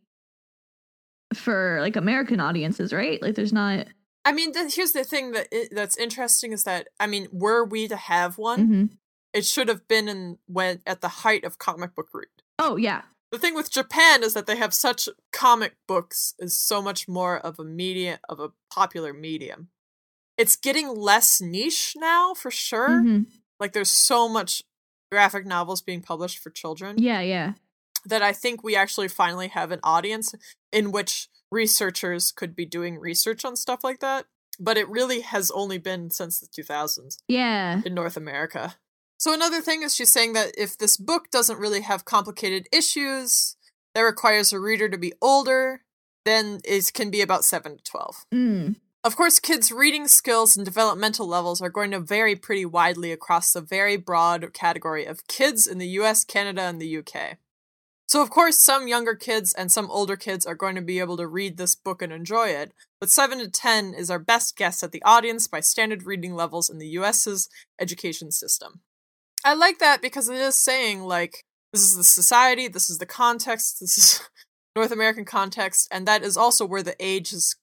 for 1.34 1.78
like 1.82 1.96
American 1.96 2.40
audiences, 2.40 2.94
right? 2.94 3.22
Like, 3.22 3.36
there's 3.36 3.54
not. 3.54 3.88
I 4.26 4.32
mean, 4.32 4.54
th- 4.54 4.74
here's 4.76 4.94
the 4.94 5.04
thing 5.04 5.32
that 5.34 5.48
i- 5.54 5.68
that's 5.72 5.98
interesting 5.98 6.52
is 6.54 6.64
that 6.64 6.88
I 7.00 7.08
mean, 7.08 7.28
were 7.32 7.64
we 7.66 7.88
to 7.88 7.96
have 7.96 8.38
one, 8.38 8.68
Mhm. 8.68 8.98
it 9.34 9.46
should 9.46 9.68
have 9.68 9.88
been 9.88 10.08
in 10.08 10.38
when 10.48 10.82
at 10.86 11.02
the 11.02 11.08
height 11.10 11.44
of 11.44 11.58
comic 11.58 11.96
book 11.96 12.10
read. 12.14 12.28
Oh 12.60 12.76
yeah, 12.78 13.02
The 13.34 13.40
thing 13.40 13.56
with 13.56 13.72
Japan 13.72 14.22
is 14.24 14.36
that 14.36 14.46
they 14.46 14.58
have 14.58 14.76
such 14.76 15.10
comic 15.32 15.74
books 15.88 16.36
is 16.38 16.56
so 16.56 16.84
much 16.84 17.08
more 17.08 17.40
of 17.40 17.58
a 17.58 17.64
media 17.64 18.20
of 18.30 18.40
a 18.40 18.52
popular 18.72 19.12
medium. 19.12 19.70
It's 20.38 20.56
getting 20.56 20.88
less 20.88 21.42
niche 21.42 21.96
now 21.98 22.36
for 22.36 22.52
sure. 22.52 22.90
Mhm. 22.90 23.26
Like 23.60 23.74
there's 23.74 23.90
so 23.90 24.30
much 24.30 24.62
graphic 25.12 25.48
novels 25.48 25.82
being 25.82 26.04
published 26.04 26.38
for 26.38 26.52
children 26.52 26.98
yeah, 27.00 27.22
yeah. 27.22 27.54
that 28.06 28.22
I 28.22 28.34
think 28.34 28.64
we 28.64 28.76
actually 28.76 29.08
finally 29.08 29.48
have 29.48 29.72
an 29.72 29.80
audience 29.84 30.36
in 30.72 30.92
which 30.92 31.28
researchers 31.52 32.32
could 32.32 32.56
be 32.56 32.68
doing 32.68 33.00
research 33.00 33.44
on 33.44 33.56
stuff 33.56 33.84
like 33.84 34.00
that. 34.02 34.28
But 34.60 34.78
it 34.78 34.88
really 34.88 35.22
has 35.22 35.50
only 35.50 35.80
been 35.80 36.12
since 36.12 36.40
the 36.40 36.46
2000s 36.46 37.18
Yeah. 37.28 37.82
in 37.84 37.96
North 37.96 38.16
America. 38.16 38.76
So 39.24 39.34
another 39.34 39.62
thing 39.62 39.84
is 39.84 39.96
she's 39.96 40.12
saying 40.12 40.34
that 40.34 40.52
if 40.58 40.78
this 40.78 40.98
book 40.98 41.32
doesn't 41.32 41.58
really 41.58 41.80
have 41.80 42.04
complicated 42.04 42.68
issues 42.74 43.56
that 43.96 44.02
requires 44.02 44.52
a 44.52 44.60
reader 44.60 44.90
to 44.90 44.98
be 44.98 45.14
older, 45.22 45.84
then 46.26 46.60
it 46.66 46.92
can 46.94 47.10
be 47.10 47.22
about 47.22 47.46
7 47.46 47.78
to 47.78 47.84
12. 47.86 48.26
Mm. 48.34 48.76
Of 49.02 49.16
course, 49.16 49.40
kids' 49.40 49.72
reading 49.72 50.10
skills 50.10 50.58
and 50.58 50.66
developmental 50.66 51.26
levels 51.26 51.62
are 51.62 51.70
going 51.70 51.92
to 51.92 52.02
vary 52.02 52.36
pretty 52.36 52.66
widely 52.66 53.14
across 53.14 53.54
the 53.54 53.62
very 53.62 53.96
broad 53.96 54.52
category 54.52 55.06
of 55.06 55.26
kids 55.28 55.68
in 55.68 55.78
the 55.78 55.88
US, 56.00 56.26
Canada, 56.26 56.64
and 56.64 56.82
the 56.82 56.98
UK. 56.98 57.38
So, 58.10 58.22
of 58.22 58.30
course, 58.30 58.60
some 58.60 58.90
younger 58.90 59.16
kids 59.16 59.54
and 59.54 59.72
some 59.72 59.90
older 59.90 60.18
kids 60.18 60.46
are 60.46 60.54
going 60.54 60.76
to 60.76 60.82
be 60.82 61.00
able 61.00 61.16
to 61.16 61.28
read 61.28 61.56
this 61.56 61.76
book 61.76 62.02
and 62.02 62.12
enjoy 62.12 62.50
it, 62.50 62.74
but 63.00 63.10
7 63.10 63.40
to 63.40 63.50
10 63.50 63.94
is 63.94 64.12
our 64.12 64.20
best 64.20 64.58
guess 64.58 64.84
at 64.84 64.92
the 64.92 65.02
audience 65.04 65.48
by 65.48 65.62
standard 65.62 66.04
reading 66.04 66.36
levels 66.36 66.70
in 66.70 66.78
the 66.78 66.90
US's 67.00 67.48
education 67.80 68.30
system. 68.30 68.82
I 69.44 69.54
like 69.54 69.80
that 69.80 70.02
because 70.02 70.30
it 70.30 70.38
is 70.38 70.56
saying, 70.56 71.04
like, 71.04 71.44
this 71.72 71.82
is 71.84 71.96
the 71.96 72.04
society, 72.04 72.68
this 72.68 72.90
is 72.90 73.00
the 73.00 73.06
context, 73.06 73.80
this 73.80 73.98
is 73.98 74.22
North 74.76 74.92
American 74.92 75.26
context, 75.26 75.88
and 75.92 76.08
that 76.08 76.24
is 76.24 76.38
also 76.38 76.66
where 76.66 76.84
the 76.84 76.96
ages 77.00 77.56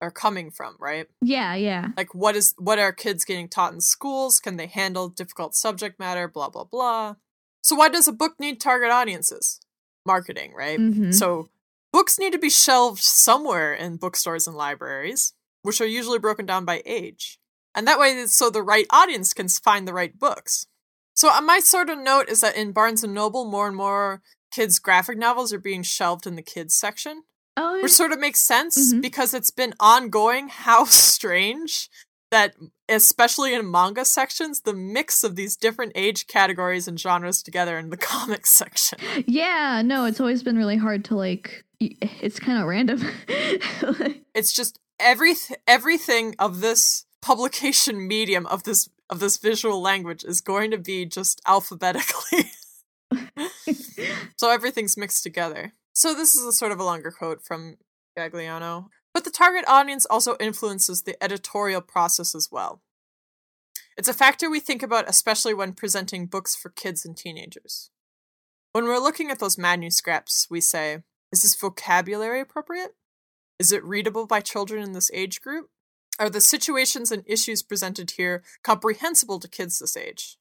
are 0.00 0.10
coming 0.10 0.50
from, 0.50 0.76
right? 0.78 1.06
Yeah, 1.22 1.54
yeah. 1.54 1.88
Like 1.96 2.14
what 2.14 2.36
is 2.36 2.54
what 2.58 2.78
are 2.78 2.92
kids 2.92 3.24
getting 3.24 3.48
taught 3.48 3.72
in 3.72 3.80
schools? 3.80 4.40
Can 4.40 4.56
they 4.56 4.66
handle 4.66 5.08
difficult 5.08 5.54
subject 5.54 5.98
matter? 5.98 6.28
Blah 6.28 6.50
blah 6.50 6.64
blah. 6.64 7.14
So 7.62 7.76
why 7.76 7.88
does 7.88 8.06
a 8.06 8.12
book 8.12 8.34
need 8.38 8.60
target 8.60 8.90
audiences? 8.90 9.60
Marketing, 10.04 10.52
right? 10.54 10.78
Mhm. 10.78 11.14
So 11.14 11.48
books 11.92 12.18
need 12.18 12.32
to 12.32 12.38
be 12.38 12.50
shelved 12.50 13.02
somewhere 13.02 13.72
in 13.72 13.96
bookstores 13.96 14.46
and 14.46 14.56
libraries, 14.56 15.32
which 15.62 15.80
are 15.80 15.86
usually 15.86 16.18
broken 16.18 16.46
down 16.46 16.64
by 16.64 16.82
age. 16.84 17.38
And 17.74 17.86
that 17.86 17.98
way 17.98 18.26
so 18.26 18.50
the 18.50 18.62
right 18.62 18.86
audience 18.90 19.32
can 19.32 19.48
find 19.48 19.88
the 19.88 19.94
right 19.94 20.16
books. 20.16 20.66
So 21.16 21.30
uh, 21.32 21.40
my 21.40 21.58
sort 21.60 21.90
of 21.90 21.98
note 21.98 22.28
is 22.28 22.40
that 22.42 22.56
in 22.56 22.72
Barnes 22.72 23.02
and 23.02 23.14
Noble 23.14 23.44
more 23.44 23.66
and 23.66 23.76
more 23.76 24.22
kids 24.52 24.78
graphic 24.78 25.18
novels 25.18 25.52
are 25.52 25.58
being 25.58 25.82
shelved 25.82 26.26
in 26.26 26.36
the 26.36 26.42
kids 26.42 26.74
section 26.74 27.22
Oh, 27.58 27.80
which 27.82 27.92
sort 27.92 28.12
of 28.12 28.18
makes 28.20 28.38
sense 28.40 28.92
Mhm. 28.94 29.00
because 29.02 29.32
it's 29.34 29.50
been 29.50 29.72
ongoing 29.80 30.48
how 30.66 30.84
strange 30.84 31.88
that 32.30 32.54
especially 32.88 33.54
in 33.54 33.70
manga 33.70 34.04
sections 34.04 34.60
the 34.62 34.74
mix 34.74 35.22
of 35.24 35.36
these 35.36 35.56
different 35.56 35.92
age 35.94 36.26
categories 36.26 36.86
and 36.88 36.98
genres 37.00 37.42
together 37.42 37.78
in 37.78 37.90
the 37.90 37.96
comics 38.12 38.50
section 38.52 38.98
yeah. 39.26 39.82
No, 39.84 40.04
it's 40.04 40.20
always 40.20 40.42
been 40.42 40.56
really 40.56 40.76
hard 40.76 41.04
to 41.06 41.16
like. 41.16 41.64
It's 41.80 42.38
kind 42.40 42.58
of 42.60 42.66
random. 42.66 43.00
It's 44.34 44.52
just 44.52 44.78
every 45.00 45.34
everything 45.66 46.34
of 46.38 46.60
this 46.60 47.06
publication 47.22 48.06
medium 48.06 48.46
of 48.46 48.62
this 48.64 48.88
of 49.08 49.20
this 49.20 49.36
visual 49.36 49.80
language 49.80 50.24
is 50.24 50.40
going 50.40 50.70
to 50.70 50.78
be 50.78 51.06
just 51.06 51.40
alphabetically 51.46 52.50
so 54.36 54.50
everything's 54.50 54.96
mixed 54.96 55.22
together. 55.22 55.72
So 55.92 56.14
this 56.14 56.34
is 56.34 56.44
a 56.44 56.52
sort 56.52 56.72
of 56.72 56.80
a 56.80 56.84
longer 56.84 57.10
quote 57.10 57.44
from 57.44 57.76
Gagliano. 58.16 58.88
But 59.14 59.24
the 59.24 59.30
target 59.30 59.64
audience 59.66 60.04
also 60.06 60.36
influences 60.38 61.02
the 61.02 61.22
editorial 61.22 61.80
process 61.80 62.34
as 62.34 62.50
well. 62.50 62.82
It's 63.96 64.08
a 64.08 64.14
factor 64.14 64.50
we 64.50 64.60
think 64.60 64.82
about 64.82 65.08
especially 65.08 65.54
when 65.54 65.72
presenting 65.72 66.26
books 66.26 66.54
for 66.54 66.68
kids 66.68 67.06
and 67.06 67.16
teenagers. 67.16 67.90
When 68.72 68.84
we're 68.84 68.98
looking 68.98 69.30
at 69.30 69.38
those 69.38 69.56
manuscripts, 69.56 70.48
we 70.50 70.60
say, 70.60 71.02
is 71.32 71.42
this 71.42 71.54
vocabulary 71.54 72.40
appropriate? 72.40 72.94
Is 73.58 73.72
it 73.72 73.82
readable 73.82 74.26
by 74.26 74.42
children 74.42 74.82
in 74.82 74.92
this 74.92 75.10
age 75.14 75.40
group? 75.40 75.70
Are 76.18 76.30
the 76.30 76.40
situations 76.40 77.12
and 77.12 77.22
issues 77.26 77.62
presented 77.62 78.12
here 78.12 78.42
comprehensible 78.62 79.38
to 79.40 79.48
kids 79.48 79.78
this 79.78 79.96
age? 79.96 80.38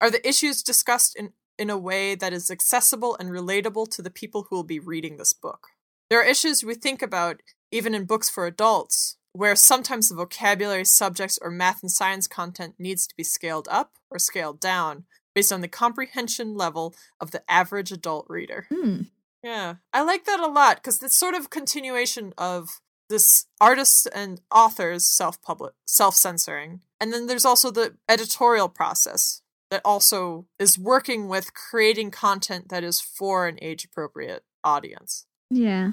Are 0.00 0.10
the 0.10 0.26
issues 0.26 0.62
discussed 0.62 1.16
in, 1.16 1.32
in 1.58 1.70
a 1.70 1.78
way 1.78 2.14
that 2.14 2.32
is 2.32 2.50
accessible 2.50 3.16
and 3.18 3.30
relatable 3.30 3.90
to 3.90 4.02
the 4.02 4.10
people 4.10 4.46
who 4.48 4.56
will 4.56 4.64
be 4.64 4.78
reading 4.78 5.16
this 5.16 5.32
book? 5.32 5.68
There 6.08 6.20
are 6.20 6.24
issues 6.24 6.64
we 6.64 6.74
think 6.74 7.02
about 7.02 7.40
even 7.70 7.94
in 7.94 8.04
books 8.04 8.28
for 8.28 8.46
adults, 8.46 9.16
where 9.32 9.54
sometimes 9.54 10.08
the 10.08 10.16
vocabulary, 10.16 10.84
subjects, 10.84 11.38
or 11.40 11.50
math 11.50 11.82
and 11.82 11.90
science 11.90 12.26
content 12.26 12.74
needs 12.78 13.06
to 13.06 13.14
be 13.16 13.22
scaled 13.22 13.68
up 13.70 13.92
or 14.10 14.18
scaled 14.18 14.60
down 14.60 15.04
based 15.34 15.52
on 15.52 15.60
the 15.60 15.68
comprehension 15.68 16.56
level 16.56 16.94
of 17.20 17.30
the 17.30 17.42
average 17.48 17.92
adult 17.92 18.26
reader. 18.28 18.66
hmm. 18.70 19.02
Yeah, 19.42 19.76
I 19.94 20.02
like 20.02 20.26
that 20.26 20.40
a 20.40 20.46
lot 20.46 20.76
because 20.76 21.02
it's 21.02 21.16
sort 21.16 21.34
of 21.34 21.48
continuation 21.48 22.34
of 22.36 22.80
this 23.10 23.46
artists 23.60 24.06
and 24.06 24.40
authors 24.50 25.04
self 25.04 25.42
public 25.42 25.74
self 25.84 26.14
censoring, 26.14 26.80
and 26.98 27.12
then 27.12 27.26
there's 27.26 27.44
also 27.44 27.70
the 27.70 27.96
editorial 28.08 28.70
process 28.70 29.42
that 29.70 29.82
also 29.84 30.46
is 30.58 30.78
working 30.78 31.28
with 31.28 31.52
creating 31.52 32.10
content 32.10 32.70
that 32.70 32.82
is 32.82 33.00
for 33.00 33.46
an 33.46 33.58
age 33.60 33.84
appropriate 33.84 34.44
audience. 34.64 35.26
Yeah. 35.50 35.92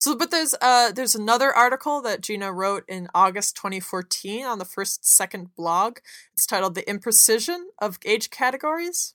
So, 0.00 0.16
but 0.16 0.32
there's 0.32 0.54
uh 0.60 0.90
there's 0.90 1.14
another 1.14 1.52
article 1.52 2.02
that 2.02 2.22
Gina 2.22 2.52
wrote 2.52 2.84
in 2.88 3.08
August 3.14 3.54
2014 3.56 4.44
on 4.44 4.58
the 4.58 4.64
first 4.64 5.06
second 5.06 5.54
blog. 5.54 5.98
It's 6.32 6.44
titled 6.44 6.74
"The 6.74 6.82
Imprecision 6.82 7.66
of 7.80 7.98
Age 8.04 8.30
Categories." 8.30 9.14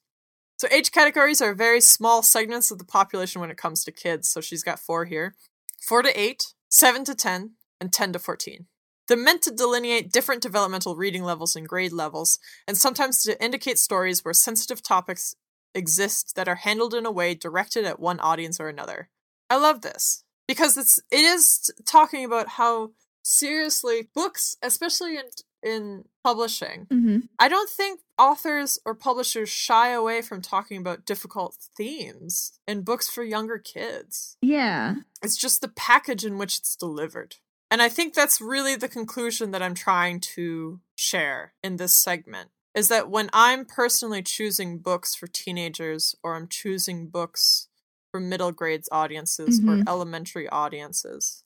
So, 0.57 0.67
age 0.71 0.91
categories 0.91 1.41
are 1.41 1.53
very 1.53 1.81
small 1.81 2.23
segments 2.23 2.71
of 2.71 2.79
the 2.79 2.85
population 2.85 3.41
when 3.41 3.51
it 3.51 3.57
comes 3.57 3.83
to 3.83 3.91
kids. 3.91 4.29
So, 4.29 4.39
she's 4.39 4.63
got 4.63 4.79
four 4.79 5.03
here: 5.03 5.35
four 5.81 6.01
to 6.01 6.19
eight, 6.19 6.53
seven 6.69 7.03
to 7.05 7.15
ten, 7.15 7.51
and 7.79 7.91
ten 7.91 8.13
to 8.13 8.19
fourteen. 8.19 8.67
They're 9.07 9.17
meant 9.17 9.41
to 9.43 9.51
delineate 9.51 10.11
different 10.11 10.41
developmental 10.41 10.97
reading 10.97 11.23
levels 11.23 11.55
and 11.55 11.67
grade 11.67 11.93
levels, 11.93 12.39
and 12.67 12.77
sometimes 12.77 13.23
to 13.23 13.41
indicate 13.43 13.79
stories 13.79 14.25
where 14.25 14.33
sensitive 14.33 14.83
topics 14.83 15.35
exist 15.73 16.35
that 16.35 16.47
are 16.47 16.55
handled 16.55 16.93
in 16.93 17.05
a 17.05 17.11
way 17.11 17.35
directed 17.35 17.85
at 17.85 17.99
one 17.99 18.19
audience 18.19 18.59
or 18.59 18.67
another. 18.67 19.09
I 19.49 19.57
love 19.57 19.81
this 19.81 20.23
because 20.47 20.77
it's 20.77 20.99
it 21.11 21.21
is 21.21 21.71
talking 21.85 22.25
about 22.25 22.49
how 22.49 22.91
seriously 23.23 24.09
books, 24.13 24.57
especially 24.61 25.17
in 25.17 25.25
in 25.63 26.05
publishing, 26.23 26.87
hmm 26.89 27.19
I 27.39 27.47
don't 27.49 27.69
think 27.69 27.99
authors 28.17 28.79
or 28.85 28.95
publishers 28.95 29.49
shy 29.49 29.89
away 29.89 30.21
from 30.21 30.41
talking 30.41 30.77
about 30.77 31.05
difficult 31.05 31.55
themes 31.77 32.59
in 32.67 32.81
books 32.81 33.07
for 33.09 33.23
younger 33.23 33.59
kids. 33.59 34.37
Yeah. 34.41 34.95
It's 35.21 35.37
just 35.37 35.61
the 35.61 35.67
package 35.67 36.25
in 36.25 36.37
which 36.37 36.57
it's 36.57 36.75
delivered. 36.75 37.35
And 37.69 37.81
I 37.81 37.89
think 37.89 38.13
that's 38.13 38.41
really 38.41 38.75
the 38.75 38.87
conclusion 38.89 39.51
that 39.51 39.61
I'm 39.61 39.75
trying 39.75 40.19
to 40.35 40.79
share 40.95 41.53
in 41.63 41.75
this 41.77 41.93
segment 41.93 42.49
is 42.73 42.87
that 42.87 43.09
when 43.09 43.29
I'm 43.33 43.65
personally 43.65 44.23
choosing 44.23 44.79
books 44.79 45.13
for 45.15 45.27
teenagers 45.27 46.15
or 46.23 46.35
I'm 46.35 46.47
choosing 46.47 47.07
books 47.07 47.67
for 48.11 48.19
middle 48.19 48.51
grades 48.51 48.87
audiences 48.91 49.59
or 49.67 49.77
Mhm. 49.77 49.83
elementary 49.87 50.47
audiences, 50.49 51.43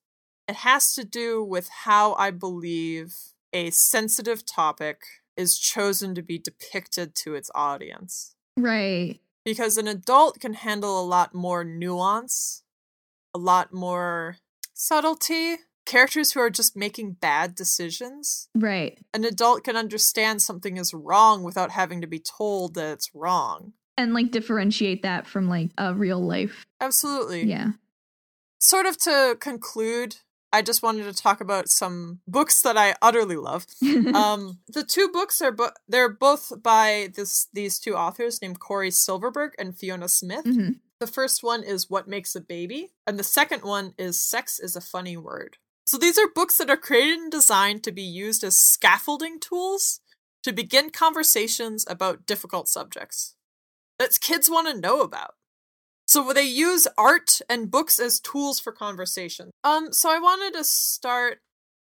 it 0.47 0.55
has 0.57 0.93
to 0.95 1.03
do 1.03 1.43
with 1.43 1.67
how 1.69 2.13
I 2.15 2.31
believe 2.31 3.33
a 3.53 3.69
sensitive 3.71 4.45
topic 4.45 5.01
is 5.37 5.57
chosen 5.57 6.13
to 6.15 6.21
be 6.21 6.37
depicted 6.37 7.15
to 7.15 7.35
its 7.35 7.49
audience 7.55 8.35
Right. 8.57 9.19
because 9.45 9.77
an 9.77 9.87
adult 9.87 10.39
can 10.39 10.53
handle 10.53 10.99
a 11.01 11.05
lot 11.05 11.33
more 11.33 11.63
nuance, 11.63 12.63
a 13.33 13.37
lot 13.37 13.73
more 13.73 14.37
subtlety. 14.73 15.57
Characters 15.85 16.31
who 16.33 16.39
are 16.39 16.51
just 16.51 16.75
making 16.77 17.13
bad 17.13 17.55
decisions. 17.55 18.47
Right. 18.55 18.99
An 19.15 19.25
adult 19.25 19.63
can 19.63 19.75
understand 19.75 20.41
something 20.41 20.77
is 20.77 20.93
wrong 20.93 21.41
without 21.43 21.71
having 21.71 22.01
to 22.01 22.07
be 22.07 22.19
told 22.19 22.75
that 22.75 22.93
it's 22.93 23.09
wrong. 23.15 23.73
And 23.97 24.13
like 24.13 24.31
differentiate 24.31 25.01
that 25.01 25.25
from 25.27 25.49
like 25.49 25.71
a 25.79 25.93
real 25.95 26.19
life. 26.19 26.65
Absolutely. 26.79 27.45
Yeah. 27.45 27.71
Sort 28.59 28.85
of 28.85 28.97
to 28.99 29.35
conclude, 29.39 30.17
I 30.53 30.61
just 30.61 30.83
wanted 30.83 31.03
to 31.03 31.13
talk 31.13 31.39
about 31.41 31.69
some 31.69 32.19
books 32.27 32.61
that 32.63 32.77
I 32.77 32.95
utterly 33.01 33.37
love. 33.37 33.65
um, 34.13 34.59
the 34.67 34.83
two 34.83 35.07
books 35.09 35.41
are 35.41 35.51
bo- 35.51 35.71
they're 35.87 36.09
both 36.09 36.51
by 36.61 37.09
this 37.15 37.47
these 37.53 37.79
two 37.79 37.95
authors 37.95 38.41
named 38.41 38.59
Cory 38.59 38.91
Silverberg 38.91 39.53
and 39.57 39.77
Fiona 39.77 40.07
Smith. 40.09 40.45
Mhm. 40.45 40.79
The 40.99 41.07
first 41.07 41.41
one 41.41 41.63
is 41.63 41.89
What 41.89 42.07
Makes 42.07 42.35
a 42.35 42.41
Baby, 42.41 42.91
and 43.07 43.17
the 43.17 43.23
second 43.23 43.63
one 43.63 43.93
is 43.97 44.19
Sex 44.19 44.59
is 44.59 44.75
a 44.75 44.81
Funny 44.81 45.17
Word. 45.17 45.57
So 45.87 45.97
these 45.97 46.19
are 46.19 46.27
books 46.27 46.57
that 46.57 46.69
are 46.69 46.77
created 46.77 47.17
and 47.19 47.31
designed 47.31 47.83
to 47.83 47.91
be 47.91 48.03
used 48.03 48.43
as 48.43 48.55
scaffolding 48.55 49.39
tools 49.39 49.99
to 50.43 50.53
begin 50.53 50.89
conversations 50.91 51.85
about 51.89 52.25
difficult 52.27 52.67
subjects 52.67 53.35
that 53.97 54.19
kids 54.21 54.49
want 54.49 54.67
to 54.67 54.79
know 54.79 55.01
about. 55.01 55.35
So 56.11 56.33
they 56.33 56.43
use 56.43 56.89
art 56.97 57.39
and 57.47 57.71
books 57.71 57.97
as 57.97 58.19
tools 58.19 58.59
for 58.59 58.73
conversation. 58.73 59.49
Um, 59.63 59.93
so 59.93 60.11
I 60.11 60.19
wanted 60.19 60.53
to 60.57 60.65
start 60.65 61.37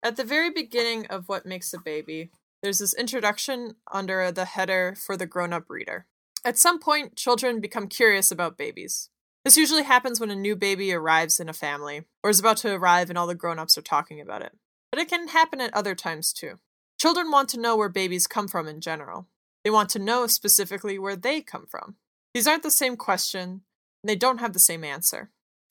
at 0.02 0.16
the 0.16 0.24
very 0.24 0.50
beginning 0.50 1.06
of 1.06 1.28
What 1.28 1.46
Makes 1.46 1.72
a 1.72 1.78
Baby. 1.78 2.30
There's 2.60 2.80
this 2.80 2.94
introduction 2.94 3.76
under 3.92 4.32
the 4.32 4.44
header 4.44 4.96
for 4.98 5.16
the 5.16 5.24
grown-up 5.24 5.66
reader. 5.68 6.06
At 6.44 6.58
some 6.58 6.80
point, 6.80 7.14
children 7.14 7.60
become 7.60 7.86
curious 7.86 8.32
about 8.32 8.58
babies. 8.58 9.08
This 9.44 9.56
usually 9.56 9.84
happens 9.84 10.18
when 10.18 10.32
a 10.32 10.34
new 10.34 10.56
baby 10.56 10.92
arrives 10.92 11.38
in 11.38 11.48
a 11.48 11.52
family, 11.52 12.02
or 12.24 12.30
is 12.30 12.40
about 12.40 12.56
to 12.56 12.74
arrive 12.74 13.10
and 13.10 13.16
all 13.16 13.28
the 13.28 13.36
grown-ups 13.36 13.78
are 13.78 13.82
talking 13.82 14.20
about 14.20 14.42
it. 14.42 14.50
But 14.90 15.00
it 15.00 15.08
can 15.08 15.28
happen 15.28 15.60
at 15.60 15.72
other 15.72 15.94
times 15.94 16.32
too. 16.32 16.58
Children 17.00 17.30
want 17.30 17.50
to 17.50 17.60
know 17.60 17.76
where 17.76 17.88
babies 17.88 18.26
come 18.26 18.48
from 18.48 18.66
in 18.66 18.80
general. 18.80 19.28
They 19.62 19.70
want 19.70 19.90
to 19.90 20.00
know 20.00 20.26
specifically 20.26 20.98
where 20.98 21.14
they 21.14 21.40
come 21.40 21.66
from. 21.66 21.94
These 22.34 22.48
aren't 22.48 22.64
the 22.64 22.70
same 22.72 22.96
question, 22.96 23.62
they 24.08 24.16
don't 24.16 24.38
have 24.38 24.52
the 24.52 24.58
same 24.58 24.84
answer. 24.84 25.30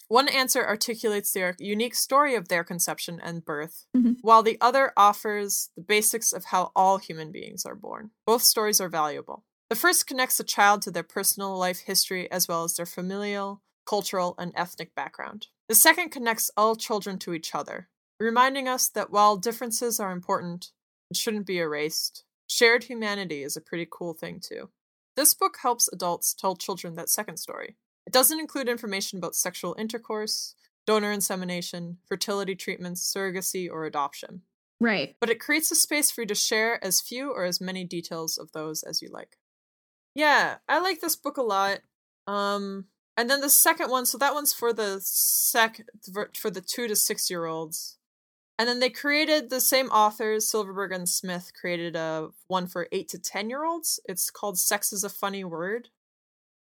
One 0.09 0.29
answer 0.29 0.65
articulates 0.65 1.33
their 1.33 1.55
unique 1.59 1.95
story 1.95 2.35
of 2.35 2.47
their 2.47 2.63
conception 2.63 3.19
and 3.19 3.43
birth, 3.43 3.85
Mhm. 3.95 4.17
while 4.21 4.41
the 4.41 4.57
other 4.61 4.93
offers 4.95 5.69
the 5.75 5.81
basics 5.81 6.31
of 6.31 6.45
how 6.45 6.71
all 6.75 6.97
human 6.97 7.31
beings 7.31 7.65
are 7.65 7.75
born. 7.75 8.11
Both 8.25 8.43
stories 8.43 8.79
are 8.79 8.87
valuable. 8.87 9.43
The 9.69 9.75
first 9.75 10.07
connects 10.07 10.39
a 10.39 10.45
child 10.45 10.81
to 10.83 10.91
their 10.91 11.03
personal 11.03 11.57
life 11.57 11.79
history 11.79 12.31
as 12.31 12.47
well 12.47 12.63
as 12.63 12.75
their 12.77 12.85
familial, 12.85 13.61
cultural, 13.85 14.33
and 14.37 14.53
ethnic 14.55 14.95
background. 14.95 15.47
The 15.67 15.75
second 15.75 16.11
connects 16.11 16.49
all 16.55 16.77
children 16.77 17.19
to 17.19 17.33
each 17.33 17.53
other, 17.53 17.89
reminding 18.17 18.69
us 18.69 18.87
that 18.87 19.09
while 19.11 19.35
differences 19.35 19.99
are 19.99 20.11
important 20.13 20.71
and 21.09 21.17
shouldn't 21.17 21.45
be 21.45 21.57
erased, 21.59 22.23
shared 22.47 22.85
humanity 22.85 23.43
is 23.43 23.57
a 23.57 23.61
pretty 23.61 23.87
cool 23.89 24.13
thing 24.13 24.39
too. 24.39 24.69
This 25.17 25.33
book 25.33 25.57
helps 25.61 25.89
adults 25.91 26.33
tell 26.33 26.55
children 26.55 26.95
that 26.95 27.09
second 27.09 27.37
story. 27.37 27.75
It 28.07 28.13
doesn't 28.13 28.39
include 28.39 28.69
information 28.69 29.17
about 29.17 29.35
sexual 29.35 29.75
intercourse, 29.77 30.55
donor 30.85 31.11
insemination, 31.11 31.97
fertility 32.07 32.55
treatments, 32.55 33.13
surrogacy, 33.13 33.69
or 33.69 33.83
adoption. 33.83 34.43
Right. 34.79 35.17
But 35.19 35.29
it 35.29 35.41
creates 35.41 35.71
a 35.71 35.75
space 35.75 36.09
for 36.09 36.21
you 36.21 36.27
to 36.27 36.35
share 36.35 36.81
as 36.81 37.01
few 37.01 37.31
or 37.31 37.43
as 37.43 37.59
many 37.59 37.83
details 37.83 38.37
of 38.37 38.53
those 38.53 38.81
as 38.81 39.01
you 39.01 39.09
like. 39.11 39.37
Yeah, 40.15 40.55
I 40.69 40.79
like 40.79 41.01
this 41.01 41.17
book 41.17 41.35
a 41.35 41.41
lot. 41.41 41.81
Um, 42.27 42.85
and 43.17 43.29
then 43.29 43.41
the 43.41 43.49
second 43.49 43.91
one, 43.91 44.05
so 44.05 44.17
that 44.19 44.33
one's 44.33 44.53
for 44.53 44.71
the 44.71 44.99
sec 45.01 45.81
for 46.33 46.49
the 46.49 46.61
two 46.61 46.87
to 46.87 46.95
six 46.95 47.29
year 47.29 47.45
olds. 47.45 47.97
And 48.57 48.69
then 48.69 48.79
they 48.79 48.89
created 48.89 49.49
the 49.49 49.59
same 49.59 49.87
authors, 49.87 50.49
Silverberg 50.49 50.93
and 50.93 51.09
Smith, 51.09 51.51
created 51.59 51.97
a 51.97 52.29
one 52.47 52.67
for 52.67 52.87
eight 52.93 53.09
to 53.09 53.19
ten 53.19 53.49
year 53.49 53.65
olds. 53.65 53.99
It's 54.07 54.31
called 54.31 54.57
"Sex 54.57 54.93
is 54.93 55.03
a 55.03 55.09
Funny 55.09 55.43
Word." 55.43 55.89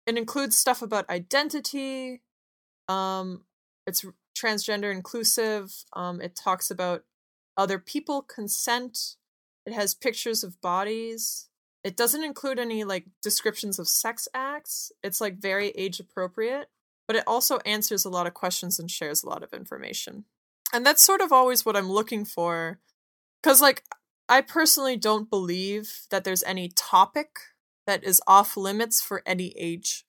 It 0.05 0.17
includes 0.17 0.57
stuff 0.57 0.81
about 0.81 1.09
identity. 1.09 2.21
Um, 2.87 3.45
it's 3.87 4.05
transgender 4.37 4.91
inclusive. 4.91 5.73
Um, 5.93 6.21
it 6.21 6.35
talks 6.35 6.69
about 6.69 7.03
other 7.57 7.79
people, 7.79 8.21
consent. 8.21 9.15
It 9.65 9.73
has 9.73 9.93
pictures 9.93 10.43
of 10.43 10.61
bodies. 10.61 11.49
It 11.83 11.95
doesn't 11.95 12.23
include 12.23 12.59
any 12.59 12.83
like 12.83 13.05
descriptions 13.21 13.79
of 13.79 13.87
sex 13.87 14.27
acts. 14.33 14.91
It's 15.03 15.21
like 15.21 15.37
very 15.37 15.69
age 15.69 15.99
appropriate, 15.99 16.67
but 17.07 17.15
it 17.15 17.23
also 17.27 17.59
answers 17.59 18.05
a 18.05 18.09
lot 18.09 18.27
of 18.27 18.33
questions 18.33 18.79
and 18.79 18.89
shares 18.89 19.23
a 19.23 19.29
lot 19.29 19.43
of 19.43 19.53
information. 19.53 20.25
And 20.73 20.85
that's 20.85 21.05
sort 21.05 21.21
of 21.21 21.31
always 21.31 21.65
what 21.65 21.77
I'm 21.77 21.89
looking 21.89 22.25
for. 22.25 22.79
Cuz 23.43 23.61
like 23.61 23.83
I 24.27 24.41
personally 24.41 24.97
don't 24.97 25.29
believe 25.29 26.01
that 26.09 26.23
there's 26.23 26.43
any 26.43 26.69
topic 26.69 27.39
that 27.87 28.03
is 28.03 28.21
off 28.27 28.57
limits 28.57 29.01
for 29.01 29.21
any 29.25 29.53
age. 29.57 30.05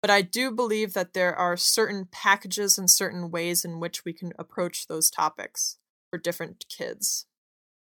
But 0.00 0.10
I 0.10 0.22
do 0.22 0.50
believe 0.50 0.94
that 0.94 1.12
there 1.12 1.34
are 1.34 1.56
certain 1.56 2.06
packages 2.10 2.78
and 2.78 2.88
certain 2.88 3.30
ways 3.30 3.64
in 3.64 3.80
which 3.80 4.04
we 4.04 4.12
can 4.12 4.32
approach 4.38 4.86
those 4.86 5.10
topics 5.10 5.78
for 6.10 6.18
different 6.18 6.64
kids. 6.68 7.26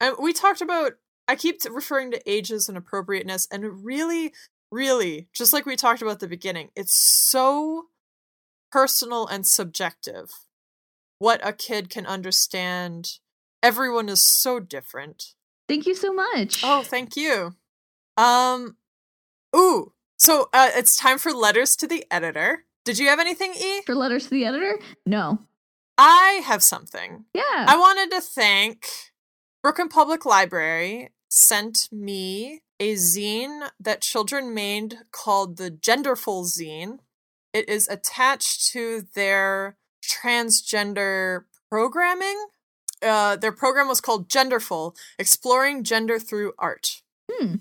And 0.01 0.17
we 0.21 0.33
talked 0.33 0.61
about 0.61 0.95
I 1.29 1.37
keep 1.37 1.61
referring 1.71 2.11
to 2.11 2.31
ages 2.31 2.69
and 2.69 2.77
appropriateness 2.77 3.47
and 3.51 3.85
really 3.85 4.33
really 4.73 5.29
just 5.33 5.53
like 5.53 5.67
we 5.67 5.77
talked 5.77 6.03
about 6.03 6.13
at 6.13 6.21
the 6.21 6.29
beginning, 6.29 6.71
it's 6.75 6.95
so 6.95 7.87
personal 8.71 9.27
and 9.27 9.47
subjective 9.47 10.31
what 11.23 11.41
a 11.47 11.53
kid 11.53 11.89
can 11.89 12.05
understand. 12.05 13.19
Everyone 13.63 14.09
is 14.09 14.21
so 14.21 14.59
different. 14.59 15.35
Thank 15.69 15.87
you 15.87 15.95
so 15.95 16.13
much. 16.13 16.63
Oh, 16.65 16.83
thank 16.83 17.15
you. 17.15 17.55
Um 18.17 18.77
ooh, 19.55 19.93
so 20.19 20.49
uh, 20.53 20.71
it's 20.75 20.97
time 20.97 21.19
for 21.19 21.33
letters 21.33 21.77
to 21.77 21.87
the 21.87 22.05
editor. 22.11 22.65
Did 22.85 22.99
you 22.99 23.09
have 23.09 23.21
anything, 23.21 23.55
E? 23.55 23.83
For 23.87 23.95
letters 23.95 24.25
to 24.25 24.31
the 24.31 24.45
editor? 24.45 24.79
No. 25.07 25.41
I 25.99 26.43
have 26.45 26.63
something. 26.63 27.25
Yeah. 27.35 27.43
I 27.69 27.77
wanted 27.77 28.11
to 28.11 28.21
thank 28.21 28.87
Brooklyn 29.63 29.89
Public 29.89 30.25
Library 30.25 31.11
sent 31.29 31.89
me 31.93 32.63
a 32.81 32.95
zine 32.95 33.71
that 33.79 34.01
children 34.01 34.53
made 34.53 34.99
called 35.13 35.57
the 35.57 35.71
Genderful 35.71 36.45
Zine. 36.45 36.99
It 37.53 37.69
is 37.69 37.89
attached 37.89 38.73
to 38.73 39.07
their 39.15 39.77
transgender 40.05 41.45
programming. 41.71 42.47
Uh, 43.01 43.37
their 43.37 43.53
program 43.53 43.89
was 43.89 44.01
called 44.01 44.29
Genderful, 44.29 44.97
Exploring 45.19 45.85
Gender 45.85 46.19
Through 46.19 46.53
Art. 46.59 47.03
Hmm. 47.31 47.57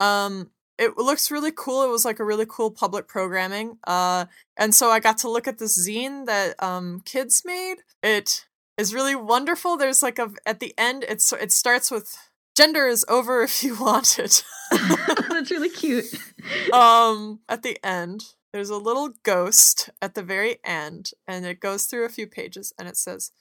Um, 0.00 0.50
it 0.78 0.96
looks 0.96 1.30
really 1.30 1.52
cool. 1.54 1.82
It 1.82 1.90
was 1.90 2.04
like 2.04 2.20
a 2.20 2.24
really 2.24 2.46
cool 2.48 2.70
public 2.70 3.08
programming. 3.08 3.78
Uh, 3.84 4.26
and 4.56 4.74
so 4.74 4.90
I 4.90 5.00
got 5.00 5.18
to 5.18 5.30
look 5.30 5.48
at 5.48 5.58
this 5.58 5.78
zine 5.78 6.26
that 6.26 6.62
um 6.62 7.02
kids 7.04 7.42
made. 7.44 7.76
It 8.02 8.46
is 8.76 8.94
really 8.94 9.16
wonderful. 9.16 9.76
There's 9.76 10.02
like 10.02 10.18
a 10.18 10.30
at 10.46 10.60
the 10.60 10.72
end. 10.78 11.04
It's 11.08 11.32
it 11.32 11.52
starts 11.52 11.90
with 11.90 12.16
gender 12.56 12.86
is 12.86 13.04
over 13.08 13.42
if 13.42 13.62
you 13.62 13.76
want 13.76 14.18
it. 14.18 14.44
That's 14.70 15.50
really 15.50 15.70
cute. 15.70 16.06
um, 16.72 17.40
at 17.48 17.62
the 17.62 17.78
end, 17.84 18.24
there's 18.52 18.70
a 18.70 18.76
little 18.76 19.10
ghost 19.22 19.90
at 20.00 20.14
the 20.14 20.22
very 20.22 20.58
end, 20.64 21.10
and 21.26 21.44
it 21.44 21.60
goes 21.60 21.84
through 21.84 22.04
a 22.04 22.10
few 22.10 22.26
pages, 22.26 22.72
and 22.78 22.88
it 22.88 22.96
says, 22.96 23.32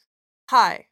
"Hi, 0.49 0.87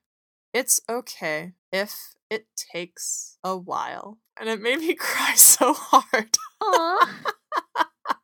it's 0.54 0.80
okay 0.90 1.54
if 1.72 2.16
it 2.30 2.48
takes 2.56 3.38
a 3.44 3.58
while." 3.58 4.20
And 4.40 4.50
it 4.50 4.62
made 4.62 4.80
me 4.80 4.94
cry 5.00 5.34
so 5.36 5.74
hard. 5.74 6.38
Aw. 6.62 7.24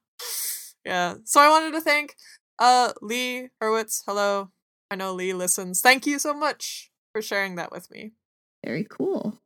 yeah. 0.86 1.16
So 1.26 1.42
I 1.42 1.50
wanted 1.50 1.72
to 1.74 1.82
thank 1.82 2.16
uh 2.60 2.94
Lee 3.02 3.50
Hurwitz. 3.62 4.04
Hello. 4.06 4.50
I 4.90 4.96
know 4.96 5.14
Lee 5.14 5.34
listens. 5.34 5.82
Thank 5.82 6.06
you 6.06 6.20
so 6.20 6.34
much 6.34 6.92
for 7.14 7.22
sharing 7.22 7.56
that 7.56 7.72
with 7.72 7.90
me. 7.90 8.12
Very 8.64 8.86
cool. 8.90 9.40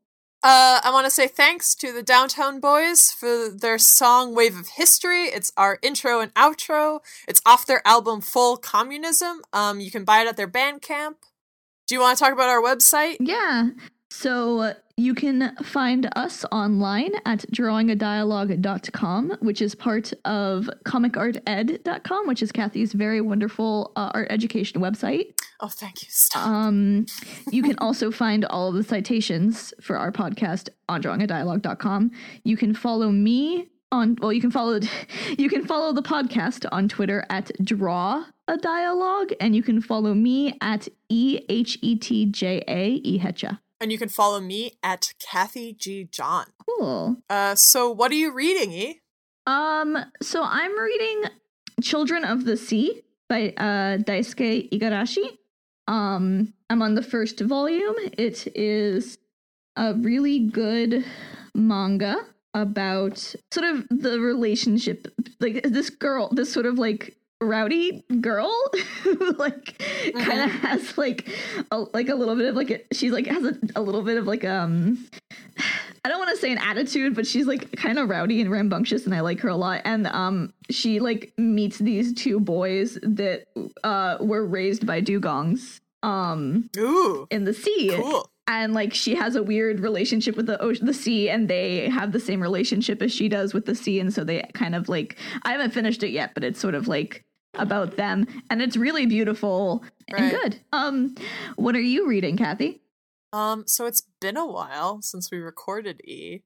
Uh, 0.48 0.80
I 0.84 0.92
want 0.92 1.06
to 1.06 1.12
say 1.12 1.28
thanks 1.28 1.74
to 1.74 1.92
the 1.92 2.04
Downtown 2.04 2.60
Boys 2.60 3.12
for 3.12 3.50
their 3.50 3.80
song 3.80 4.36
Wave 4.36 4.56
of 4.56 4.68
History. 4.68 5.24
It's 5.24 5.52
our 5.58 5.80
intro 5.82 6.20
and 6.20 6.32
outro. 6.36 7.00
It's 7.28 7.42
off 7.48 7.66
their 7.66 7.82
album 7.84 8.22
Full 8.22 8.58
Communism. 8.58 9.42
Um, 9.54 9.80
you 9.80 9.90
can 9.90 10.04
buy 10.04 10.22
it 10.22 10.28
at 10.28 10.38
their 10.38 10.48
Bandcamp. 10.48 11.16
Do 11.88 11.96
you 11.96 12.00
want 12.00 12.18
to 12.20 12.24
talk 12.24 12.32
about 12.32 12.50
our 12.50 12.62
website? 12.62 13.18
Yeah. 13.20 13.70
So 14.18 14.74
you 14.96 15.14
can 15.14 15.56
find 15.58 16.10
us 16.16 16.46
online 16.50 17.12
at 17.26 17.40
drawingadialogue.com, 17.52 19.38
which 19.42 19.62
is 19.62 19.76
part 19.76 20.14
of 20.24 20.70
comicarted.com, 20.86 22.26
which 22.26 22.42
is 22.42 22.54
Kathy's 22.54 22.94
very 22.94 23.20
wonderful 23.20 23.92
uh, 23.98 24.12
art 24.14 24.28
education 24.30 24.80
website. 24.82 25.34
Oh, 25.60 25.68
thank 25.68 26.02
you. 26.02 26.08
Stop. 26.10 26.48
Um, 26.48 27.06
you 27.52 27.62
can 27.62 27.78
also 27.80 28.10
find 28.10 28.46
all 28.46 28.70
of 28.70 28.76
the 28.76 28.84
citations 28.84 29.74
for 29.82 29.98
our 29.98 30.14
podcast 30.14 30.70
on 30.88 31.04
drawingadialogue.com. 31.04 32.12
You 32.46 32.56
can 32.56 32.74
follow 32.74 33.12
me 33.12 33.68
on 33.92 34.18
well, 34.22 34.32
you 34.32 34.42
can 34.42 34.52
follow 34.52 34.80
you 35.38 35.50
can 35.50 35.66
follow 35.66 35.92
the 35.92 36.02
podcast 36.02 36.66
on 36.72 36.88
Twitter 36.88 37.26
at 37.30 37.52
draw 37.64 38.24
a 38.48 38.58
dialogue, 38.58 39.34
and 39.42 39.56
you 39.56 39.62
can 39.62 39.82
follow 39.82 40.14
me 40.14 40.58
at 40.62 40.88
e 41.10 41.40
h 41.50 41.78
t 43.88 43.98
j 43.98 43.98
a 43.98 44.00
hetcha. 44.00 44.00
and 44.00 44.00
you 44.00 44.00
can 44.00 44.10
follow 44.10 44.42
me 44.42 44.72
at 44.82 45.14
Kathy 45.20 45.74
G. 45.74 46.10
John. 46.12 46.48
Cool. 46.66 47.18
Uh, 47.30 47.54
so 47.54 47.92
what 47.92 48.12
are 48.12 48.16
you 48.16 48.34
reading, 48.34 48.72
E? 48.74 49.02
Um, 49.46 49.98
so 50.22 50.42
I'm 50.44 50.76
reading 50.78 51.26
Children 51.82 52.26
of 52.26 52.46
the 52.46 52.58
Sea 52.58 53.04
by 53.30 53.54
uh 53.58 53.98
Daisuke 53.98 54.70
Igarashi. 54.72 55.38
Um, 55.88 56.54
I'm 56.70 56.82
on 56.82 56.96
the 56.96 57.04
first 57.04 57.40
volume. 57.42 57.96
It 58.18 58.48
is 58.56 59.20
a 59.76 59.94
really 59.94 60.40
good 60.40 61.06
manga 61.54 62.16
about 62.54 63.18
sort 63.52 63.66
of 63.66 63.86
the 63.90 64.20
relationship 64.20 65.08
like 65.40 65.62
this 65.64 65.90
girl, 65.90 66.30
this 66.32 66.52
sort 66.52 66.66
of 66.66 66.80
like 66.80 67.18
rowdy 67.42 68.04
girl 68.22 68.54
who 69.04 69.32
like 69.34 69.78
kind 70.14 70.42
of 70.42 70.52
has 70.52 70.98
like 70.98 71.28
a, 71.72 71.80
like 71.94 72.10
a 72.10 72.16
little 72.16 72.36
bit 72.36 72.48
of 72.48 72.56
like 72.56 72.72
a, 72.72 72.82
she's 72.94 73.12
like 73.12 73.28
has 73.28 73.44
a, 73.44 73.58
a 73.76 73.82
little 73.82 74.02
bit 74.02 74.18
of 74.18 74.26
like 74.26 74.46
um 74.46 75.06
I 76.06 76.10
don't 76.10 76.20
want 76.20 76.30
to 76.36 76.38
say 76.38 76.52
an 76.52 76.60
attitude, 76.60 77.16
but 77.16 77.26
she's 77.26 77.48
like 77.48 77.76
kind 77.78 77.98
of 77.98 78.10
rowdy 78.10 78.40
and 78.40 78.52
rambunctious, 78.52 79.08
and 79.08 79.16
I 79.16 79.22
like 79.22 79.40
her 79.40 79.50
a 79.50 79.56
lot. 79.56 79.82
And 79.86 80.06
um, 80.06 80.54
she 80.70 81.00
like 81.00 81.34
meets 81.36 81.80
these 81.80 82.14
two 82.14 82.40
boys 82.40 83.00
that 83.02 83.48
uh 83.84 84.18
were 84.20 84.46
raised 84.46 84.86
by 84.86 85.02
dugongs 85.02 85.82
um 86.04 86.70
Ooh, 86.78 87.26
in 87.32 87.46
the 87.46 87.54
sea, 87.56 87.90
cool. 87.96 88.30
And 88.48 88.74
like 88.74 88.94
she 88.94 89.16
has 89.16 89.36
a 89.36 89.42
weird 89.42 89.80
relationship 89.80 90.38
with 90.38 90.46
the 90.46 90.62
ocean, 90.62 90.86
the 90.86 90.94
sea, 90.94 91.30
and 91.30 91.48
they 91.48 91.90
have 91.90 92.12
the 92.12 92.20
same 92.20 92.42
relationship 92.42 93.02
as 93.02 93.12
she 93.12 93.28
does 93.28 93.54
with 93.54 93.66
the 93.66 93.74
sea, 93.74 94.00
and 94.00 94.14
so 94.14 94.24
they 94.24 94.48
kind 94.54 94.76
of 94.76 94.88
like 94.88 95.18
I 95.44 95.52
haven't 95.52 95.72
finished 95.72 96.04
it 96.04 96.10
yet, 96.10 96.34
but 96.36 96.44
it's 96.44 96.60
sort 96.60 96.76
of 96.76 96.88
like 96.88 97.26
about 97.56 97.98
them, 97.98 98.28
and 98.50 98.62
it's 98.62 98.78
really 98.78 99.06
beautiful 99.06 99.84
and 100.10 100.32
good. 100.32 100.60
Um, 100.72 101.16
what 101.56 101.76
are 101.76 101.82
you 101.82 102.08
reading, 102.08 102.38
Kathy? 102.38 102.82
Um, 103.34 103.64
so 103.68 103.86
it's 103.86 104.04
been 104.22 104.38
a 104.38 104.46
while 104.46 105.02
since 105.02 105.32
we 105.32 105.40
recorded 105.40 106.02
E, 106.06 106.42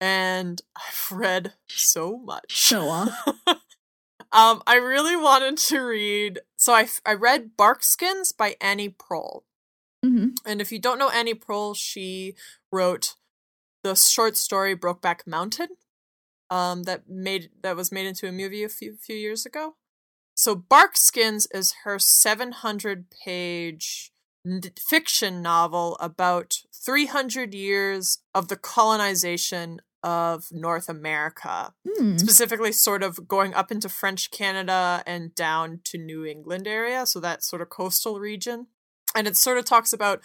and 0.00 0.60
I've 0.76 1.12
read 1.12 1.52
so 1.68 2.16
much. 2.16 2.50
Show 2.50 2.88
off. 2.88 3.10
um, 4.32 4.62
I 4.66 4.76
really 4.76 5.16
wanted 5.16 5.58
to 5.58 5.80
read. 5.80 6.40
So 6.56 6.72
I 6.72 6.88
I 7.06 7.14
read 7.14 7.56
Barkskins 7.56 8.32
by 8.32 8.56
Annie 8.60 8.88
Proulx, 8.88 9.42
hmm 10.04 10.28
and 10.46 10.60
if 10.60 10.70
you 10.72 10.78
don't 10.78 10.98
know 10.98 11.10
Annie 11.10 11.34
Proulx, 11.34 11.76
she 11.76 12.34
wrote 12.72 13.14
the 13.82 13.94
short 13.94 14.36
story 14.36 14.76
Brokeback 14.76 15.26
Mountain, 15.26 15.68
um, 16.50 16.82
that 16.84 17.08
made 17.08 17.50
that 17.62 17.76
was 17.76 17.90
made 17.92 18.06
into 18.06 18.28
a 18.28 18.32
movie 18.32 18.62
a 18.64 18.68
few 18.68 18.96
few 18.96 19.16
years 19.16 19.44
ago. 19.46 19.76
So 20.36 20.54
Barkskins 20.56 21.46
is 21.54 21.74
her 21.84 21.98
700 21.98 23.06
page 23.24 24.12
n- 24.46 24.60
fiction 24.78 25.42
novel 25.42 25.96
about 26.00 26.54
300 26.74 27.54
years 27.54 28.18
of 28.34 28.48
the 28.48 28.56
colonization 28.56 29.80
of 30.02 30.48
North 30.52 30.88
America, 30.88 31.72
Hmm. 31.96 32.18
specifically 32.18 32.72
sort 32.72 33.02
of 33.02 33.26
going 33.26 33.54
up 33.54 33.72
into 33.72 33.88
French 33.88 34.30
Canada 34.30 35.02
and 35.06 35.34
down 35.34 35.80
to 35.84 35.96
New 35.98 36.26
England 36.26 36.66
area, 36.66 37.06
so 37.06 37.20
that 37.20 37.42
sort 37.42 37.62
of 37.62 37.70
coastal 37.70 38.20
region. 38.20 38.66
And 39.14 39.26
it 39.26 39.36
sort 39.36 39.58
of 39.58 39.64
talks 39.64 39.92
about 39.92 40.20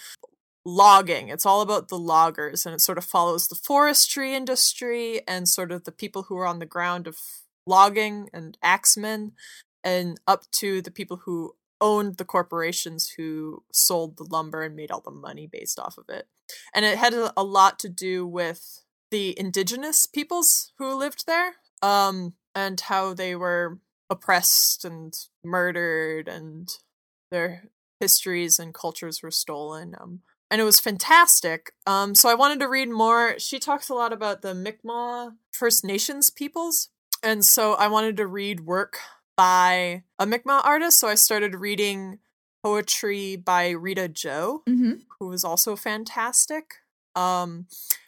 logging. 0.66 1.30
It's 1.30 1.46
all 1.46 1.62
about 1.62 1.88
the 1.88 1.98
loggers 1.98 2.66
and 2.66 2.76
it 2.76 2.82
sort 2.82 2.98
of 2.98 3.06
follows 3.06 3.48
the 3.48 3.56
forestry 3.56 4.36
industry 4.36 5.22
and 5.28 5.48
sort 5.48 5.72
of 5.72 5.84
the 5.84 5.92
people 5.92 6.24
who 6.24 6.38
are 6.38 6.48
on 6.48 6.60
the 6.60 6.66
ground 6.66 7.08
of 7.08 7.18
logging 7.66 8.30
and 8.34 8.58
axemen 8.62 9.34
and 9.84 10.20
up 10.28 10.50
to 10.52 10.82
the 10.82 10.92
people 10.92 11.22
who 11.26 11.56
owned 11.82 12.18
the 12.18 12.26
corporations 12.26 13.14
who 13.18 13.64
sold 13.72 14.18
the 14.18 14.28
lumber 14.30 14.64
and 14.64 14.76
made 14.76 14.92
all 14.92 15.02
the 15.02 15.12
money 15.12 15.48
based 15.48 15.80
off 15.80 15.98
of 15.98 16.06
it. 16.10 16.28
And 16.74 16.84
it 16.84 16.98
had 16.98 17.14
a 17.14 17.44
lot 17.44 17.80
to 17.80 17.90
do 17.90 18.28
with 18.28 18.84
the 19.12 19.40
indigenous 19.40 20.06
peoples 20.06 20.72
who 20.78 20.94
lived 20.94 21.26
there 21.26 21.54
um 21.82 22.34
and 22.54 22.80
how 22.82 23.14
they 23.14 23.36
were 23.36 23.80
oppressed 24.10 24.84
and 24.84 25.14
murdered 25.44 26.28
and 26.28 26.70
their 27.32 27.70
histories 28.00 28.60
and 28.60 28.74
cultures 28.74 29.22
were 29.22 29.32
stolen 29.32 29.96
um 30.00 30.22
and 30.52 30.60
it 30.60 30.64
was 30.64 30.80
fantastic. 30.80 31.74
Um 31.86 32.16
so 32.16 32.30
i 32.30 32.34
wanted 32.34 32.60
to 32.60 32.68
read 32.70 32.90
more. 32.90 33.38
She 33.38 33.60
talks 33.60 33.90
a 33.90 33.94
lot 33.94 34.12
about 34.14 34.42
the 34.42 34.54
mi'kmaq 34.56 35.34
first 35.52 35.84
nations 35.84 36.30
peoples 36.30 36.90
and 37.22 37.44
so 37.46 37.74
i 37.74 37.88
wanted 37.88 38.16
to 38.18 38.26
read 38.26 38.62
work 38.62 38.98
by 39.36 40.04
a 40.18 40.26
mi'kmaq 40.26 40.66
artist 40.66 41.00
so 41.00 41.08
i 41.08 41.16
started 41.16 41.54
reading 41.56 42.20
poetry 42.64 43.36
by 43.36 43.70
rita 43.70 44.08
joe 44.08 44.64
hmm 44.66 44.94
who 45.20 45.28
was 45.28 45.44
also 45.44 45.76
fantastic. 45.76 46.76
Um, 47.16 47.68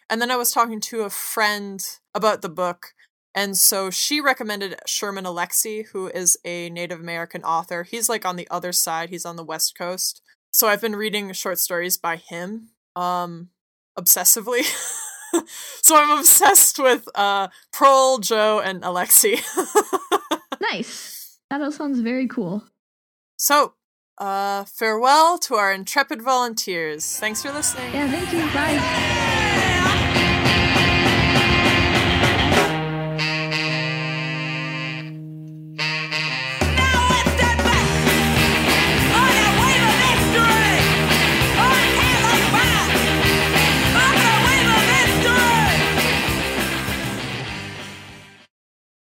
and 0.09 0.21
then 0.21 0.31
I 0.31 0.37
was 0.37 0.51
talking 0.51 0.79
to 0.81 1.01
a 1.01 1.09
friend 1.09 1.83
about 2.15 2.41
the 2.41 2.49
book, 2.49 2.93
and 3.33 3.57
so 3.57 3.89
she 3.89 4.19
recommended 4.21 4.75
Sherman 4.85 5.25
Alexie, 5.25 5.87
who 5.87 6.07
is 6.07 6.37
a 6.43 6.69
Native 6.69 6.99
American 6.99 7.43
author. 7.43 7.83
He's 7.83 8.09
like 8.09 8.25
on 8.25 8.35
the 8.35 8.47
other 8.51 8.71
side; 8.71 9.09
he's 9.09 9.25
on 9.25 9.35
the 9.35 9.43
West 9.43 9.77
Coast. 9.77 10.21
So 10.51 10.67
I've 10.67 10.81
been 10.81 10.95
reading 10.95 11.31
short 11.33 11.59
stories 11.59 11.97
by 11.97 12.17
him, 12.17 12.69
um, 12.95 13.49
obsessively. 13.97 14.63
so 15.81 15.95
I'm 15.95 16.19
obsessed 16.19 16.77
with 16.77 17.07
uh, 17.15 17.47
Joe, 18.21 18.61
and 18.63 18.81
Alexie. 18.83 19.41
Nice. 20.61 21.39
That 21.49 21.61
all 21.61 21.71
sounds 21.71 21.99
very 21.99 22.27
cool. 22.27 22.63
so, 23.37 23.73
uh, 24.17 24.63
farewell 24.65 25.37
to 25.39 25.55
our 25.55 25.73
intrepid 25.73 26.21
volunteers. 26.21 27.17
Thanks 27.17 27.41
for 27.41 27.51
listening. 27.51 27.93
Yeah, 27.93 28.09
thank 28.09 28.31
you. 28.31 28.39
Bye. 28.53 29.20